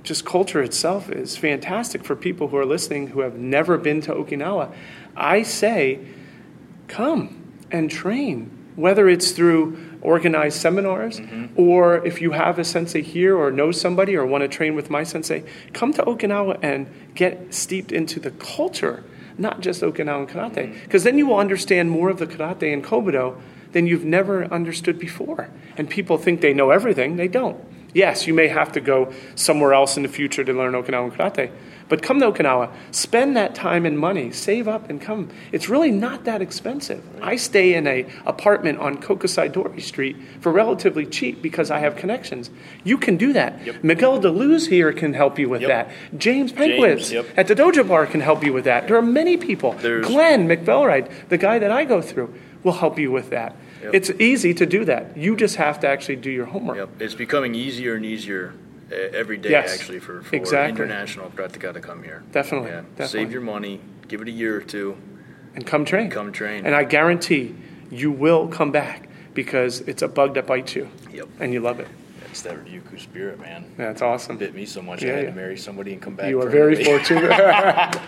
just 0.02 0.26
culture 0.26 0.64
itself 0.64 1.12
is 1.12 1.38
fantastic 1.38 2.04
for 2.04 2.16
people 2.16 2.48
who 2.48 2.58
are 2.58 2.66
listening 2.66 3.08
who 3.08 3.20
have 3.20 3.36
never 3.36 3.78
been 3.78 4.02
to 4.02 4.14
Okinawa. 4.14 4.74
I 5.16 5.44
say, 5.44 6.00
come 6.88 7.54
and 7.70 7.92
train, 7.92 8.59
whether 8.80 9.10
it's 9.10 9.32
through 9.32 9.78
organized 10.02 10.58
seminars 10.58 11.20
mm-hmm. 11.20 11.48
or 11.60 12.06
if 12.06 12.22
you 12.22 12.32
have 12.32 12.58
a 12.58 12.64
sensei 12.64 13.02
here 13.02 13.36
or 13.38 13.52
know 13.52 13.72
somebody 13.72 14.16
or 14.16 14.26
want 14.26 14.42
to 14.42 14.48
train 14.48 14.74
with 14.74 14.90
my 14.90 15.04
sensei, 15.04 15.44
come 15.74 15.92
to 15.92 16.02
Okinawa 16.04 16.58
and 16.62 16.88
get 17.14 17.54
steeped 17.54 17.92
into 17.92 18.22
the 18.22 18.32
culture, 18.32 19.04
not 19.38 19.60
just 19.60 19.82
Okinawan 19.82 20.30
karate. 20.30 20.70
Mm-hmm. 20.70 20.84
Because 20.84 21.04
then 21.04 21.18
you 21.18 21.28
will 21.28 21.38
understand 21.38 21.92
more 21.92 22.10
of 22.10 22.20
the 22.20 22.28
karate 22.28 22.72
and 22.72 22.82
kobudo 22.82 23.40
than 23.74 23.86
you've 23.86 24.06
never 24.06 24.46
understood 24.46 24.98
before. 24.98 25.50
And 25.76 25.90
people 25.90 26.18
think 26.18 26.40
they 26.40 26.54
know 26.54 26.70
everything, 26.70 27.18
they 27.18 27.28
don't. 27.28 27.62
Yes, 27.94 28.28
you 28.28 28.34
may 28.34 28.48
have 28.48 28.72
to 28.74 28.82
go 28.82 29.12
somewhere 29.36 29.74
else 29.74 29.98
in 29.98 30.04
the 30.04 30.10
future 30.10 30.44
to 30.44 30.54
learn 30.54 30.74
Okinawan 30.74 31.12
karate, 31.12 31.52
but 31.90 32.02
come 32.02 32.20
to 32.20 32.32
Okinawa, 32.32 32.72
spend 32.92 33.36
that 33.36 33.56
time 33.56 33.86
and 33.86 34.00
money, 34.00 34.32
save 34.32 34.68
up 34.68 34.90
and 34.90 35.02
come. 35.02 35.30
It's 35.52 35.68
really 35.68 35.92
not 35.92 36.24
that 36.26 36.42
expensive. 36.42 37.04
I 37.22 37.36
stay 37.36 37.74
in 37.74 37.88
a 37.88 38.06
apartment 38.26 38.80
on 38.80 39.02
Kokusai 39.02 39.52
Dori 39.52 39.82
Street 39.82 40.16
for 40.40 40.52
relatively 40.52 41.06
cheap 41.06 41.42
because 41.42 41.72
I 41.72 41.80
have 41.80 41.96
connections. 41.96 42.52
You 42.84 42.98
can 42.98 43.18
do 43.18 43.34
that. 43.34 43.84
Miguel 43.84 44.20
Da 44.20 44.30
Luz 44.30 44.68
here 44.68 44.94
can 44.94 45.14
help 45.14 45.38
you 45.40 45.50
with 45.50 45.62
Yep. 45.62 45.70
that. 45.70 46.20
James 46.20 46.54
Pankiewicz 46.54 47.12
yep. 47.12 47.26
at 47.36 47.48
the 47.48 47.56
Dojo 47.56 47.88
Bar 47.88 48.06
can 48.06 48.22
help 48.22 48.44
you 48.44 48.54
with 48.54 48.66
that. 48.66 48.88
There 48.88 48.96
are 48.96 49.02
many 49.02 49.36
people. 49.36 49.74
There's- 49.74 50.06
Glenn 50.06 50.48
McBelride, 50.48 51.10
the 51.30 51.38
guy 51.38 51.60
that 51.60 51.72
I 51.72 51.86
go 51.86 52.02
through, 52.02 52.34
will 52.64 52.74
help 52.74 53.00
you 53.00 53.12
with 53.12 53.30
that. 53.32 53.56
Yep. 53.82 53.96
It's 53.96 54.12
easy 54.20 54.54
to 54.54 54.66
do 54.66 54.86
that. 54.86 55.18
You 55.18 55.36
just 55.36 55.56
have 55.56 55.80
to 55.80 55.88
actually 55.88 56.18
do 56.18 56.30
your 56.30 56.46
homework. 56.46 56.78
Yep, 56.78 57.02
it's 57.02 57.16
becoming 57.16 57.56
easier 57.56 57.96
and 57.96 58.06
easier 58.06 58.54
every 58.92 59.38
day. 59.38 59.50
Yes, 59.52 59.74
actually, 59.80 60.00
for, 60.00 60.22
for 60.22 60.36
exactly. 60.36 60.70
international 60.84 61.30
karateka 61.32 61.74
to 61.74 61.80
come 61.80 62.04
here. 62.04 62.24
Definitely, 62.32 62.70
Yeah, 62.70 62.82
definitely. 62.98 63.08
save 63.08 63.32
your 63.32 63.42
money, 63.42 63.82
give 64.08 64.22
it 64.22 64.28
a 64.28 64.32
year 64.32 64.58
or 64.58 64.62
two, 64.62 64.98
And 65.56 65.66
come 65.66 65.86
train. 65.86 66.10
come 66.10 66.32
train. 66.32 66.66
And 66.66 66.76
I 66.76 66.84
guarantee 66.84 67.56
you 67.92 68.12
will 68.12 68.48
come 68.48 68.72
back 68.72 69.10
because 69.34 69.82
it's 69.82 70.02
a 70.02 70.08
bug 70.08 70.34
that 70.36 70.46
bites 70.48 70.76
you 70.76 70.90
Yep. 71.12 71.28
and 71.40 71.54
you 71.54 71.60
love 71.60 71.80
it. 71.80 71.88
It's 72.30 72.42
that 72.44 72.64
Ryukyu 72.64 73.00
spirit, 73.00 73.40
man. 73.40 73.66
That's 73.78 74.02
awesome. 74.04 74.38
Bit 74.38 74.54
me 74.54 74.66
so 74.66 74.82
much 74.82 75.02
Yeah, 75.02 75.10
I 75.10 75.16
had 75.16 75.24
yeah. 75.24 75.30
to 75.32 75.36
marry 75.36 75.58
somebody 75.58 75.94
and 75.94 76.02
come 76.02 76.16
back. 76.16 76.30
You 76.30 76.40
are 76.42 76.50
very 76.50 76.84
fortunate. 76.84 77.32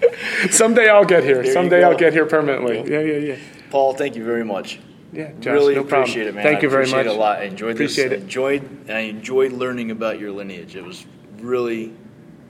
Someday 0.50 0.88
I'll 0.88 1.04
get 1.04 1.22
here. 1.24 1.44
you 1.44 1.52
Someday. 1.52 1.84
I'll 1.84 1.96
get 1.96 2.12
here 2.12 2.26
permanently. 2.26 2.78
Yeah, 2.90 3.00
yeah, 3.00 3.18
yeah. 3.18 3.36
Paul, 3.70 3.94
thank 3.94 4.16
you 4.16 4.24
very 4.24 4.44
much. 4.44 4.80
Yeah, 5.12 5.32
Josh, 5.40 5.52
really 5.52 5.74
no 5.74 5.82
problem. 5.82 6.02
appreciate 6.02 6.26
it, 6.28 6.34
man. 6.34 6.44
Thank 6.44 6.58
I 6.58 6.62
you 6.62 6.68
very 6.70 6.82
appreciate 6.84 7.06
much. 7.06 7.12
it 7.14 7.16
a 7.16 7.20
lot. 7.20 7.38
I 7.38 7.42
enjoyed 7.44 7.72
Appreciate 7.74 8.08
this. 8.10 8.18
it. 8.18 8.20
I 8.20 8.24
enjoyed. 8.24 8.90
I 8.90 8.98
enjoyed 9.00 9.52
learning 9.52 9.90
about 9.90 10.20
your 10.20 10.30
lineage. 10.30 10.76
It 10.76 10.84
was 10.84 11.04
really, 11.38 11.92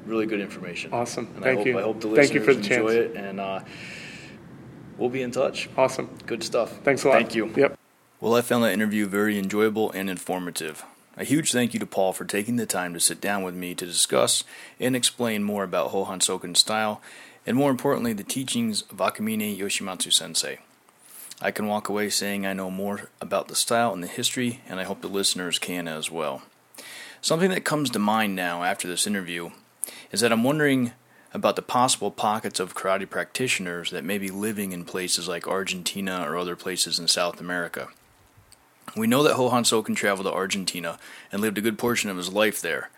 really 0.05 0.27
good 0.27 0.41
information. 0.41 0.93
Awesome. 0.93 1.27
And 1.37 1.45
Thank 1.45 1.47
I 1.47 1.55
hope, 1.55 1.67
you. 1.67 1.79
I 1.79 1.83
hope 1.83 2.01
the 2.01 2.09
Thank 2.15 2.35
you 2.35 2.41
listeners 2.41 2.45
for 2.45 2.55
the 2.55 2.75
enjoy 2.75 2.95
chance. 3.03 3.17
it, 3.17 3.17
and 3.17 3.41
uh, 3.41 3.61
we'll 4.99 5.09
be 5.09 5.23
in 5.23 5.31
touch. 5.31 5.69
Awesome. 5.77 6.11
Good 6.27 6.43
stuff. 6.43 6.79
Thanks 6.83 7.05
a 7.05 7.09
lot. 7.09 7.15
Thank 7.15 7.35
you. 7.35 7.51
Yep. 7.57 7.79
Well, 8.21 8.35
I 8.35 8.43
found 8.43 8.65
that 8.65 8.73
interview 8.73 9.07
very 9.07 9.39
enjoyable 9.39 9.91
and 9.93 10.11
informative. 10.11 10.85
A 11.17 11.25
huge 11.25 11.53
thank 11.53 11.73
you 11.75 11.81
to 11.81 11.87
Paul 11.87 12.13
for 12.13 12.25
taking 12.25 12.57
the 12.57 12.67
time 12.67 12.93
to 12.95 13.01
sit 13.01 13.21
down 13.21 13.43
with 13.43 13.55
me 13.55 13.75
to 13.75 13.87
discuss 13.87 14.45
and 14.79 14.95
explain 14.95 15.43
more 15.45 15.65
about 15.65 15.91
Hohan 15.93 16.21
Soken's 16.23 16.59
style, 16.59 17.01
and 17.47 17.57
more 17.57 17.71
importantly, 17.71 18.13
the 18.13 18.23
teachings 18.23 18.83
of 18.83 18.99
Akamine 18.99 19.59
Yoshimatsu 19.59 20.13
sensei. 20.13 20.59
I 21.43 21.51
can 21.51 21.67
walk 21.67 21.89
away 21.89 22.11
saying 22.11 22.45
I 22.45 22.53
know 22.53 22.71
more 22.71 23.09
about 23.21 23.49
the 23.49 23.57
style 23.57 23.95
and 23.95 24.03
the 24.03 24.09
history, 24.09 24.61
and 24.69 24.79
I 24.79 24.85
hope 24.85 25.01
the 25.01 25.09
listeners 25.09 25.59
can 25.59 25.89
as 25.89 26.11
well. 26.11 26.43
Something 27.23 27.51
that 27.51 27.65
comes 27.65 27.89
to 27.91 27.99
mind 27.99 28.37
now 28.37 28.63
after 28.63 28.87
this 28.87 29.07
interview 29.07 29.51
is 30.13 30.21
that 30.21 30.33
I'm 30.33 30.45
wondering 30.45 30.93
about 31.33 31.57
the 31.57 31.63
possible 31.63 32.11
pockets 32.11 32.61
of 32.61 32.75
karate 32.75 33.09
practitioners 33.09 33.91
that 33.91 34.05
may 34.05 34.19
be 34.19 34.29
living 34.29 34.73
in 34.73 34.85
places 34.85 35.29
like 35.29 35.47
Argentina 35.47 36.25
or 36.29 36.37
other 36.37 36.57
places 36.57 36.99
in 36.99 37.09
South 37.09 37.41
America. 37.41 37.89
We 38.97 39.07
know 39.07 39.23
that 39.23 39.37
Hohan 39.37 39.63
Soken 39.63 39.95
traveled 39.95 40.27
to 40.27 40.33
Argentina 40.33 40.99
and 41.31 41.41
lived 41.41 41.57
a 41.57 41.63
good 41.63 41.79
portion 41.79 42.11
of 42.11 42.17
his 42.17 42.33
life 42.33 42.61
there. 42.61 42.91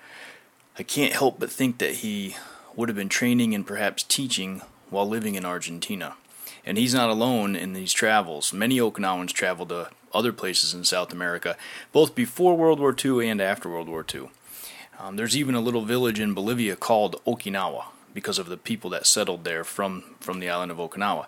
I 0.78 0.82
can't 0.82 1.12
help 1.12 1.38
but 1.38 1.50
think 1.50 1.78
that 1.78 1.96
he 1.96 2.36
would 2.74 2.88
have 2.88 2.96
been 2.96 3.10
training 3.10 3.54
and 3.54 3.66
perhaps 3.66 4.02
teaching 4.02 4.62
while 4.88 5.06
living 5.06 5.34
in 5.34 5.44
Argentina. 5.44 6.14
And 6.64 6.78
he's 6.78 6.94
not 6.94 7.10
alone 7.10 7.56
in 7.56 7.72
these 7.72 7.92
travels. 7.92 8.52
Many 8.52 8.78
Okinawans 8.78 9.32
traveled 9.32 9.70
to 9.70 9.90
other 10.14 10.32
places 10.32 10.74
in 10.74 10.84
South 10.84 11.12
America, 11.12 11.56
both 11.90 12.14
before 12.14 12.56
World 12.56 12.78
War 12.78 12.94
II 13.04 13.28
and 13.28 13.40
after 13.40 13.68
World 13.68 13.88
War 13.88 14.06
II. 14.14 14.28
Um, 14.98 15.16
there's 15.16 15.36
even 15.36 15.54
a 15.54 15.60
little 15.60 15.84
village 15.84 16.20
in 16.20 16.34
Bolivia 16.34 16.76
called 16.76 17.22
Okinawa 17.24 17.86
because 18.14 18.38
of 18.38 18.48
the 18.48 18.56
people 18.56 18.88
that 18.90 19.06
settled 19.06 19.44
there 19.44 19.64
from, 19.64 20.14
from 20.20 20.38
the 20.38 20.48
island 20.48 20.70
of 20.70 20.78
Okinawa. 20.78 21.26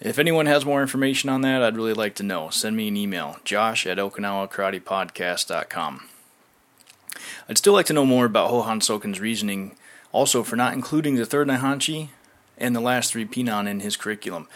If 0.00 0.18
anyone 0.18 0.46
has 0.46 0.64
more 0.64 0.82
information 0.82 1.30
on 1.30 1.42
that, 1.42 1.62
I'd 1.62 1.76
really 1.76 1.94
like 1.94 2.14
to 2.16 2.22
know. 2.22 2.50
Send 2.50 2.76
me 2.76 2.88
an 2.88 2.96
email, 2.96 3.36
josh 3.44 3.86
at 3.86 3.98
okinawakaratepodcast.com. 3.98 6.08
I'd 7.48 7.58
still 7.58 7.72
like 7.72 7.86
to 7.86 7.92
know 7.92 8.04
more 8.04 8.26
about 8.26 8.50
Hohan 8.50 8.82
Soken's 8.82 9.20
reasoning 9.20 9.76
also 10.12 10.42
for 10.42 10.56
not 10.56 10.74
including 10.74 11.16
the 11.16 11.26
third 11.26 11.48
Naihanchi 11.48 12.08
and 12.58 12.74
the 12.74 12.80
last 12.80 13.12
three 13.12 13.24
Pinan 13.24 13.66
in 13.66 13.80
his 13.80 13.96
curriculum. 13.96 14.48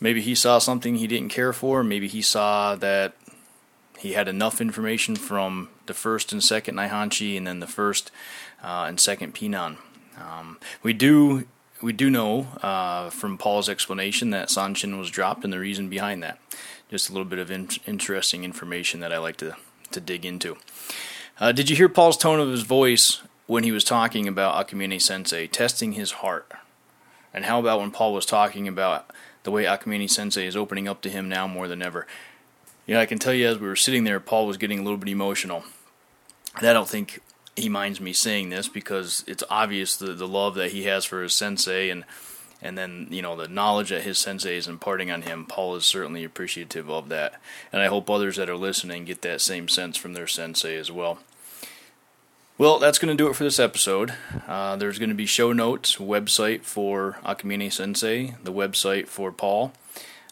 Maybe 0.00 0.20
he 0.20 0.34
saw 0.34 0.58
something 0.58 0.96
he 0.96 1.06
didn't 1.06 1.28
care 1.28 1.52
for, 1.52 1.84
maybe 1.84 2.08
he 2.08 2.22
saw 2.22 2.74
that 2.76 3.14
he 3.98 4.14
had 4.14 4.26
enough 4.26 4.60
information 4.60 5.14
from 5.14 5.68
the 5.86 5.94
first 5.94 6.32
and 6.32 6.42
second 6.42 6.74
Naihanchi 6.74 7.36
and 7.36 7.46
then 7.46 7.60
the 7.60 7.68
first 7.68 8.10
uh, 8.62 8.86
and 8.88 8.98
second 8.98 9.34
Pinan. 9.34 9.78
Um, 10.18 10.58
we 10.82 10.92
do 10.92 11.46
we 11.82 11.92
do 11.92 12.10
know 12.10 12.46
uh, 12.62 13.10
from 13.10 13.36
Paul's 13.36 13.68
explanation 13.68 14.30
that 14.30 14.48
Sanshin 14.48 14.98
was 14.98 15.10
dropped 15.10 15.44
and 15.44 15.52
the 15.52 15.58
reason 15.58 15.88
behind 15.88 16.22
that. 16.22 16.38
Just 16.88 17.08
a 17.08 17.12
little 17.12 17.26
bit 17.26 17.38
of 17.38 17.50
in- 17.50 17.68
interesting 17.86 18.44
information 18.44 19.00
that 19.00 19.12
I 19.12 19.18
like 19.18 19.36
to, 19.38 19.56
to 19.90 20.00
dig 20.00 20.24
into. 20.24 20.56
Uh, 21.40 21.52
did 21.52 21.68
you 21.68 21.76
hear 21.76 21.88
Paul's 21.88 22.16
tone 22.16 22.38
of 22.38 22.50
his 22.50 22.62
voice 22.62 23.22
when 23.46 23.64
he 23.64 23.72
was 23.72 23.82
talking 23.82 24.28
about 24.28 24.54
Akamine 24.54 25.00
Sensei 25.00 25.46
testing 25.46 25.92
his 25.92 26.12
heart? 26.12 26.52
And 27.34 27.44
how 27.44 27.60
about 27.60 27.80
when 27.80 27.90
Paul 27.90 28.12
was 28.12 28.26
talking 28.26 28.68
about 28.68 29.10
the 29.42 29.50
way 29.50 29.64
Akamine 29.64 30.10
Sensei 30.10 30.46
is 30.46 30.56
opening 30.56 30.88
up 30.88 31.00
to 31.02 31.10
him 31.10 31.28
now 31.28 31.46
more 31.46 31.68
than 31.68 31.82
ever? 31.82 32.06
You 32.86 32.94
know, 32.94 33.00
I 33.00 33.06
can 33.06 33.18
tell 33.18 33.32
you 33.32 33.48
as 33.48 33.58
we 33.58 33.68
were 33.68 33.76
sitting 33.76 34.04
there, 34.04 34.20
Paul 34.20 34.46
was 34.46 34.56
getting 34.56 34.78
a 34.78 34.82
little 34.82 34.98
bit 34.98 35.08
emotional. 35.08 35.64
And 36.56 36.68
I 36.68 36.72
don't 36.72 36.88
think 36.88 37.20
he 37.56 37.68
minds 37.68 38.00
me 38.00 38.12
saying 38.12 38.50
this 38.50 38.68
because 38.68 39.24
it's 39.26 39.44
obvious 39.50 39.96
the, 39.96 40.12
the 40.12 40.28
love 40.28 40.54
that 40.54 40.72
he 40.72 40.84
has 40.84 41.04
for 41.04 41.22
his 41.22 41.34
sensei 41.34 41.90
and 41.90 42.04
and 42.62 42.78
then 42.78 43.08
you 43.10 43.20
know 43.20 43.36
the 43.36 43.48
knowledge 43.48 43.90
that 43.90 44.02
his 44.02 44.18
sensei 44.18 44.56
is 44.56 44.68
imparting 44.68 45.10
on 45.10 45.22
him 45.22 45.44
paul 45.44 45.76
is 45.76 45.84
certainly 45.84 46.24
appreciative 46.24 46.88
of 46.88 47.08
that 47.08 47.40
and 47.72 47.82
i 47.82 47.86
hope 47.86 48.08
others 48.08 48.36
that 48.36 48.48
are 48.48 48.56
listening 48.56 49.04
get 49.04 49.22
that 49.22 49.40
same 49.40 49.68
sense 49.68 49.96
from 49.96 50.14
their 50.14 50.26
sensei 50.26 50.76
as 50.76 50.90
well 50.90 51.18
well 52.62 52.78
that's 52.78 53.00
going 53.00 53.10
to 53.16 53.20
do 53.20 53.28
it 53.28 53.34
for 53.34 53.42
this 53.42 53.58
episode. 53.58 54.14
Uh, 54.46 54.76
there's 54.76 55.00
going 55.00 55.08
to 55.08 55.16
be 55.16 55.26
show 55.26 55.52
notes 55.52 55.96
website 55.96 56.62
for 56.62 57.18
akamine 57.24 57.72
sensei 57.72 58.36
the 58.44 58.52
website 58.52 59.08
for 59.08 59.32
paul. 59.32 59.72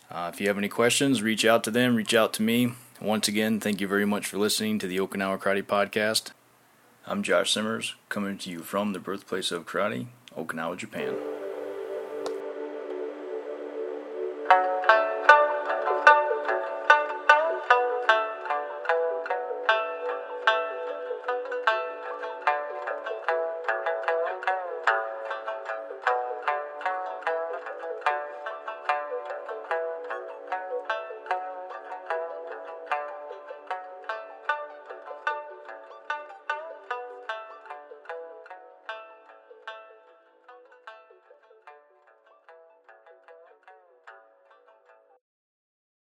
Uh, 0.09 0.31
if 0.33 0.41
you 0.41 0.47
have 0.47 0.57
any 0.57 0.69
questions 0.69 1.23
reach 1.23 1.45
out 1.45 1.65
to 1.65 1.73
them 1.73 1.97
reach 1.97 2.15
out 2.15 2.33
to 2.33 2.41
me. 2.43 2.73
Once 3.01 3.27
again 3.27 3.59
thank 3.59 3.81
you 3.81 3.89
very 3.89 4.07
much 4.07 4.27
for 4.27 4.39
listening 4.39 4.79
to 4.79 4.87
the 4.87 4.99
okinawa 4.99 5.41
karate 5.41 5.65
podcast. 5.65 6.31
I'm 7.05 7.25
Josh 7.25 7.51
Simmers, 7.51 7.97
coming 8.09 8.39
to 8.39 8.51
you 8.51 8.61
from 8.61 8.93
the 8.93 9.01
birthplace 9.01 9.51
of 9.51 9.67
karate, 9.67 10.07
Okinawa, 10.37 10.77
Japan. 10.77 11.17